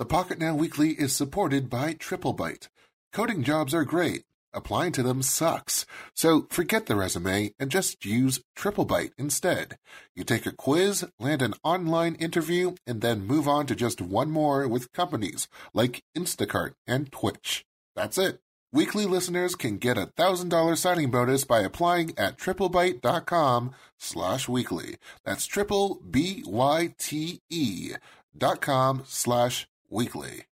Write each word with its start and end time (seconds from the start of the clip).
The 0.00 0.06
Pocket 0.06 0.38
Now 0.38 0.54
Weekly 0.54 0.92
is 0.92 1.14
supported 1.14 1.68
by 1.68 1.92
TripleByte. 1.92 2.68
Coding 3.12 3.42
jobs 3.42 3.74
are 3.74 3.84
great. 3.84 4.24
Applying 4.54 4.92
to 4.92 5.02
them 5.02 5.20
sucks. 5.20 5.84
So 6.14 6.46
forget 6.48 6.86
the 6.86 6.96
resume 6.96 7.52
and 7.58 7.70
just 7.70 8.06
use 8.06 8.40
TripleByte 8.56 9.10
instead. 9.18 9.76
You 10.16 10.24
take 10.24 10.46
a 10.46 10.52
quiz, 10.52 11.04
land 11.18 11.42
an 11.42 11.52
online 11.62 12.14
interview, 12.14 12.76
and 12.86 13.02
then 13.02 13.26
move 13.26 13.46
on 13.46 13.66
to 13.66 13.76
just 13.76 14.00
one 14.00 14.30
more 14.30 14.66
with 14.66 14.90
companies 14.94 15.48
like 15.74 16.02
Instacart 16.16 16.72
and 16.86 17.12
Twitch. 17.12 17.66
That's 17.94 18.16
it. 18.16 18.40
Weekly 18.72 19.04
listeners 19.04 19.54
can 19.54 19.76
get 19.76 19.98
a 19.98 20.06
$1,000 20.06 20.78
signing 20.78 21.10
bonus 21.10 21.44
by 21.44 21.60
applying 21.60 22.16
at 22.16 22.38
triplebyte.com 22.38 23.72
slash 23.98 24.48
weekly. 24.48 24.96
That's 25.26 25.44
triple 25.44 26.00
B-Y-T-E 26.10 27.92
dot 28.38 28.60
com 28.60 29.02
slash 29.06 29.66
weekly. 29.90 30.44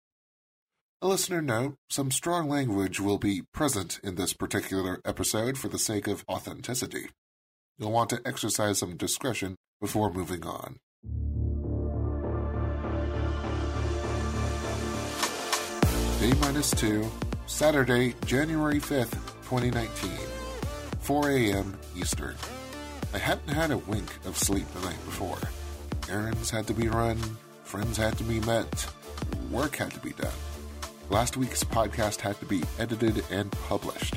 A 1.01 1.07
listener 1.07 1.41
note, 1.41 1.77
some 1.89 2.11
strong 2.11 2.49
language 2.49 2.99
will 2.99 3.19
be 3.19 3.43
present 3.55 4.01
in 4.03 4.17
this 4.17 4.33
particular 4.33 5.01
episode 5.05 5.57
for 5.57 5.69
the 5.69 5.79
sake 5.79 6.09
of 6.09 6.25
authenticity. 6.29 7.11
You'll 7.79 7.93
want 7.93 8.11
to 8.11 8.21
exercise 8.27 8.79
some 8.79 8.97
discretion 8.97 9.55
before 9.81 10.13
moving 10.13 10.45
on. 10.45 10.79
Day 16.19 16.33
minus 16.41 16.73
two, 16.73 17.09
Saturday, 17.47 18.17
January 18.27 18.81
5th, 18.81 19.15
2019, 19.49 20.11
4 20.99 21.31
a.m. 21.31 21.79
Eastern. 21.97 22.35
I 23.15 23.19
hadn't 23.19 23.49
had 23.55 23.71
a 23.71 23.79
wink 23.79 24.13
of 24.27 24.37
sleep 24.37 24.67
the 24.75 24.81
night 24.81 25.03
before. 25.05 25.39
Errands 26.11 26.51
had 26.51 26.67
to 26.67 26.75
be 26.75 26.89
run, 26.89 27.17
friends 27.63 27.97
had 27.97 28.19
to 28.19 28.25
be 28.25 28.41
met, 28.41 28.89
work 29.51 29.77
had 29.77 29.91
to 29.93 30.01
be 30.01 30.11
done. 30.11 30.33
Last 31.11 31.37
week's 31.37 31.65
podcast 31.65 32.21
had 32.21 32.39
to 32.41 32.47
be 32.47 32.63
edited 32.79 33.25
and 33.31 33.51
published. 33.69 34.15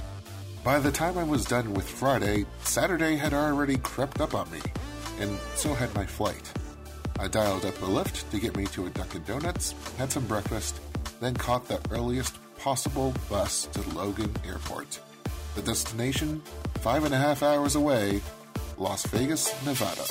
By 0.63 0.79
the 0.79 0.91
time 0.91 1.17
I 1.17 1.23
was 1.23 1.45
done 1.45 1.73
with 1.73 1.89
Friday, 1.89 2.45
Saturday 2.63 3.15
had 3.15 3.33
already 3.33 3.77
crept 3.77 4.21
up 4.21 4.35
on 4.35 4.51
me, 4.51 4.61
and 5.19 5.39
so 5.55 5.73
had 5.73 5.93
my 5.95 6.05
flight. 6.05 6.51
I 7.19 7.27
dialed 7.27 7.65
up 7.65 7.75
a 7.81 7.85
Lyft 7.85 8.29
to 8.31 8.39
get 8.39 8.55
me 8.57 8.65
to 8.67 8.85
a 8.85 8.89
Dunkin' 8.89 9.23
Donuts, 9.23 9.73
had 9.97 10.11
some 10.11 10.25
breakfast, 10.27 10.79
then 11.19 11.33
caught 11.35 11.67
the 11.67 11.79
earliest 11.91 12.35
possible 12.57 13.13
bus 13.29 13.67
to 13.67 13.81
Logan 13.95 14.35
Airport. 14.45 14.99
The 15.55 15.61
destination, 15.61 16.41
five 16.81 17.05
and 17.05 17.13
a 17.13 17.17
half 17.17 17.43
hours 17.43 17.75
away, 17.75 18.21
Las 18.77 19.05
Vegas, 19.07 19.53
Nevada. 19.65 20.05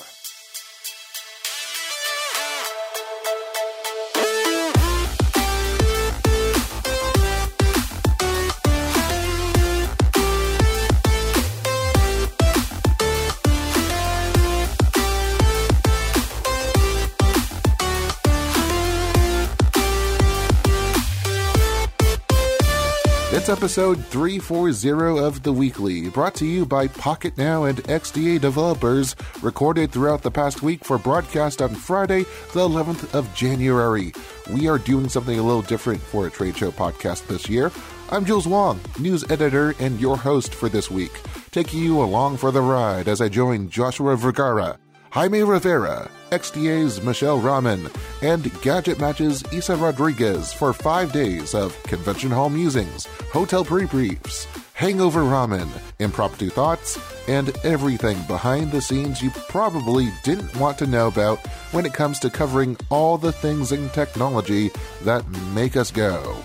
It's 23.40 23.48
episode 23.48 24.04
340 24.04 25.18
of 25.18 25.42
The 25.42 25.50
Weekly, 25.50 26.10
brought 26.10 26.34
to 26.34 26.44
you 26.44 26.66
by 26.66 26.88
Pocket 26.88 27.38
Now 27.38 27.64
and 27.64 27.78
XDA 27.84 28.38
developers, 28.38 29.16
recorded 29.40 29.90
throughout 29.90 30.20
the 30.20 30.30
past 30.30 30.60
week 30.60 30.84
for 30.84 30.98
broadcast 30.98 31.62
on 31.62 31.74
Friday, 31.74 32.24
the 32.52 32.68
11th 32.68 33.14
of 33.14 33.34
January. 33.34 34.12
We 34.50 34.68
are 34.68 34.76
doing 34.76 35.08
something 35.08 35.38
a 35.38 35.42
little 35.42 35.62
different 35.62 36.02
for 36.02 36.26
a 36.26 36.30
trade 36.30 36.58
show 36.58 36.70
podcast 36.70 37.28
this 37.28 37.48
year. 37.48 37.72
I'm 38.10 38.26
Jules 38.26 38.46
Wong, 38.46 38.78
news 38.98 39.24
editor 39.30 39.74
and 39.80 39.98
your 39.98 40.18
host 40.18 40.54
for 40.54 40.68
this 40.68 40.90
week, 40.90 41.18
taking 41.50 41.82
you 41.82 42.02
along 42.02 42.36
for 42.36 42.50
the 42.50 42.60
ride 42.60 43.08
as 43.08 43.22
I 43.22 43.30
join 43.30 43.70
Joshua 43.70 44.16
Vergara, 44.16 44.78
Jaime 45.10 45.42
Rivera, 45.42 46.08
XDA's 46.30 47.00
Mishaal 47.00 47.42
Rahman, 47.42 47.90
and 48.22 48.48
Gadget 48.62 49.00
Match's 49.00 49.42
Isa 49.52 49.74
Rodriguez 49.74 50.52
for 50.52 50.72
five 50.72 51.12
days 51.12 51.52
of 51.52 51.76
convention 51.82 52.30
hall 52.30 52.48
musings, 52.48 53.06
hotel 53.32 53.64
pre-briefs, 53.64 54.46
hangover 54.72 55.22
ramen, 55.22 55.68
impromptu 55.98 56.48
thoughts, 56.48 56.96
and 57.26 57.48
everything 57.64 58.22
behind 58.28 58.70
the 58.70 58.80
scenes 58.80 59.20
you 59.20 59.30
probably 59.48 60.12
didn't 60.22 60.56
want 60.58 60.78
to 60.78 60.86
know 60.86 61.08
about 61.08 61.44
when 61.72 61.84
it 61.84 61.92
comes 61.92 62.20
to 62.20 62.30
covering 62.30 62.76
all 62.88 63.18
the 63.18 63.32
things 63.32 63.72
in 63.72 63.88
technology 63.90 64.70
that 65.02 65.28
make 65.52 65.76
us 65.76 65.90
go. 65.90 66.36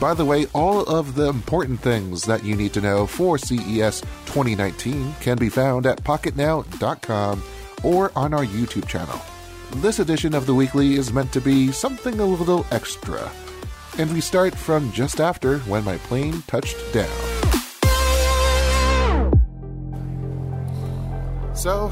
By 0.00 0.14
the 0.14 0.24
way, 0.24 0.46
all 0.54 0.82
of 0.84 1.14
the 1.14 1.28
important 1.28 1.80
things 1.80 2.22
that 2.22 2.42
you 2.42 2.56
need 2.56 2.72
to 2.72 2.80
know 2.80 3.06
for 3.06 3.36
CES 3.36 4.00
2019 4.24 5.14
can 5.20 5.36
be 5.36 5.50
found 5.50 5.84
at 5.84 6.02
pocketnow.com 6.04 7.42
or 7.84 8.12
on 8.16 8.34
our 8.34 8.44
YouTube 8.44 8.86
channel. 8.86 9.20
This 9.76 9.98
edition 9.98 10.34
of 10.34 10.46
the 10.46 10.54
weekly 10.54 10.94
is 10.94 11.12
meant 11.12 11.32
to 11.32 11.40
be 11.40 11.70
something 11.72 12.20
a 12.20 12.24
little 12.24 12.64
extra. 12.70 13.30
And 13.98 14.12
we 14.12 14.20
start 14.20 14.54
from 14.54 14.90
just 14.92 15.20
after 15.20 15.58
when 15.60 15.84
my 15.84 15.98
plane 15.98 16.42
touched 16.46 16.76
down. 16.92 17.08
So, 21.54 21.88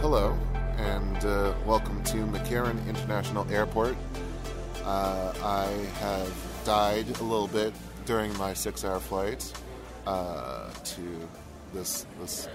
hello, 0.00 0.38
and 0.78 1.24
uh, 1.24 1.52
welcome 1.66 2.02
to 2.04 2.16
McCarran 2.26 2.86
International 2.88 3.46
Airport. 3.50 3.96
Uh, 4.82 5.34
I 5.42 5.66
have 6.00 6.32
died 6.64 7.06
a 7.20 7.22
little 7.22 7.48
bit 7.48 7.74
during 8.06 8.36
my 8.38 8.54
six-hour 8.54 8.98
flight 8.98 9.52
uh, 10.06 10.70
to 10.70 11.28
this 11.74 12.06
this 12.18 12.48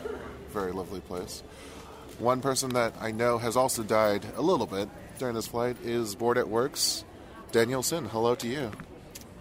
very 0.52 0.72
lovely 0.72 1.02
place. 1.02 1.44
One 2.20 2.40
person 2.42 2.72
that 2.74 2.94
I 3.00 3.12
know 3.12 3.38
has 3.38 3.58
also 3.58 3.84
died 3.84 4.26
a 4.38 4.42
little 4.42 4.66
bit 4.66 4.90
during 5.20 5.36
this 5.36 5.48
flight 5.48 5.78
is 5.84 6.16
Bored 6.16 6.38
at 6.38 6.48
Works, 6.48 7.03
Daniel 7.52 7.84
Sin. 7.84 8.06
Hello 8.06 8.36
to 8.36 8.48
you. 8.48 8.72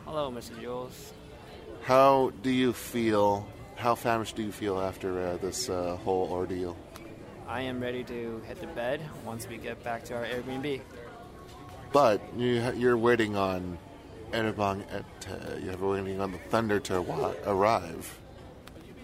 Hello, 0.05 0.31
Mr. 0.31 0.61
Jules. 0.61 1.13
How 1.83 2.33
do 2.43 2.51
you 2.51 2.73
feel? 2.73 3.47
How 3.77 3.95
famished 3.95 4.37
do 4.37 4.43
you 4.43 4.53
feel 4.53 4.81
after 4.81 5.27
uh, 5.27 5.37
this 5.37 5.69
uh, 5.69 5.97
whole 6.05 6.29
ordeal? 6.31 6.77
I 7.47 7.61
am 7.63 7.81
ready 7.81 8.03
to 8.05 8.43
head 8.47 8.61
to 8.61 8.67
bed 8.69 9.01
once 9.25 9.49
we 9.49 9.57
get 9.57 9.83
back 9.85 10.05
to 10.05 10.15
our 10.17 10.25
Airbnb. 10.25 10.81
But 11.93 12.21
you, 12.37 12.73
you're 12.77 12.97
waiting 12.97 13.37
on 13.37 13.79
at 14.33 15.05
uh, 15.31 15.57
you're 15.63 15.77
waiting 15.77 16.21
on 16.21 16.33
the 16.33 16.39
thunder 16.39 16.81
to 16.81 17.03
wa- 17.03 17.35
arrive. 17.47 18.19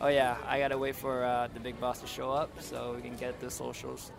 Oh 0.02 0.08
yeah, 0.08 0.36
I 0.46 0.58
gotta 0.58 0.78
wait 0.78 0.96
for 0.96 1.24
uh, 1.24 1.48
the 1.52 1.60
big 1.60 1.78
boss 1.78 2.00
to 2.00 2.06
show 2.06 2.30
up 2.30 2.62
so 2.62 2.94
we 2.96 3.02
can 3.02 3.16
get 3.16 3.38
this 3.38 3.58
whole 3.58 3.74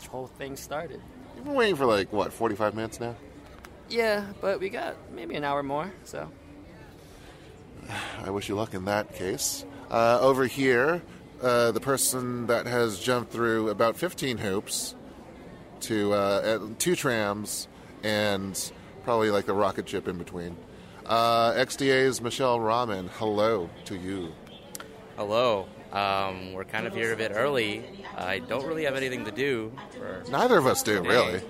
whole 0.09 0.27
thing 0.27 0.55
started. 0.55 1.01
You've 1.35 1.45
been 1.45 1.55
waiting 1.55 1.75
for 1.75 1.85
like 1.85 2.13
what 2.13 2.31
45 2.31 2.75
minutes 2.75 2.99
now. 2.99 3.15
Yeah, 3.89 4.25
but 4.41 4.59
we 4.59 4.69
got 4.69 4.95
maybe 5.11 5.35
an 5.35 5.43
hour 5.43 5.63
more. 5.63 5.91
So 6.03 6.29
I 8.23 8.29
wish 8.29 8.47
you 8.47 8.55
luck 8.55 8.75
in 8.75 8.85
that 8.85 9.15
case. 9.15 9.65
Uh, 9.89 10.19
over 10.21 10.45
here, 10.45 11.01
uh, 11.41 11.71
the 11.71 11.79
person 11.81 12.47
that 12.47 12.67
has 12.67 12.99
jumped 12.99 13.31
through 13.31 13.69
about 13.69 13.97
15 13.97 14.37
hoops 14.37 14.95
to 15.81 16.13
uh, 16.13 16.59
two 16.77 16.95
trams 16.95 17.67
and 18.03 18.71
probably 19.03 19.31
like 19.31 19.47
the 19.47 19.53
rocket 19.53 19.89
ship 19.89 20.07
in 20.07 20.17
between. 20.19 20.55
Uh, 21.07 21.53
XDA's 21.53 22.19
Mishaal 22.19 22.63
Rahman, 22.63 23.09
hello 23.15 23.69
to 23.85 23.97
you. 23.97 24.31
Hello. 25.21 25.67
Um, 25.91 26.53
we're 26.53 26.63
kind 26.63 26.87
of 26.87 26.95
here 26.95 27.13
a 27.13 27.15
bit 27.15 27.31
early. 27.35 27.85
I 28.17 28.39
don't 28.39 28.65
really 28.65 28.85
have 28.85 28.95
anything 28.95 29.25
to 29.25 29.31
do 29.31 29.71
for 29.91 30.23
Neither 30.31 30.57
of 30.57 30.65
us 30.65 30.81
do, 30.81 30.95
today. 30.95 31.09
really. 31.09 31.41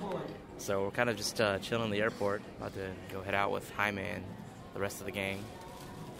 So 0.57 0.83
we're 0.83 0.91
kind 0.91 1.09
of 1.09 1.15
just 1.15 1.39
uh, 1.39 1.57
chilling 1.59 1.85
in 1.85 1.89
the 1.91 2.01
airport. 2.01 2.41
About 2.57 2.73
to 2.73 2.89
go 3.13 3.21
head 3.21 3.33
out 3.33 3.49
with 3.53 3.71
Jaime 3.75 4.01
and 4.01 4.25
the 4.73 4.81
rest 4.81 4.99
of 4.99 5.05
the 5.05 5.13
gang. 5.13 5.41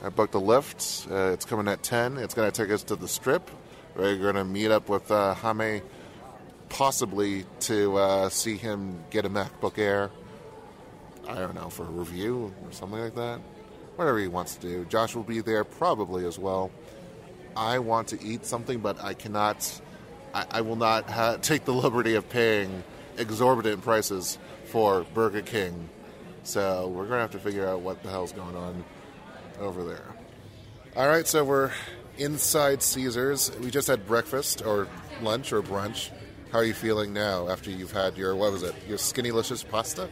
I 0.02 0.08
booked 0.08 0.34
a 0.34 0.38
Lyft. 0.38 1.12
Uh, 1.12 1.34
it's 1.34 1.44
coming 1.44 1.68
at 1.68 1.84
10. 1.84 2.20
It's 2.20 2.34
going 2.34 2.50
to 2.50 2.56
take 2.56 2.74
us 2.74 2.84
to 2.84 2.96
the 2.96 3.10
strip. 3.10 3.52
We're 3.98 4.16
going 4.16 4.36
to 4.36 4.46
meet 4.46 4.72
up 4.72 4.88
with 4.88 5.12
uh, 5.12 5.34
Jaime, 5.34 5.82
possibly 6.70 7.44
to 7.62 7.98
uh, 7.98 8.30
see 8.30 8.56
him 8.56 9.04
get 9.10 9.26
a 9.26 9.30
MacBook 9.30 9.78
Air. 9.78 10.10
I 11.28 11.36
don't 11.36 11.56
know, 11.56 11.70
for 11.70 11.84
a 11.84 11.92
review 11.92 12.54
or 12.64 12.72
something 12.72 12.98
like 12.98 13.16
that. 13.16 13.42
Whatever 13.98 14.20
he 14.20 14.30
wants 14.30 14.56
to 14.56 14.62
do. 14.62 14.86
Josh 14.86 15.16
will 15.16 15.24
be 15.24 15.42
there 15.42 15.66
probably 15.66 16.26
as 16.26 16.40
well. 16.40 16.72
I 17.56 17.80
want 17.80 18.10
to 18.10 18.24
eat 18.24 18.46
something, 18.46 18.80
but 18.80 19.04
I 19.04 19.14
cannot. 19.14 19.82
I, 20.34 20.46
I 20.52 20.62
will 20.62 20.76
not 20.76 21.10
ha- 21.10 21.38
take 21.42 21.66
the 21.66 21.74
liberty 21.74 22.16
of 22.16 22.30
paying 22.30 22.84
exorbitant 23.18 23.84
prices 23.84 24.38
for 24.66 25.06
Burger 25.14 25.42
King. 25.42 25.90
So 26.44 26.88
we're 26.88 27.08
going 27.08 27.18
to 27.18 27.22
have 27.22 27.32
to 27.32 27.40
figure 27.40 27.68
out 27.68 27.82
what 27.82 28.02
the 28.04 28.10
hell's 28.10 28.32
going 28.32 28.56
on 28.56 28.84
over 29.60 29.84
there. 29.84 30.06
All 30.96 31.08
right, 31.08 31.28
so 31.28 31.44
we're 31.44 31.72
inside 32.18 32.82
Caesars. 32.82 33.52
We 33.60 33.70
just 33.72 33.88
had 33.88 34.08
breakfast 34.08 34.66
or 34.66 34.88
lunch 35.22 35.54
or 35.54 35.62
brunch. 35.62 36.10
How 36.52 36.60
are 36.60 36.64
you 36.64 36.74
feeling 36.74 37.14
now 37.14 37.48
after 37.48 37.70
you've 37.70 37.92
had 37.92 38.18
your 38.18 38.36
what 38.36 38.52
was 38.52 38.64
it? 38.64 38.76
Your 38.88 38.98
skinnylicious 38.98 39.68
pasta? 39.68 40.10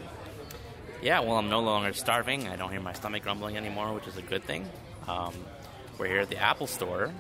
Yeah, 1.01 1.19
well, 1.21 1.37
I'm 1.37 1.49
no 1.49 1.59
longer 1.61 1.93
starving. 1.93 2.47
I 2.47 2.55
don't 2.55 2.71
hear 2.71 2.81
my 2.81 2.93
stomach 2.93 3.23
grumbling 3.23 3.57
anymore, 3.57 3.93
which 3.93 4.07
is 4.07 4.17
a 4.17 4.21
good 4.21 4.43
thing. 4.43 4.69
Um, 5.07 5.33
we're 5.99 6.07
here 6.07 6.19
at 6.21 6.29
the 6.29 6.37
Apple 6.37 6.67
Store, 6.67 7.11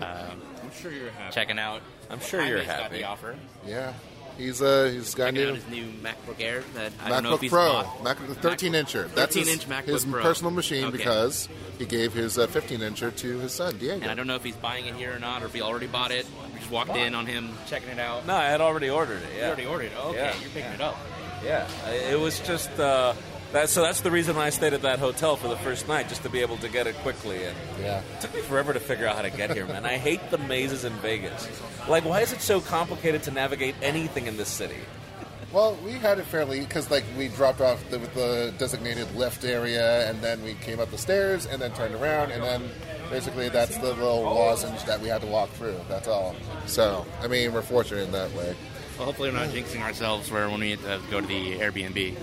um, 0.00 0.42
I'm 0.62 0.70
sure 0.80 0.90
you're 0.90 1.10
happy. 1.10 1.34
checking 1.34 1.58
out. 1.58 1.82
I'm 2.10 2.20
sure 2.20 2.40
you're 2.44 2.58
Jaime's 2.58 2.66
got 2.68 2.80
happy. 2.82 2.96
the 2.98 3.04
offer. 3.04 3.36
Yeah, 3.66 3.92
he's 4.38 4.60
uh 4.62 4.90
he's 4.92 5.14
got 5.14 5.26
Checking 5.34 5.42
out 5.42 5.48
new 5.48 5.54
his 5.54 5.68
new 5.68 5.84
MacBook 6.02 6.40
Air 6.40 6.62
that 6.74 6.92
I 7.04 7.08
don't 7.10 7.22
know 7.22 7.34
if 7.34 7.40
MacBook 7.40 7.42
he's 7.42 7.50
Pro, 7.50 7.72
bought. 7.72 8.02
Mac, 8.04 8.16
13 8.18 8.72
incher. 8.72 9.02
That's 9.14 9.34
13 9.34 9.44
his, 9.44 9.52
inch 9.52 9.68
MacBook 9.68 9.84
his 9.92 10.04
Pro. 10.04 10.22
personal 10.22 10.50
machine 10.52 10.84
Okay. 10.86 10.96
because 10.96 11.48
he 11.78 11.84
gave 11.86 12.12
his 12.12 12.38
uh, 12.38 12.46
15 12.46 12.80
incher 12.80 13.14
to 13.16 13.38
his 13.38 13.52
son 13.52 13.76
Diego. 13.78 14.02
And 14.02 14.10
I 14.10 14.14
don't 14.14 14.26
know 14.26 14.36
if 14.36 14.44
he's 14.44 14.56
buying 14.56 14.86
it 14.86 14.94
here 14.94 15.14
or 15.14 15.18
not, 15.18 15.42
or 15.42 15.46
if 15.46 15.52
he 15.52 15.60
already 15.62 15.86
bought 15.86 16.10
it. 16.10 16.26
We 16.52 16.58
just 16.60 16.70
walked 16.70 16.96
in 16.96 17.14
on 17.14 17.26
him 17.26 17.50
checking 17.66 17.90
it 17.90 17.98
out. 17.98 18.26
No, 18.26 18.34
I 18.34 18.44
had 18.44 18.60
already 18.60 18.90
ordered 18.90 19.22
it. 19.22 19.28
You 19.34 19.40
Yeah, 19.40 19.46
already 19.48 19.66
ordered 19.66 19.84
it. 19.86 19.96
Okay, 19.98 20.16
Yeah, 20.18 20.34
you're 20.40 20.50
picking 20.50 20.60
yeah. 20.62 20.74
it 20.74 20.80
up. 20.80 20.96
yeah. 21.44 21.90
It 22.10 22.18
was 22.18 22.40
just 22.40 22.70
uh, 22.80 23.12
that. 23.54 23.70
So 23.70 23.82
that's 23.82 24.00
the 24.02 24.10
reason 24.10 24.36
why 24.36 24.46
I 24.46 24.50
stayed 24.50 24.72
at 24.74 24.82
that 24.82 24.98
hotel 24.98 25.36
for 25.36 25.48
the 25.48 25.56
first 25.56 25.88
night, 25.88 26.08
just 26.08 26.22
to 26.22 26.28
be 26.28 26.40
able 26.40 26.58
to 26.58 26.68
get 26.68 26.86
it 26.86 26.94
quickly. 26.96 27.44
And 27.44 27.56
Yeah. 27.80 28.00
it 28.14 28.20
took 28.20 28.34
me 28.34 28.40
forever 28.42 28.72
to 28.72 28.80
figure 28.80 29.06
out 29.08 29.16
how 29.16 29.22
to 29.22 29.30
get 29.30 29.50
here, 29.52 29.66
man. 29.66 29.84
I 29.86 29.96
hate 29.96 30.30
the 30.30 30.38
mazes 30.38 30.84
in 30.84 30.92
Vegas. 30.94 31.48
Like, 31.88 32.04
why 32.04 32.20
is 32.20 32.32
it 32.32 32.40
so 32.42 32.60
complicated 32.60 33.22
to 33.24 33.30
navigate 33.30 33.74
anything 33.82 34.26
in 34.26 34.36
this 34.36 34.48
city? 34.48 34.78
Well, 35.52 35.78
we 35.84 35.92
had 35.92 36.18
it 36.18 36.24
fairly 36.26 36.60
because 36.60 36.90
like 36.90 37.04
we 37.16 37.28
dropped 37.28 37.60
off 37.60 37.78
the, 37.88 38.00
with 38.00 38.12
the 38.14 38.52
designated 38.58 39.14
lift 39.14 39.44
area, 39.44 40.10
and 40.10 40.20
then 40.20 40.42
we 40.42 40.54
came 40.54 40.80
up 40.80 40.90
the 40.90 40.98
stairs, 40.98 41.46
and 41.46 41.62
then 41.62 41.70
turned 41.74 41.94
around, 41.94 42.32
and 42.32 42.42
then 42.42 42.68
basically 43.08 43.48
that's 43.50 43.76
the 43.78 43.86
little 43.94 44.22
lozenge 44.22 44.82
that 44.84 45.00
we 45.00 45.06
had 45.06 45.20
to 45.20 45.28
walk 45.28 45.48
through. 45.50 45.76
That's 45.88 46.08
all. 46.08 46.34
So 46.66 47.06
I 47.22 47.28
mean, 47.28 47.52
we're 47.52 47.62
fortunate 47.62 48.02
in 48.02 48.10
that 48.12 48.32
way. 48.32 48.56
Well, 48.98 49.06
hopefully 49.06 49.30
we're 49.30 49.38
not 49.38 49.50
jinxing 49.50 49.80
ourselves 49.82 50.28
where 50.28 50.50
when 50.50 50.58
we 50.58 50.72
uh, 50.74 50.98
go 51.08 51.20
to 51.20 51.26
the 51.26 51.56
Airbnb. 51.58 52.16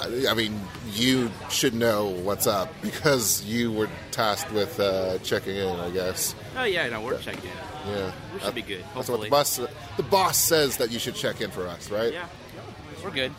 I, 0.00 0.30
I 0.30 0.34
mean, 0.34 0.60
you 0.92 1.30
should 1.50 1.74
know 1.74 2.06
what's 2.06 2.46
up 2.46 2.72
because 2.82 3.44
you 3.44 3.72
were 3.72 3.88
tasked 4.10 4.52
with 4.52 4.78
uh, 4.80 5.18
checking 5.18 5.56
in. 5.56 5.80
I 5.80 5.90
guess. 5.90 6.34
Oh 6.56 6.64
yeah, 6.64 6.88
no, 6.88 7.00
we're 7.00 7.18
checking 7.20 7.50
in. 7.50 7.92
Yeah. 7.92 8.12
We 8.34 8.40
should 8.40 8.54
be 8.54 8.62
good, 8.62 8.84
That's 8.94 9.08
what 9.08 9.20
the 9.20 9.28
boss. 9.30 9.56
The 9.96 10.02
boss 10.02 10.36
says 10.38 10.76
that 10.78 10.90
you 10.90 10.98
should 10.98 11.14
check 11.14 11.40
in 11.40 11.50
for 11.50 11.66
us, 11.68 11.90
right? 11.90 12.12
Yeah, 12.12 12.26
we're 13.02 13.10
good. 13.10 13.32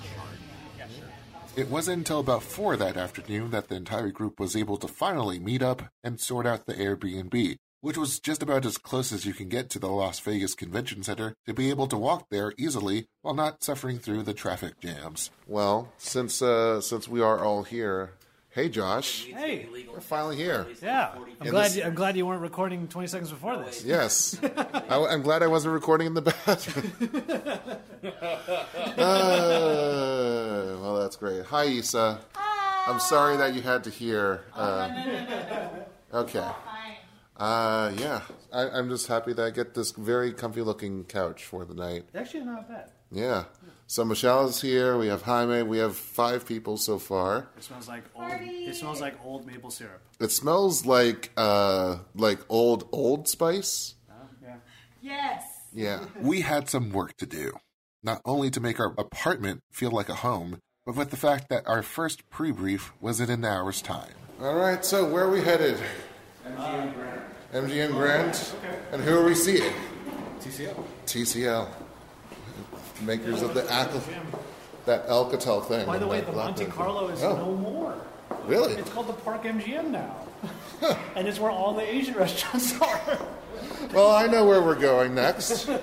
It 1.58 1.70
wasn't 1.70 1.98
until 1.98 2.20
about 2.20 2.44
4 2.44 2.78
that 2.78 2.98
afternoon 2.98 3.50
that 3.50 3.68
the 3.68 3.76
entire 3.76 4.12
group 4.12 4.40
was 4.40 4.56
able 4.56 4.78
to 4.78 4.88
finally 4.88 5.40
meet 5.40 5.64
up 5.64 5.82
and 6.04 6.20
sort 6.20 6.46
out 6.46 6.68
the 6.68 6.76
Airbnb, 6.76 7.58
which 7.82 7.98
was 7.98 8.20
just 8.20 8.42
about 8.44 8.66
as 8.66 8.78
close 8.78 9.12
as 9.12 9.26
you 9.26 9.34
can 9.34 9.48
get 9.50 9.70
to 9.70 9.80
the 9.80 9.88
Las 9.88 10.20
Vegas 10.20 10.56
Convention 10.56 11.04
Center 11.04 11.36
to 11.46 11.54
be 11.54 11.70
able 11.70 11.88
to 11.88 11.98
walk 11.98 12.28
there 12.30 12.54
easily 12.58 13.08
while 13.22 13.34
not 13.34 13.64
suffering 13.64 14.00
through 14.00 14.24
the 14.24 14.34
traffic 14.34 14.80
jams. 14.80 15.30
Well, 15.48 15.92
since 15.98 16.42
uh, 16.42 16.82
since 16.82 17.08
we 17.08 17.22
are 17.22 17.44
all 17.44 17.64
here, 17.64 18.12
hey 18.50 18.70
Josh, 18.70 19.26
Hey, 19.26 19.68
we're 19.92 20.00
finally 20.02 20.36
here. 20.36 20.66
yeah. 20.82 21.12
I'm 21.16 21.24
And 21.42 21.50
glad. 21.52 21.66
this- 21.66 21.78
You, 21.78 21.84
I'm 21.84 21.94
glad 21.96 22.18
you 22.18 22.26
weren't 22.26 22.42
recording 22.42 22.88
20 22.88 23.08
seconds 23.08 23.30
before 23.32 23.58
this. 23.58 23.84
Yes, 23.86 24.40
I, 24.90 25.14
am 25.14 25.22
glad 25.22 25.44
I 25.44 25.48
wasn't 25.48 25.74
recording 25.74 26.08
in 26.08 26.14
the 26.16 26.22
bathroom. 26.24 26.92
uh, 28.98 30.78
well, 30.82 31.00
that's 31.00 31.16
great. 31.16 31.46
Hi, 31.46 31.66
Issa. 31.66 32.20
I'm 32.88 33.00
sorry 33.00 33.38
that 33.38 33.54
you 33.54 33.62
had 33.62 33.84
to 33.84 33.90
hear. 33.90 34.42
Uh, 34.56 35.70
okay. 36.14 36.48
Uh, 37.38 37.92
yeah, 37.98 38.22
I, 38.52 38.70
I'm 38.70 38.90
just 38.90 39.08
happy 39.08 39.34
that 39.34 39.44
I 39.46 39.50
get 39.52 39.74
this 39.76 39.92
very 39.92 40.34
comfy-looking 40.34 41.04
couch 41.06 41.46
for 41.46 41.66
the 41.66 41.76
night. 41.76 42.06
Actually, 42.16 42.46
not 42.46 42.68
bad. 42.68 42.92
Yeah. 43.12 43.46
So 43.86 44.04
Mishaal 44.04 44.50
is 44.50 44.62
here. 44.62 44.98
We 44.98 45.08
have 45.08 45.22
Jaime. 45.22 45.62
We 45.64 45.78
have 45.78 45.96
five 45.96 46.46
people 46.46 46.78
so 46.78 47.00
far. 47.00 47.50
It 47.58 47.64
smells 47.64 47.88
like 47.88 48.04
old. 48.16 48.32
It 48.32 48.76
smells 48.76 49.00
like 49.00 49.16
old 49.24 49.46
maple 49.46 49.72
syrup. 49.72 50.02
It 50.20 50.32
smells 50.32 50.86
like 50.86 51.32
uh, 51.38 52.00
like 52.16 52.40
old 52.50 52.90
Old 52.92 53.28
Spice. 53.30 53.96
Yeah. 54.42 54.56
Yes. 55.02 55.44
Yeah. 55.74 56.06
We 56.22 56.42
had 56.42 56.70
some 56.70 56.92
work 56.92 57.16
to 57.18 57.26
do. 57.26 57.54
Not 58.04 58.22
only 58.26 58.50
to 58.50 58.60
make 58.60 58.80
our 58.80 58.94
apartment 58.98 59.62
feel 59.72 59.92
like 59.92 60.10
a 60.10 60.16
home, 60.16 60.60
but 60.86 60.96
with 60.96 61.12
the 61.12 61.18
fact 61.18 61.50
that 61.50 61.68
our 61.68 61.84
first 61.84 62.30
pre 62.30 62.52
brief 62.52 62.92
was 63.00 63.22
in 63.22 63.30
an 63.30 63.46
hour's 63.46 63.82
time. 63.82 64.14
All 64.42 64.56
right, 64.56 64.84
so 64.84 65.06
where 65.10 65.24
are 65.26 65.32
we 65.32 65.42
headed? 65.42 65.80
MGM 66.46 66.94
Grand. 66.94 67.22
MGM 67.54 67.92
Grand? 67.92 68.54
And 68.92 69.02
who 69.02 69.18
are 69.18 69.24
we 69.24 69.34
seeing? 69.36 69.72
TCL. 70.42 70.84
TCL. 71.06 71.70
Makers 73.02 73.42
of 73.42 73.54
the 73.54 73.62
Alca- 73.72 74.02
that 74.86 75.08
Alcatel 75.08 75.66
thing. 75.68 75.86
By 75.86 75.98
the 75.98 76.04
and 76.04 76.10
way, 76.12 76.20
that 76.22 76.28
the 76.28 76.32
Monte 76.34 76.66
Blackberry. 76.66 76.72
Carlo 76.86 77.08
is 77.10 77.24
Oh. 77.24 77.36
no 77.38 77.52
more. 77.56 77.94
Really? 78.46 78.74
It's 78.74 78.90
called 78.92 79.08
the 79.08 79.14
Park 79.14 79.44
MGM 79.44 79.92
now, 79.92 80.16
and 81.16 81.28
it's 81.28 81.40
where 81.40 81.52
all 81.52 81.74
the 81.74 81.84
Asian 81.84 82.16
restaurants 82.16 82.80
are. 82.82 83.20
Well, 83.94 84.12
I 84.12 84.28
know 84.28 84.46
where 84.46 84.62
we're 84.62 84.76
going 84.76 85.16
next. 85.16 85.70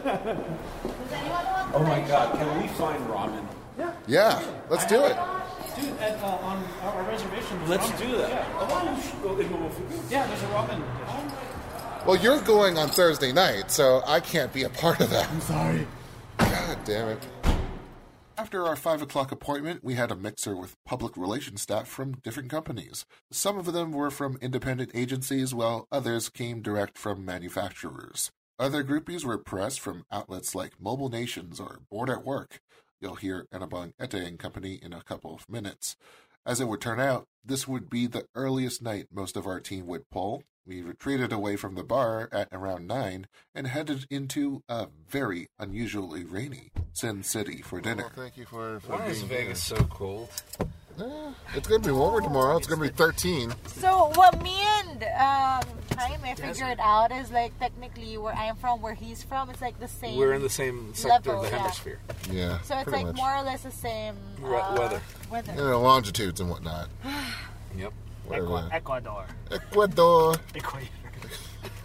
Oh 1.76 1.82
my 1.82 2.00
God! 2.06 2.36
Can 2.38 2.62
we 2.62 2.68
find 2.68 3.04
ramen? 3.08 3.44
Yeah, 3.76 3.92
Yeah, 4.06 4.42
let's 4.70 4.86
do 4.86 5.02
it. 5.04 5.16
Dude, 5.76 5.98
at, 5.98 6.22
uh, 6.22 6.26
on 6.26 6.62
our, 6.82 6.92
our 6.92 7.02
reservation. 7.10 7.58
Let's 7.68 7.86
ramen. 7.88 7.98
do 7.98 8.16
that. 8.18 8.30
Yeah. 8.30 8.46
yeah, 10.10 10.26
there's 10.28 10.42
a 10.42 10.46
ramen. 10.46 10.78
dish. 10.78 11.53
Well, 12.06 12.16
you're 12.16 12.42
going 12.42 12.76
on 12.76 12.90
Thursday 12.90 13.32
night, 13.32 13.70
so 13.70 14.02
I 14.06 14.20
can't 14.20 14.52
be 14.52 14.64
a 14.64 14.68
part 14.68 15.00
of 15.00 15.08
that. 15.08 15.26
I'm 15.30 15.40
sorry. 15.40 15.86
God 16.36 16.78
damn 16.84 17.08
it. 17.08 17.26
After 18.36 18.66
our 18.66 18.76
5 18.76 19.00
o'clock 19.00 19.32
appointment, 19.32 19.82
we 19.82 19.94
had 19.94 20.10
a 20.10 20.14
mixer 20.14 20.54
with 20.54 20.76
public 20.84 21.16
relations 21.16 21.62
staff 21.62 21.88
from 21.88 22.16
different 22.16 22.50
companies. 22.50 23.06
Some 23.30 23.56
of 23.56 23.72
them 23.72 23.90
were 23.90 24.10
from 24.10 24.36
independent 24.42 24.90
agencies, 24.92 25.54
while 25.54 25.88
others 25.90 26.28
came 26.28 26.60
direct 26.60 26.98
from 26.98 27.24
manufacturers. 27.24 28.30
Other 28.58 28.84
groupies 28.84 29.24
were 29.24 29.38
press 29.38 29.78
from 29.78 30.04
outlets 30.12 30.54
like 30.54 30.78
Mobile 30.78 31.08
Nations 31.08 31.58
or 31.58 31.80
Bored 31.90 32.10
at 32.10 32.22
Work. 32.22 32.60
You'll 33.00 33.14
hear 33.14 33.46
Enabang 33.50 33.94
Ete 33.98 34.26
and 34.26 34.38
Company 34.38 34.78
in 34.82 34.92
a 34.92 35.02
couple 35.02 35.34
of 35.34 35.48
minutes. 35.48 35.96
As 36.44 36.60
it 36.60 36.68
would 36.68 36.82
turn 36.82 37.00
out, 37.00 37.28
this 37.42 37.66
would 37.66 37.88
be 37.88 38.06
the 38.06 38.26
earliest 38.34 38.82
night 38.82 39.06
most 39.10 39.38
of 39.38 39.46
our 39.46 39.58
team 39.58 39.86
would 39.86 40.10
pull. 40.10 40.42
We 40.66 40.80
retreated 40.80 41.30
away 41.30 41.56
from 41.56 41.74
the 41.74 41.84
bar 41.84 42.30
at 42.32 42.48
around 42.50 42.86
9 42.86 43.26
and 43.54 43.66
headed 43.66 44.06
into 44.08 44.62
a 44.66 44.86
very 45.08 45.48
unusually 45.58 46.24
rainy 46.24 46.72
Sin 46.94 47.22
City 47.22 47.60
for 47.60 47.82
dinner. 47.82 48.10
thank 48.16 48.38
you 48.38 48.46
for, 48.46 48.80
for 48.80 48.92
Why 48.92 49.06
is 49.06 49.20
Vegas 49.22 49.62
so 49.62 49.76
cold? 49.76 50.30
It's 51.54 51.68
going 51.68 51.82
to 51.82 51.88
be 51.88 51.92
warmer 51.92 52.22
tomorrow. 52.22 52.56
It's 52.56 52.66
going 52.66 52.80
to 52.80 52.88
be 52.88 52.96
13. 52.96 53.52
So 53.66 54.10
what 54.14 54.42
me 54.42 54.56
and 54.58 55.02
um, 55.02 55.68
Jaime 55.98 56.34
figured 56.34 56.78
out 56.80 57.12
is 57.12 57.30
like 57.30 57.58
technically 57.58 58.16
where 58.16 58.32
I'm 58.32 58.56
from, 58.56 58.80
where 58.80 58.94
he's 58.94 59.22
from, 59.22 59.50
it's 59.50 59.60
like 59.60 59.78
the 59.80 59.88
same. 59.88 60.16
We're 60.16 60.32
in 60.32 60.42
the 60.42 60.48
same 60.48 60.94
sector 60.94 61.30
Level, 61.30 61.44
of 61.44 61.50
the 61.50 61.56
yeah. 61.56 61.62
hemisphere. 61.62 61.98
Yeah. 62.30 62.60
So 62.62 62.78
it's 62.78 62.90
like 62.90 63.06
much. 63.06 63.16
more 63.16 63.34
or 63.36 63.42
less 63.42 63.64
the 63.64 63.70
same 63.70 64.16
Re- 64.40 64.56
uh, 64.56 64.78
weather. 64.78 65.02
Weather. 65.30 65.52
You 65.52 65.62
know, 65.62 65.80
longitudes 65.82 66.40
and 66.40 66.48
whatnot. 66.48 66.88
Yep. 67.76 67.92
Whatever. 68.26 68.68
Ecuador. 68.72 69.26
Ecuador. 69.50 70.34
Ecuador. 70.54 70.86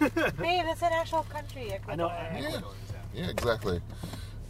Babe, 0.00 0.64
it's 0.66 0.82
an 0.82 0.92
actual 0.92 1.22
country. 1.24 1.72
I 1.88 1.96
know. 1.96 2.08
Ecuador. 2.08 2.48
Ecuador. 2.48 2.72
Yeah, 3.14 3.28
exactly. 3.28 3.80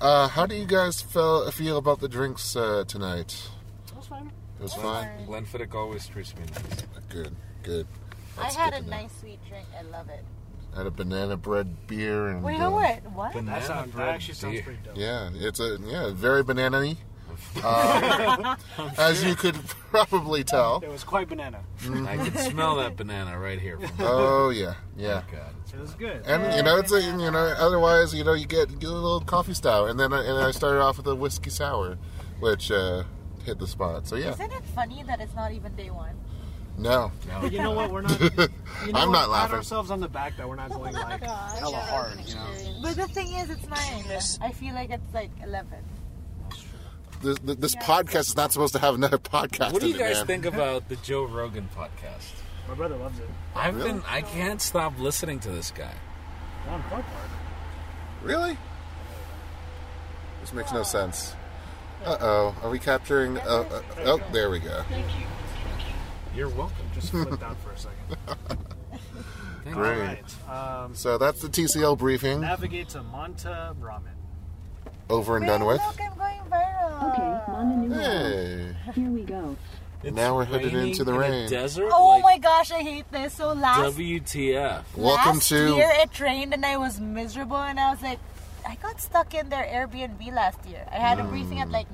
Uh, 0.00 0.28
how 0.28 0.46
do 0.46 0.54
you 0.54 0.66
guys 0.66 1.00
feel, 1.02 1.50
feel 1.50 1.76
about 1.76 2.00
the 2.00 2.08
drinks 2.08 2.56
uh, 2.56 2.84
tonight? 2.86 3.48
was 4.00 4.06
fine. 4.06 4.30
It 4.58 4.62
was 4.62 4.74
fine. 4.74 5.08
Glenfiddich 5.26 5.74
always 5.74 6.06
treats 6.06 6.34
me 6.36 6.42
nice. 6.46 6.82
Good, 7.08 7.34
good. 7.62 7.86
I 8.38 8.50
had 8.52 8.72
good 8.72 8.82
a 8.82 8.86
know. 8.86 8.96
nice 8.96 9.10
sweet 9.20 9.38
drink. 9.48 9.66
I 9.78 9.82
love 9.82 10.08
it. 10.08 10.24
I 10.74 10.78
had 10.78 10.86
a 10.86 10.90
banana 10.90 11.36
bread 11.36 11.86
beer 11.86 12.28
and. 12.28 12.42
Wait, 12.42 12.56
uh, 12.56 12.60
no, 12.60 12.70
what? 12.70 13.02
What? 13.12 13.32
Banana 13.32 13.58
That, 13.58 13.66
sounds, 13.66 13.86
that 13.90 13.96
bread 13.96 14.08
actually 14.08 14.34
sounds 14.34 14.54
beer. 14.54 14.62
pretty 14.62 14.78
dope. 14.84 14.96
Yeah, 14.96 15.30
it's 15.34 15.60
a 15.60 15.78
yeah 15.84 16.10
very 16.12 16.42
banana-y. 16.42 16.96
Uh, 17.62 18.56
as 18.98 19.24
you 19.24 19.34
could 19.34 19.56
probably 19.90 20.44
tell. 20.44 20.80
It 20.82 20.88
was 20.90 21.04
quite 21.04 21.28
banana. 21.28 21.60
I 22.06 22.16
can 22.16 22.34
smell 22.50 22.76
that 22.76 22.96
banana 22.96 23.38
right 23.38 23.60
here. 23.60 23.78
From 23.78 23.90
Oh 24.00 24.50
yeah, 24.50 24.74
yeah. 24.96 25.22
God, 25.30 25.54
It 25.74 25.80
was 25.80 25.94
good. 25.94 26.22
And 26.26 26.54
you 26.56 26.62
know, 26.62 26.76
it's 26.78 26.92
a, 26.92 27.00
you 27.00 27.30
know. 27.30 27.54
Otherwise, 27.58 28.14
you 28.14 28.24
know, 28.24 28.34
you 28.34 28.46
get, 28.46 28.70
you 28.70 28.76
get 28.76 28.88
a 28.90 28.92
little 28.92 29.20
coffee 29.20 29.54
style, 29.54 29.86
and 29.86 29.98
then 29.98 30.12
I, 30.12 30.24
and 30.24 30.38
I 30.38 30.50
started 30.52 30.80
off 30.80 30.96
with 30.98 31.06
a 31.08 31.14
whiskey 31.14 31.50
sour, 31.50 31.98
which 32.38 32.70
uh, 32.70 33.02
hit 33.44 33.58
the 33.58 33.66
spot. 33.66 34.06
So 34.06 34.16
yeah, 34.16 34.30
Isn't 34.30 34.52
it 34.52 34.64
funny 34.74 35.02
that 35.06 35.20
it's 35.20 35.34
not 35.34 35.52
even 35.52 35.74
day 35.74 35.90
one? 35.90 36.16
no, 36.78 37.12
But 37.42 37.52
you 37.52 37.58
know 37.58 37.72
what? 37.72 37.90
We're 37.90 38.02
not. 38.02 38.20
You 38.86 38.92
know 38.92 39.00
I'm 39.00 39.08
what? 39.08 39.12
not 39.12 39.20
Pat 39.22 39.28
laughing. 39.30 39.56
ourselves 39.56 39.90
on 39.90 40.00
the 40.00 40.08
back 40.08 40.38
that 40.38 40.48
we're 40.48 40.56
not 40.56 40.70
going 40.70 40.94
like 40.94 41.20
hella 41.20 41.76
hard. 41.76 42.18
You 42.26 42.34
know. 42.36 42.80
But 42.82 42.96
the 42.96 43.06
thing 43.08 43.34
is, 43.34 43.50
it's 43.50 43.66
nine. 43.66 44.04
I 44.40 44.52
feel 44.52 44.72
like 44.74 44.88
it's 44.88 45.12
like 45.12 45.30
eleven. 45.42 45.78
This, 47.20 47.38
this 47.40 47.74
podcast 47.76 48.28
is 48.28 48.36
not 48.36 48.52
supposed 48.52 48.72
to 48.74 48.78
have 48.78 48.94
another 48.94 49.18
podcast. 49.18 49.72
What 49.72 49.82
do 49.82 49.88
you 49.88 49.98
guys 49.98 50.16
man. 50.16 50.26
think 50.26 50.46
about 50.46 50.88
the 50.88 50.96
Joe 50.96 51.24
Rogan 51.24 51.68
podcast? 51.76 52.32
My 52.66 52.74
brother 52.74 52.96
loves 52.96 53.18
it. 53.18 53.28
I've 53.54 53.76
been 53.78 54.02
I 54.08 54.22
can't 54.22 54.60
stop 54.62 54.98
listening 54.98 55.38
to 55.40 55.50
this 55.50 55.70
guy. 55.70 55.92
On 56.68 56.82
part 56.84 57.04
part. 57.04 57.28
Really? 58.22 58.56
This 60.40 60.52
makes 60.52 60.72
no 60.72 60.82
sense. 60.82 61.34
Uh 62.04 62.16
oh. 62.20 62.56
Are 62.62 62.70
we 62.70 62.78
capturing? 62.78 63.36
Uh, 63.38 63.42
uh, 63.70 63.82
oh, 64.04 64.20
there 64.32 64.48
we 64.50 64.58
go. 64.58 64.82
You're 66.34 66.48
welcome. 66.48 66.86
Just 66.94 67.10
flipped 67.10 67.40
down 67.40 67.56
for 67.56 67.72
a 67.72 67.78
second. 67.78 68.58
Great. 69.72 69.76
All 69.76 69.82
right. 69.82 70.84
Um, 70.84 70.94
So 70.94 71.18
that's 71.18 71.42
the 71.42 71.48
TCL 71.48 71.98
briefing 71.98 72.40
navigate 72.40 72.88
to 72.90 73.00
Monta 73.00 73.74
Ramen. 73.76 74.19
Over 75.10 75.36
and 75.36 75.46
done 75.46 75.64
with. 75.64 75.80
Look, 75.84 76.00
I'm 76.00 76.16
going 76.16 76.40
viral. 76.50 77.12
Okay, 77.12 77.52
on 77.52 77.70
the 77.70 77.88
new 77.88 77.94
road. 77.94 78.76
Hey. 78.84 78.92
Here 78.92 79.10
we 79.10 79.22
go. 79.22 79.56
And 80.02 80.16
now 80.16 80.34
we're 80.34 80.46
headed 80.46 80.72
into 80.72 81.04
the 81.04 81.12
in 81.12 81.16
a 81.16 81.20
rain. 81.20 81.50
desert? 81.50 81.90
Oh 81.92 82.08
like, 82.08 82.22
my 82.22 82.38
gosh, 82.38 82.70
I 82.70 82.80
hate 82.80 83.10
this. 83.12 83.34
So 83.34 83.52
last 83.52 83.96
WTF? 83.96 84.82
Welcome 84.96 85.34
last 85.34 85.48
to. 85.48 85.74
year 85.74 85.90
it 85.92 86.18
rained 86.18 86.54
and 86.54 86.64
I 86.64 86.78
was 86.78 86.98
miserable 86.98 87.58
and 87.58 87.78
I 87.78 87.90
was 87.90 88.00
like, 88.00 88.18
I 88.66 88.76
got 88.76 89.00
stuck 89.00 89.34
in 89.34 89.50
their 89.50 89.64
Airbnb 89.64 90.32
last 90.32 90.64
year. 90.66 90.86
I 90.90 90.96
had 90.96 91.18
a 91.18 91.24
briefing 91.24 91.60
at 91.60 91.68
mm. 91.68 91.72
like 91.72 91.90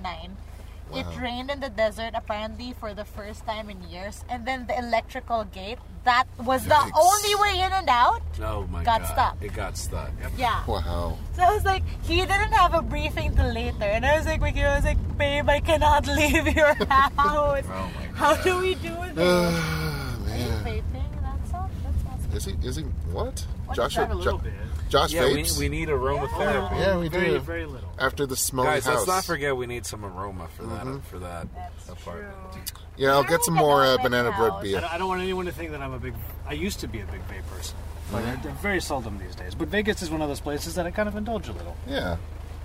nine. 0.90 1.00
It 1.04 1.20
rained 1.20 1.50
in 1.50 1.60
the 1.60 1.68
desert 1.70 2.12
apparently 2.14 2.74
for 2.78 2.94
the 2.94 3.04
first 3.04 3.44
time 3.46 3.70
in 3.70 3.82
years, 3.88 4.24
and 4.28 4.46
then 4.46 4.66
the 4.66 4.76
electrical 4.78 5.44
gate 5.44 5.78
that 6.04 6.24
was 6.38 6.64
the 6.66 6.78
only 6.94 7.34
way 7.34 7.60
in 7.64 7.72
and 7.72 7.88
out. 7.88 8.22
Oh 8.40 8.64
my 8.70 8.84
Got 8.84 9.02
god. 9.02 9.08
stuck. 9.12 9.36
It 9.42 9.52
got 9.54 9.76
stuck. 9.76 10.10
Yeah. 10.38 10.62
Wow. 10.66 11.18
So 11.34 11.42
I 11.42 11.52
was 11.52 11.64
like, 11.64 11.82
he 12.04 12.16
didn't 12.16 12.52
have 12.52 12.74
a 12.74 12.82
briefing 12.82 13.34
till 13.34 13.52
later, 13.52 13.84
and 13.84 14.06
I 14.06 14.16
was 14.16 14.26
like, 14.26 14.40
Mickey, 14.40 14.62
I 14.62 14.76
was 14.76 14.84
like, 14.84 14.98
babe, 15.18 15.48
I 15.48 15.58
cannot 15.60 16.06
leave 16.18 16.46
your 16.54 16.74
house. 16.86 17.12
Oh 17.18 17.90
my 17.94 18.06
How 18.14 18.36
do 18.36 18.58
we 18.60 18.74
do 18.76 18.94
this? 19.14 19.18
Oh, 19.18 20.26
Are 20.30 20.36
you 20.38 20.82
vaping? 20.82 21.10
That's 21.22 21.54
all. 21.54 21.70
That's 21.82 22.04
awesome. 22.06 22.32
Is 22.36 22.44
he? 22.44 22.68
Is 22.68 22.76
he? 22.76 22.82
What? 23.10 23.44
What 23.66 23.72
is 23.72 23.76
Joshua? 23.76 24.02
Have 24.06 24.12
a 24.12 24.14
little 24.14 24.38
Jo- 24.38 24.44
bit. 24.44 24.52
Josh 24.88 25.12
Yeah, 25.12 25.26
we, 25.26 25.42
vapes. 25.42 25.58
we 25.58 25.68
need 25.68 25.88
aromatherapy. 25.88 26.78
Yeah, 26.78 26.98
we 26.98 27.08
very, 27.08 27.30
do. 27.30 27.38
very 27.40 27.66
little. 27.66 27.88
After 27.98 28.24
the 28.26 28.36
smoky 28.36 28.68
Guys, 28.68 28.84
house. 28.86 28.94
let's 28.96 29.06
not 29.08 29.24
forget 29.24 29.56
we 29.56 29.66
need 29.66 29.84
some 29.84 30.04
aroma 30.04 30.48
for 30.56 30.62
that 30.64 30.84
Mm-hmm. 30.84 30.98
for 31.00 31.18
that 31.18 31.48
That's 31.54 31.88
apartment. 32.00 32.34
true. 32.52 32.62
Yeah, 32.96 33.10
I'll 33.12 33.24
get 33.24 33.42
some 33.44 33.54
more 33.54 33.84
uh, 33.84 33.98
banana 33.98 34.32
bread. 34.32 34.52
I 34.52 34.62
beer. 34.62 34.80
don't, 34.80 34.92
I 34.92 34.98
don't 34.98 35.08
want 35.08 35.22
anyone 35.22 35.46
to 35.46 35.52
think 35.52 35.72
that 35.72 35.82
I'm 35.82 35.92
a 35.92 35.98
big. 35.98 36.14
I 36.46 36.52
used 36.54 36.80
to 36.80 36.88
be 36.88 37.00
a 37.00 37.06
big 37.06 37.20
vape 37.28 37.46
person, 37.54 37.76
but 38.12 38.22
Mm-hmm. 38.22 38.48
I- 38.48 38.52
very 38.62 38.80
seldom 38.80 39.18
these 39.18 39.34
days. 39.34 39.54
But 39.54 39.68
Vegas 39.68 40.02
is 40.02 40.10
one 40.10 40.22
of 40.22 40.28
those 40.28 40.40
places 40.40 40.76
that 40.76 40.86
I 40.86 40.90
kind 40.92 41.08
of 41.08 41.16
indulge 41.16 41.48
a 41.48 41.52
little. 41.52 41.76
Yeah. 41.86 42.16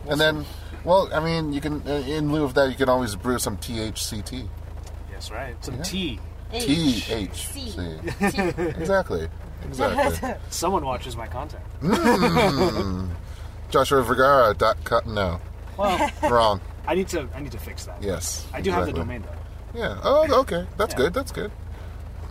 And 0.07 0.19
then, 0.19 0.45
well, 0.83 1.09
I 1.13 1.19
mean, 1.19 1.53
you 1.53 1.61
can, 1.61 1.81
uh, 1.87 1.91
in 2.07 2.31
lieu 2.31 2.43
of 2.43 2.53
that, 2.55 2.69
you 2.69 2.75
can 2.75 2.89
always 2.89 3.15
brew 3.15 3.37
some 3.39 3.57
THCT. 3.57 4.47
Yes, 5.11 5.29
right. 5.31 5.55
Some 5.63 5.75
Yeah. 5.75 5.83
tea. 5.83 6.19
THC. 6.53 8.77
exactly. 8.79 9.27
Exactly. 9.67 10.33
Someone 10.49 10.85
watches 10.85 11.15
my 11.15 11.27
content. 11.27 11.63
Joshua 13.69 14.03
Vergara. 14.03 14.53
Dot 14.53 14.77
co- 14.83 15.01
no. 15.05 15.39
Well, 15.77 16.09
Wrong. 16.29 16.61
I 16.87 16.95
need 16.95 17.07
to. 17.09 17.27
I 17.35 17.39
need 17.39 17.51
to 17.53 17.57
fix 17.59 17.85
that. 17.85 18.01
Yes. 18.01 18.45
I 18.53 18.61
do 18.61 18.71
have 18.71 18.85
the 18.85 18.93
domain 18.93 19.21
though. 19.23 19.79
Yeah. 19.79 19.99
Oh, 20.03 20.39
okay. 20.41 20.67
That's 20.77 20.93
Yeah. 20.93 20.97
good. 20.97 21.13
That's 21.13 21.31
good. 21.31 21.51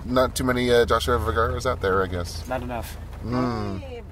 Not 0.05 0.35
too 0.35 0.45
many 0.45 0.71
uh, 0.71 0.85
Joshua 0.87 1.19
Vergaras 1.19 1.67
out 1.67 1.81
there, 1.81 2.03
I 2.03 2.07
guess. 2.07 2.47
Not 2.49 2.63
enough. 2.63 2.97
It- 3.25 4.05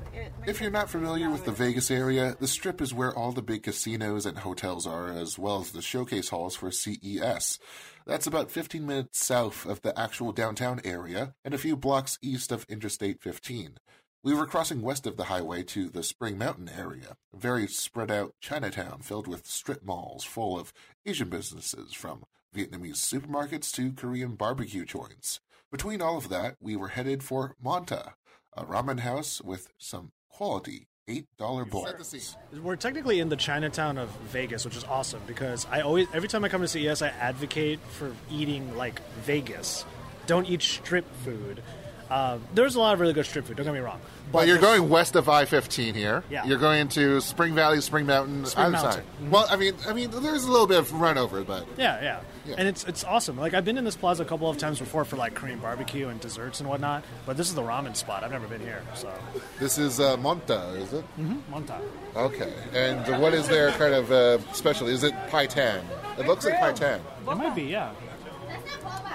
If 0.46 0.60
you're 0.60 0.70
not 0.70 0.88
familiar 0.90 1.30
with 1.30 1.44
the 1.44 1.52
Vegas 1.52 1.90
area, 1.90 2.36
the 2.40 2.46
Strip 2.46 2.80
is 2.80 2.92
where 2.94 3.14
all 3.14 3.32
the 3.32 3.42
big 3.42 3.62
casinos 3.64 4.24
and 4.26 4.38
hotels 4.38 4.86
are, 4.86 5.08
as 5.10 5.38
well 5.38 5.60
as 5.60 5.72
the 5.72 5.82
showcase 5.82 6.30
halls 6.30 6.56
for 6.56 6.70
CES. 6.70 7.58
That's 8.06 8.26
about 8.26 8.50
15 8.50 8.86
minutes 8.86 9.24
south 9.24 9.66
of 9.66 9.82
the 9.82 9.98
actual 9.98 10.32
downtown 10.32 10.80
area 10.84 11.34
and 11.44 11.52
a 11.54 11.58
few 11.58 11.76
blocks 11.76 12.18
east 12.22 12.50
of 12.52 12.64
Interstate 12.68 13.22
15. 13.22 13.78
We 14.24 14.34
were 14.34 14.46
crossing 14.46 14.82
west 14.82 15.06
of 15.06 15.16
the 15.16 15.24
highway 15.24 15.62
to 15.64 15.88
the 15.88 16.02
Spring 16.02 16.36
Mountain 16.36 16.68
area, 16.76 17.16
a 17.32 17.36
very 17.36 17.68
spread 17.68 18.10
out 18.10 18.34
Chinatown 18.40 19.00
filled 19.00 19.28
with 19.28 19.46
strip 19.46 19.84
malls 19.84 20.24
full 20.24 20.58
of 20.58 20.72
Asian 21.06 21.28
businesses 21.28 21.94
from 21.94 22.24
Vietnamese 22.52 22.96
supermarkets 22.96 23.70
to 23.74 23.92
Korean 23.92 24.34
barbecue 24.34 24.84
joints. 24.84 25.38
Between 25.70 26.02
all 26.02 26.16
of 26.16 26.30
that, 26.30 26.56
we 26.60 26.74
were 26.74 26.88
headed 26.88 27.22
for 27.22 27.54
Monta, 27.64 28.14
a 28.56 28.64
ramen 28.64 29.00
house 29.00 29.40
with 29.40 29.68
some 29.78 30.10
quality 30.28 30.88
$8 31.08 31.70
bowls. 31.70 32.36
We're 32.60 32.74
technically 32.74 33.20
in 33.20 33.28
the 33.28 33.36
Chinatown 33.36 33.98
of 33.98 34.10
Vegas, 34.32 34.64
which 34.64 34.76
is 34.76 34.82
awesome 34.82 35.22
because 35.28 35.64
I 35.70 35.82
always, 35.82 36.08
every 36.12 36.28
time 36.28 36.44
I 36.44 36.48
come 36.48 36.62
to 36.62 36.68
CES, 36.68 37.02
I 37.02 37.08
advocate 37.08 37.78
for 37.92 38.12
eating 38.32 38.76
like 38.76 39.00
Vegas. 39.22 39.84
Don't 40.26 40.46
eat 40.50 40.60
strip 40.60 41.06
food. 41.24 41.62
Uh, 42.10 42.38
there's 42.54 42.74
a 42.74 42.80
lot 42.80 42.94
of 42.94 43.00
really 43.00 43.12
good 43.12 43.26
strip 43.26 43.44
food. 43.46 43.56
Don't 43.56 43.66
get 43.66 43.74
me 43.74 43.80
wrong. 43.80 44.00
But 44.32 44.46
you're 44.46 44.58
going 44.58 44.88
west 44.88 45.14
of 45.16 45.28
I-15 45.28 45.94
here. 45.94 46.22
Yeah. 46.30 46.44
You're 46.44 46.58
going 46.58 46.88
to 46.88 47.20
Spring 47.20 47.54
Valley, 47.54 47.80
Spring 47.80 48.06
Mountain. 48.06 48.46
Spring 48.46 48.66
I'm 48.66 48.72
Mountain. 48.72 48.92
sorry. 48.92 49.04
Mhm. 49.22 49.30
Well, 49.30 49.46
I 49.50 49.56
mean, 49.56 49.74
I 49.86 49.92
mean, 49.92 50.10
there's 50.10 50.44
a 50.44 50.50
little 50.50 50.66
bit 50.66 50.78
of 50.78 50.92
run 50.92 51.16
over, 51.18 51.42
but 51.42 51.66
Yeah, 51.78 52.00
yeah, 52.02 52.20
Yeah. 52.46 52.54
and 52.58 52.66
it's 52.68 52.84
it's 52.84 53.04
awesome. 53.04 53.38
Like 53.38 53.52
I've 53.54 53.64
been 53.64 53.76
in 53.78 53.84
this 53.84 53.96
plaza 53.96 54.22
a 54.22 54.26
couple 54.26 54.48
of 54.50 54.56
times 54.58 54.78
before 54.78 55.04
for 55.06 55.16
like 55.16 55.34
Korean 55.34 55.58
barbecue 55.58 56.08
and 56.08 56.18
desserts 56.20 56.60
and 56.60 56.68
whatnot. 56.68 57.04
But 57.26 57.36
this 57.36 57.48
is 57.48 57.54
the 57.54 57.62
ramen 57.62 57.94
spot. 57.96 58.22
I've 58.24 58.30
never 58.32 58.46
been 58.46 58.60
here, 58.60 58.82
so 58.94 59.10
this 59.58 59.76
is 59.78 59.98
uh, 60.00 60.16
Monta, 60.18 60.76
is 60.76 60.92
it? 60.92 61.04
Mm-hmm. 61.18 61.54
Monta. 61.54 61.80
Okay. 62.16 62.52
And 62.74 63.20
what 63.22 63.32
is 63.34 63.48
their 63.48 63.70
kind 63.72 63.94
of 63.94 64.10
uh, 64.12 64.38
specialty? 64.52 64.92
Is 64.92 65.04
it 65.04 65.14
paitan? 65.30 65.80
It 66.18 66.26
looks 66.26 66.44
like 66.44 66.54
paitan. 66.58 67.00
It 67.30 67.36
might 67.36 67.54
be, 67.54 67.62
yeah. 67.64 67.92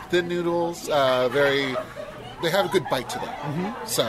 Thin 0.09 0.27
noodles, 0.27 0.89
uh, 0.89 1.27
very. 1.29 1.75
They 2.43 2.51
have 2.51 2.65
a 2.65 2.69
good 2.69 2.87
bite 2.89 3.09
to 3.09 3.19
them. 3.19 3.27
Mm-hmm. 3.29 3.85
So, 3.87 4.03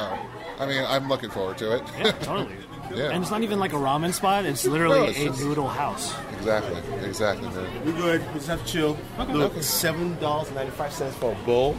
I 0.58 0.66
mean, 0.66 0.84
I'm 0.86 1.08
looking 1.08 1.30
forward 1.30 1.56
to 1.58 1.76
it. 1.76 1.82
Yeah, 1.98 2.10
totally. 2.12 2.56
Yeah. 2.94 3.10
And 3.12 3.22
it's 3.22 3.30
not 3.30 3.42
even 3.42 3.58
like 3.58 3.72
a 3.72 3.76
ramen 3.76 4.12
spot. 4.12 4.44
It's 4.44 4.66
literally 4.66 4.98
No, 5.00 5.04
it's 5.06 5.18
a 5.18 5.24
just- 5.24 5.40
noodle 5.40 5.68
house. 5.68 6.14
exactly. 6.36 6.76
Exactly. 7.08 7.48
Man. 7.48 7.86
We 7.86 7.92
good. 7.92 8.20
We 8.28 8.34
just 8.34 8.46
have 8.48 8.64
to 8.64 8.70
chill. 8.70 8.98
Okay. 9.18 9.32
Look, 9.32 9.62
seven 9.62 10.16
dollars 10.20 10.52
ninety 10.52 10.70
five 10.70 10.92
cents 10.92 11.16
for 11.16 11.32
a 11.32 11.34
bowl, 11.46 11.72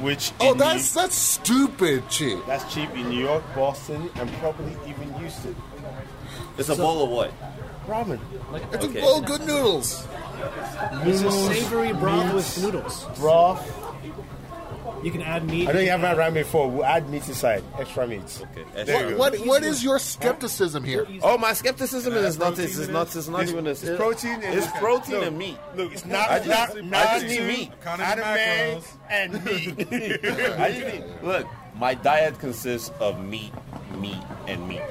which 0.00 0.32
Oh, 0.40 0.52
that's 0.54 0.94
New- 0.96 1.02
that's 1.02 1.14
stupid 1.14 2.08
cheap. 2.08 2.38
that's 2.48 2.70
cheap 2.74 2.90
in 2.96 3.08
New 3.08 3.20
York, 3.24 3.44
Boston, 3.54 4.10
and 4.16 4.30
probably 4.40 4.76
even 4.88 5.14
Houston. 5.20 5.54
It's 6.58 6.68
a 6.68 6.76
bowl 6.76 7.04
of 7.04 7.10
what? 7.10 7.32
Ramen. 7.86 8.18
It's 8.72 8.84
Okay. 8.84 8.98
a 8.98 9.02
bowl 9.02 9.18
of 9.20 9.24
good 9.26 9.46
noodles. 9.46 10.06
It's 11.04 11.22
a 11.22 11.30
savory 11.30 11.92
broth 11.92 12.34
with 12.34 12.62
noodles. 12.62 13.06
Broth. 13.16 13.62
You 15.02 15.10
can 15.10 15.22
add 15.22 15.44
meat. 15.48 15.68
I 15.68 15.72
know 15.72 15.80
you 15.80 15.90
haven't 15.90 16.06
had 16.06 16.16
ramen 16.18 16.34
before. 16.34 16.70
We'll 16.70 16.84
add 16.84 17.08
meat 17.08 17.26
inside. 17.26 17.64
Extra 17.78 18.06
meat. 18.06 18.20
Okay. 18.52 18.84
There 18.84 19.10
you 19.10 19.16
What, 19.16 19.32
go. 19.32 19.38
what 19.40 19.46
what 19.48 19.62
is 19.62 19.82
your 19.82 19.98
skepticism 19.98 20.84
here? 20.84 21.06
Oh, 21.22 21.38
my 21.38 21.52
skepticism 21.54 22.12
is 22.14 22.36
uh, 22.36 22.38
not. 22.44 22.54
protein 22.54 22.64
It's 22.66 22.78
in 22.78 22.90
it. 22.90 22.92
not. 22.92 23.16
It's 23.16 23.28
not 23.28 23.42
It's- 23.42 23.52
even. 23.52 23.66
A, 23.66 23.70
it's 23.70 23.84
protein 23.96 24.32
and 24.34 24.44
It's 24.44 24.66
it's- 24.66 24.78
protein 24.78 25.14
look, 25.16 25.26
and 25.26 25.38
meat. 25.38 25.58
Look, 25.74 25.92
it's 25.92 26.04
not. 26.04 26.30
I 26.30 26.38
just- 26.38 26.48
not, 26.48 26.76
I 26.76 26.80
not 26.82 27.04
just 27.20 27.26
need 27.26 27.46
meat. 27.46 27.72
Anime 27.86 28.82
and 29.08 29.32
meat. 29.44 29.78
I 30.58 30.70
just 30.72 30.86
need, 30.94 31.04
look, 31.22 31.46
my 31.76 31.94
diet 31.94 32.38
consists 32.38 32.90
of 33.00 33.24
meat, 33.24 33.52
meat, 33.98 34.18
and 34.46 34.68
meat. 34.68 34.82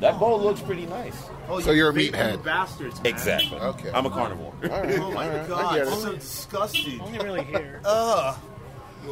That 0.00 0.18
bowl 0.18 0.40
looks 0.42 0.60
pretty 0.60 0.86
nice. 0.86 1.14
Oh, 1.48 1.60
so 1.60 1.70
you're 1.70 1.90
a 1.90 1.92
meathead. 1.92 2.42
bastards. 2.44 2.96
man. 3.02 3.06
Exactly. 3.12 3.56
Okay. 3.58 3.90
I'm 3.94 4.04
a 4.04 4.10
carnivore. 4.10 4.52
All 4.64 4.68
right. 4.68 4.98
Oh 4.98 5.10
my 5.12 5.24
all 5.24 5.30
right. 5.30 5.40
I 5.44 5.46
god, 5.46 5.74
get 5.76 5.86
it. 5.86 5.90
so 5.94 6.12
disgusting. 6.14 7.00
Only 7.00 7.18
really 7.20 7.44
here. 7.44 7.80
Ugh. 7.84 8.36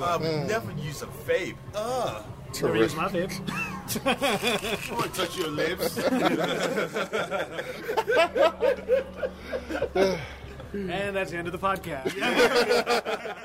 I 0.02 0.16
would 0.16 0.48
never 0.48 0.72
use 0.72 1.02
a 1.02 1.06
vape. 1.06 1.56
Ugh. 1.74 2.24
Never 2.62 2.76
use 2.76 2.94
my 2.94 3.08
vape. 3.08 3.32
I 4.06 4.92
want 4.94 5.14
to 5.14 5.20
touch 5.20 5.36
your 5.36 5.48
lips. 5.48 5.98
And 10.72 11.16
that's 11.16 11.32
the 11.32 11.36
end 11.36 11.48
of 11.48 11.52
the 11.52 11.58
podcast. 11.58 12.14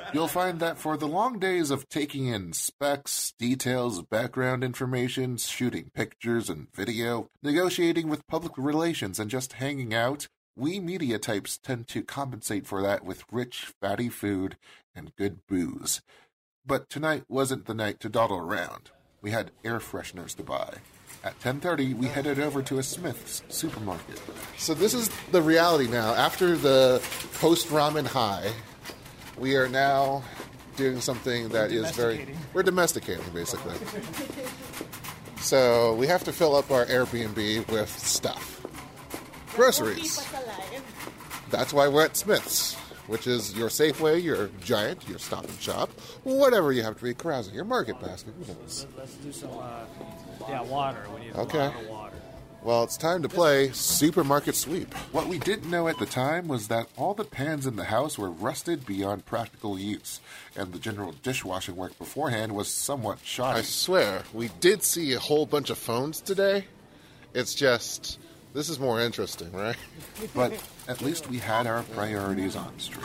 You'll 0.14 0.28
find 0.28 0.60
that 0.60 0.78
for 0.78 0.96
the 0.96 1.08
long 1.08 1.40
days 1.40 1.72
of 1.72 1.88
taking 1.88 2.26
in 2.26 2.52
specs, 2.52 3.32
details, 3.38 4.02
background 4.02 4.62
information, 4.62 5.36
shooting 5.36 5.90
pictures 5.92 6.48
and 6.48 6.68
video, 6.72 7.28
negotiating 7.42 8.08
with 8.08 8.26
public 8.28 8.52
relations, 8.56 9.18
and 9.18 9.28
just 9.28 9.54
hanging 9.54 9.92
out, 9.92 10.28
we 10.54 10.78
media 10.78 11.18
types 11.18 11.58
tend 11.58 11.88
to 11.88 12.02
compensate 12.02 12.66
for 12.66 12.80
that 12.80 13.04
with 13.04 13.24
rich, 13.32 13.72
fatty 13.80 14.08
food 14.08 14.56
and 14.94 15.14
good 15.16 15.40
booze. 15.48 16.02
But 16.66 16.90
tonight 16.90 17.24
wasn't 17.28 17.66
the 17.66 17.74
night 17.74 18.00
to 18.00 18.08
dawdle 18.08 18.38
around. 18.38 18.90
We 19.22 19.30
had 19.30 19.52
air 19.64 19.78
fresheners 19.78 20.34
to 20.36 20.42
buy. 20.42 20.78
At 21.22 21.38
10:30, 21.40 21.94
we 21.94 22.08
headed 22.08 22.38
over 22.38 22.62
to 22.62 22.78
a 22.78 22.82
Smith's 22.82 23.42
supermarket. 23.48 24.20
So 24.58 24.74
this 24.74 24.94
is 24.94 25.10
the 25.32 25.42
reality 25.42 25.88
now. 25.88 26.14
After 26.14 26.56
the 26.56 27.00
post 27.34 27.68
ramen 27.68 28.06
high, 28.06 28.52
we 29.38 29.56
are 29.56 29.68
now 29.68 30.22
doing 30.76 31.00
something 31.00 31.48
that 31.50 31.72
is 31.72 31.90
very 31.92 32.34
we're 32.52 32.62
domesticating 32.62 33.24
basically. 33.32 33.74
So 35.40 35.94
we 35.94 36.06
have 36.08 36.24
to 36.24 36.32
fill 36.32 36.54
up 36.54 36.70
our 36.70 36.84
Airbnb 36.86 37.68
with 37.70 37.90
stuff, 37.90 38.60
groceries. 39.54 40.24
That's 41.50 41.72
why 41.72 41.88
we're 41.88 42.04
at 42.04 42.16
Smith's, 42.16 42.76
which 43.06 43.26
is 43.26 43.54
your 43.56 43.68
Safeway, 43.68 44.22
your 44.22 44.50
Giant, 44.62 45.08
your 45.08 45.18
Stop 45.18 45.44
and 45.44 45.60
Shop, 45.60 45.90
whatever 46.24 46.72
you 46.72 46.82
have 46.82 46.96
to 46.98 47.04
be 47.04 47.14
carousing, 47.14 47.54
your 47.54 47.64
market 47.64 48.00
basket. 48.00 48.34
who 48.38 48.52
knows? 48.52 48.86
Let's 48.96 49.14
do 49.14 49.32
some, 49.32 49.50
uh, 49.58 49.84
yeah, 50.48 50.62
water. 50.62 51.04
We 51.14 51.26
need 51.26 51.34
Okay. 51.36 51.58
a 51.58 51.62
lot 51.70 51.76
of 51.80 51.88
water. 51.88 52.12
Well, 52.62 52.82
it's 52.82 52.96
time 52.96 53.22
to 53.22 53.28
play 53.28 53.70
Supermarket 53.70 54.56
Sweep. 54.56 54.92
What 55.12 55.28
we 55.28 55.38
didn't 55.38 55.70
know 55.70 55.86
at 55.86 56.00
the 56.00 56.06
time 56.06 56.48
was 56.48 56.66
that 56.66 56.88
all 56.96 57.14
the 57.14 57.22
pans 57.24 57.64
in 57.64 57.76
the 57.76 57.84
house 57.84 58.18
were 58.18 58.30
rusted 58.30 58.84
beyond 58.84 59.24
practical 59.24 59.78
use, 59.78 60.20
and 60.56 60.72
the 60.72 60.80
general 60.80 61.12
dishwashing 61.22 61.76
work 61.76 61.96
beforehand 61.96 62.56
was 62.56 62.66
somewhat 62.66 63.20
shoddy. 63.22 63.60
I 63.60 63.62
swear, 63.62 64.24
we 64.32 64.48
did 64.58 64.82
see 64.82 65.12
a 65.12 65.20
whole 65.20 65.46
bunch 65.46 65.70
of 65.70 65.78
phones 65.78 66.20
today. 66.20 66.64
It's 67.34 67.54
just, 67.54 68.18
this 68.56 68.70
is 68.70 68.80
more 68.80 69.00
interesting, 69.00 69.52
right? 69.52 69.76
But 70.34 70.52
at 70.88 71.02
least 71.02 71.28
we 71.28 71.38
had 71.38 71.66
our 71.66 71.82
priorities 71.94 72.56
on 72.56 72.72
straight. 72.78 73.04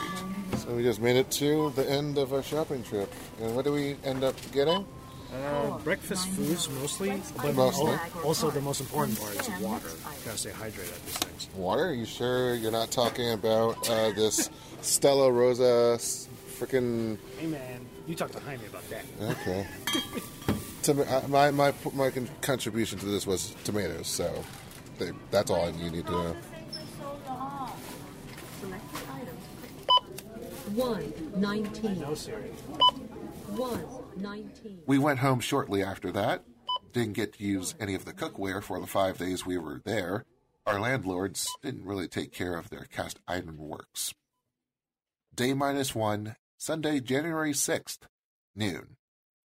So 0.56 0.74
we 0.74 0.82
just 0.82 1.00
made 1.00 1.16
it 1.16 1.30
to 1.32 1.70
the 1.76 1.88
end 1.88 2.16
of 2.16 2.32
our 2.32 2.42
shopping 2.42 2.82
trip. 2.82 3.12
And 3.40 3.54
what 3.54 3.64
do 3.66 3.72
we 3.72 3.96
end 4.02 4.24
up 4.24 4.34
getting? 4.50 4.86
Uh, 5.32 5.78
breakfast 5.78 6.28
foods 6.28 6.68
mostly, 6.70 7.22
but 7.36 7.54
Mostly. 7.54 7.94
also 8.22 8.50
the 8.50 8.60
most 8.60 8.80
important 8.80 9.18
part 9.18 9.34
is 9.34 9.48
water. 9.60 9.88
Gotta 10.24 10.36
stay 10.36 10.50
hydrated 10.50 10.92
at 10.94 11.06
these 11.06 11.16
things. 11.18 11.48
Water? 11.54 11.86
Are 11.88 11.94
you 11.94 12.04
sure 12.04 12.54
you're 12.54 12.72
not 12.72 12.90
talking 12.90 13.32
about 13.32 13.88
uh, 13.88 14.12
this 14.12 14.50
Stella 14.82 15.30
Rosa 15.32 15.96
freaking. 16.58 17.16
Hey 17.38 17.46
man, 17.46 17.80
you 18.06 18.14
talk 18.14 18.30
to 18.32 18.40
Jaime 18.40 18.66
about 18.66 18.84
that. 18.90 19.04
Okay. 19.22 19.66
Tom- 20.82 21.00
uh, 21.00 21.22
my, 21.28 21.50
my, 21.50 21.72
my 21.94 22.10
con- 22.10 22.28
contribution 22.40 22.98
to 22.98 23.06
this 23.06 23.26
was 23.26 23.54
tomatoes, 23.64 24.08
so 24.08 24.44
they, 24.98 25.10
that's 25.30 25.50
all 25.50 25.70
you 25.70 25.90
need 25.90 26.06
to 26.06 26.12
know. 26.12 26.36
One 30.74 31.12
nineteen. 31.36 32.00
No 32.00 32.14
Siri. 32.14 32.50
One 33.48 33.84
nineteen. 34.16 34.80
We 34.86 34.98
went 34.98 35.18
home 35.18 35.40
shortly 35.40 35.82
after 35.82 36.10
that. 36.12 36.44
Didn't 36.92 37.14
get 37.14 37.34
to 37.34 37.44
use 37.44 37.74
any 37.80 37.94
of 37.94 38.04
the 38.04 38.12
cookware 38.12 38.62
for 38.62 38.80
the 38.80 38.86
five 38.86 39.18
days 39.18 39.44
we 39.44 39.58
were 39.58 39.82
there. 39.84 40.24
Our 40.66 40.78
landlords 40.78 41.48
didn't 41.62 41.84
really 41.84 42.08
take 42.08 42.32
care 42.32 42.56
of 42.56 42.70
their 42.70 42.84
cast 42.84 43.18
iron 43.26 43.56
works. 43.58 44.14
Day 45.34 45.54
minus 45.54 45.94
one, 45.94 46.36
Sunday, 46.56 47.00
January 47.00 47.52
6th, 47.52 48.00
noon. 48.54 48.96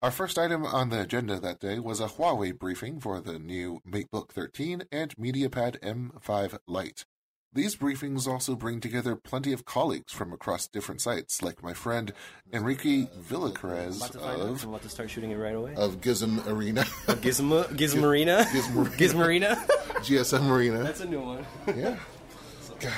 Our 0.03 0.11
first 0.11 0.37
item 0.37 0.63
on 0.63 0.89
the 0.89 1.01
agenda 1.01 1.39
that 1.39 1.59
day 1.59 1.79
was 1.79 1.99
a 1.99 2.05
Huawei 2.05 2.55
briefing 2.55 2.99
for 2.99 3.19
the 3.19 3.39
new 3.39 3.81
MateBook 3.89 4.29
13 4.29 4.83
and 4.91 5.15
MediaPad 5.15 5.79
M5 5.79 6.59
Lite. 6.67 7.05
These 7.51 7.77
briefings 7.77 8.27
also 8.27 8.55
bring 8.55 8.79
together 8.79 9.15
plenty 9.15 9.53
of 9.53 9.65
colleagues 9.65 10.13
from 10.13 10.31
across 10.31 10.67
different 10.67 11.01
sites, 11.01 11.41
like 11.41 11.63
my 11.63 11.73
friend 11.73 12.13
Enrique 12.53 13.07
Villacrez 13.27 14.15
of 14.17 14.63
I'm 14.63 14.69
about 14.69 14.83
to 14.83 14.89
start 14.89 15.09
shooting 15.09 15.31
it 15.31 15.37
right 15.37 15.55
away. 15.55 15.73
Of 15.73 15.99
Gizm 15.99 16.45
Arena. 16.45 16.85
Oh, 17.07 17.15
Gizmo, 17.15 17.63
Gizmarina? 17.69 18.43
Gizmarina. 18.45 19.55
Gizmarina? 19.55 19.55
GSM 20.03 20.51
Arena. 20.51 20.83
That's 20.83 21.01
a 21.01 21.05
new 21.05 21.21
one. 21.21 21.43
Yeah. 21.75 21.97
God. 22.79 22.93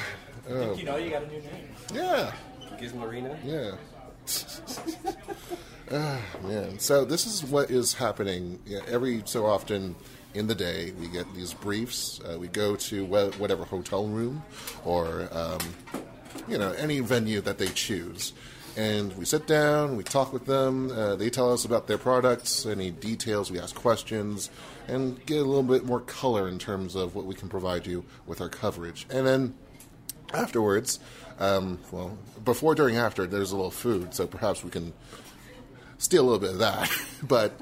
Oh. 0.50 0.74
You 0.74 0.84
know 0.84 0.98
you 0.98 1.12
got 1.12 1.24
a 1.24 1.28
new 1.28 1.40
name. 1.40 1.70
Oh. 1.92 1.96
Yeah. 1.96 2.34
Gizmarina? 2.78 3.38
Yeah. 3.46 3.76
Ah, 5.92 6.22
man. 6.44 6.78
So 6.78 7.04
this 7.04 7.26
is 7.26 7.44
what 7.44 7.72
is 7.72 7.96
happening 7.96 8.60
every 8.88 9.24
so 9.26 9.48
often 9.48 9.96
in 10.36 10.46
the 10.46 10.54
day. 10.54 10.92
We 11.00 11.08
get 11.08 11.34
these 11.34 11.54
briefs. 11.54 12.22
Uh, 12.22 12.38
we 12.38 12.48
go 12.48 12.76
to 12.76 13.06
wh- 13.08 13.40
whatever 13.40 13.66
hotel 13.66 14.06
room 14.06 14.44
or 14.86 15.28
um, 15.32 15.60
you 16.48 16.60
know 16.60 16.74
any 16.74 17.00
venue 17.00 17.42
that 17.42 17.58
they 17.58 17.70
choose, 17.70 18.34
and 18.78 19.18
we 19.18 19.26
sit 19.26 19.48
down. 19.48 19.98
We 19.98 20.04
talk 20.04 20.32
with 20.32 20.46
them. 20.46 20.92
Uh, 20.92 21.16
they 21.16 21.32
tell 21.32 21.52
us 21.52 21.66
about 21.66 21.88
their 21.88 21.98
products, 21.98 22.68
any 22.68 22.92
details. 22.92 23.50
We 23.50 23.60
ask 23.60 23.74
questions, 23.76 24.52
and 24.88 25.26
get 25.26 25.38
a 25.38 25.44
little 25.44 25.64
bit 25.64 25.86
more 25.86 26.02
color 26.02 26.48
in 26.48 26.60
terms 26.60 26.94
of 26.94 27.16
what 27.16 27.26
we 27.26 27.34
can 27.34 27.50
provide 27.50 27.88
you 27.88 28.06
with 28.28 28.42
our 28.42 28.50
coverage, 28.50 29.08
and 29.10 29.26
then 29.26 29.56
afterwards, 30.34 31.00
um, 31.40 31.80
well, 31.92 32.16
before, 32.50 32.76
during, 32.76 32.98
after, 32.98 33.28
there's 33.28 33.52
a 33.52 33.56
little 33.56 33.72
food, 33.72 34.14
so 34.14 34.26
perhaps 34.28 34.64
we 34.64 34.72
can 34.72 34.94
steal 36.00 36.24
a 36.24 36.26
little 36.26 36.40
bit 36.40 36.52
of 36.52 36.60
that. 36.60 36.92
but 37.24 37.60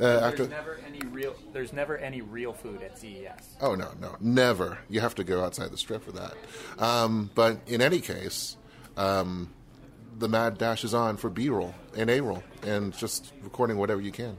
uh, 0.00 0.20
after, 0.24 0.46
There's 0.46 0.50
never 0.50 0.80
any 0.86 0.98
real. 1.06 1.34
There's 1.52 1.72
never 1.72 1.96
any 1.96 2.20
real 2.20 2.52
food 2.52 2.82
at 2.82 2.98
CES. 2.98 3.56
oh 3.60 3.74
no, 3.74 3.92
no, 4.00 4.16
never. 4.20 4.78
You 4.88 5.00
have 5.00 5.14
to 5.16 5.24
go 5.24 5.44
outside 5.44 5.70
the 5.70 5.78
strip 5.78 6.04
for 6.04 6.12
that. 6.12 6.34
Um, 6.78 7.30
but 7.34 7.60
in 7.66 7.80
any 7.80 8.00
case, 8.00 8.56
um, 8.96 9.52
the 10.18 10.28
mad 10.28 10.58
dash 10.58 10.84
is 10.84 10.92
on 10.92 11.16
for 11.16 11.30
B-roll 11.30 11.74
and 11.96 12.10
A-roll, 12.10 12.42
and 12.62 12.96
just 12.96 13.32
recording 13.42 13.78
whatever 13.78 14.00
you 14.00 14.12
can. 14.12 14.36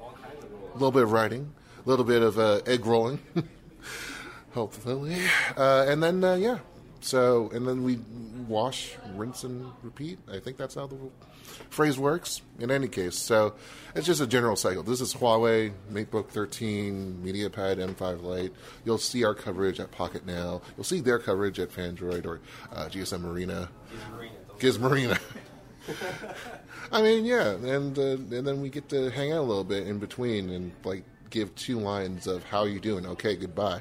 A 0.69 0.73
little 0.73 0.91
bit 0.91 1.03
of 1.03 1.11
writing, 1.11 1.53
a 1.85 1.89
little 1.89 2.05
bit 2.05 2.21
of 2.21 2.37
uh, 2.37 2.59
egg 2.67 2.85
rolling, 2.85 3.19
hopefully, 4.53 5.17
uh, 5.55 5.85
and 5.87 6.03
then 6.03 6.23
uh, 6.23 6.35
yeah. 6.35 6.59
So 7.07 7.49
and 7.53 7.65
then 7.65 7.83
we 7.83 7.99
wash, 8.49 8.91
rinse, 9.15 9.45
and 9.45 9.71
repeat. 9.81 10.19
I 10.29 10.39
think 10.39 10.57
that's 10.57 10.75
how 10.75 10.87
the 10.87 10.97
phrase 11.69 11.97
works. 11.97 12.41
In 12.59 12.69
any 12.69 12.89
case, 12.89 13.15
so 13.15 13.53
it's 13.95 14.05
just 14.05 14.19
a 14.19 14.27
general 14.27 14.57
cycle. 14.57 14.83
This 14.83 14.99
is 14.99 15.13
Huawei 15.13 15.71
MateBook 15.89 16.27
13, 16.31 17.21
MediaPad 17.23 17.77
M5 17.77 18.23
Lite. 18.23 18.51
You'll 18.83 18.97
see 18.97 19.23
our 19.23 19.33
coverage 19.33 19.79
at 19.79 19.89
Pocket 19.89 20.25
Now. 20.25 20.61
You'll 20.75 20.83
see 20.83 20.99
their 20.99 21.17
coverage 21.17 21.61
at 21.61 21.69
Phandroid 21.69 22.25
or 22.25 22.41
uh, 22.73 22.89
GSM 22.89 23.23
Arena. 23.23 23.69
Gizmarina. 24.59 25.17
I 26.91 27.01
mean, 27.01 27.23
yeah, 27.23 27.51
and 27.51 27.97
uh, 27.97 28.01
and 28.01 28.45
then 28.45 28.61
we 28.61 28.67
get 28.67 28.89
to 28.89 29.09
hang 29.11 29.31
out 29.31 29.39
a 29.39 29.47
little 29.47 29.63
bit 29.63 29.87
in 29.87 29.97
between 29.99 30.49
and 30.49 30.73
like 30.83 31.05
give 31.29 31.55
two 31.55 31.79
lines 31.79 32.27
of 32.27 32.43
how 32.43 32.65
you 32.65 32.81
doing. 32.81 33.05
Okay, 33.05 33.37
goodbye. 33.37 33.79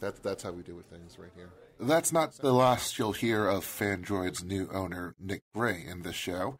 That's 0.00 0.20
that's 0.20 0.42
how 0.42 0.50
we 0.50 0.62
do 0.62 0.74
with 0.74 0.84
things 0.84 1.18
right 1.18 1.32
here. 1.34 1.48
That's 1.80 2.12
not 2.12 2.34
the 2.34 2.52
last 2.52 2.98
you'll 2.98 3.12
hear 3.12 3.46
of 3.46 3.64
Phandroid's 3.64 4.44
new 4.44 4.68
owner, 4.70 5.14
Nick 5.18 5.42
Gray, 5.54 5.82
in 5.88 6.02
this 6.02 6.14
show. 6.14 6.58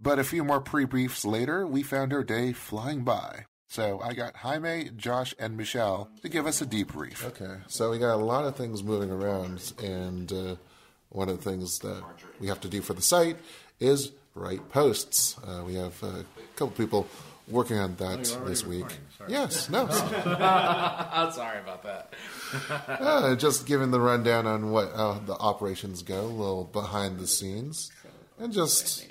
But 0.00 0.18
a 0.18 0.24
few 0.24 0.44
more 0.44 0.60
pre 0.60 0.84
briefs 0.84 1.24
later, 1.24 1.66
we 1.66 1.82
found 1.82 2.12
our 2.12 2.22
day 2.22 2.52
flying 2.52 3.02
by. 3.02 3.46
So 3.68 4.00
I 4.02 4.12
got 4.12 4.36
Jaime, 4.36 4.90
Josh, 4.96 5.34
and 5.38 5.58
Mishaal 5.58 6.08
to 6.20 6.28
give 6.28 6.46
us 6.46 6.60
a 6.60 6.66
debrief. 6.66 7.24
Okay, 7.24 7.62
so 7.66 7.90
we 7.90 7.98
got 7.98 8.14
a 8.14 8.16
lot 8.16 8.44
of 8.44 8.54
things 8.54 8.84
moving 8.84 9.10
around, 9.10 9.72
and 9.82 10.32
uh, 10.32 10.56
one 11.08 11.28
of 11.28 11.42
the 11.42 11.50
things 11.50 11.78
that 11.78 12.02
we 12.38 12.48
have 12.48 12.60
to 12.60 12.68
do 12.68 12.82
for 12.82 12.94
the 12.94 13.02
site 13.02 13.38
is 13.80 14.12
write 14.34 14.68
posts. 14.68 15.38
Uh, 15.44 15.62
we 15.64 15.74
have 15.74 16.00
a 16.02 16.24
couple 16.54 16.70
people 16.70 17.08
working 17.48 17.78
on 17.78 17.96
that 17.96 18.24
this 18.46 18.64
week. 18.66 18.86
Yes, 19.28 19.68
no. 19.68 19.86
I'm 19.90 21.32
sorry 21.32 21.58
about 21.60 21.82
that. 21.84 22.12
Uh, 22.86 23.34
just 23.34 23.64
giving 23.66 23.90
the 23.92 24.00
rundown 24.00 24.46
on 24.46 24.70
what 24.72 24.92
how 24.94 25.14
the 25.24 25.32
operations 25.32 26.02
go, 26.02 26.20
a 26.20 26.26
little 26.26 26.64
behind 26.64 27.18
the 27.18 27.26
scenes, 27.26 27.90
and 28.38 28.52
just 28.52 29.06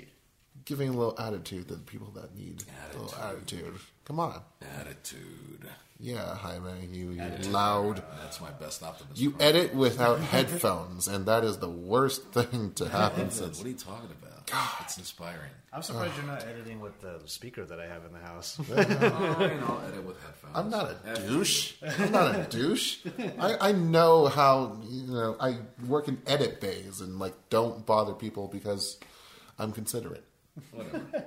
giving 0.64 0.90
a 0.90 0.92
little 0.92 1.18
attitude 1.18 1.66
to 1.66 1.74
the 1.74 1.80
people 1.82 2.12
that 2.14 2.36
need 2.36 2.62
a 2.94 2.98
little 2.98 3.18
attitude. 3.20 3.74
Come 4.04 4.20
on, 4.20 4.40
Attitude. 4.78 5.66
yeah, 5.98 6.36
Jaime, 6.36 6.86
you, 6.92 7.10
you 7.10 7.50
loud. 7.50 8.02
That's 8.22 8.40
my 8.40 8.50
best 8.50 8.82
optimism. 8.84 9.16
You 9.20 9.34
edit 9.40 9.74
without 9.74 10.20
headphones, 10.34 11.08
and 11.08 11.26
that 11.26 11.42
is 11.42 11.58
the 11.58 11.68
worst 11.68 12.22
thing 12.32 12.72
to 12.76 12.88
happen. 12.88 13.26
What 13.26 13.64
are 13.64 13.68
you 13.68 13.74
talking 13.74 14.10
about? 14.22 14.31
It's 14.80 14.98
inspiring. 14.98 15.50
I'm 15.72 15.82
surprised 15.82 16.16
you're 16.16 16.26
not 16.26 16.42
editing 16.44 16.80
with 16.80 17.00
the 17.00 17.20
speaker 17.26 17.64
that 17.64 17.80
I 17.80 17.86
have 17.86 18.04
in 18.04 18.12
the 18.12 18.18
house. 18.18 18.58
Oh, 18.70 18.74
Fine, 18.74 19.60
I'll 19.66 19.80
edit 19.86 20.04
with 20.04 20.20
headphones. 20.22 20.54
I'm 20.54 20.70
not 20.70 20.86
a 20.90 20.96
F 21.06 21.26
douche. 21.26 21.72
I'm 21.82 22.12
not 22.12 22.34
a 22.34 22.44
douche. 22.44 22.98
I, 23.38 23.68
I 23.68 23.72
know 23.72 24.26
how 24.26 24.78
you 24.88 25.06
know. 25.06 25.36
I 25.40 25.58
work 25.86 26.08
in 26.08 26.20
edit 26.26 26.60
bays 26.60 27.00
and 27.00 27.18
like 27.18 27.34
don't 27.50 27.84
bother 27.86 28.12
people 28.14 28.48
because 28.48 28.98
I'm 29.58 29.72
considerate. 29.72 30.24
Whatever. 30.72 31.24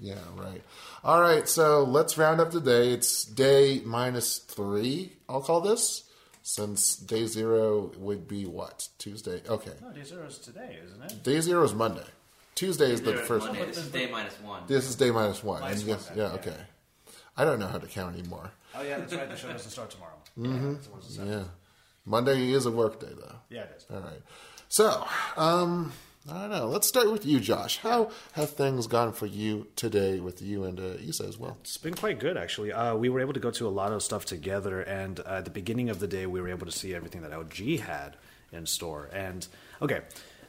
Yeah, 0.00 0.18
right. 0.36 0.60
All 1.04 1.20
right, 1.20 1.48
so 1.48 1.84
let's 1.84 2.18
round 2.18 2.40
up 2.40 2.50
the 2.50 2.60
day. 2.60 2.92
It's 2.92 3.24
day 3.24 3.80
minus 3.84 4.38
three. 4.38 5.12
I'll 5.28 5.40
call 5.42 5.60
this 5.60 6.04
since 6.42 6.96
day 6.96 7.26
zero 7.26 7.92
would 7.98 8.26
be 8.26 8.44
what 8.44 8.88
Tuesday. 8.98 9.42
Okay, 9.48 9.70
no, 9.80 9.92
day 9.92 10.02
zero 10.02 10.26
is 10.26 10.38
today, 10.38 10.78
isn't 10.84 11.02
it? 11.04 11.22
day 11.22 11.40
zero 11.40 11.62
is 11.64 11.72
Monday. 11.72 12.04
Tuesday 12.54 12.92
is 12.92 13.02
the 13.02 13.14
first. 13.14 13.46
Monday, 13.46 13.66
this 13.66 13.78
is 13.78 13.90
day 13.90 14.10
minus 14.10 14.40
one. 14.40 14.62
This 14.66 14.88
is 14.88 14.96
day 14.96 15.10
minus 15.10 15.42
one. 15.42 15.60
Minus 15.60 15.80
and 15.80 15.88
yes, 15.88 16.08
one, 16.08 16.18
yeah, 16.18 16.24
okay. 16.32 16.50
okay. 16.50 16.60
I 17.36 17.44
don't 17.44 17.58
know 17.58 17.66
how 17.66 17.78
to 17.78 17.86
count 17.86 18.16
anymore. 18.16 18.50
Oh 18.74 18.82
yeah, 18.82 18.98
that's 18.98 19.14
right. 19.14 19.28
The 19.28 19.36
show 19.36 19.48
doesn't 19.48 19.70
start 19.70 19.90
tomorrow. 19.90 20.12
Mm-hmm. 20.38 20.70
Yeah, 20.70 20.76
it's 20.76 20.88
always 20.88 21.06
the 21.08 21.12
seventh. 21.12 21.30
Yeah. 21.30 21.44
Monday 22.06 22.52
is 22.52 22.64
a 22.64 22.70
work 22.70 22.98
day, 23.00 23.12
though. 23.14 23.34
Yeah, 23.50 23.64
it 23.64 23.74
is. 23.76 23.86
All 23.92 24.00
right. 24.00 24.22
So, 24.68 25.06
um, 25.36 25.92
I 26.30 26.40
don't 26.40 26.50
know. 26.50 26.68
Let's 26.68 26.88
start 26.88 27.12
with 27.12 27.26
you, 27.26 27.38
Josh. 27.38 27.78
How 27.78 28.10
have 28.32 28.50
things 28.50 28.86
gone 28.86 29.12
for 29.12 29.26
you 29.26 29.66
today 29.76 30.20
with 30.20 30.40
you 30.40 30.64
and 30.64 30.80
uh, 30.80 30.94
Isa 31.00 31.24
as 31.24 31.36
well? 31.36 31.58
It's 31.60 31.76
been 31.76 31.94
quite 31.94 32.18
good, 32.18 32.36
actually. 32.36 32.72
Uh, 32.72 32.96
we 32.96 33.08
were 33.08 33.20
able 33.20 33.34
to 33.34 33.40
go 33.40 33.50
to 33.50 33.66
a 33.66 33.70
lot 33.70 33.92
of 33.92 34.02
stuff 34.02 34.24
together, 34.24 34.80
and 34.80 35.20
uh, 35.20 35.24
at 35.38 35.44
the 35.44 35.50
beginning 35.50 35.90
of 35.90 36.00
the 36.00 36.08
day, 36.08 36.26
we 36.26 36.40
were 36.40 36.48
able 36.48 36.64
to 36.64 36.72
see 36.72 36.94
everything 36.94 37.22
that 37.22 37.32
LG 37.32 37.80
had 37.80 38.16
in 38.52 38.66
store. 38.66 39.10
And 39.12 39.46
okay, 39.80 40.00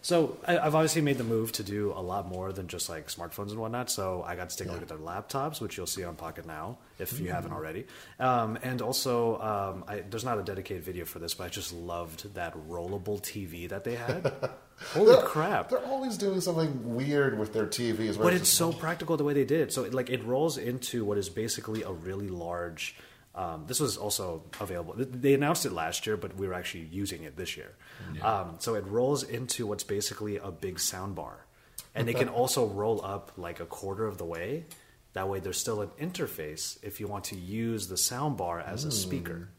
So 0.03 0.37
I, 0.45 0.57
I've 0.57 0.75
obviously 0.75 1.01
made 1.01 1.17
the 1.17 1.23
move 1.23 1.53
to 1.53 1.63
do 1.63 1.93
a 1.95 2.01
lot 2.01 2.27
more 2.27 2.51
than 2.51 2.67
just 2.67 2.89
like 2.89 3.07
smartphones 3.07 3.51
and 3.51 3.57
whatnot. 3.59 3.89
So 3.89 4.21
I 4.27 4.35
got 4.35 4.49
to 4.49 4.57
take 4.57 4.67
a 4.67 4.71
look 4.73 4.81
at 4.81 4.89
their 4.89 4.97
laptops, 4.97 5.61
which 5.61 5.77
you'll 5.77 5.87
see 5.87 6.03
on 6.03 6.15
Pocket 6.17 6.45
Now 6.45 6.77
if 6.99 7.19
you 7.21 7.31
haven't 7.31 7.51
Mm. 7.51 7.55
already. 7.55 7.85
Um, 8.19 8.59
and 8.63 8.81
also, 8.81 9.39
um, 9.39 9.85
I, 9.87 10.01
there's 10.01 10.25
not 10.25 10.37
a 10.37 10.43
dedicated 10.43 10.83
video 10.83 11.05
for 11.05 11.19
this, 11.19 11.33
but 11.33 11.45
I 11.45 11.47
just 11.49 11.71
loved 11.73 12.33
that 12.35 12.53
rollable 12.69 13.21
TV 13.21 13.69
that 13.69 13.85
they 13.85 13.95
had. 13.95 14.29
Holy 14.93 15.13
They're- 15.15 15.23
crap! 15.23 15.69
They're 15.69 15.85
always 15.85 16.17
doing 16.17 16.41
something 16.41 16.95
weird 16.95 17.39
with 17.39 17.53
their 17.53 17.65
TVs. 17.67 18.17
But 18.21 18.33
it's 18.33 18.49
so 18.49 18.73
practical 18.73 19.15
the 19.15 19.23
way 19.23 19.33
they 19.33 19.45
did 19.45 19.61
it. 19.61 19.71
So 19.71 19.85
it, 19.85 19.93
like 19.93 20.09
it 20.09 20.21
rolls 20.25 20.57
into 20.57 21.05
what 21.05 21.17
is 21.17 21.29
basically 21.29 21.81
a 21.83 21.91
really 21.93 22.27
large. 22.27 22.97
Um, 23.35 23.65
this 23.65 23.79
was 23.79 23.97
also 23.97 24.43
available. 24.59 24.93
They 24.97 25.33
announced 25.33 25.65
it 25.65 25.71
last 25.71 26.05
year, 26.05 26.17
but 26.17 26.35
we 26.35 26.47
were 26.47 26.53
actually 26.53 26.85
using 26.91 27.23
it 27.23 27.35
this 27.35 27.57
year. 27.57 27.73
Um, 28.21 28.55
so 28.59 28.75
it 28.75 28.85
rolls 28.85 29.23
into 29.23 29.65
what's 29.65 29.83
basically 29.83 30.37
a 30.37 30.51
big 30.51 30.79
sound 30.79 31.15
bar, 31.15 31.45
and 31.95 32.07
it 32.09 32.17
can 32.17 32.29
also 32.29 32.67
roll 32.67 33.03
up 33.03 33.31
like 33.37 33.59
a 33.59 33.65
quarter 33.65 34.05
of 34.05 34.17
the 34.17 34.25
way. 34.25 34.65
That 35.13 35.29
way, 35.29 35.39
there's 35.39 35.59
still 35.59 35.81
an 35.81 35.89
interface 35.99 36.77
if 36.83 36.99
you 36.99 37.07
want 37.07 37.25
to 37.25 37.35
use 37.35 37.87
the 37.87 37.97
sound 37.97 38.37
bar 38.37 38.59
as 38.59 38.83
a 38.83 38.91
speaker. 38.91 39.49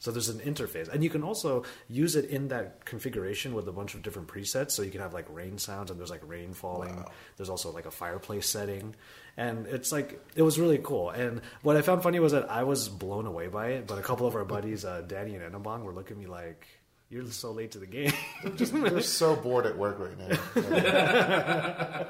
So 0.00 0.12
there's 0.12 0.28
an 0.28 0.38
interface, 0.38 0.88
and 0.88 1.02
you 1.02 1.10
can 1.10 1.24
also 1.24 1.64
use 1.88 2.14
it 2.14 2.26
in 2.26 2.48
that 2.48 2.84
configuration 2.84 3.52
with 3.52 3.66
a 3.66 3.72
bunch 3.72 3.94
of 3.94 4.02
different 4.02 4.28
presets. 4.28 4.70
So 4.70 4.82
you 4.82 4.92
can 4.92 5.00
have 5.00 5.12
like 5.12 5.26
rain 5.28 5.58
sounds, 5.58 5.90
and 5.90 5.98
there's 5.98 6.10
like 6.10 6.22
rain 6.24 6.54
falling. 6.54 7.04
There's 7.36 7.50
also 7.50 7.72
like 7.72 7.84
a 7.84 7.90
fireplace 7.90 8.46
setting, 8.48 8.94
and 9.38 9.68
it's 9.68 9.92
like 9.92 10.20
it 10.34 10.42
was 10.42 10.58
really 10.58 10.78
cool. 10.78 11.10
And 11.10 11.40
what 11.62 11.76
I 11.76 11.82
found 11.82 12.02
funny 12.02 12.18
was 12.18 12.32
that 12.32 12.50
I 12.50 12.64
was 12.64 12.88
blown 12.88 13.24
away 13.24 13.46
by 13.46 13.68
it, 13.68 13.86
but 13.86 13.96
a 13.96 14.02
couple 14.02 14.26
of 14.26 14.34
our 14.34 14.44
buddies, 14.44 14.84
uh, 14.84 15.02
Danny 15.06 15.36
and 15.36 15.54
Enabong, 15.54 15.84
were 15.84 15.94
looking 15.94 16.16
at 16.16 16.20
me 16.20 16.26
like, 16.26 16.66
"You're 17.08 17.24
so 17.26 17.52
late 17.52 17.70
to 17.70 17.78
the 17.78 17.86
game." 17.86 18.12
Just, 18.56 18.74
they're 18.74 19.00
so 19.00 19.36
bored 19.36 19.64
at 19.64 19.78
work 19.78 19.98
right 20.00 20.18
now. 20.18 20.36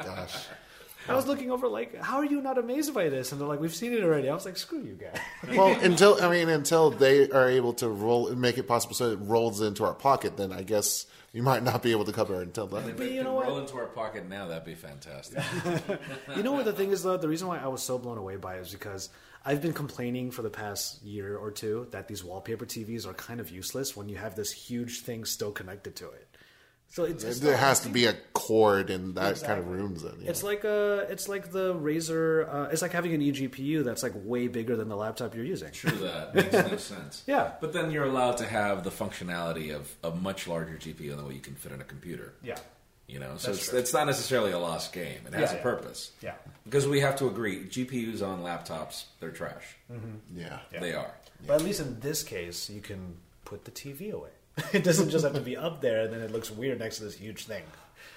Gosh. 0.05 0.47
I 1.09 1.15
was 1.15 1.27
looking 1.27 1.51
over 1.51 1.69
like, 1.69 1.97
"How 1.97 2.19
are 2.19 2.25
you 2.25 2.41
not 2.41 2.59
amazed 2.59 2.93
by 2.95 3.09
this?" 3.09 3.33
And 3.33 3.41
they're 3.41 3.49
like, 3.49 3.61
"We've 3.61 3.75
seen 3.75 3.93
it 3.93 4.03
already." 4.03 4.29
I 4.29 4.35
was 4.35 4.45
like, 4.45 4.57
"Screw 4.57 4.81
you 4.81 4.95
guys." 4.95 5.19
well, 5.57 5.79
until 5.81 6.23
I 6.23 6.31
mean, 6.31 6.49
until 6.49 6.91
they 6.91 7.29
are 7.31 7.49
able 7.49 7.73
to 7.75 7.89
roll, 7.89 8.29
and 8.29 8.41
make 8.41 8.59
it 8.59 8.69
possible 8.69 8.95
so 8.95 9.11
it 9.11 9.19
rolls 9.23 9.61
into 9.61 9.85
our 9.85 9.95
pocket, 9.95 10.37
then 10.37 10.53
I 10.53 10.63
guess 10.63 11.07
you 11.33 11.43
might 11.43 11.63
not 11.63 11.83
be 11.83 11.93
able 11.93 12.05
to 12.05 12.13
cover 12.13 12.41
it 12.41 12.47
until 12.47 12.67
then. 12.67 12.89
If 12.89 13.01
it 13.01 13.19
could 13.19 13.27
roll 13.27 13.59
into 13.59 13.77
our 13.77 13.87
pocket 13.87 14.29
now, 14.29 14.49
that'd 14.49 14.65
be 14.65 14.75
fantastic. 14.75 15.43
you 16.37 16.43
know 16.43 16.53
what 16.53 16.65
the 16.65 16.73
thing 16.73 16.91
is 16.91 17.03
though? 17.03 17.17
The 17.17 17.29
reason 17.29 17.49
why 17.49 17.59
I 17.59 17.67
was 17.69 17.83
so 17.83 17.99
blown 17.99 18.19
away 18.19 18.37
by 18.37 18.57
it 18.57 18.63
is 18.63 18.73
because 18.73 19.11
I've 19.45 19.63
been 19.63 19.73
complaining 19.73 20.31
for 20.31 20.43
the 20.43 20.51
past 20.51 21.03
year 21.03 21.37
or 21.37 21.51
two 21.51 21.87
that 21.91 22.09
these 22.09 22.25
wallpaper 22.25 22.67
TVs 22.67 23.07
are 23.07 23.15
kind 23.15 23.41
of 23.41 23.51
useless 23.51 23.97
when 23.97 24.09
you 24.09 24.17
have 24.17 24.35
this 24.35 24.53
huge 24.53 25.01
thing 25.01 25.25
still 25.25 25.53
connected 25.53 25.97
to 25.97 26.11
it. 26.11 26.28
So 26.91 27.05
it's, 27.05 27.23
it's 27.23 27.41
there 27.41 27.57
has 27.57 27.81
to 27.81 27.91
be 27.91 28.07
a 28.07 28.15
cord 28.33 28.89
in 28.89 29.13
that 29.15 29.21
kind 29.21 29.29
of 29.29 29.37
Exactly. 29.37 29.65
rooms. 29.77 30.03
Then, 30.03 30.15
yeah. 30.23 30.31
It's 30.31 30.43
like 30.43 30.65
a, 30.65 31.07
it's 31.11 31.29
like 31.29 31.53
the 31.53 31.75
Razer. 31.75 32.49
Uh, 32.53 32.69
it's 32.73 32.81
like 32.81 32.93
having 32.93 33.13
an 33.13 33.21
eGPU 33.21 33.85
that's 33.85 34.03
like 34.03 34.13
way 34.17 34.49
bigger 34.49 34.75
than 34.75 34.89
the 34.89 34.97
laptop 34.97 35.35
you're 35.35 35.45
using. 35.45 35.71
True 35.73 35.91
that 35.99 36.35
makes 36.35 36.53
no 36.53 36.77
sense. 36.79 37.23
Yeah. 37.27 37.53
but 37.61 37.73
then 37.75 37.91
you're 37.91 38.07
allowed 38.07 38.39
to 38.39 38.47
have 38.47 38.85
the 38.85 38.91
functionality 38.91 39.75
of 39.75 39.95
a 40.03 40.11
much 40.11 40.49
larger 40.49 40.77
GPU 40.77 41.15
than 41.15 41.25
what 41.27 41.35
you 41.35 41.41
can 41.43 41.55
fit 41.57 41.73
in 41.73 41.81
a 41.83 41.85
computer. 41.85 42.33
Yeah. 42.43 42.57
You 43.07 43.19
know, 43.19 43.37
so 43.37 43.51
it's, 43.53 43.73
it's 43.73 43.93
not 43.95 44.07
necessarily 44.07 44.53
a 44.53 44.59
lost 44.59 44.93
game. 44.93 45.21
It 45.27 45.33
has 45.35 45.51
Yeah, 45.51 45.53
a 45.53 45.57
yeah. 45.57 45.63
purpose. 45.63 46.11
Yeah. 46.23 46.35
Because 46.65 46.87
we 46.87 47.01
have 47.01 47.17
to 47.17 47.27
agree, 47.27 47.65
GPUs 47.65 48.23
on 48.27 48.43
laptops, 48.43 49.05
they're 49.21 49.31
trash. 49.31 49.77
Yeah. 50.35 50.59
They 50.79 50.93
are. 50.95 51.13
But 51.47 51.55
at 51.57 51.63
least 51.63 51.81
in 51.81 52.01
this 52.01 52.23
case, 52.23 52.69
you 52.69 52.81
can 52.81 53.17
put 53.45 53.65
the 53.65 53.71
TV 53.71 54.13
away. 54.13 54.31
it 54.73 54.85
doesn't 54.85 55.11
just 55.11 55.25
have 55.25 55.35
to 55.35 55.41
be 55.41 55.57
up 55.57 55.81
there, 55.81 56.01
and 56.03 56.13
then 56.13 56.21
it 56.21 56.31
looks 56.33 56.51
weird 56.51 56.79
next 56.79 56.99
to 56.99 57.05
this 57.05 57.15
huge 57.17 57.47
thing. 57.47 57.63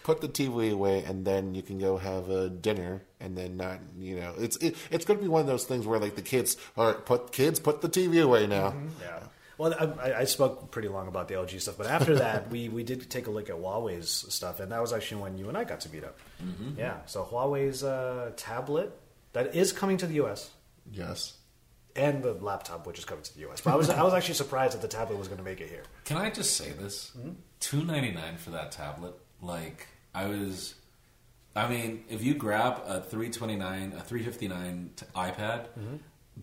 Put 0.04 0.21
the 0.21 0.27
TV 0.27 0.71
away, 0.71 1.04
and 1.04 1.23
then 1.25 1.54
you 1.54 1.62
can 1.62 1.77
go 1.77 1.97
have 1.97 2.30
a 2.30 2.49
dinner, 2.49 3.04
and 3.19 3.38
then 3.38 3.56
not, 3.58 3.80
you 3.99 4.19
know, 4.19 4.34
it's 4.38 4.58
it, 4.58 4.75
it's 4.89 5.06
going 5.06 5.19
to 5.19 5.23
be 5.23 5.30
one 5.30 5.41
of 5.41 5.47
those 5.47 5.65
things 5.65 5.86
where 5.86 5.99
like 5.99 6.15
the 6.15 6.23
kids 6.23 6.58
are 6.75 6.93
put 6.95 7.32
kids 7.32 7.60
put 7.60 7.82
the 7.82 7.89
TV 7.89 8.23
away 8.23 8.47
now. 8.47 8.73
Yeah. 9.01 9.19
Well, 9.60 9.75
I, 9.80 10.10
I- 10.10 10.19
I 10.21 10.23
spoke 10.23 10.71
pretty 10.71 10.88
long 10.88 11.08
about 11.08 11.27
the 11.27 11.36
LG 11.36 11.62
stuff, 11.62 11.75
but 11.77 11.86
after 11.86 12.15
that, 12.15 12.49
we, 12.54 12.67
we 12.67 12.82
did 12.84 13.08
take 13.12 13.27
a 13.27 13.30
look 13.32 13.47
at 13.51 13.56
Huawei's 13.58 14.10
stuff, 14.34 14.60
and 14.60 14.71
that 14.71 14.82
was 14.82 14.91
actually 14.91 15.21
when 15.21 15.38
you 15.38 15.49
and 15.49 15.58
I 15.58 15.65
got 15.65 15.82
to 15.82 15.89
meet 15.91 16.04
up. 16.04 16.17
Mhm. 16.43 16.80
Yeah. 16.80 16.97
So 17.06 17.23
Huawei's 17.23 17.84
uh, 17.84 18.32
tablet 18.38 18.91
that 19.34 19.54
is 19.56 19.71
coming 19.71 19.97
to 19.97 20.08
the 20.08 20.15
U.S. 20.15 20.49
Yes. 20.91 21.34
And 21.95 22.23
the 22.23 22.34
laptop, 22.34 22.88
which 22.88 22.99
is 22.99 23.06
coming 23.06 23.23
to 23.23 23.34
the 23.34 23.41
U.S. 23.41 23.62
But 23.62 23.73
I 23.73 23.75
was 23.75 23.89
I 23.89 24.01
was 24.04 24.13
actually 24.13 24.36
surprised 24.36 24.73
that 24.75 24.82
the 24.82 24.88
tablet 24.88 25.17
was 25.17 25.27
going 25.27 25.39
to 25.39 25.43
make 25.43 25.60
it 25.60 25.69
here. 25.69 25.84
Can 26.06 26.17
I 26.17 26.30
just 26.30 26.56
say 26.56 26.71
this? 26.71 27.12
Hmm? 27.19 27.32
Two 27.60 27.84
ninety 27.84 28.12
nine 28.12 28.38
for 28.38 28.51
that 28.51 28.71
tablet. 28.71 29.13
Like 29.41 29.88
I 30.13 30.27
was, 30.27 30.75
I 31.56 31.67
mean, 31.67 32.06
if 32.10 32.23
you 32.23 32.34
grab 32.34 32.82
a 32.86 33.01
three 33.01 33.30
twenty 33.30 33.56
nine, 33.56 33.93
a 33.97 34.01
three 34.01 34.23
fifty 34.23 34.47
nine 34.47 34.91
iPad, 35.15 35.67
mm-hmm. 35.77 35.97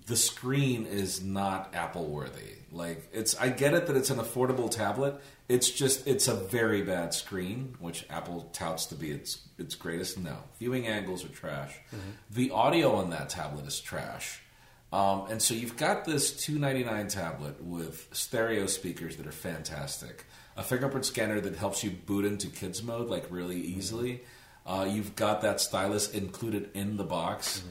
the 0.07 0.17
screen 0.17 0.85
is 0.85 1.23
not 1.23 1.75
Apple 1.75 2.07
worthy. 2.07 2.57
Like 2.71 3.09
it's, 3.13 3.35
I 3.37 3.49
get 3.49 3.73
it 3.73 3.87
that 3.87 3.97
it's 3.97 4.11
an 4.11 4.19
affordable 4.19 4.71
tablet. 4.71 5.21
It's 5.49 5.71
just, 5.71 6.07
it's 6.07 6.29
a 6.29 6.35
very 6.35 6.83
bad 6.83 7.15
screen, 7.15 7.75
which 7.81 8.05
Apple 8.11 8.51
touts 8.53 8.85
to 8.87 8.95
be 8.95 9.11
its 9.11 9.49
its 9.57 9.75
greatest. 9.75 10.19
No, 10.19 10.37
viewing 10.59 10.87
angles 10.87 11.25
are 11.25 11.29
trash. 11.29 11.75
Mm-hmm. 11.87 12.11
The 12.33 12.51
audio 12.51 12.95
on 12.97 13.09
that 13.11 13.31
tablet 13.31 13.67
is 13.67 13.81
trash. 13.81 14.43
Um, 14.93 15.27
and 15.31 15.43
so 15.43 15.55
you've 15.55 15.77
got 15.77 16.05
this 16.05 16.33
299 16.45 17.09
tablet 17.09 17.63
with 17.63 18.09
stereo 18.13 18.67
speakers 18.67 19.17
that 19.17 19.27
are 19.27 19.33
fantastic, 19.33 20.25
a 20.57 20.63
fingerprint 20.63 21.05
scanner 21.05 21.41
that 21.41 21.57
helps 21.57 21.85
you 21.85 21.91
boot 21.91 22.25
into 22.25 22.49
kids 22.49 22.83
mode 22.83 23.09
like 23.09 23.27
really 23.31 23.61
easily. 23.61 24.23
Uh, 24.65 24.87
you've 24.89 25.15
got 25.15 25.43
that 25.43 25.61
stylus 25.61 26.11
included 26.11 26.71
in 26.75 26.97
the 26.97 27.05
box. 27.05 27.63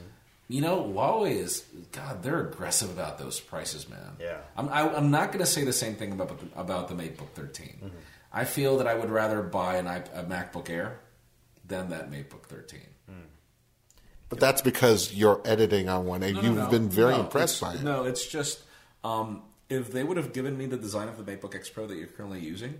You 0.47 0.61
know, 0.61 0.81
Huawei 0.83 1.31
is 1.31 1.65
God. 1.91 2.23
They're 2.23 2.47
aggressive 2.47 2.89
about 2.89 3.17
those 3.17 3.39
prices, 3.39 3.89
man. 3.89 4.13
Yeah. 4.19 4.37
I'm, 4.55 4.69
I, 4.69 4.95
I'm 4.95 5.11
not 5.11 5.27
going 5.27 5.43
to 5.43 5.45
say 5.45 5.63
the 5.63 5.73
same 5.73 5.95
thing 5.95 6.11
about 6.13 6.39
the, 6.39 6.59
about 6.59 6.87
the 6.87 6.95
MateBook 6.95 7.29
13. 7.35 7.91
I 8.31 8.45
feel 8.45 8.77
that 8.77 8.87
I 8.87 8.93
would 8.93 9.09
rather 9.09 9.41
buy 9.41 9.75
an 9.77 9.87
a 9.87 10.23
MacBook 10.23 10.69
Air 10.69 10.99
than 11.65 11.89
that 11.89 12.09
MateBook 12.09 12.43
13. 12.43 12.79
But 14.29 14.39
that's 14.39 14.61
because 14.61 15.13
you're 15.13 15.41
editing 15.45 15.87
on 15.87 16.05
one, 16.05 16.21
and 16.23 16.35
No, 16.35 16.41
no, 16.41 16.47
you've 16.47 16.57
no. 16.57 16.69
been 16.69 16.89
very 16.89 17.15
impressed 17.15 17.61
by 17.61 17.75
it. 17.75 17.83
No, 17.83 18.03
it's 18.03 18.25
just 18.25 18.61
um, 19.03 19.41
if 19.69 19.91
they 19.91 20.03
would 20.03 20.17
have 20.17 20.33
given 20.33 20.57
me 20.57 20.65
the 20.65 20.77
design 20.77 21.07
of 21.07 21.23
the 21.23 21.29
MacBook 21.31 21.55
X 21.55 21.69
Pro 21.69 21.87
that 21.87 21.95
you're 21.95 22.07
currently 22.07 22.39
using, 22.41 22.77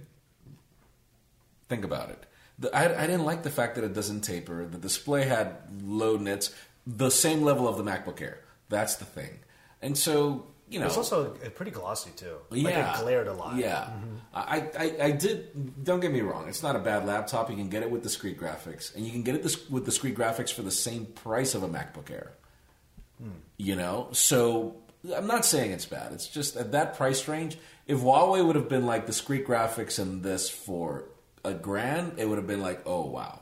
think 1.70 1.86
about 1.86 2.10
it. 2.10 2.26
The, 2.60 2.76
I, 2.76 3.04
I 3.04 3.08
didn't 3.08 3.26
like 3.26 3.44
the 3.44 3.50
fact 3.50 3.76
that 3.76 3.84
it 3.84 3.94
doesn't 3.94 4.22
taper. 4.22 4.66
The 4.66 4.78
display 4.78 5.26
had 5.26 5.56
low 5.84 6.18
nits, 6.18 6.54
the 6.86 7.10
same 7.12 7.44
level 7.44 7.68
of 7.68 7.78
the 7.78 7.84
MacBook 7.84 8.22
Air. 8.22 8.40
That's 8.70 8.96
the 8.96 9.06
thing. 9.06 9.40
And 9.82 9.98
so, 9.98 10.48
you 10.70 10.80
know, 10.80 10.86
it's 10.86 10.98
also 10.98 11.30
pretty 11.56 11.72
glossy 11.72 12.12
too. 12.16 12.38
Like 12.50 12.64
yeah, 12.64 12.98
it 12.98 13.02
glared 13.02 13.28
a 13.28 13.34
lot. 13.34 13.56
Yeah, 13.56 13.86
mm-hmm. 13.86 14.16
I, 14.34 14.70
I, 14.78 15.06
I 15.06 15.12
did. 15.12 15.84
Don't 15.84 16.02
get 16.02 16.12
me 16.12 16.22
wrong; 16.22 16.50
it's 16.50 16.62
not 16.62 16.76
a 16.76 16.80
bad 16.80 17.06
laptop. 17.06 17.50
You 17.50 17.56
can 17.56 17.70
get 17.70 17.84
it 17.84 17.90
with 17.90 18.04
discrete 18.04 18.40
graphics, 18.40 18.94
and 18.96 19.06
you 19.06 19.12
can 19.12 19.24
get 19.24 19.36
it 19.36 19.44
this, 19.44 19.70
with 19.70 19.86
discrete 19.86 20.16
graphics 20.16 20.52
for 20.52 20.64
the 20.64 20.72
same 20.72 21.06
price 21.06 21.56
of 21.56 21.64
a 21.64 21.70
MacBook 21.70 22.12
Air. 22.12 22.34
Hmm. 23.22 23.30
You 23.58 23.76
know, 23.78 24.10
so 24.12 24.82
I'm 25.16 25.28
not 25.28 25.46
saying 25.46 25.72
it's 25.72 25.86
bad. 25.86 26.12
It's 26.12 26.28
just 26.28 26.58
at 26.58 26.74
that 26.74 26.96
price 26.98 27.28
range. 27.28 27.58
If 27.86 28.00
Huawei 28.00 28.46
would 28.46 28.56
have 28.56 28.68
been 28.68 28.86
like 28.86 29.06
discrete 29.06 29.48
graphics 29.48 30.00
and 30.00 30.22
this 30.22 30.50
for 30.50 31.06
a 31.46 31.54
grand, 31.54 32.14
it 32.18 32.28
would 32.28 32.38
have 32.38 32.48
been 32.48 32.62
like, 32.62 32.82
oh 32.86 33.06
wow. 33.06 33.42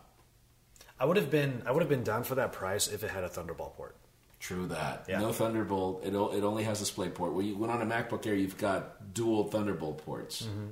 I 0.99 1.05
would 1.05 1.17
have 1.17 1.31
been 1.31 1.63
I 1.65 1.71
would 1.71 1.81
have 1.81 1.89
been 1.89 2.03
down 2.03 2.23
for 2.23 2.35
that 2.35 2.53
price 2.53 2.87
if 2.87 3.03
it 3.03 3.09
had 3.09 3.23
a 3.23 3.29
Thunderbolt 3.29 3.75
port. 3.75 3.95
True 4.39 4.67
that. 4.67 5.05
Yeah. 5.07 5.19
No 5.19 5.31
Thunderbolt. 5.31 6.03
It, 6.03 6.09
it 6.13 6.43
only 6.43 6.63
has 6.63 6.81
DisplayPort. 6.81 7.33
When 7.33 7.45
you 7.45 7.57
went 7.57 7.71
on 7.71 7.81
a 7.81 7.85
MacBook 7.85 8.25
Air, 8.27 8.35
you've 8.35 8.57
got 8.57 9.13
dual 9.13 9.45
Thunderbolt 9.45 10.05
ports, 10.05 10.43
Mm-hmm. 10.43 10.67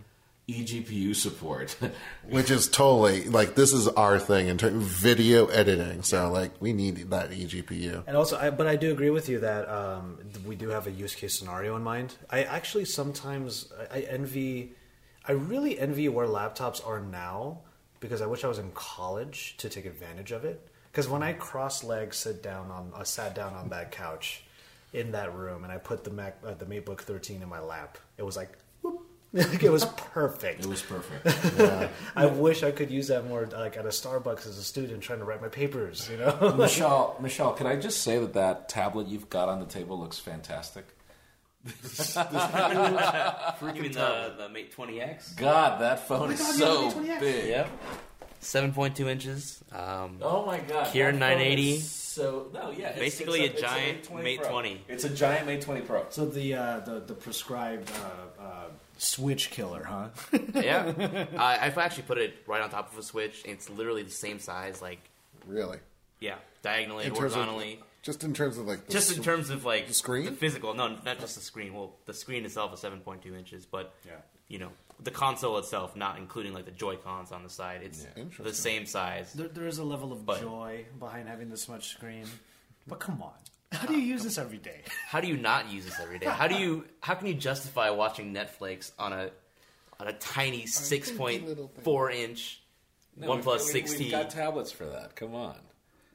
eGPU 0.50 1.16
support. 1.16 1.76
Which 2.30 2.52
is 2.52 2.68
totally 2.68 3.30
like 3.30 3.56
this 3.56 3.72
is 3.74 3.88
our 3.88 4.20
thing 4.20 4.48
in 4.50 4.58
terms 4.58 4.76
of 4.76 4.82
video 4.84 5.48
editing. 5.48 6.04
So 6.04 6.30
like 6.32 6.52
we 6.60 6.74
need 6.74 6.98
that 7.12 7.32
eGPU. 7.32 8.04
And 8.06 8.18
also, 8.18 8.38
I, 8.38 8.50
but 8.50 8.68
I 8.68 8.76
do 8.76 8.92
agree 8.92 9.10
with 9.10 9.30
you 9.30 9.40
that 9.40 9.68
um, 9.70 10.20
we 10.46 10.56
do 10.56 10.70
have 10.70 10.86
a 10.86 10.92
use 10.92 11.16
case 11.16 11.34
scenario 11.40 11.76
in 11.76 11.82
mind. 11.84 12.16
I 12.30 12.44
actually 12.44 12.86
sometimes 12.86 13.72
I, 13.92 14.00
I 14.00 14.02
envy, 14.02 14.74
I 15.28 15.32
really 15.32 15.80
envy 15.80 16.10
where 16.10 16.28
laptops 16.28 16.86
are 16.86 17.00
now 17.00 17.60
because 18.02 18.22
I 18.22 18.26
wish 18.26 18.44
I 18.44 18.48
was 18.48 18.60
in 18.60 18.70
college 18.72 19.56
to 19.60 19.70
take 19.70 19.86
advantage 19.86 20.32
of 20.34 20.44
it. 20.44 20.68
Because 20.94 21.10
when 21.10 21.24
I 21.24 21.34
cross 21.34 21.84
legs, 21.84 22.18
sit 22.18 22.44
down 22.44 22.70
on, 22.70 22.92
I 22.96 23.02
sat 23.02 23.34
down 23.34 23.56
on 23.56 23.70
that 23.70 23.92
couch 23.92 24.44
in 24.94 25.14
that 25.14 25.34
room, 25.36 25.64
and 25.64 25.74
I 25.74 25.78
put 25.78 26.04
the 26.04 26.12
Mac, 26.12 26.38
uh, 26.46 26.54
the 26.54 26.66
MateBook 26.66 27.00
13 27.02 27.42
in 27.42 27.50
my 27.50 27.60
lap. 27.60 27.98
It 28.16 28.22
was 28.22 28.38
like, 28.38 28.52
whoop. 28.84 29.02
it 29.34 29.72
was 29.72 29.86
perfect. 29.86 30.60
It 30.64 30.68
was 30.68 30.84
perfect. 30.84 31.92
I 32.16 32.28
wish 32.28 32.62
I 32.62 32.70
could 32.70 32.92
use 32.92 33.08
that 33.08 33.28
more, 33.28 33.48
like 33.48 33.76
at 33.76 33.86
a 33.86 33.90
Starbucks 33.90 34.46
as 34.46 34.60
a 34.60 34.64
student 34.64 35.02
trying 35.02 35.18
to 35.18 35.26
write 35.26 35.42
my 35.42 35.48
papers. 35.48 36.08
You 36.12 36.18
know, 36.18 36.32
Mishaal, 36.56 37.20
Mishaal, 37.20 37.58
can 37.58 37.66
I 37.66 37.76
just 37.76 38.04
say 38.04 38.20
that 38.20 38.34
that 38.34 38.70
tablet 38.70 39.08
you've 39.08 39.32
got 39.32 39.50
on 39.50 39.60
the 39.60 39.66
table 39.66 40.00
looks 40.00 40.20
fantastic? 40.20 40.86
You 41.66 41.72
mean 43.82 43.92
the, 43.94 44.34
the 44.38 44.50
Mate 44.52 44.76
20X? 44.76 45.36
God, 45.38 45.82
that 45.82 46.08
phone 46.08 46.22
Oh 46.24 46.28
my 46.28 46.34
is 46.34 46.40
God, 46.40 46.56
so 46.56 46.84
yeah, 46.84 46.90
the 46.94 47.02
Mate 47.02 47.10
20X. 47.10 47.20
big. 47.20 47.50
Yep. 47.50 47.70
Seven 48.44 48.74
point 48.74 48.96
two 48.96 49.08
inches. 49.10 49.64
Um, 49.72 50.18
Oh 50.22 50.46
my 50.46 50.60
god! 50.60 50.88
Kirin 50.88 51.18
980. 51.18 51.80
So 51.80 52.48
no, 52.54 52.70
yeah, 52.72 52.90
it's- 52.90 53.00
Basically 53.00 53.42
it's 53.46 53.58
a 53.60 53.62
giant 53.62 53.98
Mate 53.98 54.06
20 54.06 54.24
Mate 54.24 54.44
20. 54.44 54.82
It's 54.88 55.04
a 55.04 55.10
giant 55.10 55.48
Mate 55.48 55.62
20 55.62 55.82
Pro. 55.82 56.06
So 56.10 56.26
the 56.26 56.54
uh, 56.54 56.80
the 56.82 57.00
the 57.00 57.14
prescribed 57.14 57.90
uh, 58.40 58.42
uh, 58.44 58.66
switch 58.98 59.50
killer, 59.50 59.84
huh? 59.84 60.10
yeah, 60.56 61.26
I, 61.38 61.58
I've 61.66 61.78
actually 61.78 62.04
put 62.04 62.18
it 62.20 62.36
right 62.46 62.62
on 62.62 62.70
top 62.70 62.92
of 62.92 63.00
a 63.00 63.04
switch. 63.04 63.44
And 63.46 63.54
it's 63.54 63.70
literally 63.70 64.04
the 64.04 64.12
same 64.12 64.40
size, 64.40 64.82
like 64.82 65.00
Really? 65.48 65.80
yeah, 66.20 66.36
diagonally, 66.62 67.06
In 67.06 67.10
terms 67.16 67.34
of- 67.34 67.34
horizontally. 67.34 67.80
just 68.04 68.24
in 68.24 68.34
terms 68.34 68.58
of 68.58 68.68
like 68.68 68.86
the 68.86 68.92
just 68.94 69.12
in 69.14 69.20
s- 69.20 69.26
terms 69.26 69.50
of 69.50 69.66
like 69.66 69.88
the 69.88 69.94
screen? 69.94 70.36
physical. 70.36 70.74
No, 70.74 70.90
not 71.06 71.20
just 71.20 71.36
the 71.36 71.42
screen. 71.42 71.74
Well, 71.74 71.96
the 72.06 72.14
screen 72.14 72.46
itself 72.46 72.74
is 72.74 72.80
seven 72.82 73.00
point 73.00 73.22
two 73.24 73.36
inches, 73.36 73.66
but 73.66 73.94
Yeah. 74.06 74.12
you 74.50 74.60
know 74.60 74.70
the 75.04 75.12
console 75.12 75.58
itself, 75.58 75.96
not 75.96 76.18
including 76.18 76.54
like 76.54 76.66
the 76.66 76.72
Joy 76.72 76.96
Cons 76.98 77.32
on 77.32 77.44
the 77.44 77.50
side, 77.50 77.82
it's 77.84 78.06
Interesting. 78.16 78.46
the 78.46 78.54
same 78.54 78.86
size. 78.86 79.34
There, 79.34 79.48
there 79.48 79.68
is 79.68 79.78
a 79.78 79.84
level 79.84 80.12
of 80.12 80.26
But- 80.26 80.42
joy 80.42 80.86
behind 81.00 81.28
having 81.28 81.50
this 81.50 81.68
much 81.68 81.90
screen, 81.90 82.26
but 82.88 83.00
come 83.00 83.22
on, 83.22 83.34
how 83.72 83.88
do 83.88 83.94
you 83.94 84.02
use 84.06 84.24
this 84.24 84.38
every 84.38 84.60
day? 84.60 84.82
How 85.08 85.20
do 85.20 85.28
you 85.28 85.38
not 85.38 85.72
use 85.72 85.86
this 85.86 86.00
every 86.00 86.20
day? 86.20 86.28
How 86.28 86.48
do 86.48 86.56
you? 86.56 86.86
How 87.02 87.16
can 87.16 87.28
you 87.28 87.34
justify 87.34 87.90
watching 87.90 88.34
Netflix 88.34 88.92
on 89.00 89.14
a 89.14 89.32
on 90.00 90.08
a 90.08 90.14
tiny 90.14 90.66
six 90.68 91.12
point 91.12 91.44
four 91.84 92.10
inch 92.12 92.62
No, 93.18 93.28
One 93.28 93.38
we've- 93.38 93.44
Plus 93.44 93.66
we- 93.66 93.72
sixty? 93.72 94.04
We've 94.06 94.12
got 94.12 94.30
tablets 94.30 94.72
for 94.72 94.86
that. 94.86 95.16
Come 95.16 95.34
on. 95.36 95.58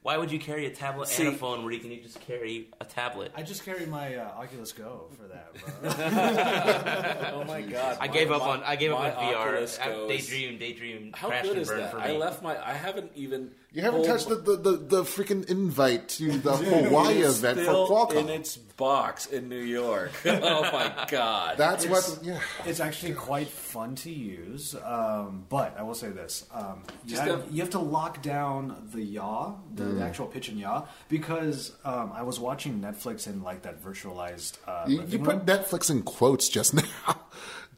Why 0.01 0.17
would 0.17 0.31
you 0.31 0.39
carry 0.39 0.65
a 0.65 0.69
tablet 0.69 1.09
See- 1.09 1.25
and 1.25 1.35
a 1.35 1.37
phone 1.37 1.63
where 1.63 1.73
you 1.73 1.79
can 1.79 1.91
just 2.01 2.21
carry 2.21 2.69
a 2.79 2.85
tablet? 2.85 3.31
I 3.35 3.43
just 3.43 3.65
carry 3.65 3.85
my 3.85 4.15
uh, 4.15 4.29
Oculus 4.37 4.71
Go 4.71 5.07
for 5.17 5.27
that. 5.27 5.53
Bro. 5.53 7.33
oh 7.41 7.43
my 7.45 7.61
god! 7.61 7.97
I 7.99 8.07
my- 8.07 8.13
gave 8.13 8.31
up 8.31 8.41
my- 8.41 8.47
on 8.49 8.63
I 8.63 8.75
gave 8.77 8.91
up 8.93 8.99
on 8.99 9.11
VR. 9.11 9.59
Goes- 9.59 9.77
Daydream, 9.77 10.57
daydream, 10.57 11.11
How 11.13 11.27
crashed 11.27 11.43
good 11.43 11.51
and 11.53 11.61
is 11.61 11.67
burned 11.67 11.81
that? 11.81 11.91
for 11.91 11.97
me. 11.97 12.03
I 12.03 12.11
left 12.13 12.41
my. 12.41 12.57
I 12.65 12.73
haven't 12.73 13.11
even. 13.15 13.51
You 13.71 13.83
haven't 13.83 13.99
pulled 14.03 14.07
touched 14.07 14.29
the, 14.29 14.35
the, 14.35 14.55
the, 14.57 14.71
the 14.77 15.03
freaking 15.03 15.47
invite 15.47 16.09
to 16.09 16.31
the 16.39 16.53
Hawaii 16.57 17.17
it 17.17 17.21
is 17.21 17.37
event 17.43 17.59
for 17.59 17.71
Qualcomm. 17.87 18.15
in 18.15 18.29
its 18.29 18.57
box 18.57 19.27
in 19.27 19.47
New 19.47 19.59
York. 19.61 20.11
oh 20.25 20.61
my 20.71 21.05
god! 21.07 21.57
That's 21.57 21.85
It's- 21.85 22.15
what. 22.17 22.23
Yeah. 22.25 22.39
It's 22.65 22.79
actually 22.79 23.13
quite 23.13 23.47
fun 23.47 23.93
to 23.97 24.09
use, 24.09 24.73
um, 24.83 25.45
but 25.49 25.75
I 25.77 25.83
will 25.83 25.93
say 25.93 26.09
this: 26.09 26.45
um, 26.51 26.81
you, 27.05 27.17
have, 27.19 27.27
a- 27.47 27.51
you 27.51 27.61
have 27.61 27.69
to 27.71 27.79
lock 27.79 28.23
down 28.23 28.87
the 28.91 29.03
yaw, 29.03 29.53
the, 29.75 29.83
the 29.83 30.03
actual 30.03 30.25
pitch 30.25 30.49
and 30.49 30.57
yaw, 30.57 30.87
because 31.07 31.73
um, 31.85 32.11
I 32.11 32.23
was 32.23 32.39
watching 32.39 32.79
Netflix 32.81 33.27
in 33.27 33.43
like 33.43 33.61
that 33.63 33.83
virtualized. 33.83 34.57
Uh, 34.67 34.85
You, 34.87 35.03
you 35.07 35.19
put 35.19 35.45
Netflix 35.45 35.91
in 35.91 36.01
quotes 36.01 36.49
just 36.49 36.73
now. 36.73 36.83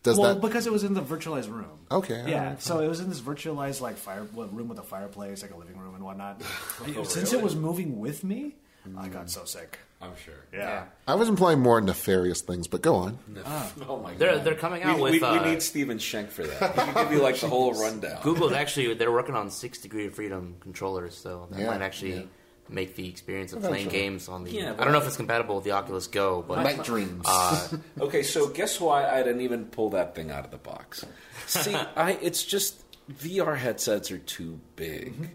Does 0.03 0.17
well, 0.17 0.33
that? 0.33 0.41
because 0.41 0.65
it 0.65 0.73
was 0.73 0.83
in 0.83 0.93
the 0.95 1.01
virtualized 1.01 1.49
room. 1.51 1.79
Okay, 1.91 2.23
Yeah. 2.27 2.39
alright. 2.39 2.61
So 2.61 2.79
it 2.79 2.87
was 2.87 2.99
in 2.99 3.09
this 3.09 3.21
virtualized 3.21 3.81
like 3.81 3.97
fire 3.97 4.25
well, 4.33 4.47
room 4.47 4.67
with 4.67 4.79
a 4.79 4.83
fireplace, 4.83 5.41
like 5.43 5.51
a 5.51 5.57
living 5.57 5.77
room 5.77 5.93
and 5.95 6.03
whatnot. 6.03 6.41
Oh, 6.97 7.03
Since 7.03 7.31
really? 7.31 7.37
it 7.39 7.43
was 7.43 7.55
moving 7.55 7.99
with 7.99 8.23
me, 8.23 8.55
I 8.97 9.07
got 9.09 9.29
so 9.29 9.45
sick. 9.45 9.77
I'm 10.01 10.13
sure. 10.25 10.33
Yeah. 10.51 10.85
I 11.07 11.13
was 11.13 11.29
implying 11.29 11.59
more 11.59 11.79
nefarious 11.79 12.41
things, 12.41 12.67
but 12.67 12.81
go 12.81 12.95
on. 12.95 13.19
Oh 13.87 13.99
my 14.01 14.15
They're- 14.15 14.37
god! 14.37 14.43
they're 14.43 14.55
coming 14.55 14.81
out 14.81 14.95
we, 14.95 15.01
with, 15.03 15.11
We, 15.13 15.19
we 15.19 15.25
uh, 15.25 15.45
need 15.45 15.61
Stephen 15.61 15.99
Schenck 15.99 16.31
for 16.31 16.41
that. 16.47 16.71
He 16.73 16.81
can 16.93 17.03
give 17.03 17.11
you 17.13 17.21
like 17.21 17.39
the 17.39 17.47
whole 17.47 17.73
rundown. 17.73 18.19
Google 18.23 18.55
actually 18.63 18.91
they're 18.95 19.11
working 19.11 19.35
on 19.35 19.51
six 19.51 19.77
degree 19.77 20.07
of 20.07 20.15
freedom 20.15 20.55
controllers, 20.61 21.15
so 21.15 21.47
that 21.51 21.59
Yeah, 21.59 21.67
might 21.67 21.81
actually 21.83 22.13
yeah. 22.15 22.21
Make 22.71 22.95
the 22.95 23.07
experience 23.07 23.53
of 23.53 23.61
playing 23.61 23.89
games 23.89 24.27
on 24.29 24.43
the. 24.43 24.51
Yeah, 24.51 24.73
I 24.77 24.83
don't 24.83 24.91
know 24.93 24.99
if 24.99 25.07
it's 25.07 25.17
compatible 25.17 25.55
with 25.55 25.63
the 25.63 25.71
Oculus 25.71 26.07
Go, 26.07 26.43
but 26.47 26.63
Night 26.63 26.83
dreams. 26.83 27.23
uh, 27.27 27.67
Okay, 27.99 28.23
so 28.23 28.47
guess 28.47 28.79
why 28.79 29.07
I 29.09 29.23
didn't 29.23 29.41
even 29.41 29.65
pull 29.65 29.89
that 29.91 30.15
thing 30.15 30.31
out 30.31 30.45
of 30.45 30.51
the 30.51 30.57
box? 30.57 31.05
See, 31.47 31.75
I 31.95 32.11
it's 32.21 32.43
just 32.43 32.83
VR 33.11 33.57
headsets 33.57 34.11
are 34.11 34.17
too 34.19 34.59
big. 34.75 35.31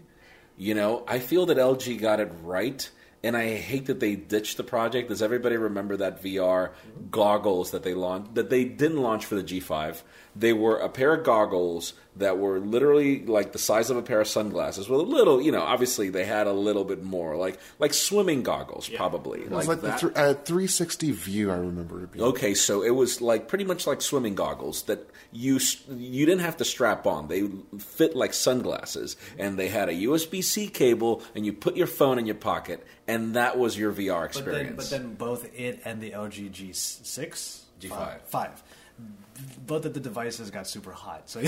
You 0.57 0.73
know, 0.73 1.03
I 1.07 1.19
feel 1.19 1.45
that 1.47 1.57
LG 1.57 2.01
got 2.01 2.19
it 2.19 2.31
right, 2.41 2.89
and 3.23 3.37
I 3.37 3.55
hate 3.57 3.85
that 3.87 3.99
they 3.99 4.15
ditched 4.15 4.57
the 4.57 4.63
project. 4.63 5.09
Does 5.09 5.21
everybody 5.21 5.55
remember 5.57 5.97
that 5.97 6.23
VR 6.23 6.71
goggles 7.11 7.71
that 7.71 7.83
they 7.83 7.93
launched 7.93 8.33
that 8.35 8.49
they 8.49 8.63
didn't 8.63 8.97
launch 9.01 9.25
for 9.25 9.35
the 9.35 9.43
G5? 9.43 10.01
They 10.35 10.53
were 10.53 10.77
a 10.77 10.89
pair 10.89 11.13
of 11.13 11.23
goggles 11.23 11.93
that 12.19 12.37
were 12.37 12.59
literally 12.59 13.25
like 13.25 13.51
the 13.51 13.59
size 13.59 13.89
of 13.89 13.97
a 13.97 14.01
pair 14.01 14.21
of 14.21 14.27
sunglasses 14.27 14.87
with 14.89 14.99
a 14.99 15.03
little, 15.03 15.41
you 15.41 15.51
know, 15.51 15.61
obviously 15.61 16.09
they 16.09 16.25
had 16.25 16.47
a 16.47 16.53
little 16.53 16.83
bit 16.83 17.03
more, 17.03 17.35
like 17.35 17.59
like 17.79 17.93
swimming 17.93 18.43
goggles, 18.43 18.89
probably. 18.89 19.41
it 19.41 19.49
was 19.51 19.67
like, 19.67 19.81
the 19.81 19.87
that. 19.87 19.99
th- 19.99 20.13
uh, 20.15 20.33
360 20.33 21.11
view. 21.11 21.51
I 21.51 21.55
remember 21.55 22.03
it 22.03 22.11
being. 22.11 22.25
Okay, 22.25 22.53
so 22.53 22.81
it 22.83 22.91
was 22.91 23.21
like 23.21 23.47
pretty 23.47 23.63
much 23.65 23.87
like 23.87 24.01
swimming 24.01 24.35
goggles 24.35 24.83
that 24.83 25.09
you 25.31 25.59
you 25.89 26.25
didn't 26.25 26.41
have 26.41 26.57
to 26.57 26.65
strap 26.65 27.05
on. 27.07 27.27
They 27.27 27.49
fit 27.79 28.15
like 28.15 28.33
sunglasses, 28.33 29.17
and 29.37 29.57
they 29.57 29.67
had 29.69 29.89
a 29.89 29.93
USB 29.93 30.43
C 30.43 30.67
cable, 30.67 31.21
and 31.35 31.45
you 31.45 31.53
put 31.53 31.75
your 31.75 31.87
phone 31.87 32.17
in 32.19 32.25
your 32.25 32.35
pocket, 32.35 32.85
and 33.07 33.35
that 33.35 33.57
was 33.57 33.77
your 33.77 33.91
VR 33.91 33.97
But 33.97 34.33
then, 34.33 34.43
experience. 34.43 34.75
but 34.75 34.89
then 34.89 35.13
both 35.15 35.49
it 35.59 35.81
and 35.85 36.01
the 36.01 36.11
LG 36.11 36.51
G6, 36.51 37.59
G5. 37.79 37.89
five, 37.89 38.21
five, 38.27 38.63
both 39.65 39.85
of 39.85 39.93
the 39.93 39.99
devices 39.99 40.49
got 40.51 40.67
super 40.67 40.91
hot. 40.91 41.29
So 41.29 41.41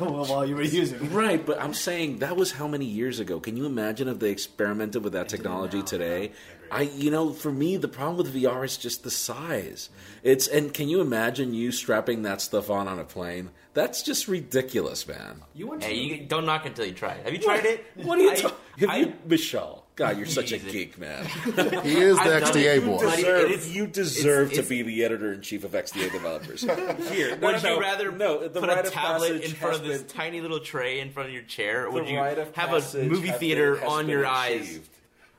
well, 0.00 0.24
while 0.26 0.46
you 0.46 0.54
were 0.56 0.62
using, 0.62 1.04
it. 1.04 1.08
Right, 1.10 1.44
but 1.44 1.60
I'm 1.60 1.74
saying 1.74 2.18
that 2.18 2.36
was 2.36 2.52
how 2.52 2.66
many 2.68 2.84
years 2.84 3.20
ago? 3.20 3.40
Can 3.40 3.56
you 3.56 3.66
imagine 3.66 4.08
if 4.08 4.18
they 4.18 4.30
experimented 4.30 5.02
with 5.04 5.12
that 5.14 5.28
technology 5.28 5.78
now, 5.78 5.84
today? 5.84 6.32
I, 6.70 6.82
you 6.82 7.10
know, 7.10 7.32
for 7.32 7.52
me, 7.52 7.76
the 7.76 7.88
problem 7.88 8.16
with 8.16 8.34
VR 8.34 8.64
is 8.64 8.76
just 8.78 9.02
the 9.04 9.10
size. 9.10 9.90
It's 10.22 10.46
and 10.48 10.72
can 10.72 10.88
you 10.88 11.00
imagine 11.00 11.52
you 11.52 11.70
strapping 11.72 12.22
that 12.22 12.40
stuff 12.40 12.70
on 12.70 12.88
on 12.88 12.98
a 12.98 13.04
plane? 13.04 13.50
That's 13.74 14.02
just 14.02 14.28
ridiculous, 14.28 15.06
man. 15.08 15.42
you 15.54 15.66
went 15.66 15.82
to 15.82 15.88
hey, 15.88 15.94
you 15.96 16.24
don't 16.24 16.46
knock 16.46 16.66
until 16.66 16.86
you 16.86 16.92
try 16.92 17.12
it. 17.14 17.24
Have 17.24 17.32
you 17.32 17.40
tried 17.40 17.64
it? 17.66 17.84
What 17.96 18.18
are 18.18 18.22
you 18.22 18.30
I- 18.30 18.34
talking? 18.36 18.58
Have 18.78 18.90
I- 18.90 18.96
you, 18.96 19.12
Mishaal? 19.28 19.81
God, 19.94 20.16
you're 20.16 20.26
such 20.26 20.52
a 20.52 20.56
Easy. 20.56 20.70
geek, 20.70 20.98
man. 20.98 21.26
He 21.84 21.96
is 21.98 22.16
the 22.16 22.22
I've 22.22 22.40
done 22.42 22.52
XDA 22.54 22.76
it. 22.78 22.84
boy. 22.86 23.04
But 23.04 23.16
deserve, 23.16 23.50
it 23.50 23.50
is- 23.52 23.76
you 23.76 23.86
deserve 23.86 24.50
it's- 24.52 24.64
to 24.64 24.68
be 24.70 24.82
the 24.82 25.04
editor 25.04 25.32
in 25.34 25.42
chief 25.42 25.64
of 25.64 25.72
XDA 25.72 26.10
developers. 26.10 26.62
Here, 27.10 27.36
no, 27.36 27.46
Would 27.52 27.62
no, 27.62 27.68
you 27.70 27.74
no. 27.76 27.80
rather 27.80 28.10
no? 28.10 28.48
The 28.48 28.60
put 28.60 28.68
rite 28.70 28.84
a 28.84 28.88
of 28.88 28.92
tablet 28.92 29.28
passage 29.32 29.50
in 29.50 29.54
front 29.56 29.76
of 29.76 29.84
this 29.84 29.98
been- 30.02 30.08
tiny 30.16 30.40
little 30.40 30.60
tray 30.60 31.00
in 31.00 31.10
front 31.12 31.28
of 31.28 31.34
your 31.34 31.42
chair, 31.44 31.86
or 31.86 31.90
would 31.90 32.06
the 32.06 32.12
you 32.12 32.18
rite 32.18 32.38
of 32.38 32.54
have 32.56 32.70
passage 32.70 33.02
a 33.06 33.06
movie 33.06 33.28
has 33.28 33.38
theater 33.38 33.76
has 33.76 33.88
on 33.88 34.06
been 34.06 34.10
your 34.10 34.26
eyes? 34.26 34.62
achieved. 34.62 34.88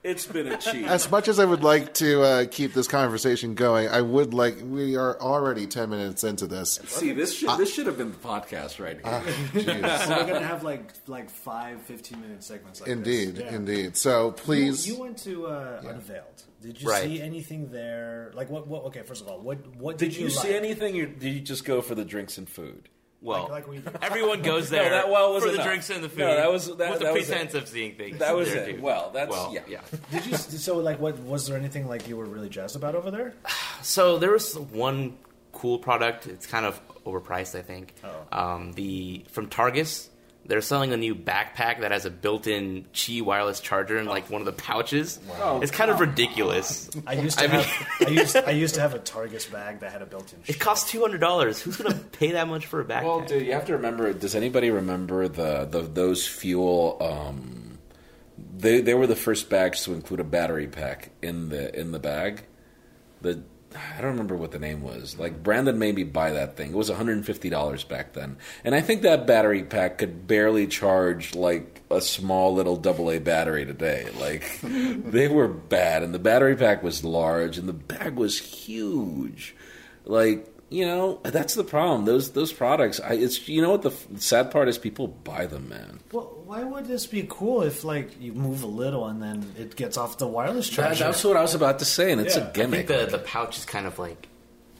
It's 0.03 0.25
been 0.27 0.47
achieved. 0.47 0.87
As 0.87 1.09
much 1.09 1.27
as 1.29 1.39
I 1.39 1.45
would 1.45 1.63
like 1.63 1.93
to 1.95 2.21
uh, 2.23 2.45
keep 2.51 2.73
this 2.73 2.87
conversation 2.89 3.55
going, 3.55 3.87
I 3.87 4.01
would 4.01 4.33
like. 4.33 4.57
We 4.61 4.97
are 4.97 5.17
already 5.21 5.65
10 5.65 5.89
minutes 5.89 6.23
into 6.25 6.45
this. 6.45 6.79
See, 6.87 7.13
this 7.13 7.33
should 7.37 7.57
this 7.57 7.73
should 7.73 7.87
have 7.87 7.97
been 7.97 8.11
the 8.11 8.17
podcast 8.17 8.79
right 8.83 8.99
here. 9.01 9.33
Jeez. 9.63 10.05
So 10.05 10.17
we're 10.17 10.27
gonna 10.33 10.45
have 10.45 10.63
like 10.63 10.91
like 11.07 11.29
five 11.29 11.81
15 11.83 12.19
minute 12.21 12.43
segments. 12.43 12.81
Like 12.81 12.89
Indeed, 12.89 13.35
this. 13.35 13.43
Yeah. 13.45 13.55
indeed. 13.55 13.95
So 13.97 14.31
please. 14.31 14.85
You, 14.85 14.95
you 14.95 14.99
went 14.99 15.17
to 15.19 15.47
uh, 15.47 15.81
Unveiled. 15.87 16.43
Did 16.61 16.81
you 16.81 16.89
Right. 16.89 17.03
see 17.03 17.21
anything 17.21 17.71
there? 17.71 18.31
Like 18.33 18.49
what? 18.49 18.67
What? 18.67 18.83
Okay, 18.85 19.03
first 19.03 19.21
of 19.21 19.27
all, 19.29 19.39
what? 19.41 19.65
What 19.77 19.97
Did 19.97 20.11
did, 20.11 20.19
you 20.19 20.29
see 20.29 20.49
like? 20.49 20.57
anything? 20.57 20.99
Or 20.99 21.05
did 21.05 21.33
you 21.33 21.39
just 21.41 21.65
go 21.65 21.81
for 21.81 21.95
the 21.95 22.05
drinks 22.05 22.37
and 22.37 22.47
food? 22.49 22.89
Well, 23.23 23.43
Like- 23.49 23.67
like 23.67 23.67
we- 23.69 23.81
everyone 24.01 24.41
goes 24.41 24.69
No, 24.71 24.77
there 24.79 24.89
that 24.91 25.09
well 25.09 25.33
was 25.33 25.43
for 25.43 25.51
the 25.51 25.63
drinks 25.63 25.89
and 25.89 26.03
the 26.03 26.09
food. 26.09 26.19
No, 26.19 26.35
that 26.35 26.51
was- 26.51 26.67
that- 26.75 26.89
with 26.91 26.99
the 26.99 27.05
that 27.05 27.13
was 27.13 27.25
pretense 27.27 27.53
of 27.53 27.67
seeing 27.69 27.95
things. 27.95 28.19
That 28.19 28.35
was 28.35 28.51
there, 28.51 28.63
it. 28.69 28.75
too. 28.75 28.81
Well, 28.81 29.11
that's 29.13 29.29
Well, 29.31 29.51
yeah. 29.53 29.61
yeah. 29.67 29.81
Did 30.11 30.25
you? 30.25 30.35
So 30.37 30.77
like, 30.77 30.99
what 30.99 31.17
was 31.19 31.47
there 31.47 31.57
anything 31.57 31.87
like 31.87 32.07
you 32.07 32.17
were 32.17 32.25
really 32.25 32.49
jazzed 32.49 32.75
about 32.75 32.95
over 32.95 33.09
there? 33.09 33.33
So 33.81 34.17
there 34.17 34.31
was 34.31 34.55
one 34.57 35.17
cool 35.53 35.79
product. 35.79 36.27
It's 36.27 36.45
kind 36.45 36.65
of 36.65 36.79
overpriced, 37.05 37.57
I 37.57 37.61
think. 37.61 37.93
Oh. 38.03 38.37
Um, 38.37 38.73
the 38.73 39.23
from 39.31 39.47
Targus, 39.49 40.09
they're 40.45 40.61
selling 40.61 40.91
a 40.91 40.97
new 40.97 41.15
backpack 41.15 41.81
that 41.81 41.91
has 41.91 42.05
a 42.05 42.09
built-in 42.09 42.85
Qi 42.93 43.21
wireless 43.21 43.59
charger 43.61 43.97
in 43.97 44.05
like 44.05 44.29
one 44.29 44.41
of 44.41 44.45
the 44.45 44.51
pouches. 44.51 45.19
Wow. 45.29 45.61
It's 45.61 45.71
kind 45.71 45.89
of 45.89 45.99
ridiculous. 45.99 46.89
I 47.07 47.13
used 47.13 47.39
to 47.39 47.45
I 47.45 47.47
mean- 47.47 47.61
have. 47.61 47.87
I 48.07 48.09
used. 48.11 48.35
I 48.35 48.51
used 48.51 48.75
to 48.75 48.81
have 48.81 48.93
a 48.93 48.99
Targus 48.99 49.49
bag 49.51 49.79
that 49.79 49.91
had 49.91 50.01
a 50.01 50.05
built-in. 50.05 50.39
It 50.45 50.59
costs 50.59 50.91
two 50.91 51.01
hundred 51.01 51.19
dollars. 51.19 51.61
Who's 51.61 51.77
gonna 51.77 51.95
pay 51.95 52.31
that 52.31 52.47
much 52.47 52.65
for 52.65 52.81
a 52.81 52.85
backpack? 52.85 53.03
Well, 53.03 53.21
dude, 53.21 53.45
you 53.45 53.53
have 53.53 53.65
to 53.67 53.73
remember. 53.73 54.11
Does 54.13 54.35
anybody 54.35 54.69
remember 54.71 55.27
the, 55.27 55.65
the 55.65 55.81
those 55.81 56.27
fuel? 56.27 56.97
Um, 57.01 57.79
they 58.57 58.81
they 58.81 58.93
were 58.93 59.07
the 59.07 59.15
first 59.15 59.49
bags 59.49 59.83
to 59.85 59.93
include 59.93 60.19
a 60.19 60.23
battery 60.25 60.67
pack 60.67 61.11
in 61.21 61.49
the 61.49 61.77
in 61.79 61.91
the 61.91 61.99
bag. 61.99 62.43
The 63.21 63.41
I 63.75 64.01
don't 64.01 64.11
remember 64.11 64.35
what 64.35 64.51
the 64.51 64.59
name 64.59 64.81
was. 64.81 65.17
Like 65.17 65.43
Brandon 65.43 65.77
made 65.77 65.95
me 65.95 66.03
buy 66.03 66.31
that 66.31 66.57
thing. 66.57 66.71
It 66.71 66.75
was 66.75 66.89
one 66.89 66.97
hundred 66.97 67.17
and 67.17 67.25
fifty 67.25 67.49
dollars 67.49 67.83
back 67.83 68.13
then, 68.13 68.37
and 68.63 68.73
I 68.75 68.81
think 68.81 69.01
that 69.01 69.27
battery 69.27 69.63
pack 69.63 69.97
could 69.97 70.27
barely 70.27 70.67
charge 70.67 71.35
like 71.35 71.81
a 71.89 72.01
small 72.01 72.53
little 72.53 72.77
AA 72.77 73.19
battery 73.19 73.65
today. 73.65 74.07
Like 74.19 74.59
they 74.63 75.27
were 75.27 75.47
bad, 75.47 76.03
and 76.03 76.13
the 76.13 76.19
battery 76.19 76.55
pack 76.55 76.83
was 76.83 77.03
large, 77.03 77.57
and 77.57 77.67
the 77.67 77.73
bag 77.73 78.15
was 78.15 78.39
huge. 78.39 79.55
Like 80.05 80.47
you 80.73 80.85
know, 80.87 81.19
that's 81.23 81.53
the 81.53 81.63
problem. 81.63 82.05
Those 82.05 82.31
those 82.31 82.51
products. 82.51 82.99
I, 82.99 83.13
it's 83.13 83.47
you 83.47 83.61
know 83.61 83.69
what 83.69 83.83
the 83.83 83.91
f- 83.91 84.07
sad 84.15 84.49
part 84.49 84.67
is. 84.67 84.79
People 84.79 85.07
buy 85.07 85.45
them, 85.45 85.69
man. 85.69 85.99
Well, 86.11 86.42
why 86.53 86.63
would 86.63 86.85
this 86.85 87.07
be 87.07 87.25
cool 87.27 87.63
if 87.63 87.83
like 87.83 88.21
you 88.21 88.31
move 88.31 88.61
a 88.61 88.67
little 88.67 89.07
and 89.07 89.21
then 89.21 89.51
it 89.57 89.75
gets 89.75 89.97
off 89.97 90.19
the 90.19 90.27
wireless 90.27 90.69
That, 90.69 90.75
charger? 90.75 91.03
that's 91.05 91.23
what 91.23 91.35
I 91.35 91.41
was 91.41 91.55
about 91.55 91.79
to 91.79 91.85
say, 91.85 92.11
and 92.11 92.21
it's 92.21 92.35
Yeah. 92.35 92.43
a 92.43 92.45
I 92.45 92.49
I 92.49 92.51
gimmick. 92.51 92.87
think 92.87 93.11
the 93.11 93.17
the 93.17 93.23
pouch 93.23 93.57
is 93.57 93.65
kind 93.65 93.87
of 93.87 93.97
like 93.97 94.27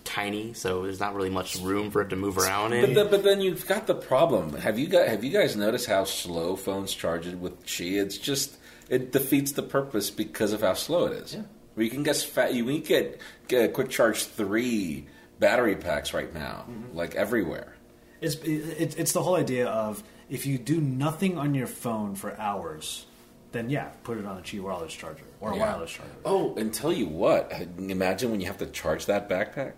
tiny, 0.03 0.53
so 0.53 0.83
there's 0.83 0.99
not 0.99 1.15
really 1.15 1.31
much 1.31 1.55
room 1.55 1.89
for 1.89 2.01
it 2.01 2.09
to 2.09 2.15
move 2.15 2.37
around 2.37 2.73
in. 2.73 2.93
But, 2.93 2.93
the, 2.93 3.05
but 3.17 3.23
then 3.23 3.41
you've 3.41 3.65
got 3.65 3.87
the 3.87 3.95
problem. 3.95 4.55
Have 4.57 4.77
you 4.77 4.87
got 4.87 5.07
Have 5.07 5.23
you 5.23 5.31
guys 5.31 5.55
noticed 5.55 5.87
how 5.87 6.03
slow 6.03 6.55
phones 6.55 6.93
charge 6.93 7.25
it 7.25 7.39
with 7.39 7.65
Qi? 7.65 7.99
It's 7.99 8.19
just 8.19 8.55
it 8.87 9.11
defeats 9.11 9.53
the 9.53 9.63
purpose 9.63 10.11
because 10.11 10.53
of 10.53 10.61
how 10.61 10.75
slow 10.75 11.07
it 11.07 11.13
is. 11.13 11.33
Yeah. 11.33 11.41
Where 11.73 11.83
you 11.83 11.89
can 11.89 12.03
get 12.03 12.17
fat, 12.17 12.53
you 12.53 12.65
can 12.65 12.81
get, 12.81 13.19
get 13.47 13.73
quick 13.73 13.89
charge 13.89 14.25
three 14.25 15.07
battery 15.39 15.75
packs 15.75 16.13
right 16.13 16.31
now, 16.31 16.65
mm-hmm. 16.69 16.95
like 16.95 17.15
everywhere. 17.15 17.73
It's 18.21 18.35
it, 18.35 18.99
it's 18.99 19.13
the 19.13 19.23
whole 19.23 19.35
idea 19.35 19.67
of 19.67 20.03
if 20.29 20.45
you 20.45 20.57
do 20.57 20.79
nothing 20.81 21.37
on 21.37 21.53
your 21.53 21.67
phone 21.67 22.15
for 22.15 22.39
hours, 22.39 23.05
then 23.51 23.69
yeah, 23.69 23.89
put 24.03 24.17
it 24.17 24.25
on 24.25 24.37
a 24.37 24.41
Qi 24.41 24.59
wireless 24.61 24.93
charger 24.93 25.23
or 25.39 25.51
a 25.51 25.55
Yeah. 25.55 25.61
wireless 25.71 25.91
charger. 25.91 26.11
Oh, 26.25 26.55
and 26.55 26.73
tell 26.73 26.91
you 26.93 27.07
what, 27.07 27.51
imagine 27.77 28.31
when 28.31 28.39
you 28.41 28.47
have 28.47 28.57
to 28.59 28.65
charge 28.67 29.05
that 29.07 29.29
backpack. 29.29 29.73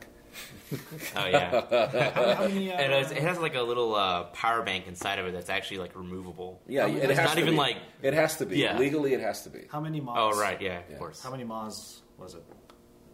Oh 1.15 1.25
yeah, 1.27 2.33
How 2.35 2.41
many, 2.47 2.73
uh, 2.73 2.81
it, 2.81 2.89
has, 2.89 3.11
it 3.11 3.19
has 3.19 3.37
like 3.39 3.55
a 3.55 3.61
little 3.61 3.95
uh, 3.95 4.23
power 4.25 4.63
bank 4.63 4.85
inside 4.87 5.19
of 5.19 5.27
it 5.27 5.31
that's 5.33 5.49
actually 5.49 5.77
like 5.77 5.95
removable. 5.95 6.59
Yeah, 6.67 6.87
it 6.87 7.09
it's 7.11 7.19
has 7.19 7.29
not 7.29 7.35
to 7.35 7.41
even 7.41 7.53
be. 7.53 7.57
like 7.57 7.77
It 8.01 8.13
has 8.15 8.37
to 8.37 8.45
be 8.45 8.57
Yeah. 8.57 8.77
legally. 8.77 9.13
It 9.13 9.21
has 9.21 9.43
to 9.43 9.49
be. 9.49 9.61
How 9.71 9.79
many 9.79 10.01
mods? 10.01 10.35
oh 10.35 10.39
right, 10.41 10.59
yeah, 10.61 10.79
of 10.91 10.97
course. 10.97 11.21
How 11.23 11.29
many 11.31 11.43
mods 11.45 12.01
was 12.17 12.33
it? 12.33 12.43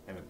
I 0.08 0.14
mean, 0.14 0.24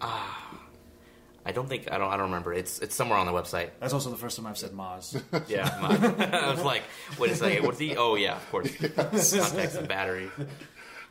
I 1.44 1.52
don't 1.52 1.68
think 1.68 1.90
I 1.90 1.98
don't 1.98 2.08
I 2.12 2.16
don't 2.16 2.26
remember. 2.26 2.52
It's 2.52 2.78
it's 2.78 2.94
somewhere 2.94 3.18
on 3.18 3.26
the 3.26 3.32
website. 3.32 3.70
that's 3.80 3.92
also 3.92 4.10
the 4.10 4.16
first 4.16 4.36
time 4.36 4.46
I've 4.46 4.58
said 4.58 4.72
mods. 4.72 5.16
Yeah, 5.48 5.76
my- 5.82 6.30
I 6.40 6.50
was 6.50 6.62
like, 6.64 6.82
wait 7.18 7.32
a 7.32 7.36
second, 7.36 7.64
what's 7.66 7.78
the? 7.78 7.96
Oh 7.96 8.14
yeah, 8.14 8.36
of 8.36 8.50
course. 8.50 8.70
Context 8.76 9.76
and 9.76 9.88
battery. 9.88 10.30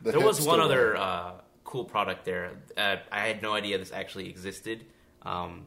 The 0.01 0.11
There 0.11 0.21
was 0.21 0.39
one 0.41 0.59
one. 0.59 0.65
other 0.65 0.95
uh, 0.97 1.31
cool 1.63 1.83
product 1.85 2.25
there. 2.25 2.51
Uh, 2.77 2.97
I 3.11 3.27
had 3.27 3.41
no 3.41 3.53
idea 3.53 3.77
this 3.77 3.91
actually 3.91 4.29
existed. 4.29 4.85
Um, 5.23 5.65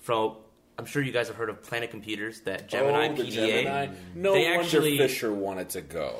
from 0.00 0.36
I'm 0.78 0.86
sure 0.86 1.02
you 1.02 1.12
guys 1.12 1.28
have 1.28 1.36
heard 1.36 1.50
of 1.50 1.62
Planet 1.62 1.90
Computers, 1.90 2.40
that 2.42 2.68
Gemini 2.68 3.08
oh, 3.08 3.14
the 3.14 3.22
PDA. 3.22 3.32
Gemini. 3.62 3.86
No 4.14 4.32
they 4.34 4.44
wonder 4.44 4.60
actually 4.60 4.98
Fisher 4.98 5.32
wanted 5.32 5.70
to 5.70 5.80
go. 5.80 6.16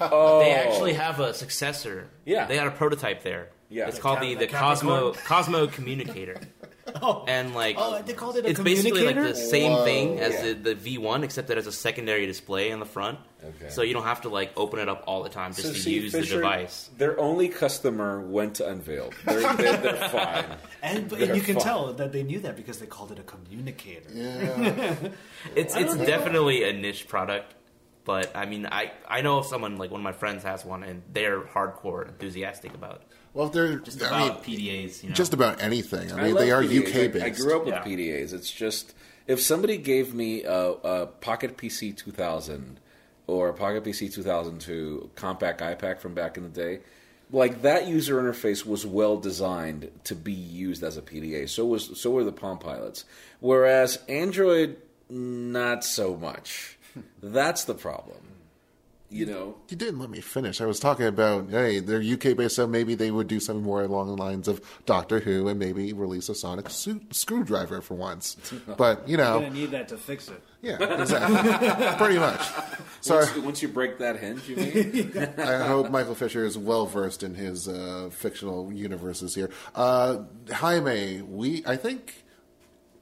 oh, 0.00 0.40
they 0.40 0.52
actually 0.52 0.92
have 0.94 1.20
a 1.20 1.32
successor. 1.32 2.08
Yeah. 2.24 2.46
they 2.46 2.56
had 2.56 2.66
a 2.66 2.70
prototype 2.72 3.22
there. 3.22 3.50
Yeah. 3.70 3.86
it's 3.86 3.96
The 3.96 4.02
called 4.02 4.18
Cap- 4.18 4.24
the 4.26 4.34
the 4.34 4.46
the 4.46 4.52
Cosmo 4.52 5.12
Cosmo 5.14 5.66
Communicator. 5.68 6.40
Oh, 7.02 7.24
And 7.28 7.54
like, 7.54 7.76
oh, 7.78 8.02
they 8.02 8.12
called 8.12 8.36
it 8.36 8.44
a 8.46 8.48
it's 8.50 8.60
basically 8.60 9.04
like 9.04 9.16
the 9.16 9.34
same 9.34 9.72
Whoa. 9.72 9.84
thing 9.84 10.18
as 10.20 10.34
Yeah. 10.34 10.52
the, 10.54 10.74
the 10.74 10.98
V1, 10.98 11.22
except 11.22 11.48
that 11.48 11.58
it's 11.58 11.66
a 11.66 11.72
secondary 11.72 12.26
display 12.26 12.70
in 12.70 12.78
the 12.80 12.86
front. 12.86 13.18
Okay. 13.42 13.68
So 13.70 13.82
you 13.82 13.92
don't 13.92 14.04
have 14.04 14.22
to 14.22 14.28
like 14.30 14.52
open 14.56 14.78
it 14.80 14.88
up 14.88 15.04
all 15.06 15.22
the 15.22 15.28
time 15.28 15.50
just 15.52 15.68
So 15.68 15.72
to 15.74 15.78
see, 15.78 15.94
use 15.94 16.12
Fisher, 16.12 16.36
the 16.36 16.42
device. 16.42 16.90
Their 16.96 17.18
only 17.20 17.48
customer 17.48 18.20
went 18.20 18.54
to 18.56 18.68
Unveiled. 18.68 19.14
They're, 19.26 19.40
they're, 19.56 19.76
they're 19.76 20.08
fine. 20.08 20.44
and, 20.82 21.08
but 21.08 21.18
They're 21.18 21.34
you 21.36 21.42
can 21.42 21.56
fine. 21.56 21.64
tell 21.64 21.92
that 21.92 22.12
they 22.12 22.22
knew 22.22 22.40
that 22.40 22.56
because 22.56 22.78
they 22.78 22.86
called 22.86 23.12
it 23.12 23.18
a 23.18 23.22
communicator. 23.22 24.08
Yeah. 24.12 24.94
It's 25.54 25.76
it's 25.76 25.94
definitely 25.96 26.64
a 26.68 26.72
niche 26.72 27.06
product, 27.06 27.54
but 28.06 28.34
I 28.34 28.46
mean, 28.46 28.66
I 28.70 28.92
I 29.06 29.20
know 29.20 29.42
someone 29.42 29.76
like 29.76 29.90
one 29.90 30.00
of 30.00 30.04
my 30.04 30.12
friends 30.12 30.42
has 30.44 30.64
one, 30.64 30.82
and 30.82 31.02
they're 31.12 31.42
hardcore 31.42 32.08
enthusiastic 32.08 32.72
about 32.74 32.96
it. 32.96 33.02
Well, 33.34 33.48
if 33.48 33.52
they're 33.52 33.76
just 33.80 34.00
I 34.02 34.06
about 34.26 34.46
mean, 34.46 34.58
PDAs. 34.58 35.02
You 35.02 35.08
know, 35.10 35.14
just 35.14 35.34
about 35.34 35.60
anything. 35.60 36.10
I 36.12 36.18
I 36.18 36.22
mean, 36.24 36.34
love 36.34 36.44
they 36.44 36.52
are 36.52 36.62
PDAs. 36.62 37.06
UK 37.06 37.12
based. 37.12 37.24
I, 37.24 37.30
grew 37.30 37.56
up 37.56 37.64
with 37.66 37.74
Yeah. 37.74 37.84
PDAs. 37.84 38.32
It's 38.32 38.50
just 38.50 38.94
if 39.26 39.40
somebody 39.42 39.76
gave 39.76 40.14
me 40.14 40.44
a, 40.44 40.70
a 40.70 41.06
Pocket 41.06 41.56
PC 41.58 41.96
2000 41.96 42.78
or 43.26 43.48
a 43.48 43.52
Pocket 43.54 43.84
PC 43.84 44.12
2002 44.12 45.10
Compaq 45.16 45.58
iPAQ 45.58 45.98
from 45.98 46.14
back 46.14 46.36
in 46.36 46.42
the 46.44 46.48
day, 46.48 46.80
like 47.32 47.62
that 47.62 47.88
user 47.88 48.22
interface 48.22 48.64
was 48.64 48.86
well 48.86 49.16
designed 49.16 49.90
to 50.04 50.14
be 50.14 50.32
used 50.32 50.84
as 50.84 50.96
a 50.96 51.02
PDA. 51.02 51.48
So 51.48 51.64
was 51.66 51.98
so 52.00 52.10
were 52.12 52.22
the 52.22 52.32
Palm 52.32 52.58
Pilots. 52.58 53.04
Whereas 53.40 53.98
Android, 54.08 54.76
not 55.10 55.84
so 55.84 56.14
much. 56.16 56.78
That's 57.22 57.64
the 57.64 57.74
problem. 57.74 58.18
You 59.10 59.26
know. 59.26 59.56
You 59.68 59.76
didn't 59.76 60.00
let 60.00 60.10
me 60.10 60.20
finish. 60.20 60.60
I 60.60 60.66
was 60.66 60.80
talking 60.80 61.06
about, 61.06 61.48
hey, 61.50 61.78
they're 61.78 62.02
UK 62.02 62.36
based, 62.36 62.56
so 62.56 62.66
maybe 62.66 62.94
they 62.96 63.12
would 63.12 63.28
do 63.28 63.38
something 63.38 63.62
more 63.62 63.82
along 63.82 64.08
the 64.08 64.16
lines 64.20 64.48
of 64.48 64.60
Doctor 64.86 65.20
Who 65.20 65.46
and 65.46 65.56
maybe 65.58 65.92
release 65.92 66.28
a 66.28 66.34
sonic 66.34 66.68
su- 66.70 67.00
screwdriver 67.12 67.80
for 67.80 67.94
once. 67.94 68.36
But, 68.76 69.06
you 69.08 69.16
You're 69.16 69.24
know, 69.26 69.40
gonna 69.40 69.50
need 69.50 69.70
that 69.70 69.88
to 69.88 69.96
fix 69.98 70.28
it. 70.28 70.42
yeah, 70.62 70.82
exactly. 71.00 71.96
Pretty 72.04 72.18
much. 72.18 72.40
So 73.02 73.18
Once, 73.18 73.36
once 73.36 73.62
you 73.62 73.68
break 73.68 73.98
that 73.98 74.18
hinge, 74.18 74.48
you 74.48 74.56
mean? 74.56 75.12
I 75.38 75.64
hope 75.66 75.90
Michael 75.90 76.14
Fisher 76.16 76.44
is 76.44 76.58
well 76.58 76.86
versed 76.86 77.22
in 77.22 77.34
his 77.34 77.68
uh, 77.68 78.08
fictional 78.10 78.72
universes 78.72 79.34
here. 79.34 79.50
Uh, 79.76 80.22
Jaime, 80.50 81.20
we, 81.22 81.62
I 81.66 81.76
think, 81.76 82.24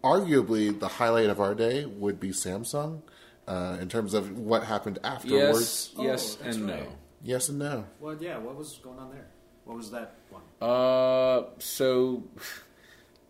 arguably 0.05 0.79
the 0.79 0.89
highlight 0.89 1.31
of 1.31 1.41
our 1.41 1.55
day 1.55 1.87
would 1.87 2.19
be 2.21 2.31
Samsung 2.31 3.03
uh, 3.49 3.79
in 3.81 3.89
terms 3.89 4.15
of 4.15 4.39
what 4.39 4.65
happened 4.65 4.99
afterwards. 5.05 5.91
yes, 5.97 6.05
yes, 6.05 6.37
Oh, 6.41 6.45
that's 6.45 6.57
and 6.57 6.67
no. 6.67 6.87
Yes 7.25 7.49
and 7.49 7.59
no. 7.59 7.85
Well, 8.01 8.17
yeah. 8.21 8.39
What 8.39 8.57
was 8.57 8.79
going 8.83 8.99
on 8.99 9.11
there? 9.11 9.27
What 9.65 9.77
was 9.77 9.91
that 9.93 10.15
one? 10.31 10.43
Uh, 10.61 11.45
so 11.59 12.25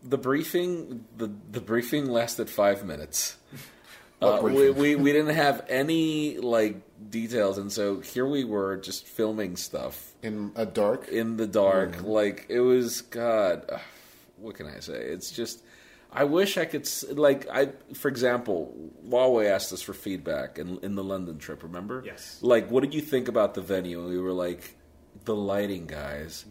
the 0.03 0.18
briefing 0.18 1.05
the 1.16 1.31
the 1.51 1.61
briefing 1.61 2.07
lasted 2.07 2.48
five 2.51 2.85
minutes. 2.85 3.37
Uh, 4.20 4.38
we, 4.42 4.70
we 4.70 4.94
we 4.94 5.12
didn't 5.12 5.35
have 5.35 5.64
any 5.68 6.38
like 6.38 6.77
details, 7.11 7.59
and 7.59 7.72
so 7.72 8.01
here 8.01 8.27
we 8.27 8.44
were 8.44 8.77
just 8.77 9.05
filming 9.07 9.57
stuff 9.57 10.12
In 10.22 10.53
a 10.55 10.64
dark. 10.64 11.09
in 11.09 11.37
the 11.37 11.46
dark. 11.48 12.03
Like 12.03 12.46
it 12.48 12.61
was 12.61 13.01
God. 13.03 13.64
ugh, 13.68 13.81
what 14.38 14.55
can 14.55 14.66
I 14.68 14.79
say? 14.81 14.94
It's 14.94 15.31
just. 15.33 15.62
I 16.12 16.25
wish 16.25 16.59
I 16.59 16.66
could 16.66 16.88
like 17.11 17.48
I 17.51 17.70
for 17.94 18.09
example, 18.09 18.90
Huawei 19.09 19.51
asked 19.51 19.72
us 19.72 19.83
for 19.83 19.94
feedback 19.94 20.59
in 20.59 20.79
in 20.83 20.94
the 20.94 21.05
London 21.05 21.38
trip. 21.38 21.62
Remember? 21.62 22.03
Yes. 22.05 22.38
Like, 22.42 22.70
what 22.70 22.83
did 22.83 22.94
you 22.94 23.01
think 23.01 23.29
about 23.29 23.55
the 23.55 23.62
venue? 23.62 24.01
And 24.01 24.09
we 24.09 24.18
were 24.18 24.33
like, 24.33 24.77
the 25.25 25.35
lighting, 25.35 25.87
guys. 25.87 26.44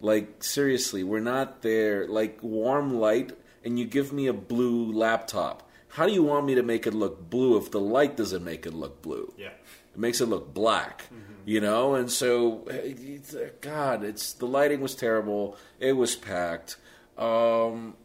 Like 0.00 0.42
seriously, 0.42 1.02
we're 1.04 1.20
not 1.20 1.62
there. 1.62 2.06
Like 2.06 2.38
warm 2.42 2.94
light, 2.94 3.36
and 3.64 3.78
you 3.78 3.84
give 3.84 4.12
me 4.12 4.28
a 4.28 4.32
blue 4.32 4.92
laptop. 4.92 5.68
How 5.88 6.06
do 6.06 6.12
you 6.12 6.22
want 6.22 6.46
me 6.46 6.54
to 6.54 6.62
make 6.62 6.86
it 6.86 6.94
look 6.94 7.28
blue 7.28 7.56
if 7.58 7.72
the 7.72 7.80
light 7.80 8.16
doesn't 8.16 8.44
make 8.44 8.64
it 8.64 8.72
look 8.72 9.02
blue? 9.02 9.34
Yeah. 9.36 9.48
It 9.92 9.98
makes 9.98 10.20
it 10.20 10.26
look 10.26 10.54
black, 10.54 11.06
you 11.44 11.60
know. 11.60 11.96
And 11.96 12.08
so, 12.08 12.68
uh, 12.70 13.48
God, 13.60 14.04
it's 14.04 14.32
the 14.34 14.46
lighting 14.46 14.80
was 14.80 14.94
terrible. 14.94 15.56
It 15.80 15.94
was 15.94 16.14
packed, 16.14 16.76
um, 17.18 17.96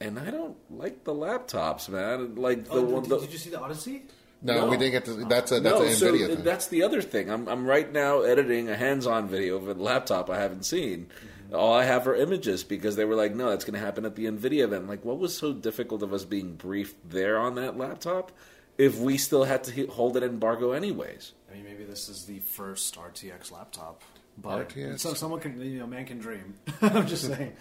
and 0.00 0.18
I 0.18 0.30
don't 0.30 0.56
like 0.70 1.04
the 1.04 1.12
laptops, 1.14 1.88
man. 1.88 2.34
Like 2.36 2.64
the 2.64 2.72
Oh, 2.74 2.82
one. 2.82 3.02
did, 3.02 3.10
the, 3.10 3.18
did 3.20 3.32
you 3.32 3.38
see 3.38 3.50
the 3.50 3.60
Odyssey? 3.60 4.02
No, 4.42 4.68
we 4.68 4.78
didn't 4.78 4.92
get 4.92 5.04
to. 5.04 5.12
That's 5.26 5.52
a 5.52 5.60
that's 5.60 5.78
no, 5.78 5.84
an 5.86 5.92
so 5.92 6.12
Nvidia 6.12 6.26
thing. 6.28 6.44
that's 6.44 6.68
the 6.68 6.82
other 6.82 7.02
thing. 7.02 7.30
I'm 7.30 7.46
I'm 7.46 7.66
right 7.66 7.92
now 7.92 8.22
editing 8.22 8.70
a 8.70 8.76
hands-on 8.76 9.28
video 9.28 9.56
of 9.56 9.68
a 9.68 9.74
laptop 9.74 10.30
I 10.30 10.38
haven't 10.38 10.64
seen. 10.64 11.08
Mm-hmm. 11.50 11.54
All 11.54 11.74
I 11.74 11.84
have 11.84 12.06
are 12.08 12.14
images 12.16 12.64
because 12.64 12.96
they 12.96 13.04
were 13.04 13.16
like, 13.16 13.34
no, 13.34 13.50
that's 13.50 13.64
going 13.64 13.74
to 13.74 13.84
happen 13.84 14.04
at 14.06 14.14
the 14.16 14.26
Nvidia 14.26 14.62
event. 14.62 14.88
Like, 14.88 15.04
what 15.04 15.18
was 15.18 15.36
so 15.36 15.52
difficult 15.52 16.02
of 16.02 16.14
us 16.14 16.24
being 16.24 16.54
briefed 16.54 16.96
there 17.10 17.38
on 17.38 17.56
that 17.56 17.76
laptop 17.76 18.30
if 18.78 18.98
we 19.00 19.18
still 19.18 19.44
had 19.44 19.64
to 19.64 19.86
hold 19.88 20.16
it 20.16 20.22
embargo 20.22 20.72
anyways? 20.72 21.32
I 21.50 21.54
mean, 21.56 21.64
maybe 21.64 21.84
this 21.84 22.08
is 22.08 22.24
the 22.24 22.38
first 22.38 22.96
RTX 22.96 23.50
laptop. 23.50 24.00
But 24.38 24.68
RTX? 24.70 25.00
so 25.00 25.12
someone 25.12 25.40
can, 25.40 25.60
you 25.60 25.80
know, 25.80 25.86
man 25.88 26.06
can 26.06 26.18
dream. 26.18 26.54
I'm 26.82 27.06
just 27.08 27.26
saying. 27.26 27.52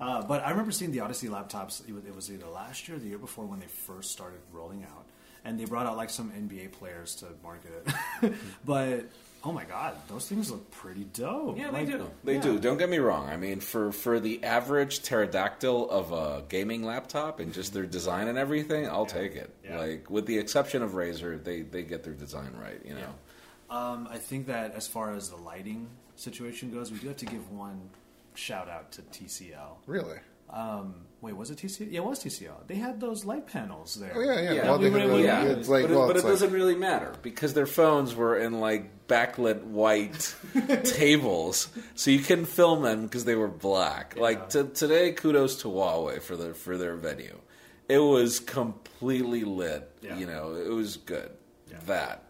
Uh, 0.00 0.22
but 0.22 0.44
I 0.44 0.50
remember 0.50 0.72
seeing 0.72 0.92
the 0.92 1.00
Odyssey 1.00 1.28
laptops. 1.28 1.86
It 1.88 1.94
was, 1.94 2.04
it 2.04 2.14
was 2.14 2.30
either 2.30 2.46
last 2.46 2.86
year 2.88 2.96
or 2.96 3.00
the 3.00 3.08
year 3.08 3.18
before 3.18 3.46
when 3.46 3.60
they 3.60 3.66
first 3.66 4.12
started 4.12 4.40
rolling 4.52 4.84
out, 4.84 5.06
and 5.44 5.58
they 5.58 5.64
brought 5.64 5.86
out 5.86 5.96
like 5.96 6.10
some 6.10 6.30
NBA 6.30 6.72
players 6.72 7.14
to 7.16 7.26
market 7.42 7.88
it. 8.22 8.34
but 8.64 9.06
oh 9.42 9.52
my 9.52 9.64
god, 9.64 9.96
those 10.08 10.28
things 10.28 10.50
look 10.50 10.70
pretty 10.70 11.04
dope. 11.04 11.56
Yeah, 11.56 11.70
Like, 11.70 11.86
they 11.86 11.92
do. 11.92 12.10
They 12.24 12.34
yeah. 12.34 12.40
do. 12.40 12.58
Don't 12.58 12.76
get 12.76 12.90
me 12.90 12.98
wrong. 12.98 13.28
I 13.28 13.36
mean, 13.36 13.60
for 13.60 13.92
for 13.92 14.20
the 14.20 14.44
average 14.44 15.02
pterodactyl 15.02 15.90
of 15.90 16.12
a 16.12 16.44
gaming 16.48 16.84
laptop 16.84 17.40
and 17.40 17.54
just 17.54 17.72
their 17.72 17.86
design 17.86 18.28
and 18.28 18.36
everything, 18.36 18.86
I'll 18.86 19.06
take 19.06 19.34
it. 19.34 19.50
Yeah. 19.64 19.78
Like 19.78 20.10
with 20.10 20.26
the 20.26 20.36
exception 20.38 20.82
of 20.82 20.92
Razer, 20.92 21.42
they 21.42 21.62
they 21.62 21.82
get 21.82 22.04
their 22.04 22.14
design 22.14 22.52
right. 22.60 22.80
You 22.84 22.94
know. 22.94 23.14
Um, 23.68 24.08
I 24.10 24.18
think 24.18 24.46
that 24.46 24.74
as 24.74 24.86
far 24.86 25.14
as 25.14 25.30
the 25.30 25.36
lighting 25.36 25.88
situation 26.14 26.70
goes, 26.72 26.92
we 26.92 26.98
do 26.98 27.08
have 27.08 27.16
to 27.16 27.26
give 27.26 27.50
one 27.50 27.90
shout 28.36 28.68
out 28.68 28.92
to 28.92 29.02
TCL. 29.02 29.78
really. 29.86 30.18
Um, 30.48 31.06
wait, 31.20 31.36
was 31.36 31.50
it 31.50 31.58
TCL? 31.58 31.88
Yeah, 31.90 32.00
it 32.00 32.04
was 32.04 32.22
TCL. 32.22 32.68
They 32.68 32.76
had 32.76 33.00
those 33.00 33.24
light 33.24 33.46
panels 33.48 33.96
there. 33.96 34.12
Oh 34.14 34.20
yeah, 34.20 34.40
yeah. 34.40 34.52
Yeah, 34.52 34.62
well, 34.62 34.78
we 34.78 34.84
they 34.84 34.90
were 34.90 35.06
really, 35.08 35.22
to 35.24 35.50
it's 35.58 35.68
like 35.68 35.82
but 35.82 35.90
it, 35.90 35.94
well, 35.96 36.06
but 36.06 36.16
it's 36.16 36.24
it 36.24 36.28
like, 36.28 36.32
doesn't 36.34 36.52
really 36.52 36.76
matter 36.76 37.12
because 37.22 37.52
their 37.54 37.66
phones 37.66 38.14
were 38.14 38.38
in 38.38 38.60
like 38.60 39.08
backlit 39.08 39.64
white 39.64 40.34
tables, 40.84 41.68
so 41.96 42.12
you 42.12 42.20
couldn't 42.20 42.46
film 42.46 42.82
them 42.82 43.02
because 43.02 43.24
they 43.24 43.34
were 43.34 43.48
black. 43.48 44.16
Like 44.16 44.50
t- 44.50 44.62
today, 44.72 45.12
kudos 45.12 45.62
to 45.62 45.68
Huawei 45.68 46.22
for 46.22 46.36
their 46.36 46.54
for 46.54 46.76
their 46.78 46.94
venue. 46.94 47.40
It 47.88 47.98
was 47.98 48.38
completely 48.40 49.42
lit. 49.42 49.90
Yeah. 50.00 50.16
You 50.16 50.26
know, 50.26 50.54
it 50.54 50.70
was 50.70 50.96
good. 50.96 51.30
That 51.86 52.22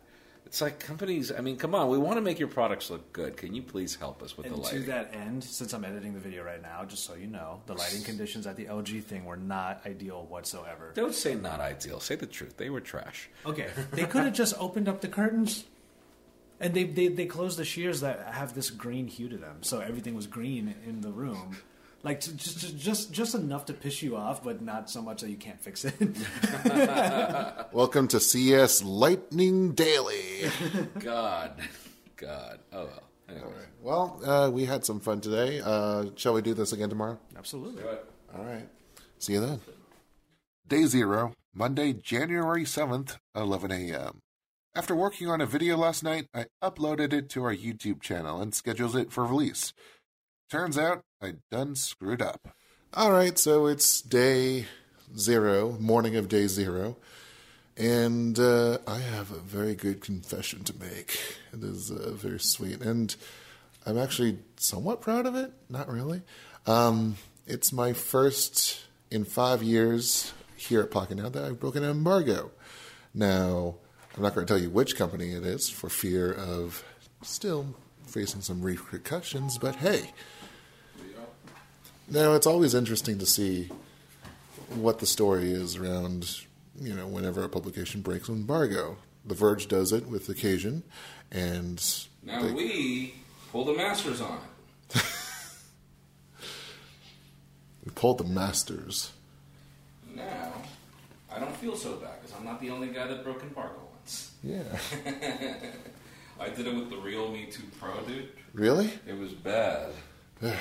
It's 0.57 0.63
like 0.63 0.81
companies. 0.81 1.31
I 1.31 1.43
mean, 1.43 1.59
come 1.59 1.75
on. 1.75 1.91
We 1.91 1.99
want 1.99 2.17
to 2.17 2.23
make 2.23 2.39
your 2.39 2.49
products 2.49 2.89
look 2.89 3.13
good. 3.13 3.37
Can 3.37 3.55
you 3.55 3.61
please 3.61 3.95
help 3.95 4.23
us 4.23 4.39
with 4.39 4.47
And 4.47 4.55
the 4.55 4.61
lighting? 4.63 4.81
to 4.81 4.87
that 4.87 5.13
end, 5.15 5.45
since 5.45 5.75
I'm 5.75 5.85
editing 5.85 6.15
the 6.15 6.19
video 6.19 6.43
right 6.45 6.63
now, 6.63 6.83
just 6.87 7.05
so 7.05 7.13
you 7.13 7.27
know, 7.27 7.61
the 7.67 7.75
lighting 7.75 8.03
conditions 8.03 8.47
at 8.47 8.57
the 8.57 8.65
LG 8.65 9.05
thing 9.05 9.27
were 9.27 9.37
not 9.37 9.83
ideal 9.85 10.25
whatsoever. 10.31 10.93
Don't 10.95 11.15
say 11.15 11.35
not 11.35 11.61
ideal. 11.61 12.01
Say 12.01 12.15
the 12.15 12.25
truth. 12.25 12.57
They 12.57 12.71
were 12.71 12.81
trash. 12.81 13.29
Okay, 13.45 13.69
they 13.93 14.07
could 14.07 14.25
have 14.25 14.33
just 14.33 14.55
opened 14.59 14.89
up 14.89 15.03
the 15.03 15.09
curtains, 15.09 15.67
and 16.59 16.73
they, 16.73 16.85
they 16.85 17.09
they 17.09 17.27
closed 17.27 17.59
the 17.59 17.65
shears 17.67 18.01
that 18.01 18.27
have 18.33 18.55
this 18.55 18.71
green 18.71 19.09
hue 19.09 19.29
to 19.29 19.37
them, 19.37 19.59
so 19.61 19.81
everything 19.81 20.15
was 20.15 20.27
green 20.27 20.75
in 20.87 21.03
the 21.03 21.11
room. 21.11 21.59
Like 22.07 22.21
to- 22.21 22.37
just 22.37 22.59
just 22.61 22.77
just 22.79 23.13
just 23.13 23.35
enough 23.35 23.65
to 23.65 23.73
piss 23.73 24.01
you 24.01 24.15
off, 24.15 24.45
but 24.45 24.63
not 24.63 24.89
so 24.89 25.03
much 25.03 25.23
that 25.23 25.29
you 25.29 25.37
can't 25.37 25.61
fix 25.61 25.85
it. 25.85 25.93
Welcome 27.73 28.07
to 28.07 28.21
CS 28.21 28.85
Lightning 28.85 29.73
Daily. 29.73 30.49
God, 31.01 31.61
God. 32.15 32.61
Oh 32.73 32.85
well. 32.85 33.03
Anyway, 33.29 33.65
Well, 33.83 34.21
uh, 34.25 34.51
we 34.53 34.67
had 34.67 34.85
some 34.85 35.01
fun 35.01 35.21
today. 35.21 35.61
Uh, 35.61 36.05
shall 36.15 36.35
we 36.35 36.43
do 36.43 36.55
this 36.55 36.73
again 36.73 36.91
tomorrow? 36.91 37.19
Absolutely. 37.37 37.83
All 37.83 38.45
right. 38.45 38.69
See 39.19 39.33
you 39.33 39.41
then. 39.41 39.61
Day 40.69 40.85
zero, 40.85 41.33
Monday, 41.53 41.93
January 41.93 42.63
7th, 42.63 43.17
11 43.35 43.73
a.m. 43.73 44.21
After 44.77 44.95
working 44.95 45.27
on 45.27 45.41
a 45.41 45.47
video 45.47 45.77
last 45.77 46.05
night, 46.05 46.29
I 46.33 46.47
uploaded 46.63 47.13
it 47.13 47.29
to 47.31 47.43
our 47.43 47.53
YouTube 47.57 48.01
channel 48.01 48.41
and 48.41 48.55
scheduled 48.55 48.95
it 48.95 49.11
for 49.11 49.27
release. 49.27 49.73
Turns 50.49 50.79
out 50.79 51.03
I 51.21 51.35
done 51.51 51.77
screwed 51.77 52.21
up. 52.21 52.49
All 52.93 53.11
right, 53.11 53.39
so 53.39 53.67
it's 53.67 54.03
day 54.03 54.67
zero, 55.17 55.73
morning 55.81 56.15
of 56.15 56.29
day 56.29 56.47
zero, 56.47 56.97
and 57.77 58.39
uh, 58.39 58.79
I 58.87 58.99
have 58.99 59.31
a 59.31 59.39
very 59.39 59.75
good 59.75 60.03
confession 60.03 60.63
to 60.65 60.75
make. 60.79 61.19
It 61.55 61.63
is 61.63 61.91
uh, 61.91 62.13
very 62.13 62.39
sweet, 62.39 62.83
and 62.83 63.17
I'm 63.87 63.97
actually 63.97 64.39
somewhat 64.57 65.01
proud 65.01 65.25
of 65.25 65.35
it. 65.35 65.53
Not 65.71 65.89
really. 65.89 66.21
Um, 66.67 67.17
it's 67.47 67.73
my 67.73 67.95
first 67.95 68.85
in 69.11 69.25
five 69.25 69.63
years 69.63 70.35
here 70.57 70.83
at 70.83 70.91
Pocketnow 70.91 71.33
that 71.33 71.45
I've 71.45 71.61
broken 71.61 71.83
an 71.83 71.93
embargo. 71.93 72.51
Now, 73.15 73.77
I'm 74.15 74.23
not 74.23 74.35
going 74.35 74.47
to 74.47 74.53
tell 74.53 74.63
you 74.63 74.69
which 74.69 74.97
company 74.97 75.33
it 75.33 75.45
is 75.45 75.71
for 75.71 75.89
fear 75.89 76.31
of 76.33 76.85
still 77.23 77.75
facing 78.07 78.43
some 78.43 78.61
repercussions, 78.61 79.57
but 79.57 79.77
hey. 79.77 80.11
Now, 82.09 82.35
it's 82.35 82.47
always 82.47 82.75
interesting 82.75 83.19
to 83.19 83.27
see 83.27 83.69
what 84.71 85.01
the 85.01 85.07
story 85.07 85.51
is 85.51 85.77
around, 85.77 86.41
you 86.81 86.95
know, 86.95 87.07
whenever 87.07 87.43
a 87.45 87.49
publication 87.49 88.01
breaks 88.01 88.29
an 88.29 88.37
embargo. 88.37 88.97
The 89.25 89.35
Verge 89.35 89.67
does 89.67 89.93
it 89.93 90.07
with 90.09 90.29
Occasion, 90.29 90.85
and 91.33 91.83
now 92.23 92.43
they- 92.43 92.53
we 92.53 93.15
pull 93.51 93.65
the 93.65 93.75
masters 93.75 94.21
on 94.21 94.39
it. 94.95 95.03
we 97.85 97.91
pulled 97.93 98.19
the 98.19 98.25
Masters. 98.25 99.11
Now, 100.15 100.53
I 101.35 101.41
don't 101.41 101.57
feel 101.57 101.77
so 101.77 101.97
bad 101.97 102.21
because 102.23 102.37
I'm 102.39 102.45
not 102.45 102.61
the 102.61 102.71
only 102.71 102.89
guy 102.89 103.09
that 103.09 103.25
broke 103.25 103.43
embargo 103.43 103.81
once. 103.99 104.31
Yeah. 104.45 104.63
I 106.41 106.49
did 106.51 106.67
it 106.69 106.75
with 106.77 106.91
the 106.91 106.99
Realme 106.99 107.51
2 107.51 107.63
Pro, 107.81 108.01
dude. 108.03 108.29
Really? 108.55 108.91
It 109.09 109.19
was 109.19 109.33
bad. 109.33 109.91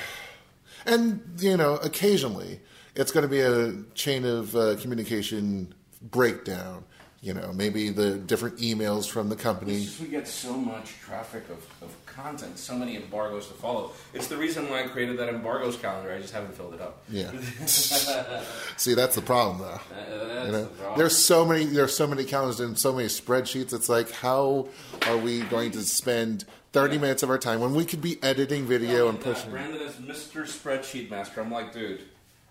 And, 0.86 1.20
you 1.38 1.56
know, 1.56 1.74
occasionally 1.76 2.60
it's 2.96 3.12
going 3.12 3.22
to 3.22 3.28
be 3.28 3.40
a 3.40 3.74
chain 3.94 4.24
of 4.24 4.56
uh, 4.56 4.76
communication 4.76 5.74
breakdown. 6.02 6.84
You 7.22 7.34
know, 7.34 7.52
maybe 7.52 7.88
the 7.88 8.18
different 8.18 8.58
emails 8.58 9.08
from 9.08 9.30
the 9.30 9.36
company. 9.36 9.88
We 10.00 10.06
get 10.06 10.28
so 10.28 10.52
much 10.52 10.92
traffic 11.00 11.44
of, 11.48 11.58
of 11.82 11.96
content, 12.06 12.58
so 12.58 12.76
many 12.76 12.94
embargoes 12.94 13.48
to 13.48 13.54
follow. 13.54 13.92
It's 14.14 14.28
the 14.28 14.36
reason 14.36 14.70
why 14.70 14.84
I 14.84 14.86
created 14.86 15.18
that 15.18 15.28
embargoes 15.28 15.76
calendar. 15.76 16.12
I 16.12 16.20
just 16.20 16.32
haven't 16.32 16.54
filled 16.54 16.74
it 16.74 16.80
up. 16.80 17.02
Yeah. 17.08 17.32
See, 17.66 18.94
that's 18.94 19.16
the 19.16 19.22
problem, 19.22 19.58
though. 19.58 19.80
that's 19.90 20.46
you 20.46 20.52
know, 20.52 20.62
the 20.62 20.68
problem. 20.68 20.98
there's 20.98 21.16
so 21.16 21.44
many, 21.44 21.64
there's 21.64 21.96
so 21.96 22.06
many 22.06 22.24
calendars 22.24 22.60
and 22.60 22.78
so 22.78 22.92
many 22.92 23.08
spreadsheets. 23.08 23.72
It's 23.72 23.88
like, 23.88 24.10
how 24.12 24.68
are 25.06 25.16
we 25.16 25.40
going 25.42 25.72
to 25.72 25.80
spend 25.82 26.44
30 26.76 26.98
minutes 26.98 27.22
of 27.22 27.30
our 27.30 27.38
time 27.38 27.60
when 27.60 27.74
we 27.74 27.86
could 27.86 28.02
be 28.02 28.22
editing 28.22 28.66
video 28.66 29.08
and 29.08 29.18
Uh, 29.18 29.22
pushing? 29.22 29.50
Brandon 29.50 29.80
is 29.80 29.94
Mr. 29.94 30.42
Spreadsheet 30.44 31.08
Master. 31.08 31.40
I'm 31.40 31.50
like, 31.50 31.72
dude, 31.72 32.02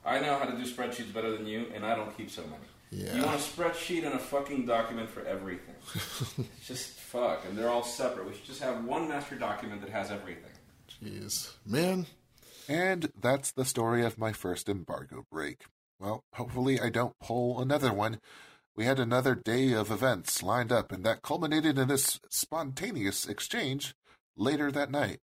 I 0.04 0.20
know 0.20 0.36
how 0.40 0.46
to 0.46 0.58
do 0.58 0.64
spreadsheets 0.64 1.14
better 1.14 1.38
than 1.38 1.46
you, 1.46 1.68
and 1.76 1.86
I 1.86 1.96
don't 1.96 2.16
keep 2.18 2.32
so 2.32 2.42
many. 2.42 2.64
Yeah. 2.90 3.16
You 3.18 3.24
want 3.24 3.36
a 3.36 3.44
spreadsheet 3.44 4.04
and 4.04 4.16
a 4.16 4.20
fucking 4.20 4.66
document 4.66 5.12
for 5.12 5.24
everything. 5.28 5.76
It's 5.94 6.48
just 6.68 6.90
fuck, 6.90 7.46
and 7.48 7.56
they're 7.56 7.70
all 7.70 7.84
separate. 7.84 8.26
We 8.28 8.34
should 8.34 8.46
just 8.46 8.64
have 8.64 8.84
one 8.84 9.08
master 9.08 9.36
document 9.36 9.82
that 9.82 9.92
has 9.92 10.10
everything. 10.10 10.50
Jeez, 11.04 11.52
man. 11.64 12.08
And 12.68 13.12
that's 13.22 13.52
the 13.52 13.64
story 13.64 14.04
of 14.04 14.18
my 14.18 14.32
first 14.34 14.68
embargo 14.68 15.28
break. 15.32 15.66
Well, 16.00 16.24
hopefully 16.34 16.80
I 16.80 16.90
don't 16.90 17.14
pull 17.20 17.62
another 17.62 17.94
one. 17.94 18.20
We 18.76 18.86
had 18.86 19.00
another 19.00 19.36
day 19.36 19.74
of 19.74 19.92
events 19.92 20.42
lined 20.42 20.72
up, 20.72 20.92
and 20.92 21.04
that 21.06 21.22
culminated 21.22 21.78
in 21.78 21.90
this 21.90 22.20
spontaneous 22.32 23.28
exchange 23.28 23.94
later 24.38 24.72
that 24.72 24.92
night. 24.92 25.20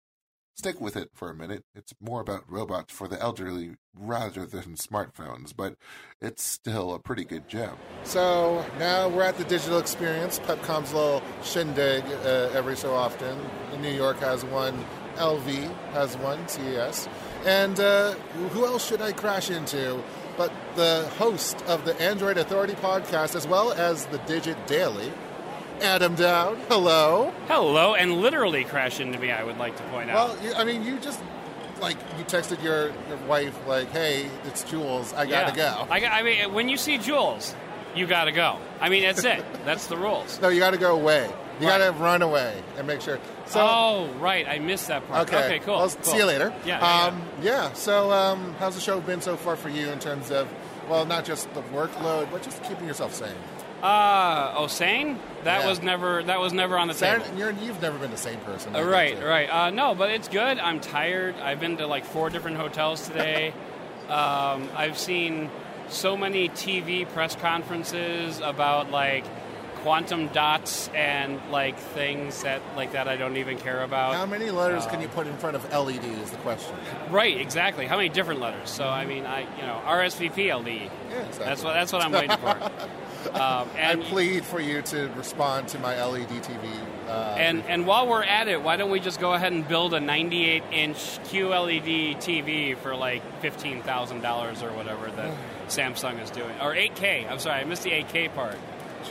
Stick 0.56 0.80
with 0.80 0.96
it 0.96 1.10
for 1.14 1.30
a 1.30 1.34
minute. 1.34 1.62
It's 1.72 1.94
more 2.00 2.20
about 2.20 2.42
robots 2.50 2.92
for 2.92 3.06
the 3.06 3.20
elderly 3.22 3.76
rather 3.94 4.44
than 4.44 4.74
smartphones, 4.74 5.54
but 5.56 5.76
it's 6.20 6.42
still 6.42 6.92
a 6.94 6.98
pretty 6.98 7.24
good 7.24 7.48
gem. 7.48 7.76
So 8.02 8.66
now 8.76 9.08
we're 9.08 9.22
at 9.22 9.38
the 9.38 9.44
digital 9.44 9.78
experience, 9.78 10.40
Pepcom's 10.40 10.92
little 10.92 11.22
shindig 11.44 12.02
uh, 12.24 12.50
every 12.54 12.76
so 12.76 12.92
often. 12.92 13.38
New 13.80 13.92
York 13.92 14.18
has 14.18 14.44
one, 14.44 14.84
LV 15.14 15.72
has 15.92 16.16
one, 16.16 16.48
CES. 16.48 17.08
And 17.44 17.78
uh, 17.78 18.14
who 18.50 18.66
else 18.66 18.84
should 18.84 19.00
I 19.00 19.12
crash 19.12 19.50
into 19.50 20.02
but 20.38 20.52
the 20.76 21.10
host 21.18 21.60
of 21.66 21.84
the 21.84 22.00
Android 22.00 22.38
Authority 22.38 22.74
podcast 22.74 23.34
as 23.34 23.46
well 23.46 23.72
as 23.72 24.06
the 24.06 24.18
DGiT 24.20 24.66
Daily, 24.68 25.12
Adam 25.82 26.14
Doud. 26.14 26.56
Hello. 26.68 27.32
Hello, 27.46 27.94
and 27.94 28.20
literally 28.20 28.64
crash 28.64 29.00
into 29.00 29.18
me, 29.18 29.30
I 29.30 29.44
would 29.44 29.58
like 29.58 29.76
to 29.76 29.82
point 29.84 30.10
out. 30.10 30.28
Well, 30.30 30.44
you, 30.44 30.54
I 30.54 30.64
mean, 30.64 30.84
you 30.84 30.98
just 30.98 31.20
like 31.80 31.96
you 32.18 32.24
texted 32.24 32.62
your, 32.62 32.88
your 33.08 33.16
wife 33.28 33.56
like, 33.66 33.90
"Hey, 33.90 34.28
it's 34.44 34.62
Jules. 34.64 35.12
I 35.14 35.26
gotta 35.26 35.56
Yeah. 35.56 35.84
go." 35.86 35.92
I, 35.92 36.04
I 36.20 36.22
mean, 36.22 36.52
when 36.52 36.68
you 36.68 36.76
see 36.76 36.98
Jules, 36.98 37.54
you 37.94 38.06
got 38.06 38.24
to 38.24 38.32
go. 38.32 38.58
I 38.80 38.88
mean, 38.88 39.02
that's 39.04 39.24
it. 39.24 39.44
That's 39.64 39.86
the 39.86 39.96
rules. 39.96 40.40
No, 40.40 40.48
you 40.48 40.60
got 40.60 40.70
to 40.70 40.78
go 40.78 40.94
away. 40.94 41.28
You 41.60 41.66
got 41.66 41.78
to 41.78 41.90
run 41.92 42.22
away 42.22 42.62
and 42.76 42.86
make 42.86 43.00
sure. 43.00 43.18
So, 43.46 43.60
oh, 43.60 44.08
right. 44.20 44.46
I 44.46 44.58
missed 44.60 44.86
that 44.88 45.06
part. 45.08 45.26
okay, 45.28 45.44
Okay, 45.44 45.58
cool. 45.60 45.76
Well, 45.78 45.88
cool. 45.90 46.02
see 46.04 46.18
you 46.18 46.24
later. 46.24 46.52
Yeah. 46.64 46.78
yeah, 46.78 47.06
Um, 47.06 47.22
yeah. 47.42 47.72
So, 47.72 48.12
um, 48.12 48.54
how's 48.60 48.76
the 48.76 48.80
show 48.80 49.00
been 49.00 49.20
so 49.20 49.36
far 49.36 49.56
for 49.56 49.68
you 49.68 49.88
in 49.88 49.98
terms 49.98 50.30
of, 50.30 50.48
well, 50.88 51.04
not 51.06 51.24
just 51.24 51.52
the 51.54 51.62
workload, 51.62 52.30
but 52.30 52.42
just 52.42 52.62
keeping 52.62 52.86
yourself 52.86 53.12
sane? 53.12 53.32
Uh, 53.82 54.54
oh, 54.56 54.66
sane? 54.66 55.18
That 55.44 55.60
Yeah. 55.62 55.68
was 55.68 55.82
never. 55.82 56.22
That 56.24 56.40
was 56.40 56.52
never 56.52 56.76
on 56.76 56.88
the 56.88 56.94
table. 56.94 57.22
Saturday, 57.24 57.38
you're, 57.38 57.52
you've 57.52 57.80
never 57.80 57.96
been 57.98 58.10
the 58.10 58.16
same 58.16 58.38
person. 58.40 58.74
Uh, 58.74 58.82
right, 58.82 59.22
right. 59.22 59.48
Uh, 59.48 59.70
no, 59.70 59.94
but 59.94 60.10
it's 60.10 60.28
good. 60.28 60.58
I'm 60.58 60.80
tired. 60.80 61.36
I've 61.40 61.60
been 61.60 61.76
to 61.76 61.86
like 61.86 62.04
four 62.04 62.28
different 62.30 62.56
hotels 62.56 63.06
today. 63.06 63.52
um, 64.08 64.68
I've 64.74 64.98
seen 64.98 65.50
so 65.90 66.16
many 66.16 66.48
TV 66.48 67.06
press 67.08 67.36
conferences 67.36 68.40
about 68.40 68.90
like 68.90 69.24
quantum 69.82 70.26
dots 70.28 70.88
and 70.92 71.40
like 71.52 71.78
things 71.78 72.42
that 72.42 72.60
like 72.74 72.92
that 72.92 73.06
I 73.06 73.16
don't 73.16 73.36
even 73.36 73.58
care 73.58 73.82
about. 73.84 74.14
How 74.16 74.26
many 74.26 74.50
letters 74.50 74.86
Uh, 74.86 74.90
can 74.90 75.00
you 75.00 75.08
put 75.08 75.26
in 75.28 75.36
front 75.36 75.54
of 75.54 75.72
LED? 75.72 76.04
Is 76.22 76.30
the 76.30 76.36
question. 76.38 76.74
Right, 77.10 77.40
exactly. 77.40 77.86
How 77.86 77.96
many 77.96 78.08
different 78.08 78.40
letters? 78.40 78.70
So 78.70 78.88
I 78.88 79.06
mean, 79.06 79.24
I 79.24 79.40
you 79.42 79.62
know 79.66 79.80
RSVP 79.86 80.50
LD. 80.52 80.66
Yeah, 80.66 81.18
exactly. 81.20 81.44
That's 81.44 81.62
what 81.62 81.74
that's 81.74 81.92
what 81.92 82.02
I'm 82.04 82.12
waiting 82.12 82.36
for. 82.38 82.58
um, 83.34 83.68
and 83.76 84.00
I 84.00 84.04
plead 84.04 84.44
for 84.44 84.60
you 84.60 84.82
to 84.82 85.08
respond 85.16 85.68
to 85.68 85.78
my 85.78 86.02
LED 86.04 86.28
TV. 86.28 86.68
Uh, 87.08 87.34
And 87.38 87.62
and 87.64 87.86
while 87.86 88.06
we're 88.06 88.22
at 88.22 88.48
it, 88.48 88.62
why 88.62 88.76
don't 88.76 88.90
we 88.90 89.00
just 89.00 89.18
go 89.20 89.32
ahead 89.34 89.52
and 89.52 89.66
build 89.66 89.94
a 89.94 90.00
98 90.00 90.62
inch 90.72 90.96
QLED 91.24 92.16
TV 92.18 92.76
for 92.76 92.94
like 92.94 93.22
fifteen 93.40 93.82
thousand 93.82 94.20
dollars 94.22 94.62
or 94.62 94.70
whatever 94.72 95.10
that 95.12 95.34
Samsung 95.68 96.22
is 96.22 96.30
doing, 96.30 96.54
or 96.60 96.74
8K. 96.74 97.30
I'm 97.30 97.38
sorry, 97.38 97.60
I 97.60 97.64
missed 97.64 97.82
the 97.82 97.90
8K 97.90 98.34
part. 98.34 98.56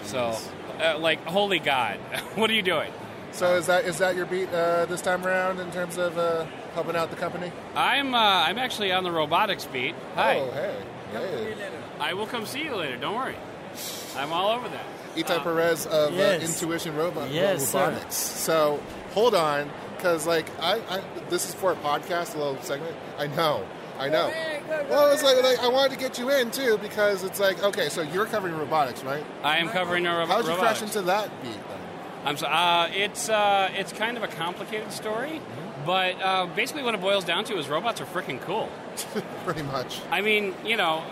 So, 0.03 0.35
uh, 0.81 0.97
like, 0.99 1.23
holy 1.25 1.59
God, 1.59 1.97
what 2.35 2.49
are 2.49 2.53
you 2.53 2.61
doing? 2.61 2.91
So 3.31 3.55
is 3.55 3.67
that 3.67 3.85
is 3.85 3.97
that 3.99 4.15
your 4.15 4.25
beat 4.25 4.49
uh, 4.53 4.85
this 4.85 5.01
time 5.01 5.25
around 5.25 5.59
in 5.59 5.69
terms 5.71 5.97
of 5.97 6.17
uh, 6.17 6.45
helping 6.73 6.95
out 6.95 7.09
the 7.09 7.15
company? 7.17 7.51
I'm 7.75 8.13
uh, 8.15 8.17
I'm 8.19 8.57
actually 8.57 8.91
on 8.91 9.03
the 9.03 9.11
robotics 9.11 9.65
beat. 9.65 9.95
Hi. 10.15 10.39
Oh, 10.39 10.51
hey. 10.51 10.75
hey. 11.13 11.55
I 11.99 12.13
will 12.13 12.27
come 12.27 12.45
see 12.45 12.63
you 12.63 12.75
later. 12.75 12.97
Don't 12.97 13.15
worry. 13.15 13.35
I'm 14.17 14.31
all 14.33 14.51
over 14.51 14.67
that. 14.69 14.85
Itai 15.15 15.41
Perez 15.43 15.85
of 15.87 16.13
yes. 16.13 16.41
uh, 16.41 16.45
Intuition 16.45 16.95
Robot 16.95 17.31
Yes, 17.31 17.67
sir. 17.69 17.89
Robotics. 17.89 18.15
So 18.15 18.79
hold 19.13 19.33
on, 19.35 19.69
because 19.95 20.27
like 20.27 20.47
I, 20.59 20.79
I, 20.89 21.01
this 21.29 21.47
is 21.49 21.55
for 21.55 21.71
a 21.71 21.75
podcast, 21.77 22.35
a 22.35 22.37
little 22.37 22.61
segment. 22.61 22.95
I 23.17 23.27
know, 23.27 23.65
I 23.99 24.09
know. 24.09 24.31
Well, 24.89 25.11
it's 25.11 25.23
like, 25.23 25.41
like 25.41 25.59
I 25.59 25.69
wanted 25.69 25.93
to 25.93 25.97
get 25.97 26.19
you 26.19 26.29
in 26.29 26.51
too 26.51 26.77
because 26.81 27.23
it's 27.23 27.39
like 27.39 27.63
okay, 27.63 27.89
so 27.89 28.01
you're 28.01 28.25
covering 28.27 28.55
robotics, 28.57 29.03
right? 29.03 29.23
I 29.43 29.57
am 29.57 29.69
covering 29.69 30.05
a 30.05 30.17
ro- 30.17 30.25
How'd 30.27 30.45
you 30.45 30.53
crash 30.55 30.81
robotics. 30.81 30.95
into 30.95 31.01
that 31.07 31.41
beat? 31.41 31.51
Then? 31.51 31.79
I'm 32.25 32.37
so, 32.37 32.47
uh, 32.47 32.89
it's 32.93 33.29
uh, 33.29 33.69
it's 33.73 33.93
kind 33.93 34.17
of 34.17 34.23
a 34.23 34.27
complicated 34.27 34.91
story, 34.91 35.41
but 35.85 36.21
uh, 36.21 36.45
basically 36.55 36.83
what 36.83 36.93
it 36.93 37.01
boils 37.01 37.23
down 37.23 37.43
to 37.45 37.57
is 37.57 37.69
robots 37.69 38.01
are 38.01 38.05
freaking 38.05 38.41
cool. 38.41 38.69
Pretty 39.45 39.63
much. 39.63 40.01
I 40.11 40.21
mean, 40.21 40.53
you 40.65 40.75
know, 40.77 41.03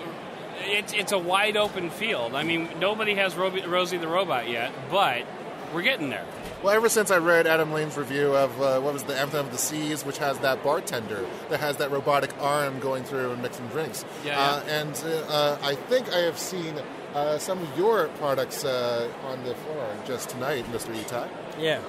it's 0.60 0.94
it's 0.94 1.12
a 1.12 1.18
wide 1.20 1.58
open 1.58 1.90
field. 1.90 2.36
I 2.36 2.44
mean, 2.44 2.70
nobody 2.80 3.16
has 3.16 3.36
Roby, 3.36 3.62
Rosie 3.62 3.98
the 3.98 4.08
robot 4.08 4.50
yet, 4.50 4.72
but 4.90 5.26
we're 5.74 5.82
getting 5.82 6.10
there. 6.10 6.26
Well, 6.64 6.74
ever 6.74 6.90
since 6.90 7.12
I 7.12 7.18
read 7.18 7.46
Adam 7.46 7.72
Lane's 7.74 7.98
review 7.98 8.34
of 8.34 8.60
uh, 8.62 8.80
what 8.80 8.94
was 8.94 9.04
the 9.04 9.16
Anthem 9.20 9.46
of 9.46 9.52
the 9.52 9.58
Seas, 9.58 10.04
which 10.06 10.18
has 10.18 10.40
that 10.40 10.64
bartender 10.64 11.24
that 11.50 11.60
has 11.60 11.78
that 11.78 11.92
robotic 11.92 12.32
arm 12.40 12.80
going 12.80 13.04
through 13.04 13.32
and 13.32 13.42
mixing 13.42 13.68
drinks, 13.68 14.04
Yeah, 14.24 14.40
Uh, 14.40 14.64
and 14.68 15.04
uh, 15.30 15.58
I 15.62 15.76
think 15.76 16.12
I 16.12 16.20
have 16.20 16.40
seen 16.40 16.76
uh, 17.14 17.38
some 17.38 17.62
of 17.62 17.78
your 17.78 18.08
products 18.20 18.66
uh, 18.66 19.10
on 19.26 19.44
the 19.44 19.54
floor 19.54 19.88
just 20.08 20.30
tonight, 20.30 20.66
Mr. 20.72 20.94
Etak. 20.96 21.30
Yeah. 21.60 21.82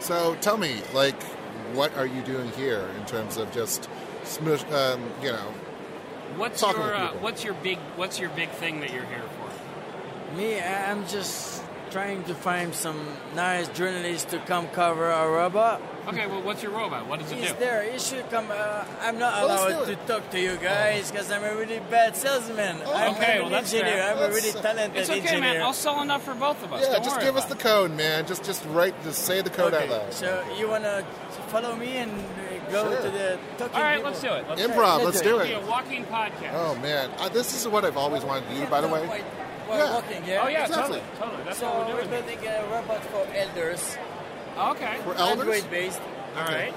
So 0.00 0.36
tell 0.40 0.58
me, 0.58 0.82
like, 0.92 1.20
what 1.74 1.96
are 1.96 2.06
you 2.06 2.20
doing 2.22 2.50
here 2.52 2.88
in 2.98 3.06
terms 3.06 3.36
of 3.36 3.50
just, 3.52 3.88
smush, 4.24 4.64
um, 4.72 5.00
you 5.22 5.32
know, 5.32 5.52
What's 6.36 6.60
Talking 6.60 6.82
your 6.82 6.94
uh, 6.94 7.08
what's 7.20 7.42
your 7.44 7.54
big 7.54 7.78
what's 7.96 8.18
your 8.20 8.30
big 8.30 8.50
thing 8.50 8.80
that 8.80 8.92
you're 8.92 9.04
here 9.04 9.22
for? 9.38 10.36
Me, 10.36 10.60
I- 10.60 10.90
I'm 10.90 11.06
just 11.08 11.62
trying 11.90 12.22
to 12.24 12.34
find 12.34 12.74
some 12.74 13.00
nice 13.34 13.66
journalists 13.68 14.30
to 14.30 14.38
come 14.40 14.68
cover 14.68 15.06
our 15.06 15.30
robot. 15.32 15.80
Okay, 16.06 16.26
well, 16.26 16.42
what's 16.42 16.62
your 16.62 16.72
robot? 16.72 17.06
What 17.06 17.18
does 17.20 17.32
it 17.32 17.38
He's 17.38 17.52
do? 17.52 17.58
there. 17.58 17.90
He 17.90 17.98
should 17.98 18.28
come. 18.30 18.46
Uh, 18.50 18.84
I'm 19.00 19.18
not 19.18 19.42
allowed 19.42 19.86
do 19.86 19.94
to 19.94 19.96
talk 20.06 20.30
to 20.30 20.40
you 20.40 20.56
guys 20.58 21.10
because 21.10 21.30
I'm 21.32 21.42
a 21.44 21.54
really 21.56 21.80
bad 21.90 22.14
salesman. 22.14 22.76
I'm 22.86 23.14
okay, 23.14 23.36
an 23.36 23.42
well 23.42 23.50
that's 23.50 23.72
engineer. 23.72 23.94
fair. 23.96 24.16
I'm 24.16 24.30
a 24.30 24.34
really 24.34 24.52
talented 24.52 24.96
It's 25.00 25.10
okay, 25.10 25.20
engineer. 25.20 25.40
man. 25.54 25.62
I'll 25.62 25.72
sell 25.72 26.00
enough 26.02 26.22
for 26.24 26.34
both 26.34 26.62
of 26.62 26.72
us. 26.74 26.84
yeah, 26.84 26.92
Don't 26.92 27.04
just 27.04 27.20
give 27.20 27.36
us 27.36 27.46
the 27.46 27.56
code, 27.56 27.92
man. 27.96 28.26
Just, 28.26 28.44
just 28.44 28.64
write, 28.66 28.94
just 29.02 29.24
say 29.24 29.40
the 29.40 29.50
code 29.50 29.72
okay, 29.74 29.84
out 29.84 29.90
loud. 29.90 30.12
So 30.12 30.44
you 30.58 30.68
wanna 30.68 31.04
follow 31.48 31.74
me 31.74 31.96
and 31.96 32.10
uh, 32.12 32.47
go 32.68 32.90
Sure. 32.90 33.02
to 33.02 33.10
the 33.10 33.38
talking 33.58 33.76
All 33.76 33.82
right, 33.82 33.96
people? 33.96 34.10
let's 34.10 34.20
do 34.22 34.32
it. 34.32 34.44
Let's 34.48 34.62
Improv, 34.62 35.04
let's 35.04 35.20
do 35.20 35.40
It'll. 35.40 35.60
Be 35.60 35.66
a 35.66 35.66
walking 35.70 36.04
podcast. 36.06 36.52
Oh 36.54 36.74
man, 36.76 37.10
uh, 37.18 37.28
this 37.28 37.54
is 37.54 37.66
what 37.68 37.84
I've 37.84 37.96
always 37.96 38.24
wanted 38.24 38.48
to 38.50 38.54
do. 38.56 38.66
By 38.66 38.80
the 38.80 38.88
way, 38.88 39.22
We're 39.68 39.76
Yeah. 39.76 39.94
walking, 39.94 40.24
yeah? 40.26 40.40
Oh 40.42 40.48
yeah, 40.48 40.64
Exactly. 40.64 41.00
totally, 41.00 41.18
totally. 41.20 41.42
That's 41.44 41.58
so 41.58 41.66
what 41.66 41.88
we're 41.88 41.94
we're 41.96 42.08
building 42.08 42.38
a 42.46 42.64
robot 42.72 43.04
for 43.04 43.26
elders. 43.34 43.98
Okay. 44.58 44.96
For 45.04 45.14
elders? 45.14 45.46
Android 45.46 45.70
based. 45.70 46.00
All 46.38 46.44
right. 46.44 46.72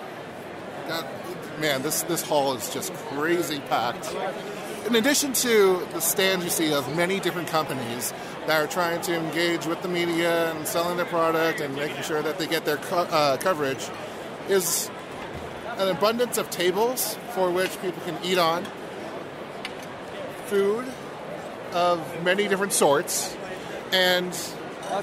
that, 0.89 1.05
man, 1.59 1.81
this 1.83 2.01
this 2.03 2.21
hall 2.21 2.53
is 2.53 2.69
just 2.73 2.93
crazy 2.93 3.59
packed. 3.69 4.13
In 4.87 4.95
addition 4.95 5.31
to 5.33 5.87
the 5.93 6.01
stands 6.01 6.43
you 6.43 6.49
see 6.51 6.73
of 6.73 6.93
many 6.97 7.19
different 7.21 7.47
companies 7.47 8.13
that 8.47 8.59
are 8.61 8.67
trying 8.67 8.99
to 9.01 9.15
engage 9.15 9.65
with 9.67 9.81
the 9.83 9.87
media 9.87 10.51
and 10.51 10.67
selling 10.67 10.97
their 10.97 11.05
product 11.05 11.61
and 11.61 11.75
making 11.75 12.01
sure 12.03 12.21
that 12.23 12.39
they 12.39 12.47
get 12.47 12.65
their 12.65 12.77
co- 12.77 13.07
uh, 13.11 13.37
coverage, 13.37 13.87
is 14.49 14.89
an 15.81 15.89
abundance 15.95 16.37
of 16.37 16.49
tables 16.49 17.15
for 17.31 17.49
which 17.49 17.71
people 17.81 18.01
can 18.03 18.17
eat 18.23 18.37
on, 18.37 18.65
food 20.45 20.85
of 21.73 22.23
many 22.23 22.47
different 22.47 22.73
sorts, 22.73 23.35
and 23.91 24.37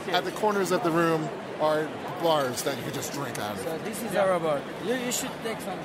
at 0.09 0.25
the 0.25 0.33
corners 0.33 0.71
of 0.71 0.85
the 0.85 0.91
room 0.91 1.29
are 1.61 1.89
bars 2.23 2.63
that 2.63 2.77
you 2.77 2.83
can 2.85 2.93
just 2.93 3.13
drink 3.13 3.39
out 3.39 3.57
of. 3.57 3.63
So 3.63 3.79
this 3.79 4.03
is 4.03 4.15
our 4.15 4.39
bar. 4.39 4.61
You, 4.87 4.95
you 4.95 5.13
should 5.13 5.31
take 5.43 5.61
some. 5.61 5.79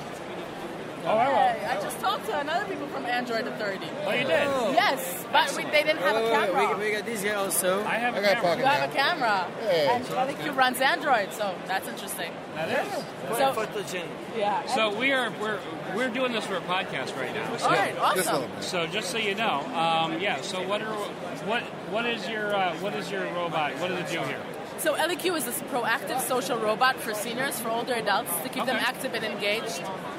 Oh, 1.06 1.16
I. 1.18 1.24
Hey, 1.52 1.66
I 1.66 1.80
just 1.82 2.00
talked 2.00 2.26
to 2.26 2.38
another 2.40 2.64
people 2.66 2.86
from 2.88 3.04
Android 3.06 3.46
Authority. 3.46 3.88
Oh, 4.04 4.10
you 4.12 4.20
did? 4.20 4.28
Yes, 4.28 5.24
but 5.32 5.54
we, 5.56 5.64
they 5.64 5.82
didn't 5.82 5.98
have 5.98 6.16
Wait, 6.16 6.22
a 6.22 6.32
wait, 6.32 6.40
wait, 6.40 6.52
camera. 6.52 6.78
We, 6.78 6.84
we 6.84 6.92
got 6.92 7.04
this 7.06 7.22
here 7.22 7.34
also. 7.36 7.82
I 7.84 7.94
have 7.96 8.14
I 8.14 8.18
a 8.18 8.22
got 8.22 8.42
camera. 8.42 8.56
You 8.58 8.64
have 8.64 8.90
a 8.90 8.94
camera. 8.94 9.50
Hey. 9.60 9.88
And 9.90 10.04
ElliQ 10.06 10.56
runs 10.56 10.80
Android, 10.80 11.32
so 11.32 11.54
that's 11.66 11.88
interesting. 11.88 12.32
That 12.54 12.86
is. 12.86 12.92
So, 13.36 13.52
photogenic. 13.52 14.08
yeah. 14.36 14.64
So 14.66 14.96
we 14.98 15.12
are 15.12 15.30
we're 15.40 15.58
we're 15.94 16.10
doing 16.10 16.32
this 16.32 16.46
for 16.46 16.56
a 16.56 16.60
podcast 16.62 17.16
right 17.16 17.34
now. 17.34 17.56
So, 17.56 17.66
All 17.66 17.72
right, 17.72 17.94
Just 18.16 18.28
awesome. 18.28 18.50
so 18.60 18.86
just 18.86 19.10
so 19.10 19.18
you 19.18 19.34
know, 19.34 19.60
um, 19.74 20.20
yeah. 20.20 20.40
So 20.40 20.66
what 20.66 20.80
are 20.82 20.94
what 21.46 21.62
what 21.92 22.06
is 22.06 22.28
your 22.28 22.54
uh, 22.54 22.74
what 22.78 22.94
is 22.94 23.10
your 23.10 23.24
robot? 23.34 23.76
What 23.78 23.88
does 23.88 23.98
it 24.00 24.12
do 24.12 24.20
here? 24.22 24.40
So 24.84 24.92
ElliQ 24.94 25.38
is 25.38 25.46
this 25.46 25.58
proactive 25.72 26.20
social 26.20 26.58
robot 26.58 27.00
for 27.00 27.14
seniors, 27.14 27.58
for 27.58 27.70
older 27.70 27.94
adults, 27.94 28.30
to 28.42 28.50
keep 28.50 28.66
them 28.66 28.76
active 28.78 29.14
and 29.14 29.24
engaged, 29.24 29.78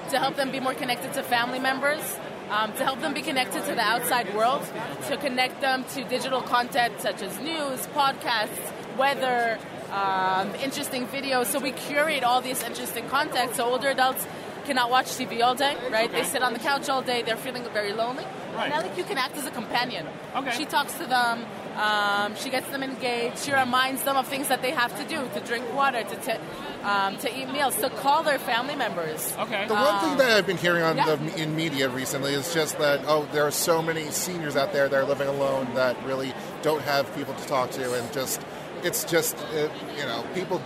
to 0.09 0.17
help 0.17 0.37
them 0.37 0.49
be 0.49 0.59
more 0.59 0.73
connected 0.73 1.13
to 1.13 1.21
family 1.21 1.59
members, 1.59 2.01
um, 2.49 2.73
to 2.73 2.83
help 2.83 2.99
them 2.99 3.13
be 3.13 3.21
connected 3.21 3.63
to 3.65 3.75
the 3.75 3.81
outside 3.81 4.33
world, 4.33 4.63
to 5.07 5.17
connect 5.17 5.61
them 5.61 5.85
to 5.93 6.03
digital 6.05 6.41
content 6.41 6.99
such 6.99 7.21
as 7.21 7.39
news, 7.41 7.85
podcasts, 7.93 8.97
weather, 8.97 9.59
um, 9.91 10.49
interesting 10.55 11.05
videos. 11.09 11.45
So 11.45 11.59
we 11.59 11.71
curate 11.71 12.23
all 12.23 12.41
these 12.41 12.63
interesting 12.63 13.07
content 13.07 13.53
so 13.53 13.65
older 13.65 13.89
adults 13.89 14.25
cannot 14.65 14.89
watch 14.89 15.09
TV 15.11 15.43
all 15.43 15.53
day, 15.53 15.77
right? 15.91 16.11
They 16.11 16.23
sit 16.23 16.41
on 16.41 16.53
the 16.53 16.59
couch 16.59 16.89
all 16.89 17.03
day, 17.03 17.21
they're 17.21 17.37
feeling 17.37 17.63
very 17.71 17.93
lonely. 17.93 18.25
Right. 18.55 18.71
And 18.71 18.83
ElliQ 18.83 19.07
can 19.07 19.19
act 19.19 19.37
as 19.37 19.45
a 19.45 19.51
companion. 19.51 20.07
Okay. 20.35 20.57
She 20.57 20.65
talks 20.65 20.93
to 20.97 21.05
them, 21.05 21.45
um, 21.75 22.35
she 22.35 22.49
gets 22.49 22.67
them 22.69 22.83
engaged, 22.83 23.39
she 23.39 23.53
reminds 23.53 24.03
them 24.03 24.15
of 24.15 24.27
things 24.27 24.47
that 24.47 24.61
they 24.61 24.71
have 24.71 24.97
to 24.97 25.07
do 25.07 25.27
to 25.33 25.39
drink 25.45 25.73
water, 25.73 26.03
to, 26.03 26.15
t- 26.15 26.39
um, 26.83 27.17
to 27.17 27.39
eat 27.39 27.51
meals, 27.51 27.75
to 27.77 27.89
call 27.89 28.23
their 28.23 28.39
family 28.39 28.75
members. 28.75 29.33
Okay. 29.39 29.67
The 29.67 29.73
one 29.73 29.99
thing 29.99 30.17
that 30.17 30.37
I've 30.37 30.47
been 30.47 30.57
hearing 30.57 30.83
on 30.83 30.97
yeah. 30.97 31.15
the, 31.15 31.41
in 31.41 31.55
media 31.55 31.89
recently 31.89 32.33
is 32.33 32.53
just 32.53 32.77
that 32.79 33.01
oh, 33.07 33.27
there 33.31 33.43
are 33.43 33.51
so 33.51 33.81
many 33.81 34.09
seniors 34.11 34.55
out 34.55 34.73
there 34.73 34.87
that 34.87 34.95
are 34.95 35.05
living 35.05 35.27
alone 35.27 35.73
that 35.75 36.01
really 36.05 36.33
don't 36.61 36.81
have 36.83 37.13
people 37.15 37.33
to 37.33 37.47
talk 37.47 37.71
to, 37.71 37.93
and 37.93 38.13
just 38.13 38.41
it's 38.83 39.03
just 39.03 39.37
uh, 39.37 39.69
you 39.97 40.03
know 40.03 40.25
people 40.33 40.61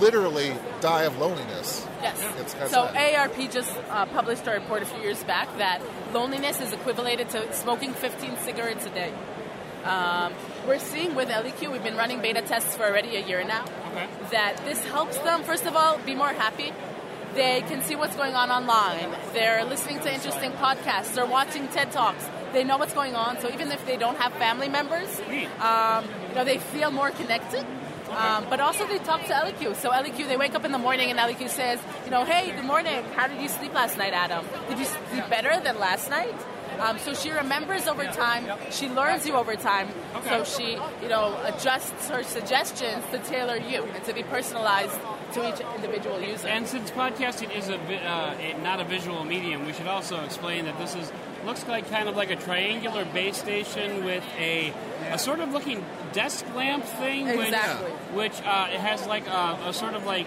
literally 0.00 0.54
die 0.80 1.04
of 1.04 1.16
loneliness. 1.18 1.86
Yes. 2.02 2.22
It's 2.40 2.52
kinda 2.52 2.68
So 2.68 2.86
sad. 2.86 3.30
AARP 3.30 3.52
just 3.52 3.74
uh, 3.90 4.06
published 4.06 4.46
a 4.46 4.52
report 4.52 4.82
a 4.82 4.86
few 4.86 5.00
years 5.02 5.22
back 5.24 5.48
that 5.58 5.80
loneliness 6.12 6.60
is 6.60 6.72
equivalent 6.72 7.28
to 7.30 7.52
smoking 7.52 7.92
15 7.92 8.36
cigarettes 8.38 8.86
a 8.86 8.90
day. 8.90 9.12
Um, 9.86 10.32
we're 10.66 10.78
seeing 10.80 11.14
with 11.14 11.28
ElliQ, 11.28 11.70
we've 11.72 11.84
been 11.84 11.96
running 11.96 12.20
beta 12.20 12.42
tests 12.42 12.76
for 12.76 12.84
already 12.84 13.16
a 13.16 13.24
year 13.26 13.44
now, 13.44 13.64
Okay. 13.92 14.06
that 14.32 14.56
this 14.64 14.84
helps 14.86 15.16
them, 15.18 15.42
first 15.44 15.64
of 15.64 15.76
all, 15.76 15.98
be 15.98 16.14
more 16.14 16.32
happy. 16.32 16.72
They 17.34 17.60
can 17.68 17.82
see 17.82 17.94
what's 17.94 18.16
going 18.16 18.34
on 18.34 18.50
online. 18.50 19.14
They're 19.32 19.64
listening 19.64 20.00
to 20.00 20.12
interesting 20.12 20.52
podcasts. 20.52 21.14
They're 21.14 21.26
watching 21.26 21.68
TED 21.68 21.92
Talks. 21.92 22.24
They 22.52 22.64
know 22.64 22.78
what's 22.78 22.94
going 22.94 23.14
on. 23.14 23.38
So 23.40 23.48
even 23.50 23.70
if 23.70 23.84
they 23.86 23.96
don't 23.98 24.16
have 24.16 24.32
family 24.34 24.68
members, 24.70 25.20
um, 25.60 26.04
you 26.30 26.34
know, 26.34 26.44
they 26.44 26.56
feel 26.58 26.90
more 26.90 27.10
connected. 27.10 27.64
Um, 28.10 28.46
but 28.48 28.60
also 28.60 28.86
they 28.86 28.98
talk 29.00 29.20
to 29.26 29.32
ElliQ. 29.34 29.76
So 29.76 29.90
ElliQ, 29.90 30.26
they 30.28 30.36
wake 30.38 30.54
up 30.54 30.64
in 30.64 30.72
the 30.72 30.78
morning 30.78 31.10
and 31.10 31.18
ElliQ 31.18 31.50
says, 31.50 31.78
you 32.06 32.10
know, 32.10 32.24
hey, 32.24 32.52
good 32.52 32.64
morning. 32.64 33.04
How 33.14 33.26
did 33.26 33.42
you 33.42 33.48
sleep 33.48 33.74
last 33.74 33.98
night, 33.98 34.14
Adam? 34.14 34.46
Did 34.68 34.78
you 34.78 34.86
sleep 34.86 35.28
better 35.28 35.60
than 35.62 35.78
last 35.78 36.08
night? 36.08 36.34
Um, 36.80 36.98
so 36.98 37.14
she 37.14 37.30
remembers 37.30 37.86
over 37.86 38.04
time. 38.04 38.46
She 38.70 38.88
learns 38.88 39.26
you 39.26 39.34
over 39.34 39.54
time. 39.56 39.88
So 40.28 40.44
she, 40.44 40.72
you 41.02 41.08
know, 41.08 41.38
adjusts 41.44 42.08
her 42.08 42.22
suggestions 42.22 43.04
to 43.12 43.18
tailor 43.18 43.56
you 43.56 43.82
and 43.84 44.04
to 44.04 44.12
be 44.14 44.22
personalized 44.22 44.98
to 45.34 45.48
each 45.48 45.60
individual 45.74 46.20
user. 46.20 46.48
And 46.48 46.66
since 46.66 46.90
podcasting 46.90 47.54
is 47.56 47.68
a 47.68 47.76
uh, 47.78 48.34
a- 48.38 48.58
not 48.62 48.80
a 48.80 48.84
visual 48.84 49.24
medium, 49.24 49.66
we 49.66 49.72
should 49.72 49.86
also 49.86 50.22
explain 50.24 50.64
that 50.66 50.78
this 50.78 50.94
is 50.94 51.10
looks 51.46 51.66
like 51.68 51.88
kind 51.88 52.08
of 52.08 52.16
like 52.16 52.30
a 52.30 52.36
triangular 52.36 53.04
base 53.04 53.36
station 53.36 54.04
with 54.04 54.24
a, 54.38 54.72
a 55.10 55.18
sort 55.18 55.40
of 55.40 55.52
looking 55.52 55.84
desk 56.12 56.44
lamp 56.54 56.84
thing, 56.84 57.28
Exactly. 57.28 57.90
which, 58.14 58.32
which 58.32 58.46
uh, 58.46 58.68
it 58.70 58.80
has 58.80 59.06
like 59.06 59.26
a, 59.28 59.58
a 59.66 59.72
sort 59.72 59.94
of 59.94 60.04
like 60.04 60.26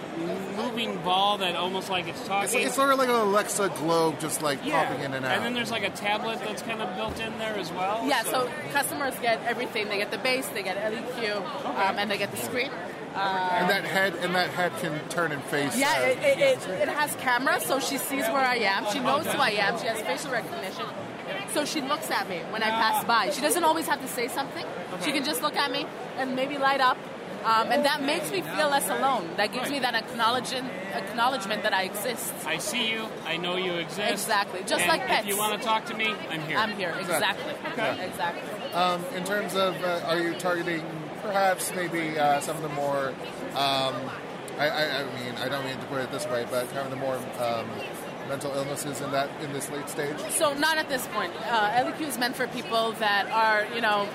moving 0.56 0.96
ball 1.02 1.38
that 1.38 1.54
almost 1.56 1.90
like 1.90 2.08
it's 2.08 2.26
talking. 2.26 2.44
It's, 2.44 2.68
it's 2.68 2.74
sort 2.74 2.90
of 2.90 2.98
like 2.98 3.08
an 3.08 3.16
Alexa 3.16 3.68
globe, 3.76 4.18
just 4.18 4.42
like 4.42 4.64
yeah. 4.64 4.86
popping 4.86 5.04
in 5.04 5.14
and 5.14 5.24
out. 5.24 5.36
And 5.36 5.44
then 5.44 5.54
there's 5.54 5.70
like 5.70 5.84
a 5.84 5.90
tablet 5.90 6.38
that's 6.40 6.62
kind 6.62 6.80
of 6.80 6.96
built 6.96 7.20
in 7.20 7.38
there 7.38 7.54
as 7.56 7.70
well. 7.72 8.06
Yeah, 8.06 8.22
so 8.24 8.50
customers 8.72 9.14
get 9.20 9.40
everything. 9.44 9.88
They 9.88 9.98
get 9.98 10.10
the 10.10 10.18
base, 10.18 10.48
they 10.48 10.62
get 10.62 10.76
ElliQ, 10.78 11.36
um, 11.66 11.98
and 11.98 12.10
they 12.10 12.18
get 12.18 12.30
the 12.30 12.38
screen. 12.38 12.70
Um, 13.14 13.26
and 13.26 13.70
that 13.70 13.84
head 13.84 14.14
and 14.22 14.36
that 14.36 14.50
head 14.50 14.72
can 14.78 14.96
turn 15.08 15.32
and 15.32 15.42
face. 15.44 15.76
Yeah, 15.76 15.88
uh, 15.88 16.06
it, 16.06 16.18
it, 16.18 16.38
it, 16.38 16.70
it 16.82 16.88
has 16.88 17.12
camera, 17.16 17.60
so 17.60 17.80
she 17.80 17.98
sees 17.98 18.24
where 18.28 18.36
I 18.36 18.56
am. 18.56 18.86
She 18.92 19.00
knows 19.00 19.26
who 19.26 19.36
I 19.36 19.50
am. 19.50 19.78
She 19.80 19.88
has 19.88 20.00
facial 20.02 20.30
recognition. 20.30 20.86
So 21.52 21.64
she 21.64 21.80
looks 21.80 22.10
at 22.10 22.28
me 22.28 22.38
when 22.50 22.62
I 22.62 22.70
pass 22.70 23.04
by. 23.04 23.30
She 23.30 23.40
doesn't 23.40 23.64
always 23.64 23.86
have 23.86 24.00
to 24.00 24.08
say 24.08 24.28
something. 24.28 24.64
She 25.04 25.12
can 25.12 25.24
just 25.24 25.42
look 25.42 25.56
at 25.56 25.70
me 25.70 25.86
and 26.16 26.36
maybe 26.36 26.58
light 26.58 26.80
up. 26.80 26.96
Um, 27.44 27.72
and 27.72 27.86
that 27.86 28.02
makes 28.02 28.30
me 28.30 28.42
feel 28.42 28.68
less 28.68 28.88
alone. 28.88 29.30
That 29.38 29.50
gives 29.52 29.70
me 29.70 29.78
that 29.78 29.94
acknowledgement, 29.94 30.70
acknowledgement 30.92 31.62
that 31.62 31.72
I 31.72 31.84
exist. 31.84 32.34
I 32.44 32.58
see 32.58 32.90
you. 32.90 33.08
I 33.24 33.38
know 33.38 33.56
you 33.56 33.74
exist. 33.74 34.12
Exactly. 34.12 34.60
Just 34.60 34.82
And 34.82 34.88
like 34.88 35.06
pets. 35.06 35.22
If 35.22 35.28
you 35.28 35.38
want 35.38 35.58
to 35.58 35.66
talk 35.66 35.86
to 35.86 35.94
me, 35.94 36.14
I'm 36.28 36.42
here. 36.42 36.58
I'm 36.58 36.76
here. 36.76 36.94
Exactly. 37.00 37.54
Okay. 37.72 38.06
Exactly. 38.06 38.72
Um, 38.72 39.02
in 39.16 39.24
terms 39.24 39.54
of, 39.54 39.82
uh, 39.82 40.02
are 40.04 40.18
you 40.18 40.34
targeting 40.34 40.84
perhaps 41.22 41.72
maybe 41.74 42.18
uh, 42.18 42.40
some 42.40 42.56
of 42.56 42.62
the 42.62 42.68
more, 42.68 43.08
um, 43.54 43.94
I, 44.58 44.68
I, 44.68 45.00
I 45.00 45.04
mean, 45.04 45.34
I 45.36 45.48
don't 45.48 45.64
mean 45.64 45.78
to 45.78 45.86
put 45.86 46.02
it 46.02 46.12
this 46.12 46.26
way, 46.26 46.46
but 46.50 46.66
kind 46.72 46.84
of 46.84 46.90
the 46.90 46.96
more 46.96 47.16
um, 47.38 47.66
mental 48.30 48.52
illnesses 48.54 49.00
in 49.00 49.10
that 49.10 49.28
in 49.42 49.52
this 49.52 49.68
late 49.70 49.88
stage? 49.88 50.16
So 50.30 50.54
not 50.54 50.78
at 50.78 50.88
this 50.88 51.06
point. 51.08 51.32
Uh, 51.50 51.78
ElliQ 51.78 52.00
is 52.02 52.16
meant 52.16 52.36
for 52.36 52.46
people 52.46 52.92
that 52.92 53.26
are, 53.26 53.66
you 53.74 53.82
know, 53.82 54.08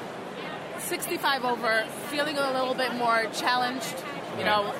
65 0.79 1.43
over, 1.43 1.85
feeling 2.09 2.37
a 2.37 2.51
little 2.51 2.73
bit 2.73 2.93
more 2.95 3.25
challenged, 3.33 3.95
You 4.37 4.43
know, 4.43 4.73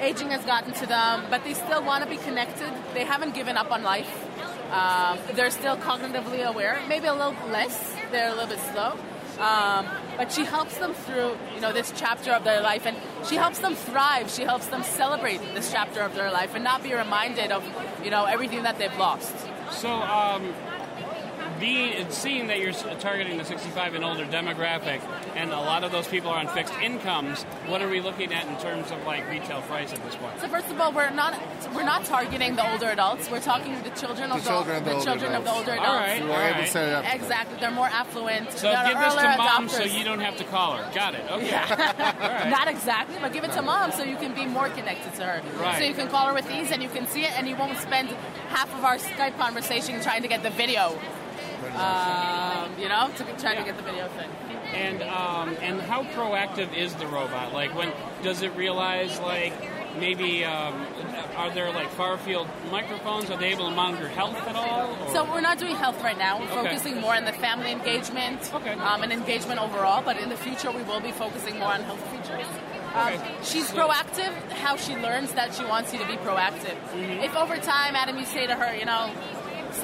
aging 0.00 0.30
has 0.30 0.44
gotten 0.44 0.72
to 0.74 0.86
them, 0.86 1.24
but 1.30 1.44
they 1.44 1.54
still 1.54 1.82
want 1.84 2.02
to 2.04 2.08
be 2.08 2.16
connected. 2.16 2.70
They 2.94 3.04
haven't 3.04 3.34
given 3.34 3.56
up 3.56 3.70
on 3.70 3.82
life. 3.82 4.12
Um, 4.72 5.18
they're 5.34 5.50
still 5.50 5.76
cognitively 5.76 6.44
aware, 6.52 6.80
maybe 6.88 7.06
a 7.06 7.12
little 7.12 7.36
less. 7.50 7.76
They're 8.10 8.28
a 8.28 8.34
little 8.34 8.52
bit 8.54 8.62
slow. 8.72 8.90
Um, 9.38 9.84
but 10.22 10.30
she 10.30 10.44
helps 10.44 10.78
them 10.78 10.94
through, 10.94 11.36
you 11.52 11.60
know, 11.60 11.72
this 11.72 11.92
chapter 11.96 12.30
of 12.30 12.44
their 12.44 12.60
life, 12.60 12.86
and 12.86 12.96
she 13.28 13.34
helps 13.34 13.58
them 13.58 13.74
thrive. 13.74 14.30
She 14.30 14.42
helps 14.42 14.66
them 14.66 14.84
celebrate 14.84 15.38
this 15.52 15.72
chapter 15.72 16.00
of 16.00 16.14
their 16.14 16.30
life 16.30 16.54
and 16.54 16.62
not 16.62 16.84
be 16.84 16.94
reminded 16.94 17.50
of, 17.50 17.64
you 18.04 18.10
know, 18.10 18.24
everything 18.26 18.62
that 18.62 18.78
they've 18.78 18.96
lost. 18.96 19.34
So, 19.72 19.90
um, 19.90 20.54
being 21.62 22.10
seeing 22.10 22.48
that 22.48 22.58
you're 22.58 22.72
targeting 22.98 23.38
the 23.38 23.44
65 23.44 23.94
and 23.94 24.04
older 24.04 24.24
demographic, 24.24 25.00
and 25.36 25.52
a 25.52 25.60
lot 25.60 25.84
of 25.84 25.92
those 25.92 26.08
people 26.08 26.28
are 26.28 26.38
on 26.38 26.48
fixed 26.48 26.74
incomes, 26.82 27.44
what 27.70 27.80
are 27.80 27.88
we 27.88 28.00
looking 28.00 28.32
at 28.32 28.48
in 28.48 28.56
terms 28.58 28.90
of 28.90 29.06
like 29.06 29.30
retail 29.30 29.62
price 29.62 29.92
at 29.92 30.04
this 30.04 30.16
point? 30.16 30.40
So 30.40 30.48
first 30.48 30.68
of 30.70 30.80
all, 30.80 30.92
we're 30.92 31.10
not 31.10 31.40
we're 31.72 31.84
not 31.84 32.04
targeting 32.04 32.56
the 32.56 32.68
older 32.68 32.88
adults. 32.88 33.30
We're 33.30 33.40
talking 33.40 33.80
the 33.84 33.90
children 33.90 34.32
of 34.32 34.42
The 34.42 34.50
children 34.50 34.76
of 34.78 34.84
the 34.84 34.92
older 34.94 35.04
children 35.04 35.34
of 35.34 35.44
the 35.44 35.50
adults. 35.50 35.68
older 35.68 35.72
adults. 35.80 35.88
right, 35.88 36.18
So 36.18 36.26
we're 36.26 36.32
all 36.34 36.40
able 36.40 36.52
to 36.54 36.60
right. 36.62 36.68
set 36.68 36.88
it 36.88 36.94
up. 36.94 37.14
Exactly, 37.14 37.56
they're 37.60 37.70
more 37.70 37.86
affluent. 37.86 38.50
So 38.50 38.72
give 38.72 38.98
this 38.98 39.14
to 39.14 39.20
earlier 39.20 39.36
mom 39.38 39.68
so 39.68 39.84
you 39.84 40.02
don't 40.04 40.20
have 40.20 40.36
to 40.38 40.44
call 40.44 40.76
her. 40.78 40.92
Got 40.92 41.14
it. 41.14 41.24
Okay. 41.30 41.50
Not 42.50 42.66
exactly, 42.66 43.18
but 43.20 43.32
give 43.32 43.44
it 43.44 43.52
to 43.52 43.62
mom 43.62 43.92
so 43.92 44.02
you 44.02 44.16
can 44.16 44.34
be 44.34 44.46
more 44.46 44.68
connected 44.70 45.14
to 45.14 45.24
her. 45.24 45.42
Right. 45.62 45.78
So 45.78 45.84
you 45.84 45.94
can 45.94 46.08
call 46.08 46.26
her 46.26 46.34
with 46.34 46.50
ease 46.50 46.72
and 46.72 46.82
you 46.82 46.88
can 46.88 47.06
see 47.06 47.22
it, 47.22 47.30
and 47.38 47.48
you 47.48 47.54
won't 47.54 47.78
spend 47.78 48.08
half 48.48 48.74
of 48.76 48.84
our 48.84 48.96
Skype 48.96 49.38
conversation 49.38 50.00
trying 50.00 50.22
to 50.22 50.28
get 50.28 50.42
the 50.42 50.50
video. 50.50 50.98
Um, 51.76 52.78
you 52.78 52.88
know, 52.88 53.10
to 53.16 53.24
try 53.40 53.54
to 53.54 53.62
get 53.64 53.76
the 53.76 53.82
video 53.82 54.08
thing. 54.08 54.28
And 54.74 55.02
um, 55.02 55.56
and 55.60 55.80
how 55.80 56.02
proactive 56.04 56.74
is 56.76 56.94
the 56.94 57.06
robot? 57.06 57.52
Like 57.52 57.74
when 57.74 57.92
does 58.22 58.42
it 58.42 58.54
realize 58.56 59.18
like 59.20 59.52
maybe 59.98 60.44
um, 60.44 60.86
are 61.36 61.50
there 61.50 61.70
like 61.72 61.90
far 61.90 62.16
field 62.16 62.48
microphones? 62.70 63.30
Are 63.30 63.36
they 63.38 63.52
able 63.52 63.68
to 63.68 63.74
monitor 63.74 64.08
health 64.08 64.36
at 64.48 64.56
all? 64.56 64.96
or- 65.02 65.12
So 65.12 65.24
we're 65.24 65.40
not 65.42 65.58
doing 65.58 65.76
health 65.76 66.02
right 66.02 66.16
now. 66.16 66.38
We're 66.38 66.46
Okay. 66.46 66.68
focusing 66.68 67.00
more 67.00 67.14
on 67.14 67.24
the 67.26 67.32
family 67.32 67.70
engagement 67.72 68.50
okay. 68.54 68.72
um, 68.72 69.02
and 69.02 69.12
engagement 69.12 69.60
overall. 69.60 70.02
But 70.02 70.18
in 70.18 70.30
the 70.30 70.36
future, 70.36 70.70
we 70.70 70.82
will 70.84 71.00
be 71.00 71.12
focusing 71.12 71.58
more 71.58 71.68
on 71.72 71.82
health 71.82 72.00
features. 72.10 72.46
Um, 72.94 73.18
she's 73.42 73.70
proactive. 73.70 74.32
How 74.52 74.76
she 74.76 74.94
learns 74.96 75.32
that 75.32 75.54
she 75.54 75.64
wants 75.64 75.92
you 75.92 75.98
to 75.98 76.06
be 76.06 76.14
proactive. 76.16 76.76
If 77.22 77.34
over 77.36 77.56
time, 77.58 77.96
Adam, 77.96 78.18
you 78.18 78.24
say 78.26 78.46
to 78.46 78.54
her, 78.54 78.74
you 78.76 78.84
know, 78.84 79.10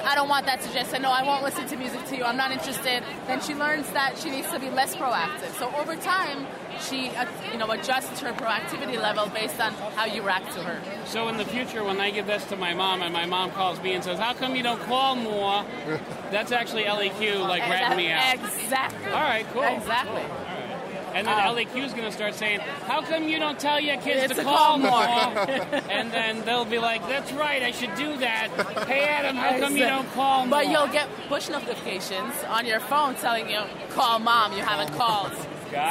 I 0.04 0.14
don't 0.14 0.28
want 0.28 0.46
that 0.46 0.62
suggestion. 0.62 1.02
No, 1.02 1.10
I 1.10 1.22
won't 1.22 1.42
listen 1.42 1.66
to 1.68 1.76
music 1.76 2.04
to 2.06 2.16
you. 2.16 2.24
I'm 2.24 2.36
not 2.36 2.50
interested. 2.52 3.02
Then 3.26 3.40
she 3.40 3.54
learns 3.54 3.88
that 3.90 4.18
she 4.18 4.30
needs 4.30 4.50
to 4.50 4.58
be 4.58 4.70
less 4.70 4.94
proactive. 4.96 5.56
So 5.58 5.72
over 5.76 5.96
time, 5.96 6.46
she, 6.80 7.10
uh, 7.10 7.26
you 7.52 7.58
know, 7.58 7.70
adjusts 7.70 8.20
her 8.20 8.32
proactivity 8.32 9.00
level 9.00 9.26
based 9.28 9.60
on 9.60 9.72
how 9.72 10.04
you 10.04 10.22
react 10.22 10.52
to 10.54 10.62
her. 10.62 10.80
So 11.06 11.28
in 11.28 11.36
the 11.36 11.44
future, 11.44 11.82
when 11.84 12.00
I 12.00 12.10
give 12.10 12.26
this 12.26 12.44
to 12.46 12.56
my 12.56 12.74
mom 12.74 13.02
and 13.02 13.12
my 13.12 13.26
mom 13.26 13.50
calls 13.50 13.80
me 13.82 13.94
and 13.94 14.04
says, 14.04 14.18
"How 14.18 14.32
come 14.34 14.54
you 14.56 14.62
don't 14.62 14.80
call 14.82 15.16
more?" 15.16 15.64
That's 16.30 16.52
actually 16.52 16.84
ElliQ 16.84 17.40
like 17.48 17.62
ratting 17.62 17.96
me 17.96 18.10
out. 18.10 18.34
Exactly. 18.34 19.10
All 19.10 19.22
right, 19.22 19.46
cool. 19.52 19.62
Exactly. 19.62 20.22
Cool. 20.22 20.47
All 21.08 21.14
right. 21.14 21.16
And 21.18 21.26
then 21.26 21.38
Um, 21.38 21.56
ElliQ 21.56 21.84
is 21.84 21.92
going 21.92 22.04
to 22.04 22.12
start 22.12 22.34
saying, 22.34 22.60
"How 22.86 23.02
come 23.02 23.24
you 23.28 23.38
don't 23.38 23.58
tell 23.58 23.80
your 23.80 23.96
kids 23.98 24.34
to 24.34 24.42
call 24.44 24.56
call 24.56 24.78
more?" 24.78 24.90
more. 24.90 25.46
and 25.90 26.10
then 26.12 26.44
they'll 26.44 26.64
be 26.64 26.78
like, 26.78 27.06
"That's 27.08 27.32
right, 27.32 27.62
I 27.62 27.70
should 27.72 27.94
do 27.96 28.16
that." 28.18 28.48
Hey, 28.86 29.04
Adam, 29.04 29.36
how 29.36 29.58
come 29.58 29.76
you 29.76 29.84
don't 29.86 30.10
call 30.12 30.46
more? 30.46 30.58
But 30.58 30.68
you'll 30.68 30.88
get 30.88 31.08
push 31.28 31.48
notifications 31.48 32.34
on 32.48 32.66
your 32.66 32.80
phone 32.80 33.14
telling 33.16 33.48
you, 33.50 33.60
call 33.90 34.18
mom, 34.18 34.52
you 34.52 34.62
haven't 34.62 34.94
called. 34.96 35.32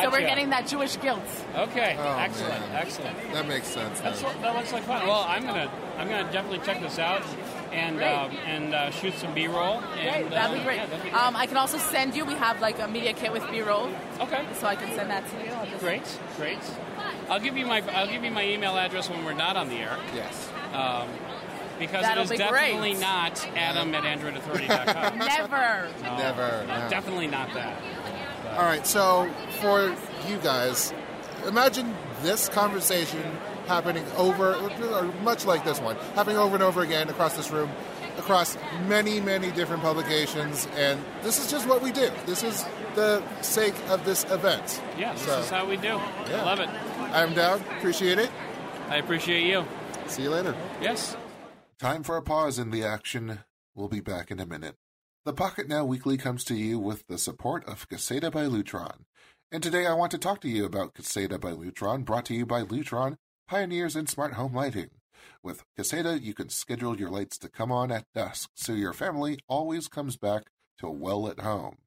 So 0.01 0.09
we're 0.09 0.22
getting 0.22 0.49
that 0.49 0.65
Jewish 0.68 0.97
guilt. 0.97 1.22
Okay, 1.55 1.95
Oh, 1.99 2.18
excellent, 2.18 2.59
man. 2.61 2.76
excellent. 2.76 3.34
That 3.34 3.47
makes 3.47 3.68
sense. 3.68 3.99
That's 4.01 4.24
what, 4.24 4.41
that 4.41 4.55
looks 4.55 4.74
like 4.74 4.84
fun. 4.84 5.05
Well, 5.05 5.24
I'm 5.28 5.45
gonna 5.45 5.70
I'm 5.99 6.07
gonna 6.09 6.32
definitely 6.32 6.65
check 6.65 6.82
this 6.82 6.97
out 6.97 7.22
and 7.72 7.95
um, 7.97 8.32
and 8.45 8.74
uh, 8.74 8.91
shoot 8.91 9.13
some 9.15 9.34
B-roll. 9.34 9.82
Great, 9.93 10.30
that'd 10.30 10.34
um, 10.51 10.57
be 10.57 10.63
great. 10.63 10.76
yeah, 10.78 10.86
that'd 10.86 11.03
be 11.03 11.09
great. 11.09 11.22
Um, 11.22 11.36
I 11.36 11.45
can 11.45 11.57
also 11.57 11.78
send 11.78 12.15
you, 12.15 12.26
we 12.26 12.34
have 12.36 12.61
like 12.61 12.80
a 12.80 12.88
media 12.88 13.13
kit 13.13 13.32
with 13.32 13.49
B-roll. 13.49 13.89
Okay. 14.22 14.45
So 14.59 14.68
I 14.68 14.76
can 14.76 14.93
send 14.95 15.09
that 15.09 15.24
to 15.30 15.38
you. 15.43 15.72
Just- 15.72 15.84
Great, 15.84 16.20
great. 16.38 16.59
I'll 17.30 17.39
give 17.39 17.57
you 17.57 17.65
my 17.65 17.82
I'll 17.95 18.07
give 18.07 18.24
you 18.24 18.32
my 18.32 18.45
email 18.45 18.78
address 18.78 19.09
when 19.09 19.24
we're 19.26 19.34
not 19.34 19.57
on 19.57 19.70
the 19.70 19.76
air. 19.76 19.97
Yes. 20.13 20.49
Um, 20.74 21.07
because 21.80 22.01
That'll 22.01 22.22
it 22.22 22.26
is 22.26 22.32
be 22.32 22.38
definitely 22.38 22.91
great. 22.93 23.01
not 23.01 23.47
Adam 23.55 23.93
at 23.93 24.03
AndroidAuthority.com. 24.03 25.18
Never. 25.20 25.89
No, 26.01 26.18
Never, 26.18 26.65
no, 26.68 26.80
no. 26.80 26.89
Definitely 26.89 27.28
not 27.28 27.53
that. 27.53 27.80
All 28.57 28.63
right, 28.63 28.88
so 28.88 29.32
for 29.61 29.95
you 30.28 30.38
guys, 30.41 30.91
imagine 31.45 31.93
this 32.24 32.49
conversation 32.49 33.22
happening 33.68 34.05
over, 34.18 34.57
much 35.24 35.45
like 35.45 35.63
this 35.63 35.80
one, 35.80 35.95
happening 36.15 36.38
over 36.38 36.55
and 36.55 36.63
over 36.63 36.82
again 36.82 37.09
across 37.09 37.36
this 37.36 37.51
room, 37.51 37.70
across 38.18 38.57
many, 38.88 39.20
many 39.20 39.51
different 39.51 39.82
publications, 39.84 40.68
and 40.76 40.99
this 41.22 41.39
is 41.43 41.51
just 41.51 41.68
what 41.68 41.82
we 41.82 41.91
do. 41.91 42.09
This 42.26 42.43
is 42.43 42.65
the 42.95 43.22
sake 43.41 43.76
of 43.89 44.03
this 44.05 44.24
event. 44.32 44.82
Yeah, 44.97 45.13
this 45.13 45.22
So, 45.24 45.39
is 45.39 45.49
how 45.49 45.65
we 45.68 45.78
do. 45.78 45.88
yeah. 45.89 46.41
I 46.41 46.43
love 46.43 46.59
it. 46.59 46.70
I'm 47.13 47.34
down. 47.34 47.61
Appreciate 47.78 48.18
it. 48.18 48.32
I 48.89 48.97
appreciate 48.97 49.45
you. 49.45 49.65
See 50.07 50.24
you 50.24 50.30
later. 50.30 50.55
Yes. 50.82 51.15
Time 51.80 52.03
for 52.03 52.18
a 52.18 52.22
pause 52.22 52.57
in 52.57 52.72
the 52.72 52.84
action. 52.84 53.39
We'll 53.76 53.89
be 53.89 53.99
back 53.99 54.32
in 54.32 54.39
a 54.39 54.45
minute. 54.45 54.76
The 55.26 55.34
Pocketnow 55.34 55.86
Weekly 55.86 56.18
comes 56.18 56.43
to 56.45 56.55
you 56.55 56.80
with 56.80 57.05
the 57.07 57.18
support 57.18 57.65
of 57.68 57.88
Caseta 57.89 58.32
by 58.32 58.45
Lutron. 58.45 59.01
And 59.51 59.61
today 59.61 59.86
I 59.86 59.93
want 59.93 60.11
to 60.11 60.18
talk 60.18 60.41
to 60.41 60.47
you 60.49 60.65
about 60.65 60.93
Caseta 60.95 61.39
by 61.39 61.51
Lutron, 61.51 62.03
brought 62.05 62.26
to 62.26 62.34
you 62.34 62.45
by 62.45 62.63
Lutron, 62.63 63.18
pioneers 63.48 63.95
in 63.95 64.08
smart 64.08 64.34
home 64.34 64.54
lighting. 64.54 64.89
With 65.41 65.64
Caseta, 65.78 66.22
you 66.22 66.34
can 66.34 66.50
schedule 66.50 67.00
your 67.00 67.10
lights 67.10 67.38
to 67.39 67.50
come 67.50 67.72
on 67.72 67.91
at 67.91 68.06
dusk 68.14 68.50
so 68.56 68.74
your 68.74 68.93
family 68.93 69.39
always 69.48 69.88
comes 69.88 70.18
back 70.18 70.43
to 70.80 70.88
a 70.88 70.91
well 70.91 71.24
lit 71.24 71.39
home. 71.39 71.78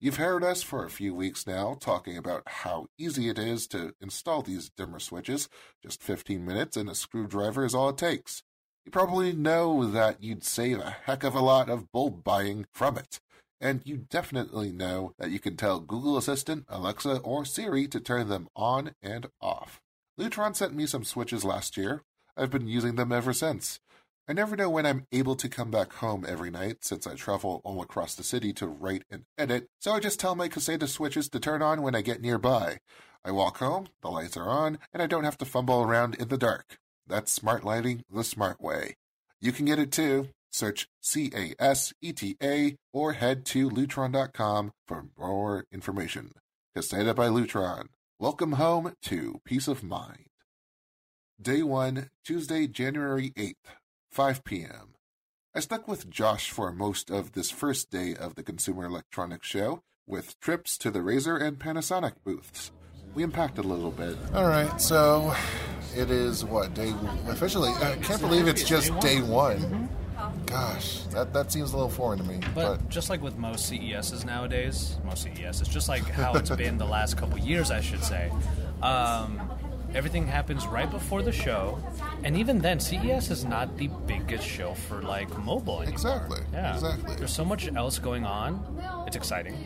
You've 0.00 0.16
heard 0.16 0.44
us 0.44 0.62
for 0.62 0.84
a 0.84 0.90
few 0.90 1.14
weeks 1.14 1.46
now 1.46 1.76
talking 1.80 2.16
about 2.16 2.42
how 2.46 2.88
easy 2.98 3.28
it 3.28 3.38
is 3.38 3.66
to 3.68 3.94
install 4.00 4.42
these 4.42 4.70
dimmer 4.70 4.98
switches. 4.98 5.48
Just 5.82 6.02
15 6.02 6.44
minutes 6.44 6.76
and 6.76 6.90
a 6.90 6.94
screwdriver 6.94 7.64
is 7.64 7.74
all 7.74 7.88
it 7.90 7.98
takes. 7.98 8.42
You 8.84 8.92
probably 8.92 9.32
know 9.32 9.86
that 9.86 10.22
you'd 10.22 10.44
save 10.44 10.78
a 10.78 10.96
heck 11.04 11.24
of 11.24 11.34
a 11.34 11.40
lot 11.40 11.70
of 11.70 11.90
bulb 11.90 12.22
buying 12.22 12.66
from 12.72 12.98
it. 12.98 13.20
And 13.60 13.80
you 13.84 13.96
definitely 13.96 14.72
know 14.72 15.14
that 15.18 15.30
you 15.30 15.38
can 15.38 15.56
tell 15.56 15.80
Google 15.80 16.18
Assistant, 16.18 16.66
Alexa, 16.68 17.18
or 17.20 17.46
Siri 17.46 17.88
to 17.88 17.98
turn 17.98 18.28
them 18.28 18.48
on 18.54 18.94
and 19.02 19.28
off. 19.40 19.80
Lutron 20.18 20.54
sent 20.54 20.74
me 20.74 20.86
some 20.86 21.02
switches 21.02 21.44
last 21.44 21.76
year. 21.76 22.02
I've 22.36 22.50
been 22.50 22.68
using 22.68 22.94
them 22.94 23.10
ever 23.10 23.32
since. 23.32 23.80
I 24.28 24.32
never 24.32 24.56
know 24.56 24.70
when 24.70 24.86
I'm 24.86 25.06
able 25.12 25.34
to 25.36 25.48
come 25.48 25.70
back 25.70 25.92
home 25.94 26.24
every 26.26 26.50
night 26.50 26.78
since 26.82 27.06
I 27.06 27.14
travel 27.14 27.60
all 27.64 27.82
across 27.82 28.14
the 28.14 28.22
city 28.22 28.52
to 28.54 28.66
write 28.66 29.02
and 29.10 29.24
edit, 29.36 29.66
so 29.80 29.92
I 29.92 30.00
just 30.00 30.20
tell 30.20 30.34
my 30.34 30.48
Caseta 30.48 30.88
switches 30.88 31.28
to 31.30 31.40
turn 31.40 31.62
on 31.62 31.82
when 31.82 31.94
I 31.94 32.00
get 32.00 32.22
nearby. 32.22 32.78
I 33.24 33.32
walk 33.32 33.58
home, 33.58 33.88
the 34.02 34.08
lights 34.08 34.36
are 34.36 34.48
on, 34.48 34.78
and 34.92 35.02
I 35.02 35.06
don't 35.06 35.24
have 35.24 35.38
to 35.38 35.44
fumble 35.44 35.82
around 35.82 36.14
in 36.14 36.28
the 36.28 36.38
dark. 36.38 36.78
That's 37.06 37.32
smart 37.32 37.64
lighting 37.64 38.04
the 38.08 38.24
smart 38.24 38.60
way. 38.60 38.94
You 39.40 39.52
can 39.52 39.66
get 39.66 39.78
it 39.78 39.92
too. 39.92 40.28
Search 40.52 40.86
C 41.02 41.32
A 41.34 41.54
S 41.58 41.92
E 42.00 42.12
T 42.12 42.36
A 42.42 42.76
or 42.92 43.14
head 43.14 43.44
to 43.46 43.68
lutron.com 43.68 44.72
for 44.86 45.06
more 45.18 45.64
information. 45.72 46.30
Caseta 46.76 47.14
by 47.14 47.26
Lutron. 47.26 47.88
Welcome 48.24 48.52
home 48.52 48.94
to 49.02 49.42
peace 49.44 49.68
of 49.68 49.82
mind. 49.82 50.30
Day 51.38 51.62
1, 51.62 52.08
Tuesday, 52.24 52.66
January 52.66 53.32
8th, 53.36 53.76
5 54.12 54.44
p.m. 54.44 54.94
I 55.54 55.60
stuck 55.60 55.86
with 55.86 56.08
Josh 56.08 56.50
for 56.50 56.72
most 56.72 57.10
of 57.10 57.32
this 57.32 57.50
first 57.50 57.90
day 57.90 58.16
of 58.16 58.34
the 58.34 58.42
Consumer 58.42 58.86
Electronics 58.86 59.46
Show 59.46 59.82
with 60.06 60.40
trips 60.40 60.78
to 60.78 60.90
the 60.90 61.00
Razer 61.00 61.38
and 61.38 61.58
Panasonic 61.58 62.14
booths. 62.24 62.72
We 63.14 63.24
unpacked 63.24 63.58
a 63.58 63.62
little 63.62 63.90
bit. 63.90 64.16
All 64.32 64.48
right, 64.48 64.80
so 64.80 65.34
it 65.94 66.10
is 66.10 66.46
what 66.46 66.72
day 66.72 66.94
officially? 67.28 67.72
I 67.72 67.96
can't 67.96 68.22
believe 68.22 68.48
it's 68.48 68.64
just 68.64 68.98
day 69.00 69.20
one. 69.20 69.58
Mm-hmm. 69.58 70.03
Gosh, 70.46 71.00
that 71.10 71.32
that 71.32 71.50
seems 71.52 71.72
a 71.72 71.76
little 71.76 71.90
foreign 71.90 72.18
to 72.18 72.24
me. 72.24 72.40
But, 72.54 72.88
just 72.88 73.10
like 73.10 73.22
with 73.22 73.36
most 73.38 73.66
CESs 73.68 74.24
nowadays, 74.24 74.96
most 75.04 75.22
CES, 75.24 75.60
it's 75.60 75.68
just 75.70 75.88
like 75.88 76.04
how 76.08 76.34
it's 76.34 76.50
been 76.56 76.78
the 76.78 76.84
last 76.84 77.16
couple 77.16 77.38
years, 77.38 77.70
I 77.70 77.80
should 77.80 78.02
say. 78.04 78.30
Um, 78.82 79.40
everything 79.94 80.26
happens 80.26 80.66
right 80.66 80.90
before 80.90 81.22
the 81.22 81.32
show, 81.32 81.78
and 82.24 82.36
even 82.36 82.58
then, 82.58 82.78
CES 82.80 83.30
is 83.30 83.44
not 83.44 83.76
the 83.78 83.88
biggest 84.06 84.46
show 84.46 84.74
for 84.74 85.02
like 85.02 85.28
mobile 85.38 85.76
anymore. 85.80 85.92
Exactly, 85.94 86.40
Yeah. 86.52 86.74
exactly. 86.74 87.16
There's 87.16 87.32
so 87.32 87.44
much 87.44 87.68
else 87.74 87.98
going 87.98 88.24
on. 88.24 89.04
It's 89.06 89.16
exciting. 89.16 89.56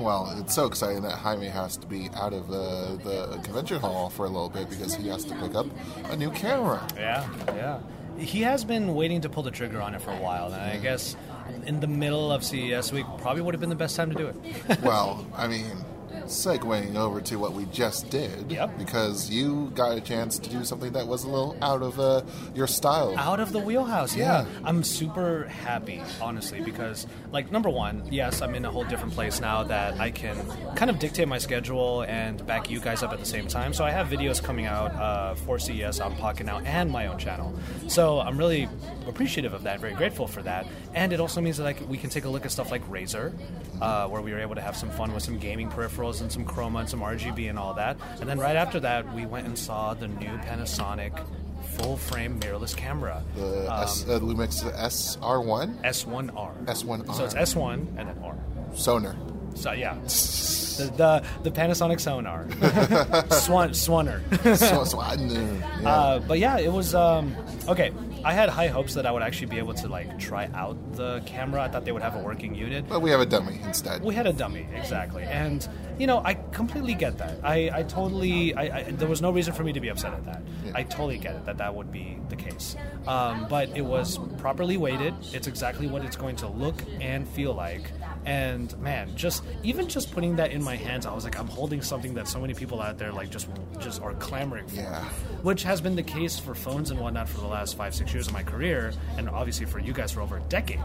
Well, 0.00 0.34
it's 0.40 0.54
so 0.54 0.66
exciting 0.66 1.02
that 1.02 1.12
Jaime 1.12 1.46
has 1.46 1.76
to 1.76 1.86
be 1.86 2.08
out 2.16 2.32
of 2.32 2.50
uh, 2.50 2.96
the 3.04 3.38
convention 3.44 3.78
hall 3.78 4.10
for 4.10 4.24
a 4.24 4.28
little 4.28 4.48
bit 4.48 4.68
because 4.68 4.94
he 4.94 5.06
has 5.08 5.24
to 5.26 5.34
pick 5.36 5.54
up 5.54 5.66
a 6.10 6.16
new 6.16 6.30
camera. 6.30 6.84
Yeah, 6.96 7.28
yeah. 7.54 7.78
He 8.18 8.42
has 8.42 8.64
been 8.64 8.94
waiting 8.94 9.20
to 9.22 9.28
pull 9.28 9.42
the 9.42 9.50
trigger 9.50 9.80
on 9.80 9.94
it 9.94 10.02
for 10.02 10.10
a 10.10 10.16
while, 10.16 10.46
and 10.46 10.56
I 10.56 10.76
guess 10.78 11.16
in 11.64 11.80
the 11.80 11.86
middle 11.86 12.32
of 12.32 12.44
CES 12.44 12.92
week 12.92 13.06
probably 13.18 13.42
would 13.42 13.54
have 13.54 13.60
been 13.60 13.70
the 13.70 13.76
best 13.76 13.96
time 13.96 14.10
to 14.10 14.16
do 14.16 14.26
it. 14.28 14.80
well, 14.82 15.26
I 15.36 15.46
mean, 15.46 15.64
segueing 16.24 16.96
over 16.96 17.20
to 17.22 17.36
what 17.36 17.52
we 17.52 17.64
just 17.66 18.10
did. 18.10 18.50
Yep. 18.50 18.78
Because 18.78 19.30
you 19.30 19.70
got 19.74 19.96
a 19.96 20.00
chance 20.00 20.38
to 20.38 20.50
do 20.50 20.64
something 20.64 20.92
that 20.92 21.06
was 21.06 21.24
a 21.24 21.28
little 21.28 21.56
out 21.62 21.82
of 21.82 21.98
uh, 21.98 22.22
your 22.54 22.66
style. 22.66 23.16
out 23.18 23.40
of 23.40 23.52
the 23.52 23.58
wheelhouse. 23.58 24.16
Yeah. 24.16 24.42
Yeah. 24.42 24.46
I'm 24.64 24.82
super 24.84 25.44
happy, 25.46 26.02
honestly, 26.20 26.60
because 26.60 27.06
like 27.32 27.50
number 27.52 27.70
one, 27.70 28.06
yes, 28.10 28.42
I'm 28.42 28.54
in 28.54 28.64
a 28.64 28.70
whole 28.70 28.84
different 28.84 29.14
place 29.14 29.40
now 29.40 29.62
that 29.64 29.98
I 30.00 30.10
can 30.10 30.36
kind 30.76 30.90
of 30.90 30.98
dictate 30.98 31.28
my 31.28 31.38
schedule 31.38 32.02
and 32.02 32.44
back 32.46 32.70
you 32.70 32.80
guys 32.80 33.02
up 33.02 33.12
at 33.12 33.18
the 33.18 33.26
same 33.26 33.46
time. 33.46 33.72
So 33.72 33.84
I 33.84 33.90
have 33.90 34.08
videos 34.08 34.42
coming 34.42 34.66
out 34.66 34.92
uh, 34.94 35.34
for 35.34 35.58
CES 35.58 36.00
on 36.00 36.14
Pocketnow 36.16 36.64
and 36.66 36.90
my 36.90 37.06
own 37.06 37.18
channel. 37.18 37.54
So 37.86 38.20
I'm 38.20 38.36
really 38.38 38.68
appreciative 39.06 39.52
of 39.54 39.62
that, 39.62 39.80
very 39.80 39.94
grateful 39.94 40.26
for 40.26 40.42
that, 40.42 40.66
and 40.94 41.12
it 41.12 41.20
also 41.20 41.40
means 41.40 41.56
that 41.56 41.64
like 41.64 41.88
we 41.88 41.96
can 41.96 42.10
take 42.10 42.24
a 42.24 42.28
look 42.28 42.44
at 42.44 42.52
stuff 42.52 42.70
like 42.70 42.86
Razer, 42.90 43.32
uh, 43.80 44.06
where 44.08 44.20
we 44.20 44.32
were 44.32 44.38
able 44.40 44.54
to 44.54 44.60
have 44.60 44.76
some 44.76 44.90
fun 44.90 45.14
with 45.14 45.22
some 45.22 45.38
gaming 45.38 45.70
peripherals 45.70 45.97
and 45.98 46.30
some 46.30 46.44
chroma 46.44 46.80
and 46.80 46.88
some 46.88 47.00
RGB 47.00 47.50
and 47.50 47.58
all 47.58 47.74
that. 47.74 47.96
And 48.20 48.28
then 48.28 48.38
right 48.38 48.56
after 48.56 48.78
that, 48.80 49.12
we 49.14 49.26
went 49.26 49.46
and 49.46 49.58
saw 49.58 49.94
the 49.94 50.06
new 50.08 50.28
Panasonic 50.38 51.12
full 51.76 51.96
frame 51.96 52.38
mirrorless 52.40 52.76
camera. 52.76 53.22
The 53.34 53.72
Um, 53.72 53.82
S, 53.82 54.04
uh, 54.08 54.18
Lumix 54.20 54.62
SR1? 54.62 55.82
S1R. 55.82 56.64
S1R. 56.66 57.14
So 57.14 57.24
it's 57.24 57.34
S1 57.34 57.74
and 57.98 58.08
then 58.08 58.18
R. 58.24 58.34
Sonar. 58.74 59.16
So 59.54 59.72
yeah, 59.72 59.94
the 60.04 60.92
the, 60.96 61.24
the 61.42 61.50
Panasonic 61.50 61.98
Sonar, 62.00 62.46
Swan 63.32 63.70
Swanner. 63.70 64.20
Sw- 64.56 64.94
Swanner, 64.94 65.60
yeah. 65.82 65.88
Uh, 65.90 66.18
but 66.20 66.38
yeah, 66.38 66.58
it 66.58 66.72
was 66.72 66.94
um, 66.94 67.34
okay. 67.66 67.90
I 68.24 68.32
had 68.32 68.48
high 68.48 68.68
hopes 68.68 68.94
that 68.94 69.06
I 69.06 69.12
would 69.12 69.22
actually 69.22 69.46
be 69.46 69.58
able 69.58 69.74
to 69.74 69.88
like 69.88 70.18
try 70.18 70.50
out 70.54 70.76
the 70.94 71.22
camera. 71.26 71.62
I 71.62 71.68
thought 71.68 71.84
they 71.84 71.92
would 71.92 72.02
have 72.02 72.16
a 72.16 72.18
working 72.18 72.54
unit. 72.54 72.88
But 72.88 73.00
we 73.00 73.10
have 73.10 73.20
a 73.20 73.26
dummy 73.26 73.60
instead. 73.64 74.02
We 74.02 74.14
had 74.14 74.26
a 74.26 74.32
dummy, 74.32 74.66
exactly. 74.74 75.22
And, 75.22 75.66
you 75.98 76.06
know, 76.06 76.20
I 76.24 76.34
completely 76.34 76.94
get 76.94 77.18
that. 77.18 77.38
I, 77.42 77.70
I 77.72 77.82
totally, 77.84 78.54
I, 78.54 78.78
I, 78.78 78.82
there 78.82 79.08
was 79.08 79.22
no 79.22 79.30
reason 79.30 79.54
for 79.54 79.64
me 79.64 79.72
to 79.72 79.80
be 79.80 79.88
upset 79.88 80.12
at 80.12 80.24
that. 80.26 80.42
I 80.74 80.82
totally 80.82 81.18
get 81.18 81.36
it 81.36 81.44
that 81.46 81.58
that 81.58 81.74
would 81.74 81.90
be 81.92 82.18
the 82.28 82.36
case. 82.36 82.76
Um, 83.06 83.46
but 83.48 83.68
it 83.76 83.82
was 83.82 84.18
properly 84.38 84.76
weighted. 84.76 85.14
It's 85.32 85.46
exactly 85.46 85.86
what 85.86 86.04
it's 86.04 86.16
going 86.16 86.36
to 86.36 86.48
look 86.48 86.82
and 87.00 87.28
feel 87.28 87.54
like. 87.54 87.90
And 88.28 88.78
man, 88.78 89.16
just 89.16 89.42
even 89.62 89.88
just 89.88 90.12
putting 90.12 90.36
that 90.36 90.50
in 90.52 90.62
my 90.62 90.76
hands, 90.76 91.06
I 91.06 91.14
was 91.14 91.24
like, 91.24 91.38
I'm 91.38 91.48
holding 91.48 91.80
something 91.80 92.12
that 92.14 92.28
so 92.28 92.38
many 92.38 92.52
people 92.52 92.82
out 92.82 92.98
there 92.98 93.10
like 93.10 93.30
just 93.30 93.48
just 93.80 94.02
are 94.02 94.12
clamoring 94.14 94.66
for. 94.68 94.76
Yeah. 94.76 95.02
Which 95.42 95.62
has 95.62 95.80
been 95.80 95.96
the 95.96 96.02
case 96.02 96.38
for 96.38 96.54
phones 96.54 96.90
and 96.90 97.00
whatnot 97.00 97.26
for 97.28 97.40
the 97.40 97.46
last 97.46 97.74
five, 97.76 97.94
six 97.94 98.12
years 98.12 98.26
of 98.26 98.34
my 98.34 98.42
career, 98.42 98.92
and 99.16 99.30
obviously 99.30 99.64
for 99.64 99.78
you 99.78 99.94
guys 99.94 100.12
for 100.12 100.20
over 100.20 100.36
a 100.36 100.40
decade. 100.42 100.80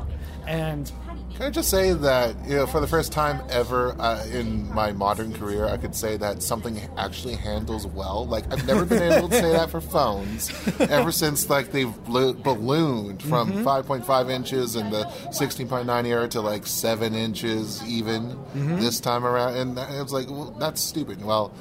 And 0.48 0.90
Can 1.34 1.42
I 1.48 1.50
just 1.50 1.70
say 1.70 1.92
that 1.94 2.36
you 2.48 2.56
know, 2.56 2.66
for 2.68 2.80
the 2.80 2.88
first 2.88 3.12
time 3.12 3.42
ever 3.50 3.94
uh, 4.00 4.24
in 4.28 4.74
my 4.74 4.94
modern 4.94 5.34
career, 5.34 5.66
I 5.66 5.76
could 5.76 5.96
say 5.96 6.16
that 6.18 6.42
something 6.42 6.80
actually 6.98 7.36
handles 7.36 7.86
well. 7.88 8.26
Like 8.26 8.46
I've 8.54 8.66
never 8.66 8.86
been 8.86 9.12
able 9.12 9.28
to 9.28 9.36
say 9.36 9.52
that 9.52 9.70
for 9.70 9.82
phones 9.82 10.50
ever 10.80 11.12
since 11.12 11.50
like 11.50 11.72
they've 11.74 11.94
ballooned 12.06 13.22
from 13.22 13.52
Mhm. 13.52 13.64
5.5 13.64 14.30
inches 14.30 14.78
in 14.78 14.90
the 14.92 15.04
16.9 15.32 16.06
era 16.06 16.28
to 16.30 16.40
like 16.40 16.66
seven 16.66 17.14
inches 17.16 17.33
even 17.42 18.38
Mhm. 18.56 18.80
this 18.80 19.00
time 19.00 19.26
around, 19.26 19.56
and 19.56 19.80
I 19.80 20.02
was 20.02 20.12
like, 20.14 20.30
well, 20.30 20.56
that's 20.60 20.82
stupid. 20.82 21.24
Well. 21.24 21.52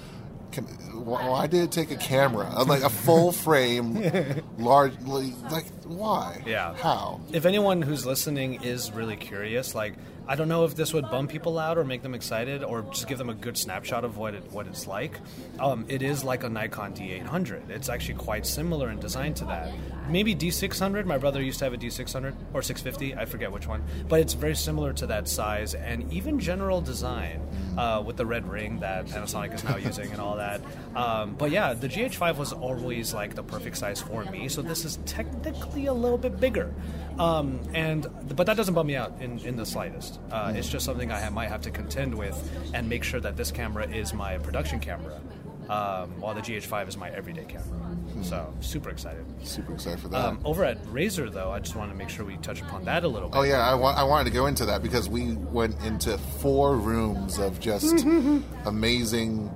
Can, 0.53 0.64
wh- 0.64 1.07
why 1.31 1.47
did 1.47 1.62
it 1.62 1.73
take 1.73 1.91
a 1.91 1.97
camera, 1.97 2.47
like 2.64 2.83
a 2.83 2.91
full 2.91 3.33
frame, 3.47 4.43
large? 4.59 4.93
Like, 5.01 5.64
why? 5.85 6.43
Yeah. 6.45 6.75
How? 6.75 7.20
If 7.33 7.47
anyone 7.47 7.81
who's 7.81 8.05
listening 8.05 8.62
is 8.62 8.93
really 8.93 9.16
curious, 9.16 9.75
like 9.75 9.95
I 10.29 10.37
don't 10.37 10.49
know 10.49 10.64
if 10.64 10.77
this 10.77 10.95
would 10.95 11.11
bum 11.11 11.27
people 11.27 11.59
out 11.59 11.79
or 11.79 11.85
make 11.85 12.03
them 12.03 12.14
excited 12.14 12.62
or 12.62 12.83
just 12.83 13.09
give 13.09 13.18
them 13.18 13.29
a 13.29 13.35
good 13.35 13.57
snapshot 13.59 14.05
of 14.05 14.16
what 14.16 14.35
it 14.35 14.51
what 14.53 14.66
it's 14.66 14.87
like. 14.87 15.18
Um, 15.59 15.85
it 15.89 16.03
is 16.03 16.23
like 16.23 16.45
a 16.45 16.49
Nikon 16.49 16.95
D800. 16.95 17.70
It's 17.70 17.89
actually 17.89 18.14
quite 18.14 18.47
similar 18.47 18.91
in 18.91 19.01
design 19.01 19.35
to 19.35 19.45
that. 19.47 19.73
Maybe 20.09 20.35
D600. 20.35 21.07
My 21.07 21.18
brother 21.18 21.43
used 21.43 21.59
to 21.59 21.64
have 21.64 21.75
a 21.75 21.77
D600 21.77 22.35
or 22.55 22.62
650. 22.62 23.16
I 23.16 23.25
forget 23.25 23.51
which 23.51 23.66
one, 23.66 23.83
but 24.09 24.20
it's 24.20 24.35
very 24.35 24.55
similar 24.55 24.93
to 24.95 25.07
that 25.09 25.29
size 25.29 25.75
and 25.75 26.11
even 26.12 26.39
general 26.39 26.81
design 26.81 27.41
uh, 27.77 28.03
with 28.05 28.16
the 28.16 28.27
red 28.27 28.49
ring 28.49 28.79
that 28.81 29.07
Panasonic 29.07 29.55
is 29.55 29.64
now 29.64 29.77
using 29.77 30.11
and 30.12 30.20
all 30.20 30.37
that. 30.37 30.61
Um, 30.95 31.34
but 31.36 31.51
yeah, 31.51 31.74
the 31.74 31.88
GH5 31.88 32.36
was 32.36 32.53
always 32.53 33.14
like 33.14 33.34
the 33.34 33.43
perfect 33.43 33.76
size 33.78 34.01
for 34.01 34.24
me. 34.26 34.49
So 34.49 34.62
this 34.62 34.84
is 34.84 34.99
technically 35.07 35.86
a 35.86 35.93
little 35.93 36.18
bit 36.18 36.38
bigger. 36.38 36.72
Um, 37.18 37.61
and 37.74 38.07
but 38.36 38.47
that 38.47 38.57
doesn't 38.57 38.74
bum 38.74 38.86
me 38.86 38.97
out 38.97 39.20
in, 39.20 39.38
in 39.40 39.57
the 39.57 39.66
slightest. 39.66 40.20
Uh, 40.30 40.53
It's 40.55 40.68
just 40.68 40.84
something 40.84 41.11
I 41.11 41.28
might 41.30 41.49
have 41.49 41.62
to 41.62 41.70
contend 41.70 42.14
with 42.14 42.36
and 42.74 42.88
make 42.88 43.05
sure 43.05 43.20
that 43.20 43.36
this 43.36 43.51
camera 43.51 43.86
is 43.88 44.12
my 44.14 44.38
production 44.38 44.80
camera, 44.80 45.20
um, 45.68 46.20
while 46.20 46.34
the 46.34 46.40
GH5 46.40 46.88
is 46.88 46.97
my 46.97 47.11
everyday 47.11 47.45
camera. 47.45 47.97
So 48.22 48.53
super 48.61 48.90
excited. 48.90 49.24
Super 49.43 49.72
excited 49.72 49.99
for 49.99 50.09
that. 50.09 50.24
Um, 50.24 50.40
over 50.45 50.64
at 50.64 50.82
Razer, 50.84 51.32
though, 51.32 51.51
I 51.51 51.59
just 51.61 51.74
want 51.76 51.90
to 51.90 51.97
make 51.97 52.09
sure 52.11 52.24
we 52.26 52.36
touch 52.38 52.61
upon 52.61 52.84
that 52.84 53.05
a 53.05 53.09
little 53.09 53.28
bit. 53.30 53.38
Oh 53.38 53.43
yeah, 53.43 53.66
I, 53.66 53.74
wa- 53.74 53.95
I 53.97 54.03
wanted 54.05 54.24
to 54.24 54.30
go 54.36 54.47
into 54.47 54.66
that 54.66 54.82
because 54.82 55.09
we 55.09 55.32
went 55.34 55.80
into 55.84 56.18
four 56.18 56.76
rooms 56.76 57.38
of 57.38 57.59
just 57.59 58.05
amazing 58.66 59.51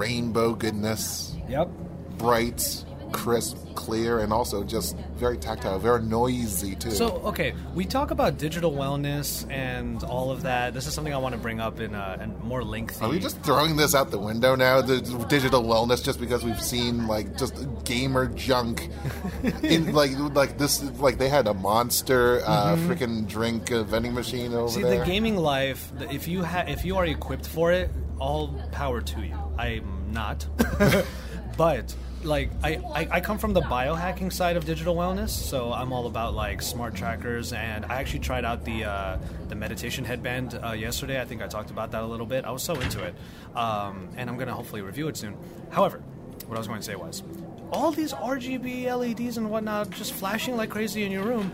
rainbow 0.00 0.54
goodness. 0.54 1.36
Yep. 1.48 1.68
Bright, 2.16 2.84
crisp, 3.12 3.56
clear, 3.74 4.20
and 4.20 4.32
also 4.32 4.62
just 4.62 4.96
very 5.16 5.36
tactile, 5.38 5.78
very 5.78 6.02
noisy 6.02 6.74
too. 6.76 6.90
So, 6.90 7.08
okay, 7.24 7.54
we 7.74 7.84
talk 7.86 8.10
about 8.10 8.36
digital 8.38 8.72
wellness 8.72 9.50
and 9.50 10.02
all 10.04 10.30
of 10.30 10.42
that. 10.42 10.74
This 10.74 10.86
is 10.86 10.92
something 10.94 11.12
I 11.14 11.16
want 11.16 11.34
to 11.34 11.40
bring 11.40 11.60
up 11.60 11.80
in 11.80 11.94
a, 11.94 12.18
in 12.22 12.38
more 12.46 12.62
lengthy. 12.62 13.02
Are 13.04 13.08
we 13.08 13.18
just 13.18 13.40
throwing 13.42 13.76
this 13.76 13.94
out 13.94 14.10
the 14.10 14.18
window 14.18 14.54
now? 14.54 14.80
The 14.82 15.00
digital 15.28 15.62
wellness, 15.64 16.04
just 16.04 16.20
because 16.20 16.44
we've 16.44 16.60
seen 16.62 17.06
like 17.06 17.36
just 17.38 17.54
gamer 17.84 18.26
junk, 18.26 18.90
in 19.62 19.92
like 19.92 20.12
like 20.34 20.58
this, 20.58 20.82
like 21.00 21.16
they 21.18 21.28
had 21.30 21.46
a 21.46 21.54
monster 21.54 22.42
uh, 22.46 22.76
Mhm. 22.76 22.86
freaking 22.86 23.26
drink 23.26 23.72
uh, 23.72 23.82
vending 23.82 24.12
machine 24.14 24.52
over 24.52 24.68
See, 24.68 24.82
there. 24.82 25.00
the 25.00 25.04
gaming 25.06 25.36
life, 25.36 25.90
if 26.10 26.28
you 26.28 26.44
ha- 26.44 26.66
if 26.68 26.84
you 26.84 26.96
are 26.98 27.06
equipped 27.06 27.46
for 27.46 27.72
it, 27.72 27.90
all 28.20 28.48
power 28.70 29.00
to 29.00 29.20
you. 29.20 29.36
I'm 29.58 30.12
not, 30.12 30.46
but 31.56 31.94
like 32.22 32.50
I, 32.62 32.76
I, 32.94 33.08
I 33.12 33.20
come 33.20 33.38
from 33.38 33.54
the 33.54 33.62
biohacking 33.62 34.32
side 34.32 34.56
of 34.56 34.64
digital 34.64 34.94
wellness, 34.94 35.30
so 35.30 35.72
I'm 35.72 35.92
all 35.92 36.06
about 36.06 36.34
like 36.34 36.62
smart 36.62 36.94
trackers. 36.94 37.52
And 37.52 37.84
I 37.86 37.96
actually 37.96 38.20
tried 38.20 38.44
out 38.44 38.64
the 38.64 38.84
uh, 38.84 39.18
the 39.48 39.54
meditation 39.54 40.04
headband 40.04 40.60
uh, 40.62 40.72
yesterday. 40.72 41.20
I 41.20 41.24
think 41.24 41.42
I 41.42 41.48
talked 41.48 41.70
about 41.70 41.90
that 41.92 42.02
a 42.02 42.06
little 42.06 42.26
bit. 42.26 42.44
I 42.44 42.50
was 42.50 42.62
so 42.62 42.74
into 42.74 43.02
it, 43.02 43.14
um, 43.56 44.10
and 44.16 44.28
I'm 44.30 44.36
gonna 44.36 44.54
hopefully 44.54 44.82
review 44.82 45.08
it 45.08 45.16
soon. 45.16 45.36
However, 45.70 46.02
what 46.46 46.56
I 46.56 46.58
was 46.58 46.66
going 46.66 46.80
to 46.80 46.84
say 46.84 46.96
was, 46.96 47.22
all 47.72 47.92
these 47.92 48.12
RGB 48.12 48.86
LEDs 48.86 49.36
and 49.36 49.50
whatnot 49.50 49.90
just 49.90 50.12
flashing 50.12 50.56
like 50.56 50.68
crazy 50.68 51.04
in 51.04 51.12
your 51.12 51.22
room 51.22 51.52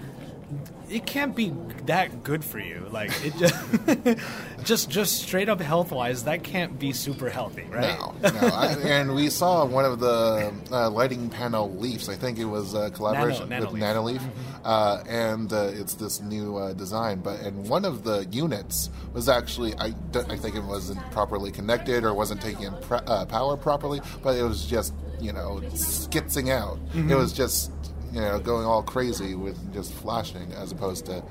it 0.89 1.07
can't 1.07 1.35
be 1.35 1.53
that 1.87 2.23
good 2.23 2.45
for 2.45 2.59
you. 2.59 2.87
Like 2.91 3.11
it 3.25 3.35
just, 3.37 4.19
just, 4.65 4.91
just 4.91 5.23
straight 5.23 5.49
up 5.49 5.61
health 5.61 5.91
wise, 5.93 6.25
that 6.25 6.43
can't 6.43 6.79
be 6.79 6.93
super 6.93 7.29
healthy, 7.31 7.65
right? 7.71 7.99
No, 7.99 8.15
no. 8.23 8.47
I, 8.49 8.67
and 8.85 9.15
we 9.15 9.29
saw 9.31 9.65
one 9.65 9.85
of 9.85 10.01
the 10.01 10.53
uh, 10.71 10.91
lighting 10.91 11.29
panel 11.31 11.75
leafs. 11.77 12.09
I 12.09 12.15
think 12.15 12.39
it 12.39 12.45
was 12.45 12.75
a 12.75 12.91
collaboration 12.91 13.49
Nano- 13.49 13.71
with 13.73 13.81
Nanoleaf. 13.81 14.19
Nanoleaf, 14.19 14.23
uh, 14.65 15.03
and 15.09 15.53
uh, 15.53 15.71
it's 15.73 15.95
this 15.95 16.21
new 16.21 16.57
uh, 16.57 16.73
design. 16.73 17.21
But 17.21 17.41
and 17.41 17.69
one 17.69 17.85
of 17.85 18.05
the 18.05 18.27
units 18.31 18.91
was 19.13 19.29
actually 19.29 19.75
I, 19.79 19.95
I 20.15 20.37
think 20.37 20.57
it 20.57 20.65
wasn't 20.65 21.01
properly 21.11 21.51
connected 21.53 22.05
or 22.05 22.15
wasn't 22.15 22.41
taking 22.41 22.65
in 22.65 22.75
pre- 22.83 22.99
uh, 23.07 23.27
power 23.27 23.57
properly, 23.57 24.01
but 24.23 24.37
it 24.37 24.43
was 24.43 24.65
just 24.67 24.95
you 25.21 25.33
know 25.33 25.61
skitzing 25.75 26.51
out. 26.51 26.79
Mhm. 26.91 27.11
It 27.11 27.17
was 27.17 27.33
just 27.33 27.71
you 28.17 28.23
know 28.23 28.39
going 28.41 28.65
all 28.65 28.83
crazy 28.83 29.35
with 29.35 29.75
just 29.75 29.93
flashing 29.93 30.51
as 30.55 30.73
opposed 30.73 31.05
to 31.05 31.23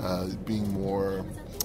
uh, 0.00 0.26
being 0.46 0.66
more 0.72 1.24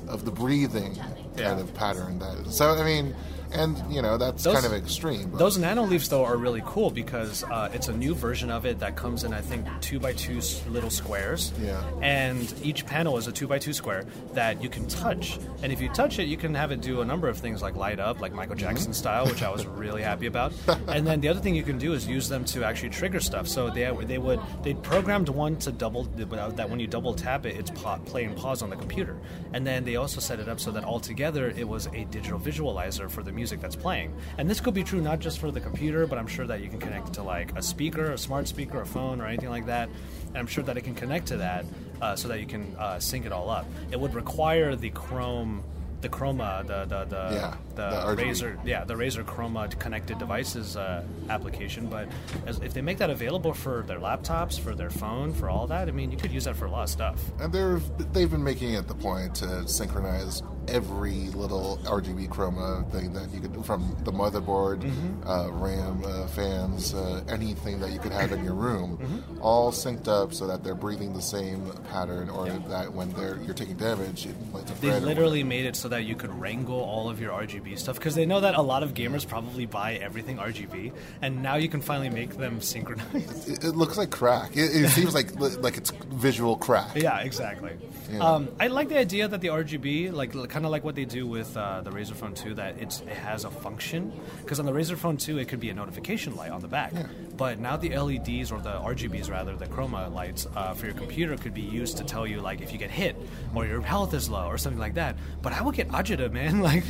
of 0.09 0.25
the 0.25 0.31
breathing 0.31 0.95
kind 1.37 1.61
of 1.61 1.73
pattern. 1.73 2.19
That 2.19 2.51
so 2.51 2.73
I 2.73 2.83
mean, 2.83 3.15
and 3.51 3.77
you 3.93 4.01
know 4.01 4.17
that's 4.17 4.43
Those- 4.43 4.53
kind 4.55 4.65
of 4.65 4.73
extreme. 4.73 5.29
But 5.31 5.39
Those 5.39 5.57
nano 5.57 5.83
leaves 5.83 6.09
though 6.09 6.25
are 6.25 6.37
really 6.37 6.61
cool 6.65 6.89
because 6.89 7.43
uh, 7.45 7.69
it's 7.73 7.87
a 7.87 7.93
new 7.93 8.13
version 8.15 8.49
of 8.51 8.65
it 8.65 8.79
that 8.79 8.95
comes 8.95 9.23
in 9.23 9.33
I 9.33 9.41
think 9.41 9.65
two 9.81 9.99
by 9.99 10.13
two 10.13 10.39
little 10.67 10.89
squares. 10.89 11.51
Yeah. 11.61 11.81
And 12.01 12.53
each 12.63 12.85
panel 12.85 13.17
is 13.17 13.27
a 13.27 13.31
two 13.31 13.47
by 13.47 13.59
two 13.59 13.73
square 13.73 14.05
that 14.33 14.61
you 14.61 14.69
can 14.69 14.87
touch, 14.87 15.39
and 15.63 15.71
if 15.71 15.81
you 15.81 15.89
touch 15.89 16.19
it, 16.19 16.27
you 16.27 16.37
can 16.37 16.53
have 16.55 16.71
it 16.71 16.81
do 16.81 17.01
a 17.01 17.05
number 17.05 17.27
of 17.27 17.37
things 17.37 17.61
like 17.61 17.75
light 17.75 17.99
up, 17.99 18.19
like 18.21 18.33
Michael 18.33 18.55
Jackson 18.55 18.93
style, 18.93 19.25
which 19.25 19.43
I 19.43 19.49
was 19.49 19.65
really 19.83 20.01
happy 20.01 20.25
about. 20.27 20.53
And 20.87 21.05
then 21.05 21.21
the 21.21 21.29
other 21.29 21.39
thing 21.39 21.55
you 21.55 21.63
can 21.63 21.77
do 21.77 21.93
is 21.93 22.07
use 22.07 22.29
them 22.29 22.45
to 22.45 22.63
actually 22.63 22.89
trigger 22.89 23.19
stuff. 23.19 23.47
So 23.47 23.69
they 23.69 23.89
they 24.05 24.17
would 24.17 24.39
they 24.63 24.73
programmed 24.75 25.29
one 25.29 25.57
to 25.57 25.71
double 25.71 26.03
that 26.03 26.69
when 26.69 26.79
you 26.79 26.87
double 26.87 27.13
tap 27.13 27.45
it, 27.45 27.55
it's 27.57 27.71
pa- 27.71 27.97
play 28.05 28.23
and 28.25 28.35
pause 28.35 28.61
on 28.61 28.69
the 28.69 28.75
computer, 28.75 29.17
and 29.53 29.65
then 29.65 29.83
they 29.83 29.95
also 29.95 30.19
set 30.19 30.39
it 30.39 30.47
up 30.49 30.59
so 30.59 30.71
that 30.71 30.83
altogether 30.83 31.49
it 31.49 31.67
was 31.67 31.87
a 31.87 32.05
digital 32.05 32.39
visualizer 32.39 33.09
for 33.09 33.23
the 33.23 33.31
music 33.39 33.59
that's 33.61 33.75
playing. 33.75 34.09
And 34.37 34.49
this 34.49 34.59
could 34.59 34.73
be 34.73 34.83
true 34.83 35.01
not 35.01 35.19
just 35.19 35.39
for 35.39 35.49
the 35.49 35.61
computer, 35.61 36.05
but 36.05 36.17
I'm 36.19 36.27
sure 36.27 36.45
that 36.45 36.59
you 36.61 36.69
can 36.69 36.79
connect 36.79 37.07
it 37.09 37.13
to 37.15 37.23
like 37.23 37.49
a 37.57 37.61
speaker, 37.61 38.11
a 38.11 38.17
smart 38.17 38.47
speaker, 38.47 38.81
a 38.81 38.85
phone, 38.85 39.21
or 39.21 39.25
anything 39.25 39.49
like 39.49 39.65
that. 39.67 39.89
And 40.27 40.37
I'm 40.37 40.47
sure 40.47 40.63
that 40.65 40.75
it 40.77 40.83
can 40.83 40.95
connect 40.95 41.27
to 41.27 41.37
that 41.37 41.65
uh, 42.01 42.15
so 42.15 42.27
that 42.27 42.39
you 42.39 42.45
can 42.45 42.75
uh, 42.77 42.99
sync 42.99 43.25
it 43.25 43.31
all 43.31 43.49
up. 43.49 43.65
It 43.91 43.99
would 43.99 44.13
require 44.13 44.75
the 44.75 44.89
Chrome 44.89 45.63
the 46.01 46.09
Chroma, 46.09 46.65
the 46.65 46.85
the 46.85 47.05
the, 47.05 47.35
Yeah, 47.35 47.55
the, 47.79 48.15
the 48.15 48.21
Razer, 48.23 48.59
yeah, 48.65 48.83
the 48.83 48.95
Razer 48.95 49.23
Chroma 49.23 49.77
connected 49.79 50.17
devices 50.19 50.75
uh, 50.75 51.03
application. 51.29 51.87
But 51.87 52.07
as, 52.45 52.59
if 52.59 52.73
they 52.73 52.81
make 52.81 52.97
that 52.97 53.09
available 53.09 53.53
for 53.53 53.83
their 53.87 53.99
laptops, 53.99 54.59
for 54.59 54.75
their 54.75 54.89
phone, 54.89 55.33
for 55.33 55.49
all 55.49 55.67
that, 55.67 55.87
I 55.87 55.91
mean, 55.91 56.11
you 56.11 56.17
could 56.17 56.31
use 56.31 56.43
that 56.45 56.55
for 56.55 56.65
a 56.65 56.71
lot 56.71 56.83
of 56.83 56.89
stuff. 56.89 57.19
And 57.39 57.51
they're 57.53 57.79
they've 58.13 58.29
been 58.29 58.43
making 58.43 58.73
it 58.73 58.87
the 58.87 58.95
point 58.95 59.35
to 59.35 59.67
synchronize 59.67 60.43
every 60.67 61.29
little 61.33 61.79
RGB 61.85 62.29
chroma 62.29 62.87
thing 62.91 63.11
that 63.13 63.33
you 63.33 63.39
could 63.41 63.53
do 63.53 63.63
from 63.63 63.95
the 64.03 64.11
motherboard, 64.11 64.81
Mhm. 64.83 65.25
uh, 65.25 65.51
RAM, 65.53 66.03
uh, 66.05 66.27
fans, 66.27 66.93
uh, 66.93 67.23
anything 67.27 67.79
that 67.79 67.91
you 67.91 67.97
could 67.97 68.11
have 68.11 68.31
in 68.31 68.43
your 68.43 68.53
room, 68.53 68.99
Mhm. 69.01 69.39
all 69.41 69.71
synced 69.71 70.07
up 70.07 70.31
so 70.31 70.45
that 70.45 70.63
they're 70.63 70.75
breathing 70.75 71.13
the 71.13 71.21
same 71.23 71.71
pattern, 71.91 72.29
or 72.29 72.47
that 72.69 72.93
when 72.93 73.09
they're 73.13 73.37
you're 73.45 73.55
taking 73.55 73.77
damage, 73.77 74.27
it 74.27 74.35
They 74.81 74.99
literally 74.99 75.43
made 75.43 75.65
it 75.65 75.75
so 75.75 75.87
that 75.89 76.03
you 76.03 76.15
could 76.15 76.29
wrangle 76.39 76.79
all 76.81 77.09
of 77.09 77.19
your 77.19 77.31
RGB 77.33 77.68
stuff 77.77 77.95
because 77.95 78.15
they 78.15 78.25
know 78.25 78.39
that 78.39 78.55
a 78.55 78.61
lot 78.61 78.83
of 78.83 78.93
gamers 78.93 79.27
probably 79.27 79.65
buy 79.65 79.95
everything 79.95 80.37
RGB, 80.37 80.93
and 81.21 81.43
now 81.43 81.55
you 81.55 81.69
can 81.69 81.81
finally 81.81 82.09
make 82.09 82.37
them 82.37 82.61
synchronize. 82.61 83.47
It, 83.47 83.63
it 83.63 83.75
looks 83.75 83.97
like 83.97 84.09
crack. 84.09 84.55
It, 84.55 84.75
it 84.75 84.89
seems 84.89 85.13
like 85.13 85.37
like 85.39 85.77
it's 85.77 85.91
visual 85.91 86.57
crack. 86.57 86.95
Yeah, 86.95 87.19
exactly. 87.19 87.71
Yeah. 88.11 88.19
Um, 88.19 88.49
I 88.59 88.67
like 88.67 88.89
the 88.89 88.97
idea 88.97 89.27
that 89.27 89.41
the 89.41 89.49
RGB, 89.49 90.11
like 90.11 90.31
kind 90.49 90.65
of 90.65 90.71
like 90.71 90.83
what 90.83 90.95
they 90.95 91.05
do 91.05 91.27
with 91.27 91.55
uh, 91.55 91.81
the 91.81 91.91
Razer 91.91 92.13
Phone 92.13 92.33
2, 92.33 92.55
that 92.55 92.77
it's, 92.79 93.01
it 93.01 93.09
has 93.09 93.45
a 93.45 93.51
function. 93.51 94.11
Because 94.41 94.59
on 94.59 94.65
the 94.65 94.71
Razer 94.71 94.97
Phone 94.97 95.17
2, 95.17 95.37
it 95.37 95.47
could 95.47 95.59
be 95.59 95.69
a 95.69 95.73
notification 95.73 96.35
light 96.35 96.51
on 96.51 96.61
the 96.61 96.67
back. 96.67 96.93
But 97.37 97.59
now 97.59 97.77
the 97.77 97.95
LEDs 97.95 98.51
or 98.51 98.59
the 98.59 98.71
RGBs 98.71 99.29
rather, 99.29 99.55
the 99.55 99.67
chroma 99.67 100.11
lights 100.11 100.47
uh, 100.55 100.73
for 100.73 100.87
your 100.87 100.95
computer 100.95 101.37
could 101.37 101.53
be 101.53 101.61
used 101.61 101.97
to 101.97 102.03
tell 102.03 102.25
you 102.25 102.41
like 102.41 102.61
if 102.61 102.71
you 102.71 102.79
get 102.79 102.91
hit 102.91 103.15
or 103.53 103.65
your 103.65 103.81
health 103.81 104.13
is 104.13 104.29
low 104.29 104.47
or 104.47 104.57
something 104.57 104.79
like 104.79 104.95
that. 104.95 105.15
But 105.41 105.53
I 105.53 105.61
would 105.61 105.75
get 105.75 105.89
agita, 105.89 106.31
man. 106.31 106.59
Like. 106.69 106.83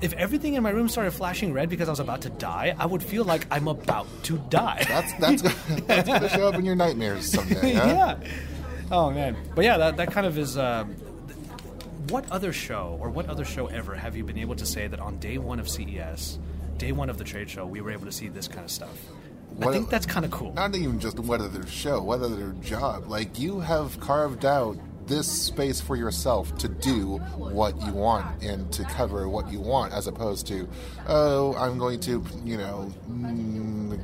If 0.00 0.12
everything 0.14 0.54
in 0.54 0.62
my 0.62 0.70
room 0.70 0.88
started 0.88 1.10
flashing 1.10 1.52
red 1.52 1.68
because 1.68 1.88
I 1.88 1.92
was 1.92 2.00
about 2.00 2.22
to 2.22 2.30
die, 2.30 2.74
I 2.78 2.86
would 2.86 3.02
feel 3.02 3.24
like 3.24 3.46
I'm 3.50 3.68
about 3.68 4.06
to 4.24 4.38
die. 4.48 4.84
That's 4.86 5.12
that's 5.14 5.42
that's 5.86 6.08
going 6.08 6.22
to 6.22 6.28
show 6.28 6.48
up 6.48 6.54
in 6.54 6.64
your 6.64 6.76
nightmares 6.76 7.30
someday. 7.30 7.74
Huh? 7.74 7.86
yeah. 8.22 8.28
Oh 8.90 9.10
man. 9.10 9.36
But 9.54 9.64
yeah, 9.64 9.76
that 9.78 9.96
that 9.96 10.12
kind 10.12 10.26
of 10.26 10.38
is. 10.38 10.56
Um, 10.56 10.94
what 12.10 12.30
other 12.30 12.52
show 12.52 12.96
or 13.00 13.10
what 13.10 13.28
other 13.28 13.44
show 13.44 13.66
ever 13.66 13.94
have 13.94 14.16
you 14.16 14.24
been 14.24 14.38
able 14.38 14.56
to 14.56 14.64
say 14.64 14.86
that 14.86 14.98
on 14.98 15.18
day 15.18 15.36
one 15.36 15.60
of 15.60 15.68
CES, 15.68 16.38
day 16.78 16.92
one 16.92 17.10
of 17.10 17.18
the 17.18 17.24
trade 17.24 17.50
show, 17.50 17.66
we 17.66 17.82
were 17.82 17.90
able 17.90 18.06
to 18.06 18.12
see 18.12 18.28
this 18.28 18.48
kind 18.48 18.64
of 18.64 18.70
stuff? 18.70 18.98
I 19.60 19.72
think 19.72 19.90
that's 19.90 20.06
kind 20.06 20.24
of 20.24 20.30
cool. 20.30 20.52
Not 20.54 20.74
even 20.74 21.00
just 21.00 21.18
what 21.18 21.40
other 21.40 21.66
show, 21.66 22.00
what 22.02 22.20
other 22.22 22.54
job. 22.62 23.08
Like 23.08 23.38
you 23.38 23.60
have 23.60 23.98
carved 24.00 24.44
out 24.44 24.78
this 25.08 25.26
space 25.26 25.80
for 25.80 25.96
yourself 25.96 26.56
to 26.58 26.68
do 26.68 27.16
what 27.36 27.80
you 27.86 27.92
want 27.92 28.42
and 28.42 28.70
to 28.72 28.84
cover 28.84 29.28
what 29.28 29.50
you 29.50 29.60
want, 29.60 29.92
as 29.92 30.06
opposed 30.06 30.46
to, 30.48 30.68
oh, 31.08 31.54
I'm 31.56 31.78
going 31.78 32.00
to, 32.00 32.24
you 32.44 32.56
know, 32.58 32.92
mm, 33.10 33.98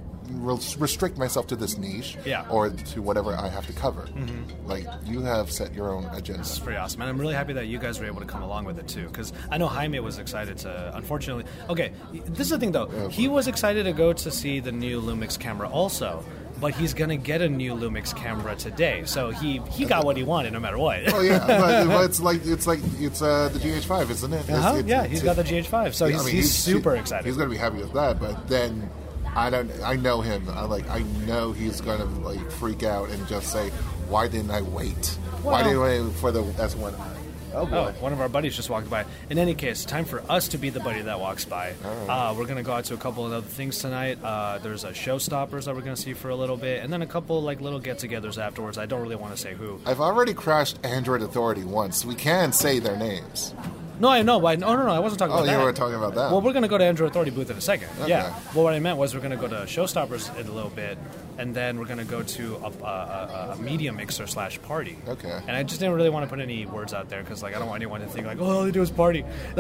restrict 0.79 1.19
myself 1.19 1.47
to 1.47 1.57
this 1.57 1.77
niche, 1.77 2.17
Yeah. 2.25 2.45
or 2.49 2.71
to 2.71 3.03
whatever 3.03 3.37
I 3.37 3.49
have 3.49 3.67
to 3.67 3.73
cover. 3.75 4.03
Mhm. 4.15 4.45
Like 4.67 4.87
you 5.07 5.21
have 5.21 5.51
set 5.51 5.75
your 5.75 5.91
own 5.93 6.07
agenda. 6.07 6.41
It's 6.41 6.59
pretty 6.59 6.79
awesome, 6.79 7.03
and 7.03 7.11
I'm 7.11 7.19
really 7.19 7.35
happy 7.35 7.53
that 7.53 7.67
you 7.67 7.79
guys 7.79 8.01
were 8.01 8.07
able 8.07 8.21
to 8.21 8.27
come 8.27 8.43
along 8.43 8.65
with 8.65 8.79
it 8.79 8.89
too. 8.89 9.07
Because 9.07 9.33
I 9.51 9.59
know 9.59 9.67
Jaime 9.69 10.01
was 10.01 10.19
excited 10.19 10.59
to. 10.59 10.93
Unfortunately, 10.97 11.45
okay, 11.69 11.93
this 12.27 12.47
is 12.47 12.51
the 12.51 12.59
thing 12.59 12.73
though. 12.73 12.87
He 13.11 13.29
was 13.29 13.47
excited 13.49 13.85
to 13.85 13.93
go 13.93 14.13
to 14.13 14.31
see 14.31 14.61
the 14.61 14.73
new 14.73 15.01
Lumix 15.01 15.39
camera 15.39 15.69
also, 15.69 16.25
but 16.65 16.73
he's 16.75 16.95
gonna 16.95 17.19
get 17.19 17.43
a 17.43 17.49
new 17.49 17.75
Lumix 17.75 18.17
camera 18.17 18.57
today. 18.57 19.03
So 19.05 19.29
he 19.29 19.59
he 19.71 19.85
got 19.85 20.07
what 20.07 20.17
he 20.17 20.23
wanted 20.23 20.55
no 20.55 20.61
matter 20.61 20.79
what. 20.79 21.13
Oh 21.13 21.21
yeah, 21.21 21.39
but, 21.47 21.87
but 21.89 22.05
it's 22.09 22.21
like 22.21 22.41
it's 22.47 22.67
like 22.67 22.81
it's 22.99 23.21
uh, 23.21 23.51
the 23.53 23.59
GH5, 23.59 24.09
isn't 24.09 24.33
it? 24.33 24.37
It's- 24.45 24.57
Uh-huh, 24.59 24.79
it's- 24.79 24.87
yeah, 24.89 25.01
it's- 25.01 25.11
he's 25.11 25.23
got 25.23 25.37
the 25.37 25.45
GH5, 25.45 25.93
so 25.93 26.07
Yeah, 26.07 26.13
he's- 26.21 26.27
he's 26.29 26.55
super 26.55 26.97
excited. 26.97 27.27
He's 27.27 27.37
going 27.37 27.51
to 27.51 27.55
be 27.55 27.59
happy 27.61 27.77
with 27.77 27.93
that, 27.93 28.19
but 28.19 28.49
then 28.49 28.89
I 29.37 29.51
don't. 29.51 29.71
I 29.85 29.97
know 29.97 30.23
him. 30.23 30.49
I 30.49 30.65
like. 30.65 30.89
I 30.89 31.01
know 31.27 31.53
he's 31.53 31.83
going 31.83 31.99
to 31.99 32.07
like 32.27 32.51
freak 32.53 32.83
out 32.83 33.11
and 33.11 33.29
just 33.29 33.53
say, 33.53 33.69
"Why 34.09 34.27
didn't 34.27 34.51
I 34.51 34.63
wait? 34.63 35.19
Why 35.43 35.61
Well- 35.61 35.65
didn't 35.65 35.83
I 35.83 36.09
wait 36.09 36.15
for 36.17 36.33
the 36.33 36.43
S1?" 36.45 36.95
Oh 37.55 37.67
boy. 37.67 37.93
one 38.01 38.13
of 38.13 38.21
our 38.21 38.29
buddies 38.29 38.57
just 38.57 38.71
walked 38.71 38.91
by. 38.91 39.05
In 39.31 39.39
any 39.39 39.55
case, 39.55 39.85
time 39.85 40.05
for 40.05 40.23
us 40.31 40.49
to 40.49 40.59
be 40.59 40.71
the 40.71 40.81
buddy 40.81 41.03
that 41.03 41.21
walks 41.21 41.45
by. 41.45 41.75
Uh, 42.09 42.35
we're 42.37 42.47
gonna 42.47 42.63
go 42.63 42.73
out 42.73 42.85
to 42.87 42.95
a 42.95 42.99
couple 42.99 43.25
of 43.27 43.33
other 43.33 43.47
things 43.47 43.79
tonight. 43.79 44.19
Uh, 44.23 44.59
there's 44.59 44.85
a 44.85 44.91
showstoppers 44.91 45.65
that 45.65 45.75
we're 45.75 45.81
gonna 45.83 45.97
see 45.97 46.15
for 46.15 46.31
a 46.31 46.37
little 46.37 46.57
bit, 46.57 46.83
and 46.83 46.93
then 46.93 47.03
a 47.03 47.07
couple 47.07 47.41
like 47.43 47.61
little 47.61 47.81
get-togethers 47.81 48.39
afterwards. 48.43 48.79
I 48.79 48.87
don't 48.87 49.03
really 49.03 49.17
want 49.17 49.35
to 49.35 49.41
say 49.41 49.55
who. 49.55 49.81
I've 49.87 50.01
already 50.01 50.35
crashed 50.35 50.79
Android 50.85 51.23
Authority 51.23 51.65
once. 51.65 52.05
We 52.05 52.15
can 52.15 52.53
say 52.53 52.79
their 52.79 52.97
names. 52.97 53.55
No, 54.01 54.09
I 54.09 54.23
know. 54.23 54.45
I, 54.47 54.57
no, 54.57 54.75
no, 54.77 54.85
no. 54.85 54.91
I 54.91 54.99
wasn't 54.99 55.21
talking 55.21 55.35
Oh, 55.35 55.39
about 55.39 55.51
you 55.51 55.57
that. 55.57 55.65
were 55.65 55.73
talking 55.73 55.95
about 55.95 56.15
that. 56.15 56.31
Well, 56.31 56.41
we're 56.41 56.53
going 56.53 56.63
to 56.63 56.69
go 56.69 56.79
to 56.79 56.85
Android 56.85 57.11
Authority 57.11 57.31
booth 57.31 57.51
in 57.51 57.57
a 57.57 57.61
second. 57.61 57.89
Okay. 58.01 58.09
Yeah. 58.11 58.35
Well, 58.55 58.65
what 58.65 58.75
I 58.75 58.81
meant 58.81 58.99
was 58.99 59.15
we're 59.15 59.21
going 59.21 59.31
to 59.31 59.37
go 59.37 59.49
to 59.49 59.65
Showstoppers 59.67 60.37
in 60.39 60.47
a 60.49 60.53
little 60.53 60.71
bit, 60.71 60.99
and 61.39 61.55
then 61.55 61.79
we're 61.79 61.87
going 61.87 61.99
to 61.99 62.05
go 62.05 62.23
to 62.23 62.57
a, 62.57 62.85
a, 62.85 63.57
a, 63.57 63.63
media 63.63 63.93
mixer 63.93 64.27
slash 64.27 64.61
party. 64.63 64.99
Okay. 65.09 65.41
And 65.47 65.57
I 65.57 65.63
just 65.63 65.81
didn't 65.81 65.95
really 65.95 66.11
want 66.11 66.25
to 66.25 66.29
put 66.31 66.41
any 66.41 66.67
words 66.67 66.93
out 66.93 67.09
there 67.09 67.23
because, 67.23 67.43
like, 67.43 67.55
I 67.55 67.59
don't 67.59 67.69
want 67.69 67.83
anyone 67.83 68.01
to 68.01 68.07
think 68.07 68.27
like, 68.27 68.41
oh, 68.41 68.45
all 68.45 68.65
they 68.65 68.71
do 68.71 68.83
is 68.83 68.91
party. 68.91 69.25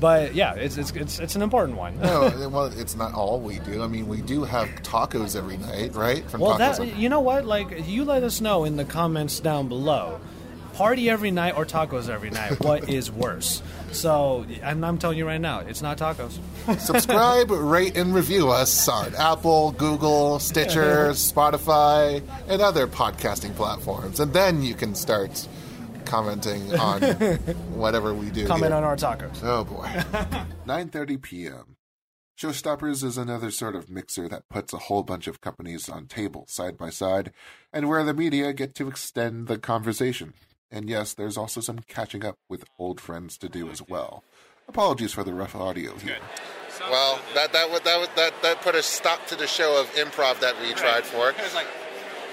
but 0.00 0.34
yeah, 0.34 0.54
it's, 0.54 0.76
it's 0.76 0.90
it's 0.92 1.18
it's 1.18 1.36
an 1.36 1.42
important 1.42 1.78
one. 1.78 1.98
no, 2.00 2.48
well, 2.52 2.66
it's 2.66 2.96
not 2.96 3.14
all 3.14 3.40
we 3.40 3.58
do. 3.60 3.82
I 3.82 3.86
mean, 3.86 4.06
we 4.08 4.20
do 4.20 4.44
have 4.44 4.68
tacos 4.82 5.36
every 5.36 5.56
night, 5.56 5.94
right? 5.94 6.28
From 6.30 6.40
well, 6.40 6.58
tacos. 6.58 6.78
that 6.78 6.96
you 6.96 7.08
know 7.08 7.20
what? 7.20 7.46
Like, 7.46 7.86
you 7.86 8.04
let 8.04 8.22
us 8.22 8.40
know 8.40 8.64
in 8.64 8.76
the 8.76 8.84
comments 8.84 9.40
down 9.40 9.68
below. 9.68 10.20
Party 10.76 11.08
every 11.08 11.30
night 11.30 11.56
or 11.56 11.64
tacos 11.64 12.10
every 12.10 12.28
night? 12.28 12.60
What 12.60 12.88
is 12.90 13.10
worse? 13.10 13.62
So, 13.92 14.44
and 14.60 14.84
I'm 14.84 14.98
telling 14.98 15.16
you 15.16 15.26
right 15.26 15.40
now, 15.40 15.60
it's 15.60 15.80
not 15.80 15.96
tacos. 15.96 16.38
Subscribe, 16.78 17.50
rate, 17.50 17.96
and 17.96 18.14
review 18.14 18.50
us 18.50 18.86
on 18.86 19.14
Apple, 19.14 19.72
Google, 19.72 20.38
Stitcher, 20.38 21.10
Spotify, 21.12 22.22
and 22.46 22.60
other 22.60 22.86
podcasting 22.86 23.54
platforms. 23.54 24.20
And 24.20 24.34
then 24.34 24.62
you 24.62 24.74
can 24.74 24.94
start 24.94 25.48
commenting 26.04 26.74
on 26.78 27.00
whatever 27.72 28.12
we 28.12 28.28
do. 28.28 28.46
Comment 28.46 28.66
here. 28.66 28.76
on 28.76 28.84
our 28.84 28.96
tacos. 28.96 29.42
Oh 29.42 29.64
boy. 29.64 29.86
9:30 30.66 31.22
p.m. 31.22 31.76
Showstoppers 32.38 33.02
is 33.02 33.16
another 33.16 33.50
sort 33.50 33.74
of 33.74 33.88
mixer 33.88 34.28
that 34.28 34.46
puts 34.50 34.74
a 34.74 34.78
whole 34.78 35.02
bunch 35.02 35.26
of 35.26 35.40
companies 35.40 35.88
on 35.88 36.06
tables 36.06 36.52
side 36.52 36.76
by 36.76 36.90
side, 36.90 37.32
and 37.72 37.88
where 37.88 38.04
the 38.04 38.12
media 38.12 38.52
get 38.52 38.74
to 38.74 38.88
extend 38.88 39.46
the 39.46 39.56
conversation. 39.56 40.34
And 40.70 40.88
yes, 40.88 41.14
there's 41.14 41.36
also 41.36 41.60
some 41.60 41.78
catching 41.86 42.24
up 42.24 42.36
with 42.48 42.64
old 42.78 43.00
friends 43.00 43.38
to 43.38 43.48
do 43.48 43.68
as 43.70 43.80
well. 43.88 44.24
Apologies 44.68 45.12
for 45.12 45.22
the 45.24 45.32
rough 45.32 45.54
audio 45.54 45.96
here. 45.96 46.18
Well, 46.90 47.20
that 47.34 47.52
that 47.52 47.70
would- 47.70 47.84
that 47.84 47.98
would- 48.00 48.14
that 48.16 48.42
that 48.42 48.60
put 48.62 48.74
a 48.74 48.82
stop 48.82 49.26
to 49.28 49.36
the 49.36 49.46
show 49.46 49.80
of 49.80 49.86
improv 49.94 50.40
that 50.40 50.60
we 50.60 50.74
tried 50.74 51.04
for. 51.04 51.30
It 51.30 51.38
was 51.38 51.54
like 51.54 51.66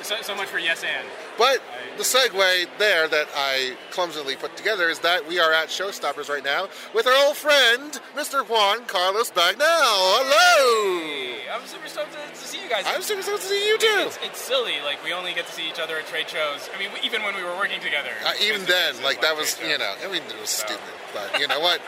so, 0.02 0.22
so 0.22 0.36
much 0.36 0.48
for 0.48 0.60
yes 0.60 0.84
and. 0.84 1.08
But 1.38 1.62
the 1.98 2.04
segue 2.04 2.68
there 2.80 3.08
that 3.08 3.28
I 3.36 3.76
clumsily 3.92 4.36
put 4.36 4.56
together 4.58 4.90
is 4.90 5.00
that 5.00 5.28
we 5.28 5.40
are 5.40 5.52
at 5.52 5.70
Showstoppers 5.70 6.30
right 6.30 6.44
now 6.44 6.68
with 6.94 7.08
our 7.08 7.26
old 7.26 7.38
friend, 7.38 8.00
Mr. 8.16 8.48
Juan 8.48 8.86
Carlos 8.86 9.32
Bagnell. 9.32 9.58
Hello! 9.62 11.00
Hey, 11.06 11.50
I'm 11.52 11.66
super 11.66 11.88
stoked 11.88 12.12
to, 12.14 12.18
to 12.18 12.36
see 12.36 12.62
you 12.62 12.70
guys. 12.70 12.84
I'm 12.88 13.02
super 13.02 13.22
stoked 13.22 13.42
to 13.42 13.48
see 13.48 13.68
you 13.68 13.78
too. 13.78 14.06
It's, 14.08 14.20
it's 14.24 14.42
silly, 14.42 14.76
like 14.84 15.04
we 15.04 15.14
only 15.14 15.34
get 15.34 15.46
to 15.48 15.52
see 15.52 15.68
each 15.68 15.80
other 15.80 15.98
at 15.98 16.08
trade 16.08 16.30
shows. 16.30 16.70
I 16.74 16.80
mean, 16.80 16.90
even 17.04 17.24
when 17.24 17.36
we 17.36 17.44
were 17.44 17.56
working 17.56 17.82
together. 17.82 18.12
Uh, 18.26 18.34
even 18.42 18.66
then, 18.66 19.02
like 19.04 19.22
that 19.22 19.36
was, 19.36 19.60
you 19.62 19.78
know, 19.78 19.94
I 20.04 20.12
mean, 20.12 20.24
it 20.24 20.40
was 20.40 20.50
stupid. 20.50 20.82
But 21.14 21.40
you 21.40 21.48
know 21.48 21.60
what? 21.62 21.82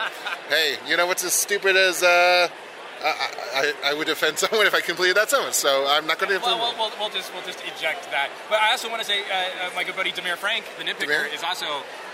hey, 0.48 0.76
you 0.86 0.96
know 0.96 1.06
what's 1.06 1.24
as 1.24 1.32
stupid 1.32 1.76
as 1.76 2.02
uh, 2.02 2.48
I, 3.02 3.72
I, 3.84 3.90
I 3.90 3.94
would 3.94 4.08
offend 4.08 4.38
someone 4.42 4.66
if 4.66 4.74
I 4.74 4.80
completed 4.80 5.16
that 5.16 5.30
sentence. 5.30 5.56
So 5.56 5.86
I'm 5.88 6.06
not 6.06 6.18
going 6.18 6.32
to. 6.32 6.38
Well, 6.44 6.58
we'll, 6.58 6.74
we'll, 6.78 6.98
we'll 6.98 7.10
just 7.10 7.32
we'll 7.34 7.44
just 7.44 7.60
eject 7.64 8.10
that. 8.10 8.30
But 8.48 8.60
I 8.60 8.70
also 8.72 8.88
want 8.88 9.00
to 9.02 9.06
say, 9.06 9.20
uh, 9.22 9.66
uh, 9.66 9.70
my 9.74 9.84
good 9.84 9.96
buddy 9.96 10.12
Demir 10.12 10.36
Frank, 10.36 10.64
the 10.78 10.84
nitpicker, 10.84 11.28
Demir? 11.28 11.34
is 11.34 11.42
also 11.42 11.66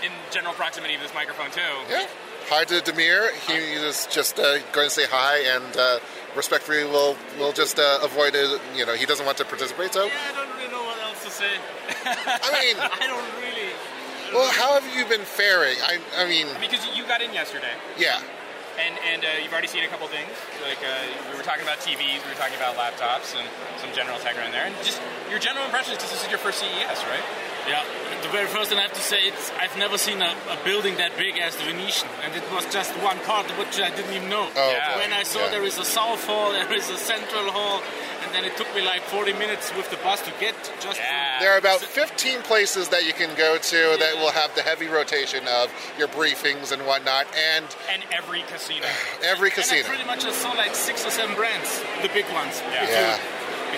in 0.03 0.11
general 0.31 0.53
proximity 0.53 0.95
of 0.95 1.01
this 1.01 1.13
microphone 1.13 1.51
too. 1.51 1.61
Yeah. 1.89 2.07
Hi 2.49 2.65
to 2.65 2.75
Demir. 2.81 3.31
He 3.47 3.53
is 3.55 4.05
just 4.11 4.37
uh, 4.37 4.59
going 4.73 4.87
to 4.87 4.93
say 4.93 5.05
hi 5.09 5.39
and 5.55 5.77
uh, 5.77 5.99
respectfully 6.35 6.83
will 6.83 7.15
will 7.39 7.53
just 7.53 7.79
uh, 7.79 7.99
avoid 8.03 8.35
it. 8.35 8.59
You 8.75 8.85
know, 8.85 8.93
he 8.95 9.05
doesn't 9.05 9.25
want 9.25 9.37
to 9.37 9.45
participate. 9.45 9.93
So, 9.93 10.05
yeah, 10.05 10.11
I 10.29 10.35
don't 10.35 10.57
really 10.57 10.69
know 10.71 10.83
what 10.83 10.99
else 10.99 11.23
to 11.23 11.31
say. 11.31 11.55
I 12.05 12.59
mean, 12.61 12.75
I 13.01 13.07
don't 13.07 13.23
really. 13.39 13.71
well, 14.33 14.51
how 14.51 14.77
have 14.77 14.85
you 14.95 15.05
been 15.05 15.23
faring? 15.25 15.77
I, 15.83 15.99
I 16.17 16.27
mean, 16.27 16.47
Because 16.59 16.85
you 16.95 17.05
got 17.07 17.21
in 17.21 17.33
yesterday. 17.33 17.71
yeah. 17.97 18.19
And 18.79 18.97
and 19.05 19.21
uh, 19.21 19.27
you've 19.41 19.53
already 19.53 19.69
seen 19.69 19.83
a 19.83 19.87
couple 19.87 20.07
things. 20.07 20.33
Like 20.65 20.81
uh, 20.81 20.89
we 21.29 21.37
were 21.37 21.45
talking 21.45 21.61
about 21.61 21.77
TVs, 21.79 22.25
we 22.25 22.29
were 22.29 22.39
talking 22.41 22.57
about 22.57 22.73
laptops, 22.75 23.37
and 23.37 23.45
some 23.77 23.93
general 23.93 24.17
tech 24.19 24.35
around 24.37 24.51
there. 24.51 24.65
And 24.65 24.73
just 24.81 24.99
your 25.29 25.37
general 25.39 25.65
impressions, 25.65 25.97
because 25.97 26.09
this 26.09 26.23
is 26.25 26.29
your 26.29 26.41
first 26.41 26.59
CES, 26.59 26.99
right? 27.05 27.25
Yeah, 27.69 27.85
the 28.21 28.29
very 28.29 28.47
first 28.47 28.69
thing 28.69 28.79
I 28.79 28.83
have 28.83 28.93
to 28.93 29.01
say, 29.01 29.23
it's 29.23 29.51
I've 29.61 29.77
never 29.77 29.97
seen 29.97 30.21
a, 30.21 30.35
a 30.49 30.57
building 30.65 30.97
that 30.97 31.15
big 31.17 31.37
as 31.37 31.55
the 31.55 31.63
Venetian, 31.63 32.09
and 32.23 32.35
it 32.35 32.43
was 32.51 32.65
just 32.73 32.91
one 32.99 33.19
part 33.23 33.45
which 33.61 33.79
I 33.79 33.89
didn't 33.93 34.11
even 34.11 34.27
know. 34.29 34.49
Oh, 34.51 34.71
Yeah. 34.71 34.97
When 34.97 35.13
I 35.13 35.23
saw 35.23 35.45
yeah. 35.45 35.51
there 35.51 35.63
is 35.63 35.77
a 35.77 35.85
south 35.85 36.25
hall, 36.25 36.51
there 36.57 36.71
is 36.73 36.89
a 36.89 36.97
central 36.97 37.51
hall, 37.51 37.79
and 38.33 38.43
then 38.43 38.45
it 38.51 38.57
took 38.57 38.73
me 38.75 38.81
like 38.81 39.01
40 39.03 39.33
minutes 39.33 39.71
with 39.75 39.89
the 39.91 39.97
bus 39.97 40.21
to 40.23 40.33
get 40.39 40.55
just. 40.79 40.99
There 41.39 41.51
are 41.53 41.57
about 41.57 41.81
15 41.81 42.41
places 42.41 42.89
that 42.89 43.05
you 43.05 43.13
can 43.13 43.35
go 43.37 43.57
to 43.57 43.95
that 43.99 44.15
will 44.17 44.31
have 44.31 44.53
the 44.55 44.61
heavy 44.61 44.87
rotation 44.87 45.47
of 45.47 45.71
your 45.97 46.07
briefings 46.07 46.71
and 46.71 46.81
whatnot, 46.85 47.27
and 47.35 47.65
And 47.91 48.03
every 48.11 48.41
casino. 48.43 48.85
every 49.23 49.49
And 49.49 49.59
I 49.59 49.61
casino. 49.61 49.87
pretty 49.87 50.03
much 50.05 50.23
just 50.23 50.41
saw 50.41 50.51
like 50.53 50.73
six 50.75 51.05
or 51.05 51.09
seven 51.11 51.35
brands, 51.35 51.81
the 52.01 52.09
big 52.09 52.25
ones. 52.33 52.61
Yeah. 52.71 52.83
If 52.83 52.89
Yeah, 52.89 53.15
you- 53.15 53.21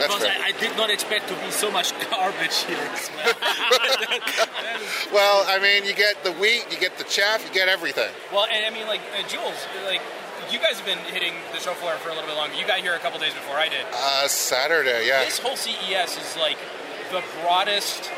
Because. 0.02 0.24
I, 0.24 0.48
I 0.48 0.52
did 0.60 0.76
not 0.76 0.90
expect 0.90 1.28
to 1.30 1.36
be 1.36 1.50
so 1.52 1.72
much 1.72 1.94
garbage 2.12 2.64
here. 2.64 2.78
as 2.94 3.10
well. 3.16 3.34
Well, 5.14 5.46
I 5.48 5.60
mean, 5.60 5.86
you 5.86 5.94
get 5.94 6.24
the 6.24 6.34
wheat, 6.34 6.66
you 6.70 6.78
get 6.78 6.98
the 6.98 7.06
chaff, 7.06 7.46
you 7.48 7.54
get 7.54 7.70
everything. 7.70 8.10
Well, 8.34 8.46
and 8.52 8.66
I 8.66 8.70
mean, 8.78 8.88
like 8.88 9.00
uh, 9.18 9.26
Jules, 9.28 9.56
like 9.86 10.02
you 10.52 10.60
guys 10.60 10.80
have 10.80 10.86
been 10.86 11.00
hitting 11.14 11.34
the 11.54 11.60
show 11.60 11.74
floor 11.74 11.94
for 11.98 12.10
a 12.10 12.14
little 12.14 12.28
bit 12.28 12.36
longer. 12.36 12.56
You 12.56 12.66
got 12.66 12.80
here 12.80 12.94
a 12.94 13.00
couple 13.00 13.20
days 13.20 13.34
before 13.34 13.56
I 13.56 13.70
did. 13.70 13.86
Uh, 13.94 14.28
Saturday, 14.28 15.08
yeah. 15.08 15.24
This 15.26 15.40
whole 15.40 15.56
CES 15.56 16.18
is 16.18 16.38
like 16.38 16.58
the 17.12 17.24
broadest 17.42 18.12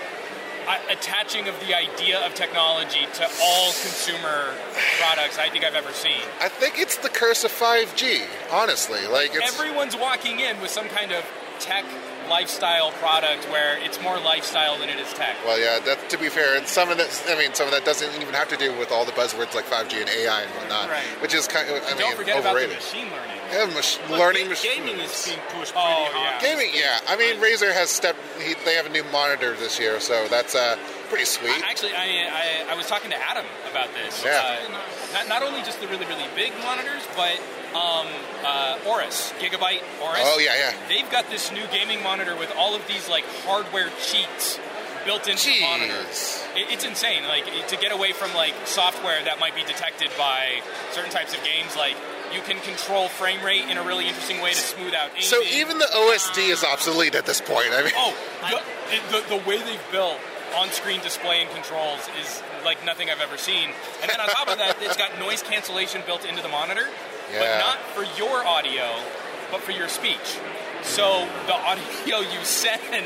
uh, 0.67 0.77
attaching 0.89 1.47
of 1.47 1.59
the 1.61 1.75
idea 1.75 2.19
of 2.25 2.33
technology 2.35 3.07
to 3.13 3.23
all 3.41 3.71
consumer 3.71 4.53
products 4.99 5.37
I 5.37 5.49
think 5.49 5.63
I've 5.63 5.75
ever 5.75 5.93
seen. 5.93 6.21
I 6.41 6.49
think 6.49 6.77
it's 6.77 6.97
the 6.97 7.09
curse 7.09 7.43
of 7.43 7.51
5G, 7.51 8.25
honestly. 8.51 9.07
Like, 9.07 9.31
it's. 9.33 9.59
Everyone's 9.59 9.95
walking 9.95 10.39
in 10.39 10.59
with 10.61 10.71
some 10.71 10.87
kind 10.89 11.11
of 11.11 11.25
tech 11.59 11.85
lifestyle 12.29 12.91
product 12.99 13.45
where 13.51 13.77
it's 13.83 14.01
more 14.01 14.17
lifestyle 14.19 14.77
than 14.77 14.89
it 14.89 14.99
is 14.99 15.11
tech. 15.13 15.35
Well, 15.45 15.59
yeah. 15.59 15.79
That, 15.79 16.09
to 16.09 16.17
be 16.17 16.29
fair, 16.29 16.57
and 16.57 16.67
some 16.67 16.89
of 16.89 16.97
that, 16.97 17.09
I 17.29 17.37
mean, 17.37 17.53
some 17.53 17.67
of 17.67 17.73
that 17.73 17.85
doesn't 17.85 18.21
even 18.21 18.33
have 18.33 18.49
to 18.49 18.57
do 18.57 18.77
with 18.77 18.91
all 18.91 19.05
the 19.05 19.11
buzzwords 19.13 19.53
like 19.55 19.65
5G 19.65 20.01
and 20.01 20.09
AI 20.09 20.41
and 20.41 20.51
whatnot, 20.51 20.89
Right. 20.89 21.03
which 21.21 21.33
is 21.33 21.47
kind 21.47 21.67
of, 21.69 21.75
I 21.75 21.89
And 21.89 21.97
mean, 21.97 22.07
don't 22.07 22.17
forget 22.17 22.39
about 22.39 22.43
the 22.43 22.49
overrated. 22.59 22.75
machine 22.77 23.07
learning. 23.11 23.33
Yeah, 23.51 23.65
mach- 23.65 24.09
But 24.09 24.19
learning 24.19 24.49
machine. 24.49 24.83
gaming 24.83 24.99
is 24.99 25.25
being 25.25 25.39
pushed 25.55 25.71
Oh, 25.75 25.79
pretty 26.11 26.19
yeah. 26.19 26.29
hard. 26.31 26.41
Gaming, 26.43 26.69
yeah. 26.73 26.99
I 27.07 27.15
mean, 27.15 27.37
Razer 27.39 27.71
has 27.73 27.89
stepped. 27.89 28.19
He, 28.41 28.55
they 28.65 28.75
have 28.75 28.85
a 28.85 28.89
new 28.89 29.05
monitor 29.05 29.55
this 29.55 29.79
year, 29.79 29.99
so 30.01 30.27
that's 30.27 30.53
uh, 30.53 30.75
pretty 31.07 31.23
sweet. 31.23 31.55
Actually, 31.63 31.93
I, 31.93 32.65
I, 32.67 32.73
I 32.73 32.75
was 32.75 32.87
talking 32.87 33.09
to 33.11 33.15
Adam 33.17 33.45
about 33.71 33.87
this. 33.93 34.21
Yeah. 34.25 34.59
Uh, 34.67 34.71
not, 35.15 35.27
not 35.29 35.43
only 35.43 35.61
just 35.63 35.79
the 35.79 35.87
really, 35.87 36.05
really 36.07 36.27
big 36.35 36.51
monitors, 36.61 37.03
but 37.15 37.39
um, 37.75 38.07
uh, 38.45 38.77
Aorus, 38.85 39.33
Gigabyte 39.39 39.81
Aorus. 40.01 40.21
Oh, 40.23 40.39
yeah, 40.39 40.55
yeah. 40.57 40.73
They've 40.87 41.09
got 41.11 41.29
this 41.29 41.51
new 41.51 41.65
gaming 41.71 42.01
monitor 42.03 42.35
with 42.35 42.51
all 42.57 42.75
of 42.75 42.87
these 42.87 43.09
like 43.09 43.25
hardware 43.45 43.89
cheats 44.01 44.59
built 45.05 45.27
into 45.27 45.49
the 45.49 45.61
monitor. 45.61 45.99
It, 46.55 46.71
it's 46.71 46.85
insane. 46.85 47.23
Like 47.27 47.45
to 47.67 47.77
get 47.77 47.91
away 47.91 48.11
from 48.13 48.33
like 48.33 48.53
software 48.65 49.23
that 49.23 49.39
might 49.39 49.55
be 49.55 49.63
detected 49.63 50.09
by 50.17 50.61
certain 50.91 51.11
types 51.11 51.33
of 51.33 51.43
games, 51.43 51.75
like 51.75 51.95
you 52.33 52.41
can 52.41 52.59
control 52.61 53.07
frame 53.07 53.43
rate 53.43 53.69
in 53.69 53.77
a 53.77 53.83
really 53.83 54.07
interesting 54.07 54.41
way 54.41 54.49
to 54.51 54.55
smooth 54.55 54.93
out. 54.93 55.09
Aiming. 55.11 55.21
So 55.23 55.41
even 55.43 55.77
the 55.77 55.85
OSD 55.95 56.49
is 56.49 56.63
obsolete 56.63 57.15
at 57.15 57.25
this 57.25 57.39
point. 57.39 57.69
I 57.71 57.83
mean, 57.83 57.93
Oh, 57.95 58.13
the, 58.51 59.21
the, 59.21 59.37
the 59.37 59.47
way 59.49 59.57
they've 59.59 59.91
built 59.91 60.19
on-screen 60.55 61.01
display 61.01 61.41
and 61.41 61.49
controls 61.51 61.99
is 62.19 62.41
like 62.65 62.83
nothing 62.85 63.09
I've 63.09 63.21
ever 63.21 63.37
seen. 63.37 63.69
And 64.01 64.09
then 64.09 64.19
on 64.19 64.27
top 64.27 64.47
of 64.49 64.57
that, 64.57 64.77
it's 64.81 64.97
got 64.97 65.17
noise 65.19 65.41
cancellation 65.43 66.01
built 66.05 66.25
into 66.25 66.41
the 66.41 66.47
monitor, 66.49 66.87
Yeah. 67.31 67.39
but 67.39 67.59
not 67.59 67.79
for 67.91 68.03
your 68.17 68.45
audio, 68.45 68.95
but 69.51 69.61
for 69.61 69.71
your 69.71 69.87
speech. 69.87 70.39
So 70.83 71.27
the 71.45 71.53
audio 71.53 72.19
you 72.31 72.43
send 72.43 73.05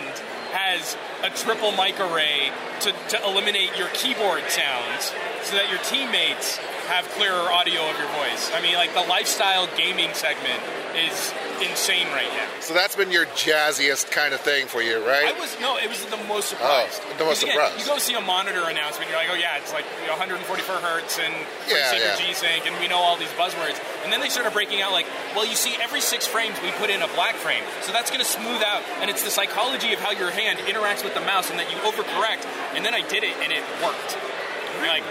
has 0.51 0.97
a 1.23 1.29
triple 1.29 1.71
mic 1.71 1.99
array 1.99 2.51
to, 2.81 2.91
to 3.09 3.23
eliminate 3.23 3.77
your 3.77 3.87
keyboard 3.93 4.43
sounds 4.49 5.13
so 5.43 5.55
that 5.55 5.69
your 5.69 5.79
teammates 5.87 6.59
have 6.91 7.07
clearer 7.15 7.47
audio 7.47 7.79
of 7.87 7.95
your 7.95 8.11
voice. 8.19 8.51
I 8.51 8.59
mean, 8.59 8.75
like 8.75 8.93
the 8.93 9.07
lifestyle 9.07 9.65
gaming 9.79 10.11
segment 10.11 10.59
is 10.91 11.31
insane 11.63 12.07
right 12.11 12.27
now. 12.35 12.49
so 12.59 12.73
that's 12.73 12.97
been 12.97 13.11
your 13.11 13.25
jazziest 13.31 14.11
kind 14.11 14.33
of 14.33 14.41
thing 14.41 14.67
for 14.67 14.81
you, 14.81 14.99
right? 15.07 15.31
I 15.31 15.39
was 15.39 15.55
no, 15.61 15.77
it 15.77 15.87
was 15.87 16.03
the 16.11 16.19
most 16.27 16.51
oh, 16.51 16.59
surprised. 16.59 16.99
Oh, 16.99 17.17
the 17.17 17.23
most 17.23 17.43
again, 17.43 17.55
surprised. 17.55 17.79
You 17.79 17.85
go 17.87 17.97
see 17.97 18.13
a 18.13 18.19
monitor 18.19 18.67
announcement, 18.67 19.07
you're 19.07 19.17
like, 19.17 19.31
oh 19.31 19.39
yeah, 19.39 19.55
it's 19.55 19.71
like 19.71 19.85
144 20.03 20.43
hertz 20.83 21.15
and 21.19 21.31
Yeah, 21.69 21.95
yeah. 21.95 22.19
G-Sync, 22.19 22.67
and 22.67 22.75
we 22.83 22.89
know 22.91 22.99
all 22.99 23.15
these 23.15 23.31
buzzwords. 23.39 23.79
And 24.03 24.11
then 24.11 24.19
they 24.19 24.27
started 24.27 24.51
breaking 24.51 24.81
out 24.81 24.91
like, 24.91 25.07
well, 25.31 25.47
you 25.47 25.55
see, 25.55 25.79
every 25.79 26.01
six 26.01 26.27
frames 26.27 26.59
we 26.61 26.71
put 26.75 26.89
in 26.89 27.01
a 27.01 27.07
black 27.15 27.35
frame, 27.35 27.63
so 27.87 27.93
that's 27.93 28.11
going 28.11 28.19
to 28.19 28.27
smooth 28.27 28.59
out, 28.67 28.83
and 28.99 29.09
it's 29.09 29.23
the 29.23 29.31
psychology 29.31 29.93
of 29.93 29.99
how 30.03 30.11
your 30.11 30.31
hand 30.31 30.59
interacts 30.67 31.05
with 31.05 31.13
the 31.13 31.23
mouse, 31.23 31.49
and 31.49 31.57
that 31.57 31.71
you 31.71 31.77
overcorrect. 31.87 32.43
And 32.75 32.83
then 32.83 32.93
I 32.93 33.07
did 33.07 33.23
it, 33.23 33.37
and 33.39 33.53
it 33.53 33.63
worked. 33.79 34.17
And 34.17 34.83
you're 34.83 34.91
like. 34.91 35.07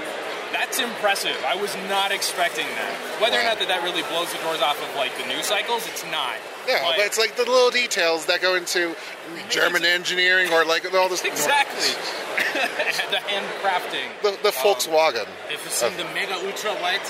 That's 0.53 0.79
impressive. 0.81 1.37
I 1.47 1.55
was 1.55 1.75
not 1.89 2.11
expecting 2.13 2.67
that. 2.67 2.95
Whether 3.23 3.39
or 3.39 3.45
not 3.45 3.59
that, 3.59 3.69
that 3.69 3.83
really 3.83 4.03
blows 4.11 4.33
the 4.33 4.39
doors 4.43 4.61
off 4.61 4.81
of 4.83 4.91
like 4.97 5.17
the 5.17 5.27
news 5.27 5.47
cycles, 5.47 5.87
it's 5.87 6.05
not. 6.11 6.35
yeah, 6.67 6.83
but 6.83 6.99
it's 7.07 7.19
like 7.19 7.37
the 7.37 7.45
little 7.45 7.71
details 7.71 8.27
that 8.27 8.41
go 8.43 8.55
into 8.57 8.95
German 9.49 9.85
engineering 9.85 10.53
or 10.53 10.65
like 10.65 10.83
all 10.95 11.09
this. 11.09 11.25
Exactly. 11.25 11.95
the 13.15 13.23
handcrafting. 13.31 14.11
The, 14.23 14.39
the 14.43 14.49
um, 14.49 14.63
Volkswagen. 14.65 15.29
If 15.51 15.63
you 15.65 15.71
seen 15.71 15.97
the 15.97 16.05
Mega 16.15 16.35
Ultra 16.35 16.75
Wide 16.83 17.01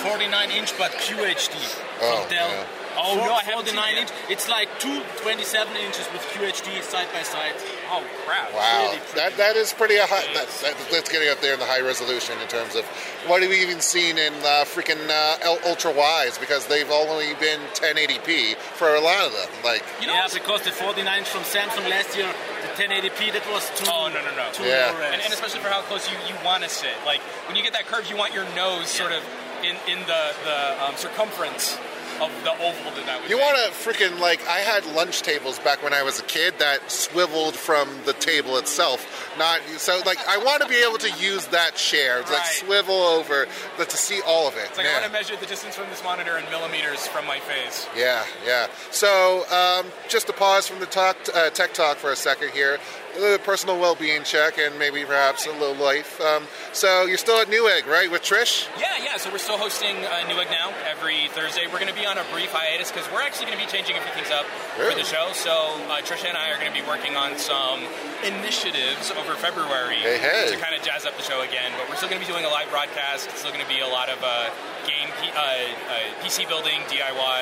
49 0.00 0.50
inch 0.50 0.76
but 0.78 0.92
QHD 0.92 1.54
Oh, 2.00 2.22
from 2.22 2.30
Dell. 2.30 2.48
yeah. 2.48 2.64
Oh, 3.00 3.14
no, 3.14 3.32
I 3.32 3.42
haven't 3.42 3.66
49 3.70 3.96
inch. 3.96 4.10
It's 4.28 4.48
like 4.48 4.66
two 4.80 5.02
27 5.22 5.76
inches 5.76 6.08
with 6.12 6.22
QHD 6.34 6.82
side 6.82 7.06
by 7.12 7.22
side. 7.22 7.54
Oh 7.90 8.04
crap! 8.26 8.52
Wow, 8.52 8.98
that 9.16 9.36
that 9.36 9.56
is 9.56 9.72
pretty 9.72 9.96
a 9.96 10.04
high. 10.04 10.24
That, 10.34 10.48
that, 10.60 10.76
that's 10.90 11.08
getting 11.08 11.28
up 11.30 11.40
there 11.40 11.54
in 11.54 11.60
the 11.60 11.66
high 11.66 11.80
resolution 11.80 12.38
in 12.40 12.48
terms 12.48 12.76
of 12.76 12.84
what 13.26 13.40
have 13.40 13.50
we 13.50 13.62
even 13.62 13.80
seen 13.80 14.18
in 14.18 14.34
uh, 14.44 14.68
freaking 14.68 15.00
uh, 15.08 15.38
L- 15.40 15.58
ultra 15.64 15.92
wides 15.92 16.36
because 16.36 16.66
they've 16.66 16.90
only 16.90 17.32
been 17.40 17.60
1080p 17.72 18.56
for 18.56 18.94
a 18.94 19.00
lot 19.00 19.24
of 19.24 19.32
them. 19.32 19.48
Like, 19.64 19.84
yeah, 20.02 20.28
because 20.32 20.62
the 20.62 20.70
49 20.70 21.24
from 21.24 21.42
Samsung 21.42 21.88
last 21.88 22.16
year, 22.16 22.28
the 22.60 22.68
1080p, 22.82 23.32
that 23.32 23.48
was 23.50 23.64
too. 23.78 23.86
Oh 23.88 24.12
no 24.12 24.20
no 24.20 24.36
no! 24.36 24.52
Too 24.52 24.64
Yeah. 24.64 24.92
And, 25.12 25.22
and 25.22 25.32
especially 25.32 25.60
for 25.60 25.68
how 25.68 25.80
close 25.82 26.10
you, 26.10 26.16
you 26.28 26.34
want 26.44 26.62
to 26.64 26.68
sit. 26.68 26.92
Like 27.06 27.20
when 27.48 27.56
you 27.56 27.62
get 27.62 27.72
that 27.72 27.86
curve, 27.86 28.08
you 28.10 28.16
want 28.16 28.34
your 28.34 28.44
nose 28.54 28.88
sort 28.88 29.12
of 29.12 29.24
in 29.64 29.76
in 29.88 29.98
the 30.06 30.22
the 30.44 30.84
um, 30.84 30.96
circumference 30.96 31.78
of 32.20 32.30
the 32.44 32.52
oval 32.52 32.92
that 32.94 33.06
that 33.06 33.20
would. 33.22 33.30
you 33.30 33.38
want 33.38 33.56
to 33.56 33.70
freaking 33.72 34.18
like 34.20 34.46
I 34.46 34.58
had 34.58 34.84
lunch 34.94 35.22
tables 35.22 35.58
back 35.60 35.82
when 35.82 35.92
I 35.92 36.02
was 36.02 36.18
a 36.20 36.24
kid 36.24 36.54
that 36.58 36.90
swiveled 36.90 37.54
from 37.54 37.88
the 38.04 38.12
table 38.14 38.56
itself. 38.58 39.32
Not 39.38 39.60
so 39.76 40.00
like 40.04 40.18
I 40.28 40.38
want 40.38 40.62
to 40.62 40.68
be 40.68 40.76
able 40.76 40.98
to 40.98 41.10
use 41.12 41.46
that 41.48 41.76
chair, 41.76 42.20
like 42.22 42.44
swivel 42.46 42.94
over, 42.94 43.46
but 43.76 43.90
to 43.90 43.96
see 43.96 44.20
all 44.26 44.48
of 44.48 44.54
it. 44.56 44.66
It's 44.68 44.78
like 44.78 44.86
I 44.86 44.90
Man. 44.90 45.02
want 45.02 45.12
to 45.12 45.18
measure 45.18 45.36
the 45.36 45.46
distance 45.46 45.76
from 45.76 45.88
this 45.90 46.02
monitor 46.02 46.36
in 46.38 46.44
millimeters 46.50 47.06
from 47.06 47.26
my 47.26 47.38
face. 47.40 47.86
Yeah, 47.96 48.24
yeah. 48.46 48.68
So, 48.90 49.44
um, 49.50 49.86
just 50.08 50.26
to 50.26 50.32
pause 50.32 50.66
from 50.68 50.80
the 50.80 50.86
talk, 50.86 51.16
uh, 51.34 51.50
tech 51.50 51.72
talk 51.74 51.96
for 51.98 52.10
a 52.10 52.16
second 52.16 52.50
here, 52.50 52.78
a 53.16 53.20
little 53.20 53.38
personal 53.38 53.78
well-being 53.78 54.24
check, 54.24 54.58
and 54.58 54.78
maybe 54.78 55.04
perhaps 55.04 55.46
a 55.46 55.52
little 55.52 55.74
life. 55.76 56.20
Um, 56.20 56.44
so, 56.72 57.04
you're 57.06 57.18
still 57.18 57.40
at 57.40 57.48
Newegg, 57.48 57.86
right, 57.86 58.10
with 58.10 58.22
Trish? 58.22 58.66
Yeah, 58.78 58.86
yeah. 59.02 59.16
So 59.16 59.30
we're 59.30 59.38
still 59.38 59.58
hosting 59.58 59.96
uh, 59.96 60.24
Newegg 60.28 60.50
now 60.50 60.72
every 60.88 61.28
Thursday. 61.28 61.66
We're 61.66 61.80
going 61.80 61.88
to 61.88 61.94
be 61.94 62.06
on 62.08 62.16
a 62.16 62.24
brief 62.32 62.48
hiatus 62.50 62.90
because 62.90 63.04
we're 63.12 63.20
actually 63.20 63.46
going 63.52 63.58
to 63.60 63.64
be 63.64 63.70
changing 63.70 63.92
a 63.96 64.00
few 64.00 64.12
things 64.16 64.32
up 64.32 64.48
for 64.80 64.88
the 64.96 65.04
show. 65.04 65.28
So 65.36 65.76
uh, 65.92 66.00
Trisha 66.00 66.26
and 66.32 66.36
I 66.40 66.48
are 66.50 66.58
going 66.58 66.72
to 66.72 66.74
be 66.74 66.82
working 66.88 67.14
on 67.20 67.36
some 67.36 67.84
initiatives 68.24 69.12
over 69.12 69.36
February 69.36 70.00
Hey, 70.00 70.16
hey. 70.18 70.48
to 70.48 70.56
kind 70.56 70.72
of 70.74 70.80
jazz 70.80 71.04
up 71.04 71.16
the 71.20 71.22
show 71.22 71.44
again. 71.44 71.68
But 71.76 71.88
we're 71.92 72.00
still 72.00 72.08
going 72.08 72.20
to 72.20 72.26
be 72.26 72.30
doing 72.32 72.44
a 72.44 72.52
live 72.52 72.72
broadcast. 72.72 73.28
It's 73.28 73.44
still 73.44 73.52
going 73.52 73.62
to 73.62 73.68
be 73.70 73.80
a 73.84 73.86
lot 73.86 74.08
of 74.08 74.18
uh, 74.24 74.48
game 74.88 75.12
P- 75.20 75.28
uh, 75.36 75.36
uh, 75.36 76.24
PC 76.24 76.48
building, 76.48 76.80
DIY, 76.88 77.40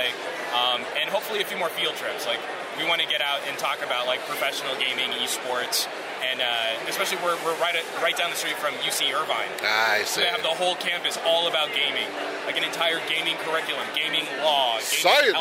um, 0.51 0.83
and 0.99 1.07
hopefully 1.09 1.41
a 1.41 1.47
few 1.47 1.57
more 1.57 1.71
field 1.71 1.95
trips. 1.95 2.27
Like 2.27 2.43
we 2.79 2.85
want 2.89 3.01
to 3.01 3.09
get 3.09 3.21
out 3.21 3.41
and 3.49 3.57
talk 3.59 3.83
about 3.85 4.07
like 4.07 4.21
professional 4.27 4.75
gaming, 4.77 5.11
esports. 5.23 5.87
And 6.27 6.41
uh, 6.41 6.89
especially 6.89 7.19
we're, 7.23 7.37
we're 7.45 7.55
right, 7.61 7.77
at, 7.77 7.85
right 8.03 8.17
down 8.17 8.31
the 8.31 8.37
street 8.37 8.57
from 8.57 8.73
UC 8.83 9.13
Irvine. 9.15 9.49
I 9.63 10.03
So 10.05 10.17
see. 10.19 10.21
they 10.23 10.27
have 10.29 10.43
the 10.43 10.49
whole 10.49 10.75
campus 10.77 11.19
all 11.25 11.47
about 11.47 11.69
gaming, 11.77 12.09
like 12.47 12.57
an 12.57 12.65
entire 12.65 12.99
gaming 13.09 13.37
curriculum, 13.45 13.85
gaming 13.95 14.25
law, 14.43 14.81
gaming 14.81 14.83
Science. 15.31 15.33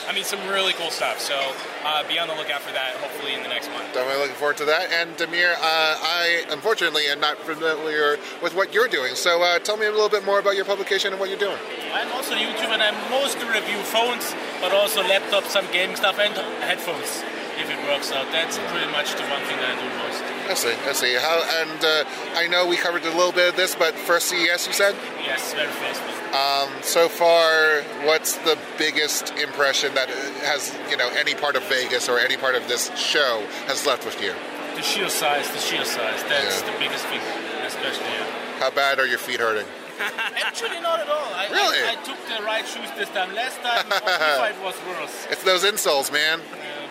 health. 0.00 0.06
I 0.08 0.14
mean, 0.14 0.24
some 0.24 0.40
really 0.48 0.72
cool 0.72 0.90
stuff. 0.90 1.20
So 1.20 1.36
uh, 1.84 2.08
be 2.08 2.18
on 2.18 2.26
the 2.28 2.34
lookout 2.34 2.62
for 2.62 2.72
that. 2.72 2.96
Hopefully 2.96 3.34
in 3.34 3.42
the 3.42 3.48
next 3.52 3.68
month. 3.70 3.84
Definitely 3.92 4.22
looking 4.22 4.36
forward 4.36 4.56
to 4.58 4.64
that. 4.64 4.90
And 4.90 5.14
Demir, 5.16 5.52
uh, 5.54 5.60
I 5.60 6.44
unfortunately 6.50 7.06
am 7.06 7.20
not 7.20 7.38
familiar 7.38 8.16
with 8.42 8.54
what 8.56 8.72
you're 8.74 8.88
doing. 8.88 9.14
So, 9.14 9.42
uh, 9.42 9.58
tell 9.60 9.76
me 9.76 9.86
a 9.86 9.90
little 9.92 10.08
bit 10.08 10.24
more 10.24 10.40
about 10.40 10.56
your 10.56 10.64
publication 10.64 11.12
and 11.12 11.20
what 11.20 11.28
you're 11.28 11.38
doing. 11.38 11.58
I'm 11.92 12.10
also 12.12 12.34
YouTube 12.34 12.72
and 12.74 12.82
I 12.82 12.90
mostly 13.10 13.44
review 13.46 13.78
phones, 13.84 14.34
but 14.60 14.72
also 14.72 15.02
laptops, 15.02 15.48
some 15.48 15.66
gaming 15.72 15.96
stuff, 15.96 16.18
and 16.18 16.34
headphones 16.62 17.22
if 17.56 17.70
it 17.70 17.78
works 17.86 18.10
out. 18.12 18.26
That's 18.32 18.58
pretty 18.58 18.90
much 18.90 19.14
the 19.14 19.22
one 19.30 19.42
thing 19.46 19.58
I 19.58 19.74
do 19.78 19.86
most. 20.02 20.22
I 20.50 20.54
see. 20.54 20.88
I 20.88 20.92
see. 20.92 21.14
How? 21.14 21.42
And 21.62 21.84
uh, 21.84 22.04
I 22.34 22.48
know 22.48 22.66
we 22.66 22.76
covered 22.76 23.04
a 23.04 23.10
little 23.10 23.32
bit 23.32 23.50
of 23.50 23.56
this, 23.56 23.74
but 23.74 23.94
first 23.94 24.28
CES, 24.28 24.66
you 24.66 24.72
said. 24.72 24.96
Yes, 25.22 25.54
very 25.54 25.68
fast. 25.68 26.02
Um, 26.34 26.82
so 26.82 27.08
far, 27.08 27.82
what's 28.06 28.36
the 28.38 28.58
biggest 28.76 29.30
impression 29.38 29.94
that 29.94 30.08
has 30.42 30.76
you 30.90 30.96
know 30.96 31.08
any 31.10 31.34
part 31.34 31.54
of 31.54 31.62
Vegas 31.68 32.08
or 32.08 32.18
any 32.18 32.36
part 32.36 32.56
of 32.56 32.66
this 32.66 32.90
show 32.98 33.46
has 33.66 33.86
left 33.86 34.04
with 34.04 34.20
you? 34.20 34.34
the 34.74 34.82
sheer 34.82 35.08
size, 35.08 35.48
the 35.50 35.58
sheer 35.58 35.84
size. 35.84 36.22
That's 36.24 36.62
the 36.62 36.72
biggest 36.78 37.04
thing, 37.06 37.20
especially. 37.64 38.06
Yeah. 38.06 38.58
How 38.58 38.70
bad 38.70 38.98
are 38.98 39.06
your 39.06 39.18
feet 39.18 39.40
hurting? 39.40 39.66
Actually, 40.44 40.80
not 40.80 41.00
at 41.00 41.08
all. 41.08 41.30
I, 41.34 41.48
Really? 41.50 41.78
I, 41.82 41.92
I 41.92 42.04
took 42.04 42.18
the 42.26 42.42
right 42.44 42.66
shoes 42.66 42.90
this 42.96 43.08
time. 43.10 43.34
Last 43.34 43.60
time, 43.60 43.86
it 43.90 44.62
was 44.62 44.74
worse. 44.86 45.26
It's 45.30 45.42
those 45.44 45.64
insoles, 45.64 46.12
man. 46.12 46.40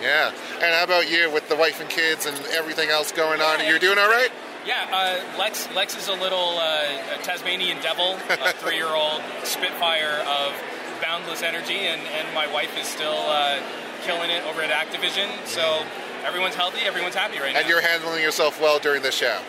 Yeah. 0.02 0.32
And 0.56 0.76
how 0.76 0.84
about 0.84 1.10
you 1.10 1.32
with 1.32 1.48
the 1.50 1.56
wife 1.56 1.80
and 1.80 1.90
kids 1.90 2.26
and 2.26 2.38
everything 2.52 2.90
else 2.90 3.12
going 3.12 3.42
on? 3.42 3.62
Are 3.62 3.64
You're 3.64 3.80
doing 3.80 3.98
all 3.98 4.10
right? 4.10 4.32
Yeah, 4.66 4.88
uh, 4.92 5.38
Lex 5.38 5.68
Lex 5.76 5.98
is 5.98 6.08
a 6.08 6.14
little 6.14 6.58
uh, 6.58 6.86
Tasmanian 7.24 7.82
devil, 7.82 8.16
a 8.30 8.54
three-year-old 8.64 9.22
spitfire 9.44 10.24
of 10.26 10.54
boundless 11.02 11.44
energy, 11.44 11.88
and, 11.92 12.02
and 12.02 12.34
my 12.34 12.48
wife 12.54 12.78
is 12.80 12.88
still 12.88 13.26
uh, 13.28 13.60
killing 14.04 14.30
it 14.30 14.44
over 14.46 14.62
at 14.62 14.72
Activision. 14.72 15.28
So 15.46 15.84
everyone's 16.24 16.56
healthy, 16.56 16.82
everyone's 16.86 17.16
happy 17.16 17.40
right 17.40 17.48
And 17.48 17.56
now. 17.56 17.60
And 17.62 17.70
you're 17.70 17.82
handling 17.82 18.24
yourself 18.24 18.62
well 18.62 18.80
during 18.80 19.02
the 19.02 19.12
show. 19.12 19.40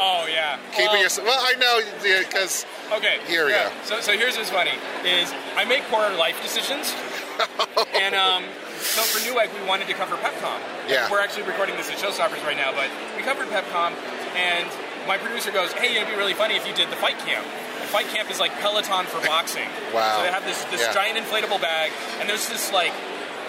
Oh 0.00 0.26
yeah, 0.30 0.58
Keeping 0.72 0.86
Well, 0.86 1.02
yourself. 1.02 1.26
Well, 1.26 1.40
I 1.40 1.54
know 1.58 1.80
because. 2.02 2.64
Okay. 2.92 3.18
Here 3.26 3.44
we 3.46 3.52
go. 3.52 3.70
So, 3.84 4.00
so 4.00 4.16
here's 4.16 4.36
what's 4.36 4.50
funny: 4.50 4.72
is 5.04 5.32
I 5.56 5.64
make 5.64 5.82
poor 5.90 6.08
life 6.16 6.40
decisions, 6.42 6.94
and 7.94 8.14
um, 8.14 8.44
so 8.78 9.02
for 9.02 9.18
Newegg 9.28 9.52
we 9.60 9.66
wanted 9.68 9.86
to 9.88 9.94
cover 9.94 10.16
PepCom. 10.16 10.60
Yeah. 10.88 11.10
We're 11.10 11.20
actually 11.20 11.44
recording 11.44 11.76
this 11.76 11.90
at 11.90 11.98
Showstoppers 11.98 12.42
right 12.44 12.56
now, 12.56 12.72
but 12.72 12.88
we 13.16 13.22
covered 13.22 13.46
PepCom, 13.48 13.92
and 14.36 14.68
my 15.06 15.18
producer 15.18 15.50
goes, 15.52 15.72
"Hey, 15.72 15.96
it'd 15.96 16.08
be 16.08 16.16
really 16.16 16.34
funny 16.34 16.56
if 16.56 16.66
you 16.66 16.74
did 16.74 16.88
the 16.90 16.96
fight 16.96 17.18
camp." 17.20 17.46
And 17.80 17.88
fight 17.90 18.06
camp 18.08 18.30
is 18.30 18.40
like 18.40 18.52
Peloton 18.60 19.04
for 19.06 19.20
boxing. 19.26 19.68
Wow. 19.94 20.16
So 20.18 20.22
they 20.24 20.30
have 20.32 20.44
this 20.44 20.64
this 20.72 20.80
Yeah. 20.80 20.92
giant 20.94 21.18
inflatable 21.18 21.60
bag, 21.60 21.92
and 22.20 22.28
there's 22.28 22.48
this 22.48 22.72
like 22.72 22.92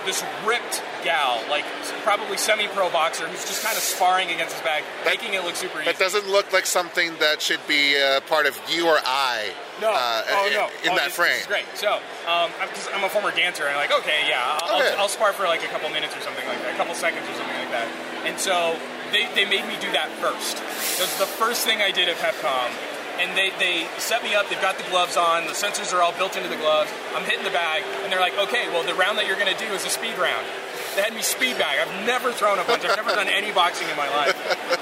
this 0.10 0.26
ripped 0.44 0.82
gal, 1.04 1.38
like 1.54 1.64
probably 2.02 2.36
semi-pro 2.36 2.90
boxer, 2.90 3.28
who's 3.28 3.46
just 3.46 3.64
kind 3.64 3.78
of 3.78 3.84
sparring 3.84 4.32
against 4.32 4.56
this 4.58 4.66
bag, 4.66 4.84
making 5.06 5.36
it 5.36 5.44
look 5.44 5.56
super 5.56 5.78
easy. 5.78 5.86
That 5.86 6.00
doesn't 6.00 6.28
look 6.28 6.52
like 6.52 6.66
something 6.66 7.14
that 7.20 7.44
should 7.44 7.62
be 7.68 7.94
uh, 7.94 8.22
part 8.22 8.48
of 8.48 8.58
you 8.68 8.88
or 8.88 8.98
I. 9.06 9.54
No. 9.80 9.94
uh, 9.94 10.24
oh 10.28 10.48
in- 10.48 10.54
no. 10.54 10.66
In 10.82 10.90
oh, 10.90 10.96
that 10.98 11.14
this, 11.14 11.16
frame. 11.16 11.38
This 11.38 11.42
is 11.42 11.48
great. 11.48 11.70
So, 11.76 12.02
um, 12.26 12.50
I'm, 12.58 12.70
I'm 12.96 13.04
a 13.06 13.10
former 13.10 13.30
dancer, 13.30 13.70
and 13.70 13.78
I'm 13.78 13.86
like, 13.86 13.94
okay, 14.02 14.26
yeah, 14.28 14.42
I'll, 14.42 14.82
Okay. 14.82 14.92
I'll, 14.98 15.06
I'll 15.06 15.14
spar 15.14 15.32
for 15.32 15.46
like 15.46 15.62
a 15.62 15.70
couple 15.70 15.88
minutes 15.94 16.18
or 16.18 16.22
something 16.22 16.46
like 16.50 16.58
that, 16.66 16.74
a 16.74 16.78
couple 16.78 16.96
seconds 16.96 17.30
or 17.30 17.34
something 17.38 17.60
like 17.62 17.70
that. 17.70 17.88
And 18.26 18.40
so 18.42 18.76
they, 19.14 19.30
they 19.38 19.46
made 19.46 19.70
me 19.70 19.78
do 19.78 19.94
that 19.94 20.10
first. 20.18 20.58
Was 20.98 21.14
the 21.22 21.30
first 21.30 21.70
thing 21.70 21.86
I 21.86 21.92
did 21.92 22.10
at 22.10 22.18
PepCom. 22.18 22.89
And 23.20 23.36
they, 23.36 23.52
they 23.60 23.86
set 24.00 24.24
me 24.24 24.34
up, 24.34 24.48
they've 24.48 24.62
got 24.62 24.78
the 24.78 24.88
gloves 24.88 25.18
on, 25.18 25.46
the 25.46 25.52
sensors 25.52 25.92
are 25.94 26.02
all 26.02 26.16
built 26.16 26.38
into 26.38 26.48
the 26.48 26.56
gloves. 26.56 26.90
I'm 27.14 27.24
hitting 27.28 27.44
the 27.44 27.52
bag, 27.52 27.84
and 28.04 28.12
they're 28.12 28.24
like, 28.24 28.38
okay, 28.48 28.72
well, 28.72 28.84
the 28.84 28.96
round 28.96 29.18
that 29.20 29.28
you're 29.28 29.40
going 29.40 29.52
to 29.52 29.60
do 29.60 29.68
is 29.76 29.84
a 29.86 29.92
speed 29.92 30.16
round. 30.18 30.48
They 30.96 31.04
had 31.04 31.14
me 31.14 31.22
speed 31.22 31.58
bag. 31.60 31.78
I've 31.78 32.08
never 32.08 32.32
thrown 32.32 32.58
a 32.60 32.64
punch. 32.64 32.84
I've 32.84 32.96
never 32.96 33.12
done 33.12 33.28
any 33.28 33.52
boxing 33.52 33.88
in 33.90 33.96
my 33.96 34.10
life. 34.10 34.34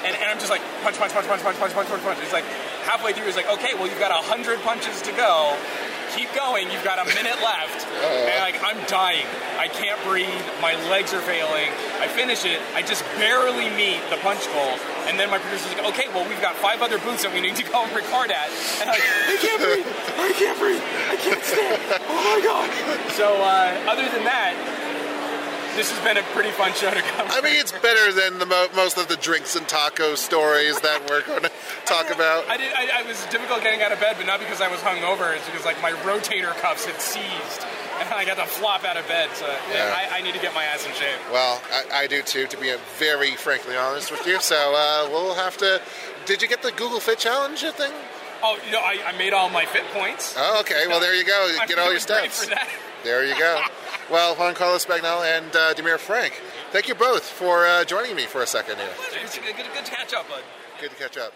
And, 0.05 0.15
and 0.15 0.25
I'm 0.29 0.39
just 0.39 0.49
like, 0.49 0.61
punch, 0.81 0.97
punch, 0.97 1.11
punch, 1.11 1.27
punch, 1.27 1.41
punch, 1.41 1.57
punch, 1.59 1.73
punch, 1.73 1.89
punch, 1.89 2.03
punch. 2.03 2.19
It's 2.21 2.33
like 2.33 2.45
halfway 2.87 3.11
through, 3.11 3.27
it's 3.27 3.35
like, 3.35 3.51
okay, 3.59 3.75
well, 3.75 3.87
you've 3.87 3.99
got 3.99 4.11
a 4.11 4.23
hundred 4.23 4.59
punches 4.63 5.01
to 5.03 5.11
go. 5.11 5.55
Keep 6.15 6.33
going. 6.33 6.71
You've 6.71 6.87
got 6.87 7.03
a 7.03 7.05
minute 7.13 7.37
left. 7.43 7.85
And 7.97 8.39
like, 8.39 8.61
I'm 8.61 8.77
dying. 8.85 9.25
I 9.57 9.67
can't 9.67 9.97
breathe. 10.05 10.29
My 10.61 10.77
legs 10.89 11.13
are 11.13 11.21
failing. 11.21 11.67
I 11.99 12.07
finish 12.07 12.45
it. 12.45 12.61
I 12.75 12.81
just 12.81 13.03
barely 13.17 13.69
meet 13.73 13.99
the 14.13 14.17
punch 14.21 14.45
goal. 14.53 14.77
And 15.09 15.17
then 15.17 15.29
my 15.29 15.39
producer's 15.39 15.73
like, 15.73 15.83
okay, 15.91 16.07
well, 16.13 16.27
we've 16.29 16.41
got 16.41 16.55
five 16.55 16.81
other 16.81 16.99
booths 16.99 17.23
that 17.23 17.33
we 17.33 17.41
need 17.41 17.55
to 17.57 17.65
go 17.65 17.83
and 17.83 17.91
record 17.95 18.29
at. 18.31 18.47
And 18.79 18.89
I'm 18.89 18.95
like, 18.95 19.01
I 19.01 19.35
can't 19.41 19.59
breathe. 19.59 19.87
I 19.87 20.31
can't 20.37 20.59
breathe. 20.61 20.83
I 21.09 21.15
can't 21.17 21.43
stand. 21.43 21.81
Oh 22.05 22.21
my 22.21 22.39
God. 22.45 22.69
So, 23.17 23.33
uh, 23.41 23.91
other 23.91 24.05
than 24.13 24.23
that, 24.29 24.53
this 25.77 25.91
has 25.93 26.03
been 26.03 26.17
a 26.17 26.23
pretty 26.33 26.49
fun 26.51 26.73
show 26.73 26.89
to 26.91 27.01
come. 27.15 27.27
I 27.29 27.39
mean, 27.41 27.55
it's 27.55 27.71
better 27.71 28.11
than 28.11 28.39
the 28.39 28.45
mo- 28.45 28.67
most 28.75 28.97
of 28.97 29.07
the 29.07 29.15
drinks 29.15 29.55
and 29.55 29.67
taco 29.69 30.15
stories 30.15 30.79
that 30.81 31.07
we're 31.09 31.21
going 31.21 31.43
to 31.43 31.51
talk 31.85 32.09
about. 32.13 32.49
I 32.49 32.57
did. 32.57 32.73
I, 32.73 32.99
I 32.99 33.07
was 33.07 33.23
difficult 33.27 33.61
getting 33.63 33.81
out 33.81 33.91
of 33.93 33.99
bed, 33.99 34.15
but 34.17 34.25
not 34.25 34.39
because 34.39 34.59
I 34.59 34.67
was 34.67 34.81
hungover. 34.81 35.35
It's 35.37 35.45
because 35.45 35.63
like 35.63 35.79
my 35.81 35.91
rotator 36.03 36.51
cuffs 36.59 36.85
had 36.85 36.99
seized, 36.99 37.61
and 38.01 38.09
I 38.09 38.25
got 38.25 38.35
to 38.37 38.45
flop 38.45 38.83
out 38.83 38.97
of 38.97 39.07
bed. 39.07 39.29
So 39.35 39.45
Yeah. 39.71 39.93
I, 39.95 40.17
I 40.17 40.21
need 40.21 40.33
to 40.33 40.41
get 40.41 40.53
my 40.55 40.63
ass 40.65 40.85
in 40.85 40.93
shape. 40.93 41.19
Well, 41.31 41.61
I, 41.71 42.03
I 42.03 42.07
do 42.07 42.21
too, 42.23 42.47
to 42.47 42.57
be 42.57 42.73
very 42.97 43.31
frankly 43.35 43.75
honest 43.77 44.11
with 44.11 44.25
you. 44.25 44.41
So 44.41 44.55
uh, 44.75 45.07
we'll 45.11 45.35
have 45.35 45.55
to. 45.57 45.79
Did 46.25 46.41
you 46.41 46.47
get 46.49 46.61
the 46.63 46.71
Google 46.71 46.99
Fit 46.99 47.19
Challenge 47.19 47.61
thing? 47.61 47.93
Oh 48.43 48.57
no, 48.71 48.79
I, 48.79 48.99
I 49.13 49.17
made 49.17 49.33
all 49.33 49.49
my 49.49 49.65
fit 49.65 49.83
points. 49.93 50.35
Oh, 50.37 50.59
okay. 50.61 50.85
Well, 50.87 50.99
there 50.99 51.15
you 51.15 51.23
go. 51.25 51.55
Get 51.67 51.79
all 51.79 51.91
your 51.91 51.99
steps. 51.99 52.47
For 53.07 53.13
that. 53.13 53.19
There 53.19 53.25
you 53.25 53.39
go. 53.39 53.61
Well, 54.11 54.35
Juan 54.35 54.53
Carlos 54.53 54.85
Bagnell 54.85 55.25
and 55.25 55.55
uh, 55.55 55.73
Demir 55.73 55.97
Frank, 55.97 56.41
thank 56.71 56.87
you 56.87 56.95
both 56.95 57.23
for 57.23 57.65
uh, 57.65 57.83
joining 57.83 58.15
me 58.15 58.25
for 58.25 58.41
a 58.41 58.47
second 58.47 58.77
here. 58.77 58.89
It's 59.23 59.37
good, 59.37 59.55
good, 59.55 59.65
good 59.73 59.85
to 59.85 59.91
catch 59.91 60.13
up, 60.13 60.29
bud. 60.29 60.43
Good 60.79 60.91
to 60.91 60.95
catch 60.95 61.17
up. 61.17 61.33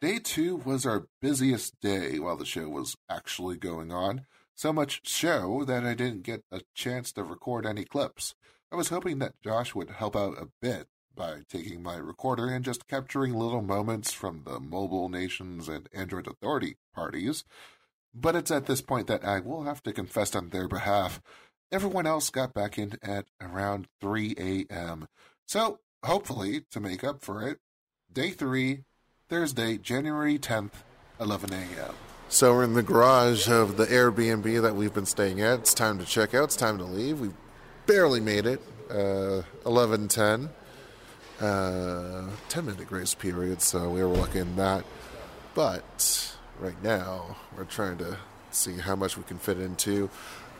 Day 0.00 0.18
two 0.18 0.56
was 0.56 0.86
our 0.86 1.06
busiest 1.20 1.80
day 1.80 2.18
while 2.18 2.36
the 2.36 2.46
show 2.46 2.68
was 2.68 2.96
actually 3.08 3.56
going 3.56 3.92
on. 3.92 4.26
So 4.54 4.72
much 4.72 5.06
show 5.08 5.64
that 5.64 5.84
I 5.84 5.94
didn't 5.94 6.22
get 6.22 6.44
a 6.50 6.60
chance 6.74 7.12
to 7.12 7.22
record 7.24 7.66
any 7.66 7.84
clips. 7.84 8.34
I 8.72 8.76
was 8.76 8.88
hoping 8.88 9.18
that 9.18 9.40
Josh 9.42 9.74
would 9.74 9.90
help 9.90 10.14
out 10.14 10.40
a 10.40 10.48
bit 10.60 10.86
by 11.14 11.40
taking 11.50 11.82
my 11.82 11.96
recorder 11.96 12.48
and 12.48 12.64
just 12.64 12.86
capturing 12.86 13.34
little 13.34 13.62
moments 13.62 14.12
from 14.12 14.42
the 14.44 14.60
Mobile 14.60 15.08
Nations 15.08 15.68
and 15.68 15.88
Android 15.92 16.26
Authority 16.26 16.76
parties. 16.94 17.44
But 18.14 18.36
it's 18.36 18.50
at 18.50 18.66
this 18.66 18.80
point 18.80 19.06
that 19.06 19.24
I 19.24 19.40
will 19.40 19.64
have 19.64 19.82
to 19.84 19.92
confess 19.92 20.34
on 20.34 20.50
their 20.50 20.68
behalf. 20.68 21.20
Everyone 21.70 22.06
else 22.06 22.30
got 22.30 22.52
back 22.52 22.78
in 22.78 22.94
at 23.02 23.26
around 23.40 23.86
3 24.00 24.34
a.m. 24.38 25.06
So, 25.46 25.78
hopefully, 26.04 26.62
to 26.70 26.80
make 26.80 27.04
up 27.04 27.22
for 27.22 27.46
it, 27.46 27.58
day 28.12 28.30
three, 28.30 28.84
Thursday, 29.28 29.78
January 29.78 30.38
10th, 30.38 30.72
11 31.20 31.52
a.m. 31.52 31.94
So 32.28 32.54
we're 32.54 32.64
in 32.64 32.74
the 32.74 32.82
garage 32.82 33.48
of 33.48 33.76
the 33.76 33.86
Airbnb 33.86 34.62
that 34.62 34.76
we've 34.76 34.94
been 34.94 35.04
staying 35.04 35.40
at. 35.40 35.58
It's 35.58 35.74
time 35.74 35.98
to 35.98 36.04
check 36.04 36.32
out. 36.32 36.44
It's 36.44 36.56
time 36.56 36.78
to 36.78 36.84
leave. 36.84 37.18
We've 37.18 37.34
barely 37.86 38.20
made 38.20 38.46
it. 38.46 38.60
Uh, 38.88 39.42
11:10. 39.66 40.48
Uh, 41.40 42.28
10 42.48 42.66
minute 42.66 42.86
grace 42.86 43.14
period, 43.14 43.62
so 43.62 43.90
we 43.90 44.00
were 44.02 44.08
lucky 44.08 44.38
in 44.38 44.54
that. 44.56 44.84
But 45.54 46.36
right 46.60 46.80
now, 46.82 47.36
we're 47.56 47.64
trying 47.64 47.98
to 47.98 48.18
see 48.50 48.78
how 48.78 48.94
much 48.96 49.16
we 49.16 49.22
can 49.24 49.38
fit 49.38 49.58
into 49.58 50.10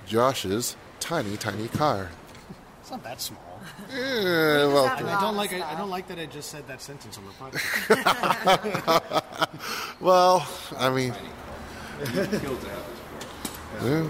Josh's 0.07 0.77
tiny, 0.99 1.37
tiny 1.37 1.69
car. 1.69 2.11
It's 2.81 2.91
not 2.91 3.05
that 3.05 3.21
small. 3.21 3.61
Yeah, 3.93 4.67
well, 4.67 4.87
I 4.87 5.21
don't 5.21 5.37
like. 5.37 5.53
I, 5.53 5.73
I 5.73 5.77
don't 5.77 5.91
like 5.91 6.09
that 6.09 6.19
I 6.19 6.25
just 6.27 6.51
said 6.51 6.67
that 6.69 6.81
sentence 6.81 7.19
on 7.19 7.25
the 7.27 7.33
podcast. 7.33 9.23
well, 10.01 10.49
I 10.79 10.89
mean, 10.89 11.15
yeah. 13.85 14.09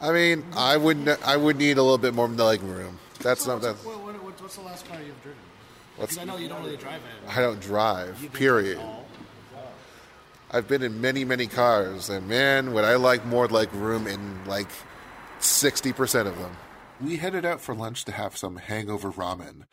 I 0.00 0.12
mean, 0.12 0.44
I 0.56 0.76
would 0.76 0.96
ne- 0.96 1.16
I 1.24 1.36
would 1.36 1.58
need 1.58 1.78
a 1.78 1.82
little 1.82 1.98
bit 1.98 2.12
more 2.12 2.26
leg 2.26 2.60
room. 2.62 2.98
That's 3.20 3.46
not 3.46 3.62
that. 3.62 3.76
What, 3.76 4.02
what, 4.02 4.22
what, 4.24 4.40
what's 4.40 4.56
the 4.56 4.62
last 4.62 4.88
car 4.88 4.98
you've 5.00 5.22
driven? 5.22 5.38
What's- 5.96 6.18
I 6.18 6.24
know 6.24 6.36
you 6.38 6.48
don't 6.48 6.62
really 6.64 6.76
drive 6.76 6.96
it. 6.96 7.36
I 7.36 7.40
don't 7.40 7.60
drive. 7.60 8.30
Period. 8.32 8.80
I've 10.50 10.66
been 10.66 10.82
in 10.82 11.00
many, 11.00 11.24
many 11.24 11.46
cars, 11.46 12.08
and 12.08 12.26
man, 12.26 12.72
would 12.72 12.84
I 12.84 12.96
like 12.96 13.24
more 13.26 13.48
like 13.48 13.72
room 13.74 14.06
in 14.06 14.44
like 14.46 14.70
sixty 15.40 15.92
percent 15.92 16.26
of 16.26 16.38
them. 16.38 16.56
We 17.00 17.16
headed 17.16 17.44
out 17.44 17.60
for 17.60 17.74
lunch 17.74 18.04
to 18.06 18.12
have 18.12 18.36
some 18.36 18.56
hangover 18.56 19.12
ramen. 19.12 19.64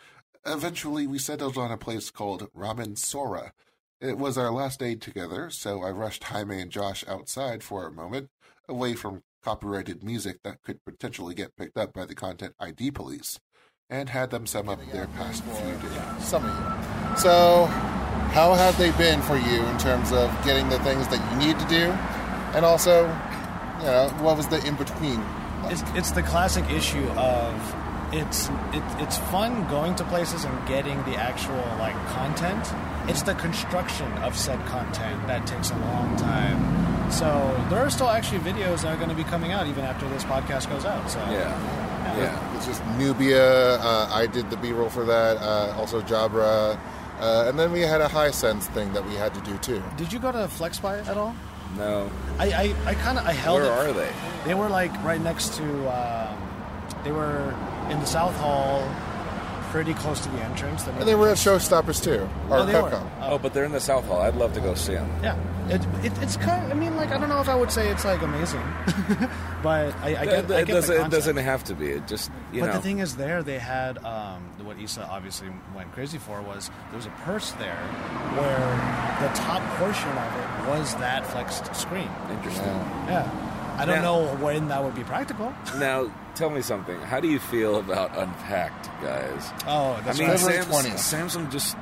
Eventually, 0.45 1.07
we 1.07 1.17
settled 1.17 1.57
on 1.57 1.71
a 1.71 1.78
place 1.78 2.11
called 2.11 2.49
Ramen 2.53 2.97
Sora. 2.97 3.53
It 4.01 4.17
was 4.17 4.38
our 4.38 4.51
last 4.51 4.80
day 4.80 4.95
together, 4.95 5.49
so 5.49 5.82
I 5.82 5.89
rushed 5.89 6.26
Jaime 6.26 6.59
and 6.61 6.69
Josh 6.69 7.03
outside 7.07 7.63
for 7.63 7.88
a 7.88 7.91
moment, 7.91 8.30
away 8.67 8.93
from 8.93 9.23
copyrighted 9.43 10.03
music 10.03 10.43
that 10.43 10.61
could 10.61 10.84
potentially 10.84 11.34
get 11.34 11.55
picked 11.55 11.78
up 11.78 11.93
by 11.93 12.05
the 12.05 12.13
Content 12.13 12.53
ID 12.59 12.91
police, 12.91 13.39
and 13.89 14.09
had 14.09 14.30
them 14.30 14.45
sum 14.45 14.67
up 14.69 14.80
their 14.91 15.07
past 15.07 15.43
few 15.43 15.89
days. 15.89 16.26
Some 16.28 16.43
of 16.45 16.51
you. 16.51 17.17
So, 17.17 17.95
how 18.32 18.53
have 18.53 18.78
they 18.78 18.91
been 18.91 19.21
for 19.21 19.38
you 19.38 19.63
in 19.65 19.78
terms 19.78 20.11
of 20.11 20.30
getting 20.43 20.69
the 20.69 20.80
things 20.80 21.07
that 21.09 21.19
you 21.32 21.47
need 21.47 21.59
to 21.59 21.67
do, 21.67 21.91
and 22.56 22.65
also, 22.65 23.03
you 23.80 23.85
know, 23.85 24.10
what 24.19 24.38
was 24.38 24.47
the 24.47 24.65
in 24.65 24.76
between? 24.76 25.23
It's, 25.65 25.84
it's 25.95 26.11
the 26.11 26.22
classic 26.23 26.69
issue 26.69 27.07
of 27.11 27.76
it's 28.11 28.49
it, 28.72 28.84
it's 28.99 29.18
fun 29.18 29.68
going 29.68 29.95
to 29.95 30.03
places 30.06 30.45
and 30.45 30.68
getting 30.68 30.97
the 31.03 31.15
actual 31.15 31.56
like 31.80 31.95
content. 32.07 32.72
It's 33.10 33.23
the 33.23 33.35
construction 33.35 34.11
of 34.19 34.38
said 34.38 34.64
content 34.68 35.27
that 35.27 35.45
takes 35.45 35.72
a 35.72 35.77
long 35.77 36.15
time. 36.18 37.11
So 37.11 37.26
there 37.69 37.80
are 37.80 37.89
still 37.89 38.10
actually 38.10 38.39
videos 38.39 38.81
that 38.81 38.93
are 38.93 38.97
going 38.97 39.10
to 39.10 39.15
be 39.15 39.23
coming 39.23 39.52
out 39.52 39.68
even 39.68 39.84
after 39.84 40.07
this 40.10 40.23
podcast 40.23 40.69
goes 40.69 40.85
out. 40.85 41.10
So 41.10 41.19
Yeah. 42.18 42.56
It's 42.56 42.65
just 42.65 42.85
Nubia. 42.97 43.77
Uh, 43.80 44.10
I 44.11 44.27
did 44.27 44.49
the 44.49 44.57
B 44.57 44.72
roll 44.72 44.89
for 44.89 45.06
that. 45.06 45.38
Uh, 45.38 45.76
also 45.77 46.02
Jabra. 46.02 46.80
Uh, 47.20 47.46
and 47.48 47.58
then 47.58 47.72
we 47.72 47.82
had 47.82 48.02
a 48.02 48.08
Hisense 48.08 48.64
thing 48.74 48.92
that 48.94 49.06
we 49.06 49.16
had 49.16 49.34
to 49.34 49.42
do 49.42 49.58
too. 49.60 49.82
Did 49.98 50.12
you 50.12 50.20
go 50.20 50.32
to 50.32 50.40
FlexPai 50.40 51.08
at 51.08 51.18
all? 51.18 51.34
No. 51.78 52.10
I 52.40 52.46
I, 52.52 52.76
I 52.86 52.94
kind 52.96 53.18
of 53.18 53.26
I 53.26 53.32
held. 53.32 53.62
Where 53.62 53.72
it- 53.72 53.90
are 53.90 53.94
they? 53.94 54.12
They 54.46 54.54
were 54.54 54.70
like 54.70 54.92
right 55.04 55.22
next 55.22 55.54
to. 55.56 55.64
Um, 55.90 56.38
they 57.04 57.12
were 57.12 57.54
in 57.90 58.00
the 58.00 58.06
South 58.06 58.36
Hall, 58.38 58.82
pretty 59.76 59.93
close 59.93 60.22
to 60.22 60.30
the 60.30 60.41
entrance. 60.41 60.84
Then 60.84 60.95
And 60.95 61.06
they 61.06 61.15
were 61.15 61.27
at 61.27 61.35
Showstoppers 61.35 62.02
too, 62.02 62.30
or 62.49 62.60
Oh, 62.60 62.65
they 62.65 62.81
were. 62.81 63.03
Oh, 63.19 63.38
but 63.38 63.53
they're 63.53 63.65
in 63.65 63.73
the 63.73 63.81
South 63.81 64.06
Hall. 64.06 64.22
I'd 64.22 64.35
love 64.35 64.53
to 64.53 64.61
go 64.61 64.73
see 64.73 64.93
them. 64.93 65.11
Yeah, 65.22 65.38
it, 65.68 65.81
it, 66.02 66.14
it's 66.22 66.38
kind. 66.38 66.64
Of, 66.65 66.72
I 66.72 66.80
mean, 66.80 66.95
like 66.95 67.10
I 67.10 67.18
don't 67.18 67.27
know 67.27 67.41
if 67.41 67.49
I 67.49 67.56
would 67.56 67.73
say 67.73 67.89
it's 67.89 68.06
like 68.06 68.22
amazing, 68.22 68.61
but 69.61 69.93
I, 69.97 70.15
I 70.15 70.26
get, 70.26 70.45
it, 70.45 70.52
I 70.52 70.60
it 70.61 70.68
get 70.68 70.73
doesn't, 70.76 70.95
the 70.95 71.06
it 71.06 71.11
doesn't 71.11 71.35
have 71.35 71.65
to 71.65 71.76
be. 71.76 71.88
It 71.88 72.07
just 72.07 72.31
you 72.53 72.61
but 72.61 72.68
know. 72.68 72.73
the 72.73 72.80
thing 72.80 72.99
is, 72.99 73.18
there 73.18 73.43
they 73.43 73.60
had 73.60 73.97
um, 74.06 74.43
what 74.64 74.80
Issa 74.80 75.06
obviously 75.10 75.49
went 75.76 75.91
crazy 75.91 76.19
for 76.19 76.41
was 76.41 76.72
there 76.91 76.95
was 76.95 77.06
a 77.06 77.15
purse 77.26 77.52
there 77.53 77.76
where 78.39 79.27
the 79.27 79.35
top 79.35 79.61
portion 79.77 80.10
of 80.10 80.39
it 80.39 80.69
was 80.69 80.95
that 80.95 81.27
flexed 81.27 81.76
screen. 81.76 82.10
Interesting. 82.30 82.64
Yeah, 83.11 83.30
I 83.77 83.85
don't 83.85 84.02
Now- 84.02 84.02
know 84.23 84.35
when 84.38 84.68
that 84.69 84.84
would 84.84 84.95
be 84.95 85.03
practical. 85.03 85.53
Now, 85.77 86.10
tell 86.35 86.49
me 86.49 86.61
something. 86.61 86.99
How 87.02 87.19
do 87.19 87.27
you 87.27 87.39
feel 87.39 87.77
about 87.77 88.18
Unpacked, 88.18 88.89
guys? 89.02 89.52
Oh, 89.68 89.99
that's 90.06 90.18
I 90.18 90.22
mean, 90.22 90.30
right. 90.31 90.39
February 90.39 90.64
Samsung, 90.64 90.91
20th. 90.91 90.95
Samsung 91.45 91.52
just 91.52 91.77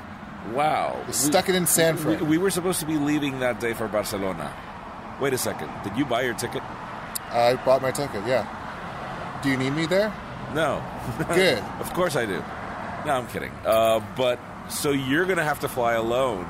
wow. 0.53 0.95
They 1.07 1.13
stuck 1.13 1.49
it 1.49 1.55
in 1.55 1.65
San 1.67 1.95
We, 1.95 2.01
Fran. 2.01 2.27
we 2.27 2.37
were 2.37 2.49
supposed 2.49 2.79
to 2.79 2.85
be 2.85 2.97
leaving 2.97 3.39
that 3.39 3.59
day 3.59 3.73
for 3.73 3.87
Barcelona. 3.87 4.51
Wait 5.19 5.33
a 5.33 5.37
second. 5.37 5.69
Did 5.83 5.95
you 5.97 6.05
buy 6.05 6.21
your 6.23 6.33
ticket? 6.33 6.61
I 7.31 7.55
bought 7.65 7.81
my 7.81 7.91
ticket. 7.91 8.25
Yeah. 8.27 8.45
Do 9.43 9.49
you 9.49 9.57
need 9.57 9.71
me 9.71 9.85
there? 9.85 10.11
No. 10.53 10.83
Good. 11.29 11.59
of 11.79 11.93
course 11.93 12.15
I 12.15 12.25
do. 12.25 12.43
No, 13.05 13.13
I'm 13.13 13.27
kidding. 13.27 13.51
Uh, 13.65 13.99
but 14.15 14.39
so 14.69 14.91
you're 14.91 15.25
going 15.25 15.37
to 15.37 15.43
have 15.43 15.59
to 15.61 15.67
fly 15.69 15.93
alone 15.93 16.45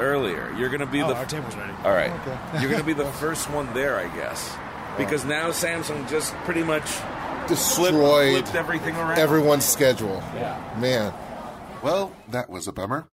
earlier. 0.00 0.52
You're 0.56 0.68
going 0.68 0.80
to 0.80 0.86
be 0.86 1.02
Oh, 1.02 1.08
the 1.08 1.14
our 1.16 1.26
table's 1.26 1.54
ready. 1.56 1.72
All 1.84 1.92
right. 1.92 2.10
Okay. 2.10 2.38
you're 2.60 2.70
going 2.70 2.80
to 2.80 2.86
be 2.86 2.92
the 2.92 3.10
first 3.12 3.48
one 3.50 3.72
there, 3.74 3.98
I 3.98 4.08
guess, 4.16 4.54
because 4.96 5.24
now 5.24 5.50
Samsung 5.50 6.08
just 6.08 6.34
pretty 6.44 6.62
much 6.62 6.84
Destroyed 7.48 8.32
flipped 8.44 8.54
everything 8.54 8.94
around. 8.96 9.18
everyone's 9.18 9.64
schedule. 9.64 10.22
Yeah. 10.34 10.76
Man. 10.78 11.12
Well, 11.82 12.14
that 12.28 12.48
was 12.50 12.68
a 12.68 12.72
bummer. 12.72 13.08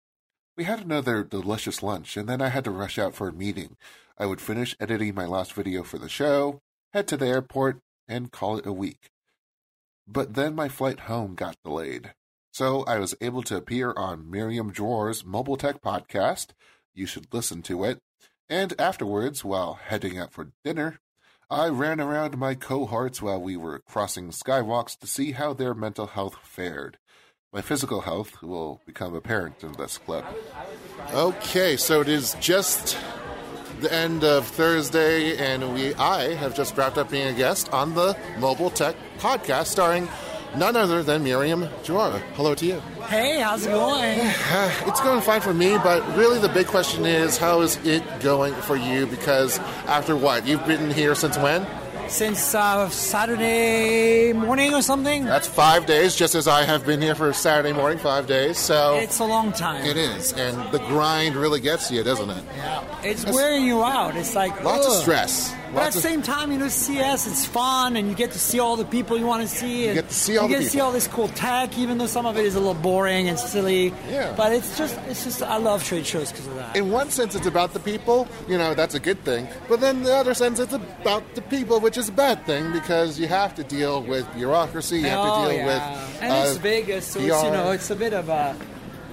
We 0.57 0.63
had 0.63 0.79
another 0.81 1.23
delicious 1.23 1.83
lunch, 1.83 2.17
and 2.17 2.27
then 2.27 2.41
I 2.41 2.49
had 2.49 2.63
to 2.63 2.71
rush 2.71 2.97
out 2.97 3.13
for 3.13 3.27
a 3.27 3.33
meeting. 3.33 3.75
I 4.17 4.25
would 4.25 4.41
finish 4.41 4.75
editing 4.79 5.13
my 5.15 5.25
last 5.25 5.53
video 5.53 5.83
for 5.83 5.97
the 5.97 6.09
show, 6.09 6.61
head 6.93 7.07
to 7.09 7.17
the 7.17 7.27
airport, 7.27 7.79
and 8.07 8.31
call 8.31 8.57
it 8.57 8.65
a 8.65 8.71
week. 8.73 9.09
But 10.07 10.33
then 10.35 10.55
my 10.55 10.69
flight 10.69 11.01
home 11.01 11.35
got 11.35 11.55
delayed. 11.63 12.13
So 12.53 12.83
I 12.85 12.99
was 12.99 13.15
able 13.19 13.43
to 13.43 13.57
appear 13.57 13.91
on 13.97 14.23
Myriam 14.31 14.71
Joire's 14.71 15.25
Mobile 15.25 15.57
Tech 15.57 15.81
podcast. 15.81 16.47
You 16.95 17.05
should 17.05 17.33
listen 17.33 17.61
to 17.63 17.83
it. 17.83 17.99
And 18.49 18.73
afterwards, 18.79 19.43
while 19.43 19.73
heading 19.73 20.17
out 20.17 20.31
for 20.31 20.51
dinner, 20.63 20.99
I 21.49 21.67
ran 21.67 21.99
around 21.99 22.37
my 22.37 22.55
cohorts 22.55 23.21
while 23.21 23.41
we 23.41 23.57
were 23.57 23.79
crossing 23.79 24.29
skywalks 24.29 24.97
to 24.99 25.07
see 25.07 25.33
how 25.33 25.53
their 25.53 25.73
mental 25.73 26.07
health 26.07 26.37
fared. 26.41 26.97
My 27.51 27.61
physical 27.61 28.01
health 28.01 28.41
will 28.41 28.81
become 28.85 29.13
apparent 29.13 29.63
in 29.63 29.73
this 29.73 29.97
clip. 29.97 30.25
Okay, 31.13 31.77
so 31.77 32.01
it 32.01 32.09
is 32.09 32.35
just 32.39 32.97
the 33.81 33.93
end 33.93 34.23
of 34.23 34.47
Thursday, 34.47 35.37
and 35.37 35.73
we 35.73 35.93
I 35.95 36.33
have 36.35 36.55
just 36.55 36.77
wrapped 36.77 36.97
up 36.97 37.11
being 37.11 37.27
a 37.27 37.33
guest 37.33 37.71
on 37.71 37.93
the 37.93 38.17
Mobile 38.39 38.69
Tech 38.69 38.95
podcast, 39.19 39.67
starring 39.67 40.07
none 40.57 40.75
other 40.75 41.03
than 41.03 41.23
Myriam 41.23 41.69
Joire. 41.83 42.19
Hello 42.35 42.55
to 42.55 42.65
you. 42.65 42.79
Hey, 43.07 43.39
how's 43.41 43.65
it 43.65 43.71
going? 43.71 44.19
It's 44.87 45.01
going 45.01 45.21
fine 45.21 45.41
for 45.41 45.53
me, 45.53 45.77
but 45.77 46.01
really 46.15 46.39
the 46.39 46.49
big 46.49 46.67
question 46.67 47.05
is 47.05 47.37
how 47.37 47.61
is 47.61 47.77
it 47.85 48.03
going 48.21 48.53
for 48.53 48.75
you? 48.75 49.05
Because 49.07 49.59
after 49.87 50.15
what 50.15 50.45
you've 50.47 50.65
been 50.65 50.91
here 50.91 51.15
since 51.15 51.37
when? 51.37 51.65
Since 52.07 52.53
uh, 52.55 52.87
Saturday 52.89 54.31
morning 54.31 54.73
or 54.73 54.81
something? 54.81 55.25
That's 55.25 55.47
five 55.47 55.85
days, 55.85 56.15
just 56.15 56.35
as 56.35 56.47
I 56.47 56.63
have 56.63 56.85
been 56.85 57.01
here 57.01 57.15
for 57.15 57.33
Saturday 57.33 57.73
morning, 57.73 57.97
five 57.97 58.27
days. 58.27 58.57
So 58.57 58.95
It's 58.95 59.19
a 59.19 59.25
long 59.25 59.51
time. 59.51 59.83
it 59.85 59.97
is, 59.97 60.31
and 60.33 60.71
the 60.71 60.79
grind 60.79 61.35
really 61.35 61.59
gets 61.59 61.89
you, 61.91 62.03
doesn't 62.03 62.29
it? 62.29 62.43
Yeah, 62.55 62.83
it's 63.03 63.21
That's- 63.21 63.35
wearing 63.35 63.65
you 63.65 63.83
out. 63.83 64.15
It's 64.15 64.35
like 64.35 64.63
Lots 64.63 64.85
of 64.85 64.93
ugh. 64.93 65.01
stress. 65.01 65.53
But 65.73 65.87
at 65.87 65.93
the 65.93 65.99
same 65.99 66.21
time, 66.21 66.53
you 66.53 66.57
know, 66.57 66.69
CS 66.69 67.27
it's 67.27 67.45
fun, 67.45 67.97
and 67.97 68.07
you 68.07 68.15
get 68.15 68.31
to 68.31 68.39
see 68.39 68.59
all 68.61 68.77
the 68.77 68.85
people 68.85 69.17
you 69.17 69.25
want 69.25 69.41
to 69.41 69.47
see. 69.47 69.87
And 69.87 69.95
get 69.95 70.07
to 70.07 70.13
see 70.15 70.37
all 70.37 70.47
you 70.47 70.55
the 70.55 70.61
get 70.61 70.65
to 70.67 70.69
see 70.71 70.79
all 70.79 70.91
this 70.93 71.07
cool 71.07 71.27
tech, 71.29 71.77
even 71.77 71.97
though 71.97 72.05
some 72.05 72.25
of 72.25 72.37
it 72.37 72.45
is 72.45 72.55
a 72.55 72.59
little 72.59 72.75
boring 72.81 73.27
and 73.27 73.37
silly. 73.37 73.93
Yeah. 74.09 74.33
But 74.37 74.53
it's 74.53 74.77
just, 74.77 74.97
it's 75.09 75.25
just, 75.25 75.41
I 75.43 75.57
love 75.57 75.83
trade 75.83 76.05
shows 76.05 76.31
because 76.31 76.47
of 76.47 76.55
that. 76.55 76.77
In 76.77 76.91
one 76.91 77.09
sense, 77.09 77.35
it's 77.35 77.47
about 77.47 77.73
the 77.73 77.81
people, 77.81 78.25
you 78.47 78.57
know, 78.57 78.73
that's 78.73 78.95
a 78.95 79.01
good 79.01 79.21
thing. 79.25 79.49
But 79.67 79.81
then 79.81 80.03
the 80.03 80.15
other 80.15 80.33
sense, 80.33 80.59
it's 80.59 80.71
about 80.73 81.23
the 81.35 81.41
people, 81.41 81.81
which 81.81 81.94
is 81.97 82.09
a 82.09 82.11
bad 82.11 82.45
thing 82.45 82.71
because 82.71 83.19
you 83.19 83.27
have 83.27 83.55
to 83.55 83.63
deal 83.63 84.01
with 84.01 84.31
bureaucracy, 84.33 84.97
you 84.97 85.03
have 85.09 85.19
oh, 85.21 85.43
to 85.43 85.49
deal 85.49 85.57
yeah. 85.57 85.65
with. 85.65 86.21
and 86.21 86.31
uh, 86.31 86.45
it's 86.47 86.57
Vegas, 86.57 87.07
so 87.07 87.19
it's, 87.19 87.43
you 87.43 87.51
know, 87.51 87.71
it's 87.71 87.89
a 87.89 87.95
bit 87.95 88.13
of 88.13 88.29
a. 88.29 88.55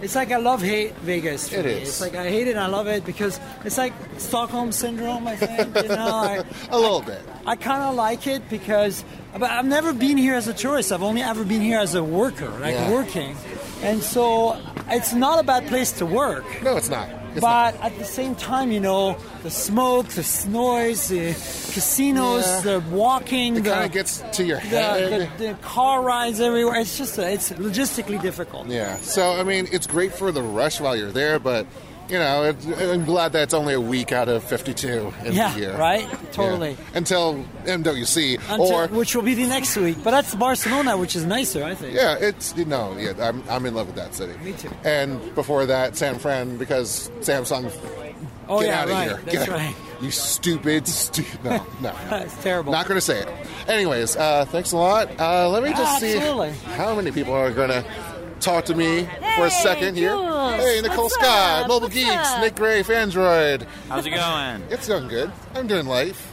It's 0.00 0.16
like 0.16 0.32
I 0.32 0.38
love 0.38 0.60
hate 0.62 0.94
Vegas. 0.96 1.52
It 1.52 1.64
is. 1.64 1.88
It's 1.88 2.00
like 2.00 2.16
I 2.16 2.28
hate 2.28 2.48
it 2.48 2.52
and 2.52 2.60
I 2.60 2.66
love 2.66 2.88
it 2.88 3.04
because 3.04 3.38
it's 3.64 3.78
like 3.78 3.92
Stockholm 4.18 4.72
syndrome. 4.72 5.28
I 5.28 5.36
think 5.36 5.76
you 5.76 5.88
know. 5.88 5.94
I, 5.96 6.42
a 6.70 6.78
little 6.78 7.02
bit. 7.02 7.20
I 7.46 7.54
kind 7.54 7.82
of 7.82 7.94
like 7.94 8.26
it 8.26 8.48
because, 8.50 9.04
but 9.32 9.48
I've 9.48 9.64
never 9.64 9.92
been 9.92 10.16
here 10.16 10.34
as 10.34 10.48
a 10.48 10.54
tourist. 10.54 10.90
I've 10.90 11.04
only 11.04 11.22
ever 11.22 11.44
been 11.44 11.60
here 11.60 11.78
as 11.78 11.94
a 11.94 12.02
worker, 12.02 12.48
like 12.58 12.74
Yeah. 12.74 12.90
working, 12.90 13.36
and 13.82 14.02
so 14.02 14.60
it's 14.88 15.12
not 15.12 15.38
a 15.38 15.44
bad 15.44 15.68
place 15.68 15.92
to 15.92 16.06
work. 16.06 16.44
No, 16.64 16.76
it's 16.76 16.90
not. 16.90 17.08
It's 17.32 17.40
but 17.40 17.80
at 17.80 17.96
the 17.98 18.04
same 18.04 18.34
time, 18.34 18.70
you 18.72 18.80
know, 18.80 19.16
the 19.42 19.50
smoke, 19.50 20.06
the 20.08 20.46
noise, 20.48 21.08
the 21.08 21.32
casinos, 21.72 22.44
Yeah. 22.46 22.60
the 22.60 22.80
walking, 22.90 23.56
It 23.56 23.64
the 23.64 23.70
kind 23.70 23.84
of 23.86 23.92
gets 23.92 24.22
to 24.32 24.44
your 24.44 24.60
the, 24.60 25.28
the, 25.38 25.44
the 25.44 25.54
car 25.62 26.02
rides 26.02 26.40
everywhere. 26.40 26.76
It's 26.80 26.96
just 26.98 27.18
it's 27.18 27.50
logistically 27.52 28.20
difficult. 28.20 28.66
Yeah. 28.66 28.96
So 28.98 29.32
I 29.32 29.42
mean, 29.44 29.68
it's 29.72 29.86
great 29.86 30.12
for 30.12 30.30
the 30.32 30.42
rush 30.42 30.80
while 30.80 30.94
you're 30.96 31.10
there, 31.12 31.38
but 31.38 31.66
you 32.12 32.18
know, 32.18 32.44
it, 32.44 32.56
I'm 32.78 33.04
glad 33.04 33.32
that 33.32 33.42
it's 33.44 33.54
only 33.54 33.74
a 33.74 33.80
week 33.80 34.12
out 34.12 34.28
of 34.28 34.44
52 34.44 35.12
in 35.24 35.32
Yeah, 35.32 35.52
the 35.54 35.60
year. 35.60 35.76
right? 35.76 36.02
Yeah. 36.02 36.18
Totally. 36.32 36.76
Until 36.94 37.44
MWC 37.64 38.34
Until, 38.50 38.62
or 38.72 38.86
which 38.88 39.16
will 39.16 39.22
be 39.22 39.34
the 39.34 39.46
next 39.46 39.76
week, 39.76 39.96
but 40.04 40.10
that's 40.12 40.34
Barcelona, 40.34 40.96
which 40.96 41.16
is 41.16 41.24
nicer, 41.24 41.64
I 41.64 41.74
think. 41.74 41.94
yeah, 41.94 42.16
it's 42.20 42.54
you 42.56 42.64
know, 42.66 42.94
yeah, 42.98 43.14
I'm 43.20 43.42
I'm 43.48 43.66
in 43.66 43.74
love 43.74 43.86
with 43.88 43.96
that 43.96 44.14
city. 44.14 44.34
Me 44.44 44.52
too. 44.52 44.70
And 44.84 45.34
before 45.34 45.66
that, 45.66 45.96
San 45.96 46.18
Fran 46.18 46.58
because 46.58 47.10
Samsung. 47.20 47.72
Oh, 48.48 48.60
get 48.60 48.68
yeah, 48.68 48.80
out 48.80 48.84
of 48.88 48.90
right. 48.94 49.08
here. 49.08 49.20
That's 49.24 49.38
Get 49.46 49.48
right. 49.48 49.74
You 50.02 50.10
stupid, 50.10 50.86
stupid. 50.88 51.44
No, 51.44 51.64
no. 51.80 51.94
it's 52.10 52.36
terrible. 52.42 52.72
Not 52.72 52.86
going 52.86 52.96
to 52.98 53.00
say 53.00 53.20
it. 53.22 53.28
Anyways, 53.68 54.16
uh, 54.16 54.44
thanks 54.46 54.72
a 54.72 54.76
lot. 54.76 55.08
Uh, 55.18 55.48
let 55.48 55.62
me 55.62 55.70
just 55.70 56.02
Absolutely. 56.02 56.52
see 56.52 56.58
how 56.72 56.94
many 56.94 57.12
people 57.12 57.32
are 57.32 57.52
going 57.52 57.70
to 57.70 57.84
talk 58.42 58.64
to 58.66 58.74
me 58.74 59.08
for 59.36 59.46
a 59.46 59.50
second 59.50 59.96
here. 59.96 60.16
Hey, 60.16 60.80
Nicole 60.82 61.04
What's 61.04 61.14
Scott, 61.14 61.62
up? 61.62 61.68
Mobile 61.68 61.86
What's 61.86 61.94
Geeks, 61.94 62.10
up? 62.12 62.40
Nick 62.40 62.56
Gray, 62.56 62.82
Android. 62.82 63.66
How's 63.88 64.06
it 64.06 64.10
going? 64.10 64.62
It's 64.70 64.88
going 64.88 65.08
good. 65.08 65.30
I'm 65.54 65.66
doing 65.66 65.86
life. 65.86 66.28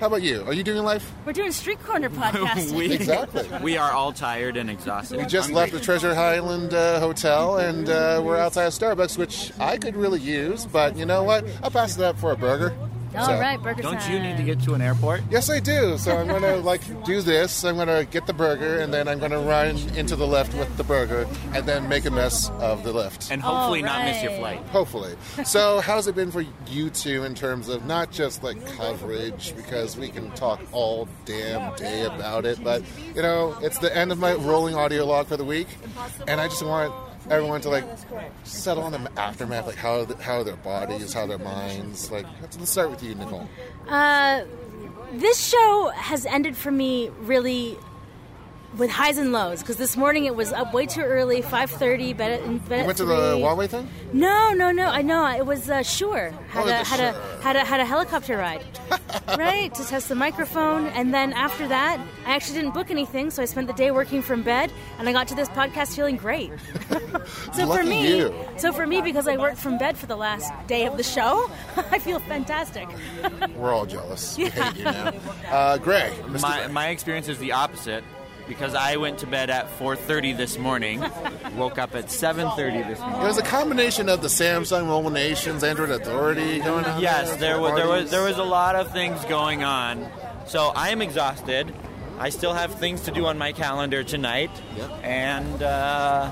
How 0.00 0.08
about 0.08 0.22
you? 0.22 0.42
Are 0.46 0.52
you 0.52 0.64
doing 0.64 0.82
life? 0.82 1.12
We're 1.24 1.32
doing 1.32 1.52
Street 1.52 1.80
Corner 1.84 2.10
podcast. 2.10 2.72
We- 2.76 2.92
Exactly. 2.94 3.48
We 3.62 3.76
are 3.76 3.92
all 3.92 4.12
tired 4.12 4.56
and 4.56 4.68
exhausted. 4.68 5.18
We 5.18 5.26
just 5.26 5.52
left 5.52 5.70
the 5.72 5.78
Treasure 5.78 6.10
Island 6.10 6.74
uh, 6.74 6.98
Hotel 6.98 7.58
and 7.58 7.88
uh, 7.88 8.20
we're 8.24 8.36
outside 8.36 8.64
of 8.64 8.72
Starbucks, 8.72 9.16
which 9.16 9.52
I 9.60 9.78
could 9.78 9.94
really 9.94 10.18
use, 10.20 10.66
but 10.66 10.96
you 10.96 11.06
know 11.06 11.22
what? 11.22 11.46
I'll 11.62 11.70
pass 11.70 11.96
it 11.96 12.02
up 12.02 12.18
for 12.18 12.32
a 12.32 12.36
burger. 12.36 12.74
All 13.16 13.26
So- 13.26 13.38
right, 13.38 13.62
burger 13.62 13.82
Don't 13.82 14.08
you 14.08 14.18
need 14.18 14.36
to 14.38 14.42
get 14.42 14.62
to 14.62 14.74
an 14.74 14.80
airport? 14.82 15.22
Yes, 15.30 15.50
I 15.50 15.60
do. 15.60 15.98
So 15.98 16.16
I'm 16.16 16.28
going 16.28 16.42
to 16.54 16.56
like 16.56 16.80
do 17.04 17.20
this. 17.20 17.64
I'm 17.64 17.76
going 17.76 17.88
to 17.88 18.06
get 18.10 18.26
the 18.26 18.32
burger, 18.32 18.78
and 18.78 18.92
then 18.92 19.08
I'm 19.08 19.18
going 19.18 19.30
to 19.32 19.38
run 19.38 19.76
into 19.96 20.16
the 20.16 20.26
Lyft 20.26 20.58
with 20.58 20.74
the 20.76 20.84
burger, 20.84 21.26
and 21.54 21.66
then 21.66 21.88
make 21.88 22.04
a 22.04 22.10
mess 22.10 22.50
of 22.60 22.84
the 22.84 22.92
Lyft, 22.92 23.30
And 23.30 23.42
hopefully 23.42 23.82
not 23.82 24.04
miss 24.04 24.22
your 24.22 24.32
flight. 24.32 24.60
Hopefully. 24.68 25.14
So 25.44 25.80
how's 25.80 26.06
it 26.06 26.14
been 26.14 26.30
for 26.30 26.44
you 26.68 26.90
two 26.90 27.24
in 27.24 27.34
terms 27.34 27.68
of 27.68 27.84
not 27.84 28.10
just 28.10 28.42
like 28.42 28.64
coverage, 28.76 29.54
because 29.56 29.96
we 29.96 30.08
can 30.08 30.30
talk 30.32 30.60
all 30.72 31.08
damn 31.24 31.74
day 31.76 32.04
about 32.04 32.44
it, 32.46 32.62
but 32.64 32.82
you 33.14 33.22
know, 33.22 33.56
it's 33.60 33.78
the 33.78 33.94
end 33.96 34.12
of 34.12 34.18
my 34.18 34.34
rolling 34.34 34.74
audio 34.74 35.04
log 35.04 35.26
for 35.26 35.36
the 35.36 35.44
week, 35.44 35.68
and 36.26 36.40
I 36.40 36.48
just 36.48 36.64
want 36.64 36.92
everyone 37.30 37.60
to 37.62 37.68
like 37.68 37.84
settle 38.44 38.82
on 38.84 38.92
the 38.92 39.10
aftermath, 39.16 39.66
like 39.66 39.76
how 39.76 40.04
how 40.20 40.42
their 40.42 40.56
bodies, 40.56 41.12
how 41.12 41.26
their 41.26 41.38
minds. 41.38 42.10
Like 42.10 42.26
let's 42.40 42.70
start 42.70 42.90
with 42.90 43.02
you, 43.02 43.14
Nicole. 43.14 43.48
Uh, 43.88 44.44
this 45.12 45.38
show 45.38 45.92
has 45.94 46.26
ended 46.26 46.56
for 46.56 46.70
me 46.70 47.10
really 47.20 47.78
with 48.78 48.90
highs 48.90 49.18
and 49.18 49.32
lows 49.32 49.60
because 49.60 49.76
this 49.76 49.96
morning 49.96 50.24
it 50.24 50.34
was 50.34 50.52
up 50.52 50.72
way 50.72 50.86
too 50.86 51.02
early, 51.02 51.42
five 51.42 51.70
thirty. 51.70 52.12
Bed 52.12 52.40
at, 52.40 52.68
bed 52.68 52.76
You 52.76 52.80
at 52.80 52.86
went 52.86 52.98
to 52.98 53.04
the 53.04 53.32
3. 53.34 53.40
Huawei 53.42 53.68
thing? 53.68 53.88
No, 54.12 54.52
no, 54.52 54.70
no. 54.70 54.86
I 54.86 55.02
know 55.02 55.26
it 55.26 55.44
was 55.46 55.68
uh, 55.70 55.82
Shure 55.82 56.30
had 56.48 56.60
Oh, 56.60 56.64
a 56.64 56.66
the 56.66 56.74
had 56.84 57.00
a 57.00 57.12
had 57.42 57.56
a 57.56 57.64
had 57.64 57.80
a 57.80 57.84
helicopter 57.84 58.36
ride, 58.36 58.62
right, 59.38 59.72
to 59.74 59.84
test 59.84 60.08
the 60.08 60.14
microphone, 60.14 60.86
and 60.88 61.12
then 61.12 61.32
after 61.32 61.66
that, 61.68 62.00
I 62.26 62.34
actually 62.34 62.56
didn't 62.60 62.74
book 62.74 62.90
anything, 62.90 63.30
so 63.30 63.42
I 63.42 63.46
spent 63.46 63.66
the 63.66 63.72
day 63.74 63.90
working 63.90 64.22
from 64.22 64.42
bed, 64.42 64.72
and 64.98 65.08
I 65.08 65.12
got 65.12 65.28
to 65.28 65.34
this 65.34 65.48
podcast 65.50 65.94
feeling 65.96 66.16
great. 66.16 66.50
so 67.54 67.66
for 67.66 67.82
me, 67.82 68.16
you. 68.16 68.34
so 68.56 68.72
for 68.72 68.86
me, 68.86 69.00
because 69.02 69.28
I 69.28 69.36
worked 69.36 69.58
from 69.58 69.78
bed 69.78 69.96
for 69.98 70.06
the 70.06 70.16
last 70.16 70.50
day 70.66 70.86
of 70.86 70.96
the 70.96 71.02
show, 71.02 71.50
I 71.90 71.98
feel 71.98 72.18
fantastic. 72.20 72.88
We're 73.56 73.72
all 73.72 73.86
jealous. 73.86 74.36
We 74.36 74.46
hate 74.48 74.76
you 74.76 74.84
now. 74.84 75.12
Uh, 75.50 75.78
Greg, 75.78 76.12
Mr. 76.24 76.42
My, 76.42 76.56
Greg. 76.58 76.70
my 76.72 76.88
experience 76.88 77.28
is 77.28 77.38
the 77.38 77.52
opposite. 77.52 78.04
Because 78.48 78.74
I 78.74 78.96
went 78.96 79.18
to 79.20 79.26
bed 79.26 79.50
at 79.50 79.68
4:30 79.78 80.36
this 80.36 80.58
morning, 80.58 81.00
woke 81.56 81.78
up 81.78 81.94
at 81.94 82.06
7:30 82.06 82.88
this 82.88 82.98
morning. 83.00 83.20
It 83.20 83.24
was 83.24 83.38
a 83.38 83.42
combination 83.42 84.08
of 84.08 84.22
the 84.22 84.28
Samsung 84.28 84.86
Mobile 84.86 85.10
Nations, 85.10 85.62
Android 85.64 85.90
Authority 85.90 86.58
going 86.60 86.84
on. 86.84 87.00
Yes, 87.00 87.36
there 87.36 87.60
was 87.60 87.74
there 87.74 87.88
was 87.88 88.10
there 88.10 88.22
was 88.24 88.38
a 88.38 88.44
lot 88.44 88.74
of 88.76 88.90
things 88.92 89.22
going 89.26 89.62
on. 89.64 90.10
So 90.46 90.72
I 90.74 90.90
am 90.90 91.02
exhausted. 91.02 91.72
I 92.18 92.28
still 92.28 92.52
have 92.52 92.74
things 92.74 93.02
to 93.02 93.10
do 93.10 93.26
on 93.26 93.38
my 93.38 93.52
calendar 93.52 94.04
tonight. 94.04 94.50
And 95.02 95.62
uh, 95.62 96.30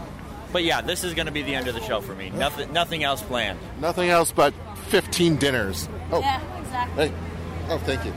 but 0.52 0.62
yeah, 0.64 0.80
this 0.80 1.04
is 1.04 1.14
going 1.14 1.26
to 1.26 1.32
be 1.32 1.42
the 1.42 1.54
end 1.54 1.68
of 1.68 1.74
the 1.74 1.80
show 1.82 2.00
for 2.00 2.14
me. 2.14 2.30
Nothing 2.30 2.72
nothing 2.72 3.02
else 3.04 3.22
planned. 3.22 3.58
Nothing 3.80 4.10
else 4.10 4.32
but 4.32 4.52
15 4.88 5.36
dinners. 5.36 5.88
Oh, 6.12 6.20
Yeah, 6.20 6.40
exactly. 6.60 7.08
hey. 7.08 7.14
Oh, 7.68 7.78
thank 7.78 8.04
you. 8.04 8.12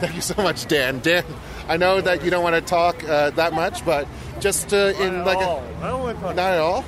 Thank 0.00 0.14
you 0.16 0.22
so 0.22 0.42
much, 0.42 0.66
Dan. 0.66 0.98
Dan, 1.00 1.24
I 1.68 1.76
know 1.76 2.00
that 2.00 2.24
you 2.24 2.30
don't 2.30 2.42
want 2.42 2.54
to 2.56 2.60
talk 2.60 3.02
uh, 3.04 3.30
that 3.30 3.52
much, 3.52 3.84
but 3.84 4.06
just 4.40 4.72
uh, 4.74 4.92
in 5.00 5.24
like 5.24 5.38
a, 5.38 5.62
I 5.82 5.88
don't 5.88 6.00
want 6.00 6.18
to 6.18 6.22
talk. 6.24 6.36
not 6.36 6.52
at 6.52 6.60
all. 6.60 6.84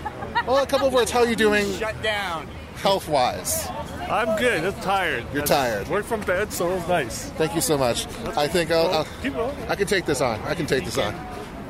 Well, 0.46 0.62
a 0.62 0.66
couple 0.66 0.86
of 0.86 0.92
words. 0.92 1.10
How 1.10 1.20
are 1.20 1.26
you 1.26 1.36
doing, 1.36 1.72
Shut 1.74 2.00
down. 2.02 2.46
health 2.76 3.08
wise? 3.08 3.66
I'm 4.08 4.38
good. 4.38 4.62
Just 4.62 4.82
tired. 4.82 5.24
You're 5.32 5.42
I 5.42 5.46
tired. 5.46 5.88
Work 5.88 6.04
from 6.04 6.20
bed, 6.20 6.52
so 6.52 6.70
it's 6.76 6.86
nice. 6.88 7.30
Thank 7.30 7.54
you 7.54 7.60
so 7.60 7.76
much. 7.78 8.06
I 8.36 8.46
think 8.46 8.70
I'll, 8.70 8.88
I'll 8.92 9.06
Keep 9.22 9.34
going. 9.34 9.56
I 9.68 9.74
can 9.74 9.86
take 9.86 10.04
this 10.06 10.20
on. 10.20 10.40
I 10.42 10.54
can 10.54 10.66
take 10.66 10.84
this 10.84 10.98
on. 10.98 11.14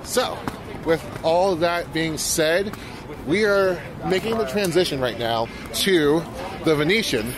So, 0.02 0.36
with 0.84 1.02
all 1.24 1.54
that 1.56 1.92
being 1.94 2.18
said, 2.18 2.76
we 3.26 3.44
are 3.44 3.80
making 4.06 4.36
the 4.36 4.46
transition 4.46 5.00
right 5.00 5.18
now 5.18 5.46
to 5.74 6.22
the 6.64 6.74
Venetian, 6.74 7.32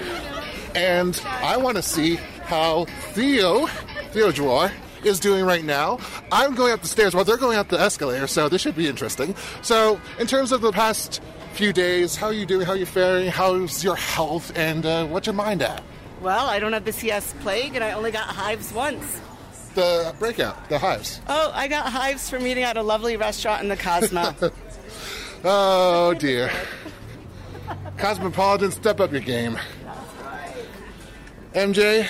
and 0.74 1.20
I 1.27 1.57
want 1.59 1.77
to 1.77 1.82
see 1.82 2.16
how 2.45 2.86
Theo, 3.12 3.66
Theo 4.12 4.32
Drawer, 4.32 4.73
is 5.05 5.20
doing 5.20 5.45
right 5.45 5.65
now. 5.65 5.99
I'm 6.33 6.55
going 6.55 6.73
up 6.73 6.83
the 6.83 6.89
stairs 6.89 7.15
while 7.15 7.25
they're 7.25 7.37
going 7.37 7.59
up 7.59 7.69
the 7.69 7.81
escalator, 7.81 8.27
so 8.27 8.49
this 8.49 8.61
should 8.61 8.77
be 8.77 8.87
interesting. 8.87 9.35
So, 9.62 10.01
in 10.19 10.27
terms 10.27 10.53
of 10.53 10.61
the 10.61 10.73
past 10.73 11.20
few 11.55 11.73
days, 11.73 12.16
how 12.16 12.27
are 12.27 12.33
you 12.33 12.47
doing? 12.47 12.66
How 12.66 12.73
are 12.73 12.77
you 12.77 12.87
faring? 12.87 13.29
How's 13.29 13.83
your 13.83 13.97
health? 13.97 14.57
And 14.57 14.85
uh, 14.87 15.07
what's 15.07 15.27
your 15.27 15.35
mind 15.35 15.62
at? 15.62 15.83
Well, 16.20 16.47
I 16.47 16.59
don't 16.59 16.73
have 16.73 16.85
the 16.85 16.93
CS 16.93 17.35
plague, 17.41 17.75
and 17.75 17.85
I 17.85 17.93
only 17.93 18.11
got 18.11 18.27
hives 18.27 18.73
once. 18.73 19.20
The 19.75 20.15
breakout, 20.19 20.69
the 20.69 20.79
hives. 20.79 21.20
Oh, 21.29 21.53
I 21.55 21.69
got 21.69 21.87
hives 21.93 22.29
from 22.29 22.47
eating 22.47 22.65
at 22.65 22.77
a 22.77 22.83
lovely 22.83 23.16
restaurant 23.16 23.62
in 23.62 23.69
the 23.69 23.77
Cosmo. 23.77 24.35
Oh 25.45 26.15
dear. 26.15 26.51
Cosmopolitan, 27.97 28.73
step 28.73 28.99
up 29.01 29.12
your 29.12 29.20
game. 29.20 29.57
MJ, 31.55 32.09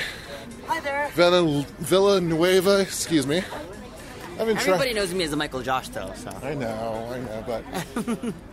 Hi 0.68 0.80
there. 0.80 1.08
Villa, 1.14 2.20
Nueva, 2.20 2.80
excuse 2.80 3.26
me. 3.26 3.42
I've 4.38 4.46
been. 4.46 4.58
Everybody 4.58 4.92
knows 4.92 5.14
me 5.14 5.24
as 5.24 5.32
a 5.32 5.36
Michael 5.36 5.62
Josh, 5.62 5.88
though. 5.88 6.12
So. 6.14 6.30
I 6.42 6.54
know, 6.54 7.10
I 7.10 7.18
know, 7.20 7.44
but 7.46 7.64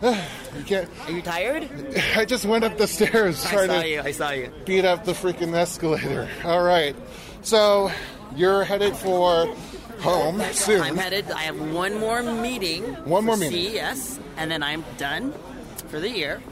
you 0.56 0.64
can't. 0.64 0.88
Are 1.06 1.12
you 1.12 1.20
tired? 1.20 1.68
I 2.16 2.24
just 2.24 2.46
went 2.46 2.64
up 2.64 2.78
the 2.78 2.86
stairs 2.86 3.44
I 3.44 3.50
trying 3.50 3.68
saw 3.68 3.82
to 3.82 3.88
you. 3.88 4.00
I 4.00 4.10
saw 4.12 4.30
you. 4.30 4.50
beat 4.64 4.86
up 4.86 5.04
the 5.04 5.12
freaking 5.12 5.54
escalator. 5.54 6.26
All 6.42 6.62
right, 6.62 6.96
so 7.42 7.92
you're 8.34 8.64
headed 8.64 8.96
for 8.96 9.46
home 10.00 10.40
soon. 10.52 10.80
I'm 10.80 10.96
headed. 10.96 11.30
I 11.30 11.42
have 11.42 11.60
one 11.72 12.00
more 12.00 12.22
meeting. 12.22 12.82
One 13.04 13.26
more 13.26 13.36
meeting. 13.36 13.74
CES, 13.74 14.18
and 14.38 14.50
then 14.50 14.62
I'm 14.62 14.84
done 14.96 15.34
for 15.88 16.00
the 16.00 16.10
year. 16.10 16.42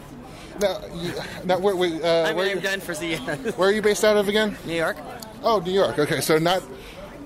Now, 0.60 0.78
you, 0.94 1.12
now 1.44 1.58
where, 1.58 1.74
wait, 1.74 2.04
uh, 2.04 2.22
I 2.22 2.28
mean, 2.28 2.36
where, 2.36 2.50
I'm 2.50 2.56
you, 2.58 2.62
done 2.62 2.80
for 2.80 2.94
CES. 2.94 3.56
where 3.56 3.70
are 3.70 3.72
you 3.72 3.82
based 3.82 4.04
out 4.04 4.16
of 4.16 4.28
again? 4.28 4.56
New 4.66 4.74
York. 4.74 4.96
Oh, 5.44 5.60
New 5.64 5.72
York. 5.72 5.98
Okay, 5.98 6.20
so 6.20 6.38
not 6.38 6.62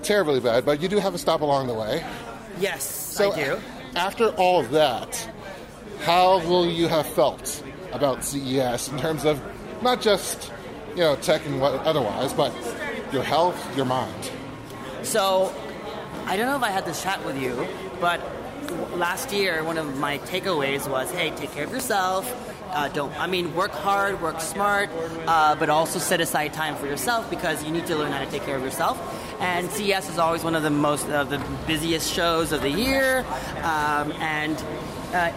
terribly 0.03 0.39
bad, 0.39 0.65
but 0.65 0.81
you 0.81 0.87
do 0.87 0.97
have 0.99 1.13
a 1.15 1.17
stop 1.17 1.41
along 1.41 1.67
the 1.67 1.73
way. 1.73 2.03
Yes, 2.59 2.83
So 2.83 3.31
I 3.31 3.35
do. 3.35 3.59
after 3.95 4.27
all 4.35 4.59
of 4.59 4.71
that, 4.71 5.29
how 6.01 6.39
will 6.47 6.65
you 6.69 6.87
have 6.87 7.07
felt 7.07 7.63
about 7.93 8.23
CES 8.23 8.89
in 8.89 8.99
terms 8.99 9.25
of 9.25 9.41
not 9.81 10.01
just 10.01 10.51
you 10.91 10.97
know 11.01 11.15
tech 11.17 11.45
and 11.45 11.59
what 11.61 11.73
otherwise, 11.85 12.33
but 12.33 12.53
your 13.13 13.23
health, 13.23 13.57
your 13.77 13.85
mind? 13.85 14.31
So, 15.03 15.53
I 16.25 16.35
don't 16.35 16.47
know 16.47 16.57
if 16.57 16.63
I 16.63 16.69
had 16.71 16.85
this 16.85 17.01
chat 17.01 17.23
with 17.25 17.41
you, 17.41 17.65
but 18.01 18.19
last 18.97 19.31
year 19.31 19.63
one 19.63 19.77
of 19.77 19.97
my 19.97 20.17
takeaways 20.19 20.89
was, 20.89 21.09
hey, 21.11 21.31
take 21.31 21.51
care 21.53 21.63
of 21.63 21.71
yourself. 21.71 22.25
Uh, 22.71 22.87
don't 22.89 23.17
I 23.19 23.27
mean 23.27 23.55
work 23.55 23.71
hard, 23.71 24.21
work 24.21 24.41
smart, 24.41 24.89
uh, 25.27 25.55
but 25.55 25.69
also 25.69 25.99
set 25.99 26.21
aside 26.21 26.53
time 26.53 26.75
for 26.75 26.85
yourself 26.85 27.29
because 27.29 27.63
you 27.63 27.71
need 27.71 27.87
to 27.87 27.95
learn 27.95 28.11
how 28.11 28.23
to 28.23 28.29
take 28.29 28.43
care 28.43 28.55
of 28.55 28.63
yourself. 28.63 28.97
And 29.39 29.69
CES 29.71 30.09
is 30.09 30.19
always 30.19 30.43
one 30.43 30.55
of 30.55 30.63
the 30.63 30.69
most 30.69 31.07
of 31.09 31.29
the 31.29 31.41
busiest 31.65 32.13
shows 32.13 32.51
of 32.51 32.61
the 32.61 32.69
year, 32.69 33.25
um, 33.63 34.11
and 34.13 34.57
uh, 35.13 35.31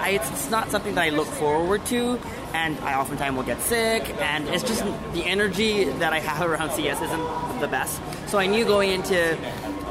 I, 0.00 0.10
it's, 0.10 0.30
it's 0.30 0.50
not 0.50 0.70
something 0.70 0.94
that 0.94 1.04
I 1.04 1.10
look 1.10 1.26
forward 1.26 1.84
to. 1.86 2.18
And 2.52 2.76
I 2.80 2.94
oftentimes 2.94 3.36
will 3.36 3.44
get 3.44 3.60
sick, 3.62 4.08
and 4.20 4.48
it's 4.48 4.64
just 4.64 4.82
the 5.12 5.24
energy 5.24 5.84
that 5.84 6.12
I 6.12 6.18
have 6.18 6.48
around 6.50 6.72
CS 6.72 7.00
isn't 7.00 7.60
the 7.60 7.68
best. 7.68 8.00
So 8.26 8.38
I 8.38 8.46
knew 8.46 8.64
going 8.64 8.90
into 8.90 9.36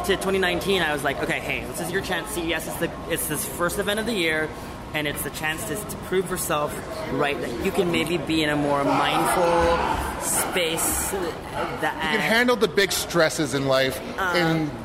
to 0.06 0.16
2019, 0.16 0.82
I 0.82 0.94
was 0.94 1.04
like, 1.04 1.22
okay, 1.24 1.40
hey, 1.40 1.64
this 1.66 1.82
is 1.82 1.92
your 1.92 2.02
chance. 2.02 2.30
CES 2.32 2.68
is 2.68 2.76
the 2.76 2.92
it's 3.10 3.28
this 3.28 3.46
first 3.46 3.80
event 3.80 4.00
of 4.00 4.06
the 4.06 4.14
year, 4.14 4.50
and 4.94 5.08
it's 5.08 5.22
the 5.24 5.30
chance 5.32 5.64
to, 5.66 5.76
to 5.76 5.96
prove 6.08 6.30
yourself 6.30 6.74
right. 7.14 7.40
That 7.40 7.66
you 7.66 7.72
can 7.72 7.92
maybe 7.92 8.18
be 8.18 8.44
in 8.44 8.50
a 8.50 8.56
more 8.56 8.84
mindful 8.84 10.22
space. 10.22 11.12
That 11.12 11.94
You 12.14 12.20
can 12.20 12.20
handle 12.20 12.56
the 12.56 12.68
big 12.68 12.92
stresses 12.92 13.54
in 13.54 13.68
life 13.68 14.00
in 14.02 14.16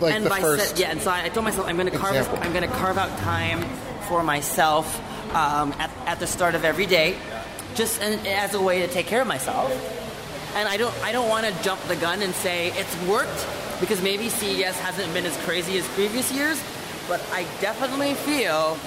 like 0.01 0.13
Uh, 0.13 0.17
and 0.17 0.27
the 0.27 0.31
by 0.31 0.41
first. 0.41 0.69
set- 0.71 0.79
yeah, 0.79 0.91
and 0.91 1.01
so 1.01 1.11
I, 1.11 1.25
I 1.25 1.29
told 1.29 1.45
myself 1.45 1.67
I'm 1.69 1.77
going 1.77 1.91
to 1.91 1.97
carve 1.99 2.17
example. 2.17 2.43
I'm 2.43 2.53
going 2.53 2.69
to 2.69 2.77
carve 2.77 2.99
out 2.99 3.17
time 3.19 3.63
for 4.09 4.23
myself 4.23 4.87
um, 5.35 5.73
at, 5.79 5.91
at 6.07 6.21
the 6.21 6.27
start 6.27 6.55
of 6.55 6.65
every 6.65 6.87
day, 6.87 7.17
just 7.75 8.01
an, 8.01 8.25
as 8.27 8.55
a 8.55 8.61
way 8.61 8.81
to 8.81 8.89
take 8.89 9.07
care 9.07 9.21
of 9.23 9.27
myself. 9.27 9.71
And 10.57 10.69
I 10.69 10.77
don't 10.77 10.95
I 11.03 11.11
don't 11.11 11.29
want 11.29 11.47
to 11.47 11.63
jump 11.65 11.81
the 11.89 11.97
gun 11.97 12.23
and 12.23 12.33
say 12.35 12.69
it's 12.77 12.97
worked 13.09 13.47
because 13.81 14.01
maybe 14.03 14.29
CES 14.29 14.79
hasn't 14.79 15.13
been 15.13 15.27
as 15.27 15.37
crazy 15.39 15.77
as 15.79 15.89
previous 15.89 16.31
years, 16.33 16.63
but 17.09 17.21
I 17.33 17.43
definitely 17.61 18.15
feel 18.15 18.79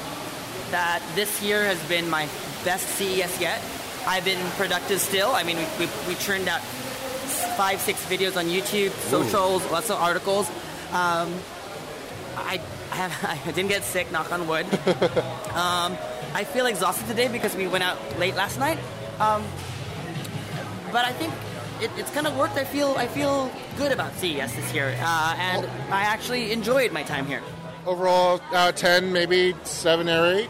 that 0.72 1.02
this 1.16 1.42
year 1.42 1.64
has 1.64 1.82
been 1.88 2.10
my 2.10 2.28
best 2.64 2.88
CES 2.98 3.40
yet. 3.40 3.62
I've 4.06 4.26
been 4.26 4.44
productive 4.52 5.00
still. 5.00 5.32
I 5.32 5.44
mean, 5.44 5.58
we, 5.58 5.86
we, 5.86 5.92
we 6.08 6.16
churned 6.16 6.48
out 6.48 6.62
five, 7.58 7.80
six 7.82 8.04
videos 8.06 8.38
on 8.38 8.46
YouTube, 8.46 8.92
socials, 9.10 9.70
lots 9.72 9.90
of 9.90 9.98
articles. 9.98 10.50
Um, 10.92 11.34
I, 12.36 12.62
I, 12.92 12.96
have, 12.96 13.42
I 13.48 13.52
didn't 13.52 13.70
get 13.70 13.84
sick, 13.84 14.12
knock 14.12 14.32
on 14.32 14.48
wood. 14.48 14.66
um, 15.54 15.98
I 16.34 16.44
feel 16.44 16.66
exhausted 16.66 17.08
today 17.08 17.28
because 17.28 17.56
we 17.56 17.68
went 17.68 17.84
out 17.84 17.98
late 18.20 18.36
last 18.36 18.60
night. 18.60 18.80
Um, 19.20 19.44
but 20.92 21.06
I 21.06 21.12
think 21.14 21.34
it, 21.82 21.92
it's 21.98 22.12
kind 22.12 22.28
of 22.28 22.38
worked. 22.38 22.56
I 22.56 22.64
feel 22.64 22.96
I 22.98 23.08
feel 23.08 23.52
good 23.78 23.92
about 23.92 24.14
CES 24.16 24.56
this 24.56 24.74
year, 24.74 24.96
uh, 25.00 25.36
and 25.38 25.66
I 25.92 26.04
actually 26.04 26.52
enjoyed 26.52 26.92
my 26.92 27.04
time 27.04 27.26
here. 27.26 27.42
Overall, 27.88 28.42
of 28.54 28.76
ten, 28.76 29.14
maybe 29.14 29.56
seven 29.64 30.10
or 30.10 30.26
eight. 30.34 30.50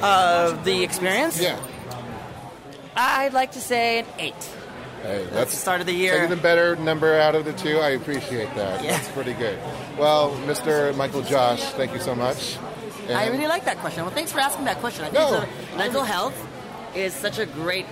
Uh, 0.00 0.52
the 0.64 0.82
experience? 0.82 1.38
Yeah. 1.40 1.60
I'd 2.96 3.34
like 3.34 3.52
to 3.52 3.60
say 3.60 3.98
an 4.00 4.06
eight. 4.18 4.34
Hey, 5.02 5.24
That's 5.24 5.30
that's 5.34 5.50
the 5.52 5.56
start 5.58 5.80
of 5.82 5.86
the 5.86 5.92
year. 5.92 6.14
Taking 6.14 6.30
the 6.30 6.36
better 6.42 6.74
number 6.76 7.14
out 7.20 7.34
of 7.34 7.44
the 7.44 7.52
two, 7.52 7.78
I 7.78 7.90
appreciate 7.90 8.52
that. 8.54 8.82
Yeah. 8.82 8.92
That's 8.92 9.08
pretty 9.10 9.34
good. 9.34 9.58
Well, 9.98 10.30
Mr. 10.46 10.96
Michael 10.96 11.22
Josh, 11.22 11.62
thank 11.74 11.92
you 11.92 12.00
so 12.00 12.14
much. 12.14 12.56
I 13.10 13.28
really 13.28 13.46
like 13.46 13.66
that 13.66 13.76
question. 13.78 14.04
Well, 14.04 14.14
thanks 14.14 14.32
for 14.32 14.40
asking 14.40 14.64
that 14.64 14.78
question. 14.78 15.04
I 15.04 15.10
think 15.10 15.18
No. 15.30 15.44
a- 15.74 15.78
mental 15.78 16.02
health 16.02 16.34
is 16.94 17.12
such 17.12 17.38
a 17.38 17.44
great 17.46 17.86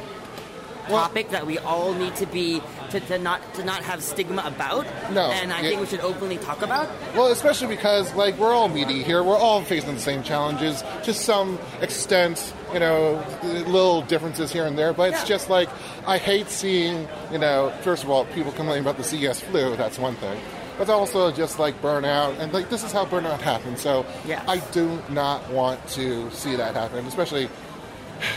topic 0.88 1.28
that 1.30 1.46
we 1.46 1.58
all 1.58 1.92
need 1.92 2.16
to 2.16 2.26
be 2.26 2.62
to, 2.90 3.00
to 3.00 3.18
not 3.18 3.54
to 3.54 3.64
not 3.64 3.82
have 3.82 4.02
stigma 4.02 4.42
about. 4.46 4.86
No, 5.12 5.30
and 5.30 5.52
I 5.52 5.60
it- 5.60 5.68
think 5.68 5.80
we 5.80 5.86
should 5.86 6.00
openly 6.00 6.38
talk 6.38 6.62
about. 6.62 6.88
Well, 7.14 7.28
especially 7.28 7.68
because 7.68 8.12
like 8.14 8.36
we're 8.38 8.52
all 8.52 8.68
meaty 8.68 9.02
here, 9.02 9.22
we're 9.22 9.36
all 9.38 9.62
facing 9.62 9.94
the 9.94 10.00
same 10.00 10.22
challenges 10.22 10.82
to 11.04 11.12
some 11.14 11.58
extent. 11.80 12.52
You 12.72 12.80
know, 12.80 13.24
little 13.42 14.02
differences 14.02 14.52
here 14.52 14.66
and 14.66 14.76
there, 14.76 14.92
but 14.92 15.12
it's 15.12 15.24
just 15.24 15.48
like 15.48 15.68
I 16.06 16.18
hate 16.18 16.48
seeing. 16.48 17.08
You 17.32 17.38
know, 17.38 17.72
first 17.82 18.02
of 18.04 18.10
all, 18.10 18.24
people 18.26 18.52
complaining 18.52 18.82
about 18.84 18.96
the 18.96 19.04
CES 19.04 19.40
flu. 19.40 19.76
That's 19.76 19.98
one 19.98 20.14
thing, 20.16 20.40
but 20.78 20.88
also 20.90 21.30
just 21.32 21.58
like 21.58 21.80
burnout 21.80 22.38
and 22.38 22.52
like 22.52 22.68
this 22.70 22.82
is 22.84 22.92
how 22.92 23.04
burnout 23.06 23.40
happens. 23.40 23.80
So 23.80 24.04
Yes. 24.26 24.44
I 24.48 24.58
do 24.72 24.98
not 25.10 25.48
want 25.50 25.86
to 25.90 26.30
see 26.32 26.56
that 26.56 26.74
happen, 26.74 27.06
especially. 27.06 27.48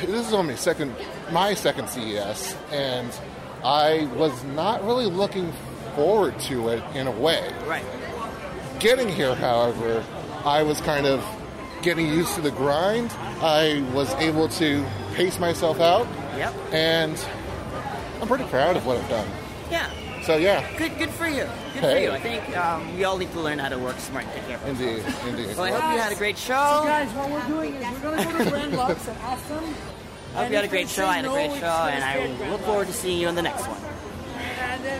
This 0.06 0.28
is 0.28 0.34
only 0.34 0.58
second, 0.58 0.94
my 1.32 1.54
second 1.54 1.88
CES, 1.88 2.54
and 2.70 3.10
I 3.64 4.06
was 4.16 4.44
not 4.44 4.84
really 4.84 5.06
looking 5.06 5.52
forward 5.96 6.40
to 6.42 6.70
it 6.70 6.84
in 6.96 7.08
a 7.08 7.12
way. 7.12 7.52
Right. 7.66 7.84
Getting 8.80 9.10
here, 9.10 9.36
however, 9.36 10.04
I 10.46 10.64
was 10.64 10.80
kind 10.82 11.06
of 11.06 11.24
getting 11.82 12.08
used 12.08 12.36
to 12.36 12.42
the 12.42 12.52
grind. 12.52 13.12
I 13.42 13.84
was 13.94 14.14
able 14.16 14.48
to 14.50 14.86
pace 15.14 15.40
myself 15.40 15.80
out, 15.80 16.08
Yep. 16.38 16.54
and 16.72 17.26
I'm 18.22 18.28
pretty 18.28 18.46
proud 18.46 18.78
of 18.78 18.86
what 18.86 18.98
I've 18.98 19.10
done. 19.10 19.28
Yeah. 19.70 19.90
So 20.24 20.36
yeah, 20.38 20.66
Good, 20.78 20.98
good 20.98 21.10
for 21.10 21.28
you. 21.28 21.48
Good 21.74 21.82
Hey. 21.84 21.94
for 21.96 22.00
you. 22.02 22.12
I 22.12 22.20
think 22.20 22.58
um, 22.58 22.96
we 22.98 23.04
all 23.06 23.18
need 23.18 23.32
to 23.32 23.40
learn 23.40 23.58
how 23.60 23.70
to 23.70 23.80
work 23.80 23.98
smart 24.00 24.26
and 24.26 24.34
take 24.34 24.48
care 24.48 24.58
of 24.58 24.68
indeed, 24.68 25.04
indeed. 25.28 25.56
Well, 25.58 25.66
I 25.66 25.72
hope 25.72 25.94
you 25.94 26.00
had 26.00 26.12
a 26.12 26.16
great 26.16 26.38
show. 26.38 26.54
So 26.82 26.84
guys, 26.88 27.10
what 27.14 27.30
we're 27.32 27.48
doing 27.48 27.76
is 27.76 27.86
we're 27.94 28.12
gonna 28.12 28.24
go 28.26 28.44
to 28.44 28.50
Grand 28.50 28.76
Lux 28.76 29.08
and 29.08 29.18
ask 29.20 29.48
them. 29.48 29.64
I 30.34 30.38
hope 30.38 30.44
and 30.46 30.50
you 30.52 30.56
had 30.58 30.66
a 30.66 30.68
great 30.68 30.88
show. 30.90 31.02
say 31.02 31.08
I 31.08 31.16
had 31.16 31.26
a 31.26 31.30
great 31.30 31.52
show, 31.60 31.66
and 31.66 32.04
I 32.04 32.50
look 32.52 32.62
forward 32.62 32.88
to 32.88 32.94
seeing 32.94 33.20
you 33.20 33.28
in 33.30 33.36
the 33.36 33.42
next 33.42 33.66
one. 33.68 33.82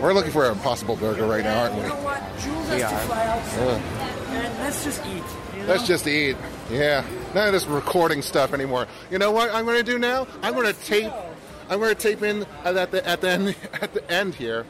We're 0.02 0.12
looking 0.12 0.32
for 0.32 0.44
an 0.46 0.52
impossible 0.52 0.96
burger 0.96 1.26
right 1.26 1.42
now, 1.44 1.62
aren't 1.62 1.74
You 1.76 1.82
we? 1.82 1.88
know 1.88 1.94
what? 2.02 2.22
Jules 2.40 2.70
We 2.70 2.82
are. 2.82 2.98
fly 3.00 3.26
out. 3.26 3.42
Ugh. 3.58 3.80
And 4.30 4.58
let's 4.58 4.84
just 4.84 5.00
eat. 5.06 5.22
You 5.54 5.60
know? 5.62 5.66
Let's 5.68 5.86
just 5.86 6.06
eat. 6.06 6.36
Yeah, 6.70 7.04
none 7.34 7.46
of 7.48 7.52
this 7.52 7.66
recording 7.66 8.22
stuff 8.22 8.52
anymore. 8.52 8.86
You 9.10 9.18
know 9.18 9.30
what 9.30 9.52
I'm 9.54 9.64
going 9.64 9.78
to 9.78 9.82
do 9.92 9.98
now? 9.98 10.26
I'm 10.42 10.54
going 10.54 10.66
to 10.72 10.78
tape. 10.84 11.12
I'm 11.68 11.78
going 11.80 11.94
to 11.94 12.00
tape 12.00 12.22
in 12.22 12.44
at 12.64 12.90
the 12.90 13.06
at 13.06 13.20
the 13.20 13.28
end 13.30 13.54
at 13.80 13.92
the 13.94 14.10
end 14.10 14.34
here. 14.34 14.66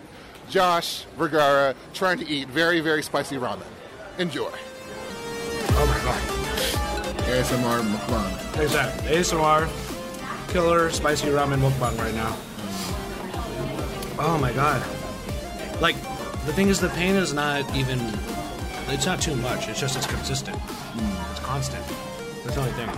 Josh 0.49 1.05
Vergara 1.17 1.75
trying 1.95 2.19
to 2.19 2.27
eat 2.29 2.49
very 2.49 2.81
very 2.81 3.03
spicy 3.03 3.37
ramen. 3.37 3.63
Enjoy. 4.19 4.51
Oh 5.73 5.87
my 5.87 6.05
god. 6.05 6.21
ASMR 7.27 7.83
mukbang. 7.83 8.63
Exactly. 8.63 9.17
ASMR, 9.17 9.69
killer 10.51 10.91
spicy 10.91 11.29
ramen 11.29 11.61
mukbang 11.61 11.97
right 11.99 12.15
now. 12.15 12.37
Oh 14.19 14.37
my 14.39 14.53
god. 14.53 14.83
Like, 15.81 15.97
the 16.45 16.53
thing 16.53 16.69
is, 16.69 16.81
the 16.81 16.91
pain 16.91 17.15
is 17.15 17.33
not 17.33 17.65
even. 17.75 17.99
It's 18.89 19.07
not 19.07 19.21
too 19.21 19.37
much. 19.37 19.69
It's 19.69 19.81
just 19.81 19.97
it's 19.97 20.07
consistent. 20.07 20.59
Mm. 20.59 21.31
It's 21.31 21.41
constant. 21.41 21.85
That's 22.45 22.55
the 22.55 22.61
only 22.61 22.73
thing. 22.73 22.89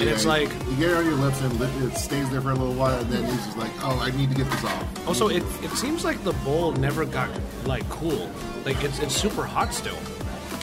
And 0.00 0.08
it's 0.08 0.24
like 0.24 0.48
you 0.70 0.76
get 0.76 0.90
it 0.90 0.96
on 0.96 1.04
your 1.04 1.14
lips 1.16 1.40
and 1.42 1.60
it 1.60 1.96
stays 1.96 2.30
there 2.30 2.40
for 2.40 2.50
a 2.50 2.54
little 2.54 2.74
while, 2.74 2.98
and 2.98 3.10
then 3.10 3.24
it's 3.24 3.44
just 3.44 3.58
like, 3.58 3.70
oh, 3.82 3.98
I 4.00 4.10
need 4.16 4.30
to 4.30 4.34
get 4.34 4.50
this 4.50 4.64
off. 4.64 5.08
Also, 5.08 5.28
it, 5.28 5.42
it 5.62 5.70
seems 5.72 6.04
like 6.04 6.22
the 6.24 6.32
bowl 6.44 6.72
never 6.72 7.04
got 7.04 7.28
like 7.66 7.88
cool. 7.90 8.30
Like 8.64 8.82
it's 8.82 8.98
it's 9.00 9.14
super 9.14 9.44
hot 9.44 9.74
still. 9.74 9.98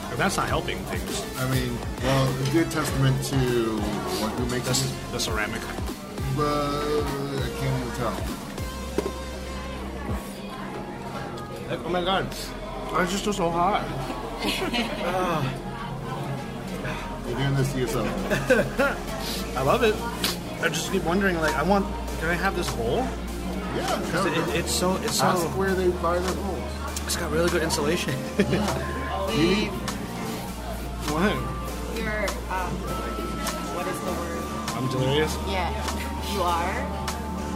And 0.10 0.18
that's 0.18 0.38
not 0.38 0.50
helping 0.50 0.80
things. 0.86 1.38
I 1.38 1.50
mean, 1.52 1.78
well, 2.02 2.28
a 2.28 2.52
good 2.52 2.72
testament 2.72 3.24
to 3.26 3.36
what 4.20 4.32
who 4.32 4.46
makes 4.48 4.68
This 4.68 4.96
the 5.12 5.20
ceramic. 5.20 5.62
But 6.40 6.48
I 6.48 6.50
can't 7.60 7.76
even 7.82 7.94
tell. 7.98 8.16
Like, 11.70 11.82
oh 11.86 11.90
my 11.90 12.02
god, 12.04 12.26
it's 12.32 13.12
just 13.12 13.26
so 13.38 13.50
hot. 13.50 13.84
You're 17.28 17.38
doing 17.38 17.56
this 17.56 17.72
to 17.74 17.80
yourself. 17.80 18.08
I 19.58 19.62
love 19.64 19.84
it. 19.84 19.96
I 20.64 20.70
just 20.70 20.92
keep 20.94 21.04
wondering, 21.04 21.38
like, 21.42 21.56
I 21.56 21.64
want. 21.64 21.86
Can 22.22 22.30
I 22.30 22.36
have 22.36 22.56
this 22.56 22.72
bowl? 22.74 23.06
Yeah, 23.76 24.00
Because 24.06 24.26
it, 24.28 24.38
it- 24.38 24.56
it's 24.60 24.72
so 24.72 24.96
it's 25.04 25.18
so. 25.20 25.26
Ask 25.26 25.46
where 25.58 25.74
they 25.74 25.90
buy 26.02 26.20
their 26.20 26.34
bowls. 26.36 26.64
It's 27.06 27.18
got 27.18 27.32
really 27.32 27.50
good 27.50 27.64
insulation. 27.64 28.14
Olive, 29.12 29.72
what? 31.12 31.36
you're, 32.00 32.28
um, 32.50 32.72
what 33.76 33.86
is 33.88 34.00
the 34.00 34.12
word? 34.12 34.40
I'm 34.78 34.88
delirious. 34.90 35.36
Yeah, 35.50 35.74
you 36.34 36.42
are. 36.42 37.10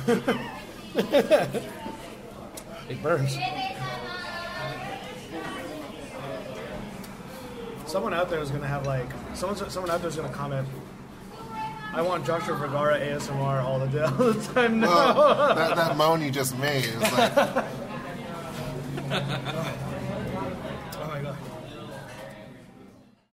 it 2.89 3.02
burns. 3.02 3.39
Someone 7.86 8.12
out 8.12 8.28
there 8.28 8.40
is 8.40 8.51
gonna 8.51 8.66
have 8.66 8.86
like 8.86 9.06
someone. 9.35 9.56
Someone 9.70 9.90
out 9.90 10.01
there 10.01 10.10
is 10.10 10.16
gonna 10.16 10.28
comment. 10.28 10.68
I 11.94 12.02
want 12.02 12.26
Joshua 12.26 12.56
Vergara 12.56 12.98
ASMR 12.98 13.62
all 13.62 13.78
the 13.78 13.86
day, 13.86 14.02
all 14.05 14.10
the 14.32 14.52
time 14.52 14.81
now. 14.81 15.14
Well, 15.16 15.55
that, 15.55 15.76
that 15.76 15.97
moan 15.97 16.20
you 16.20 16.31
just 16.31 16.59
made 16.59 16.85
is 16.85 17.01
like. 17.01 17.64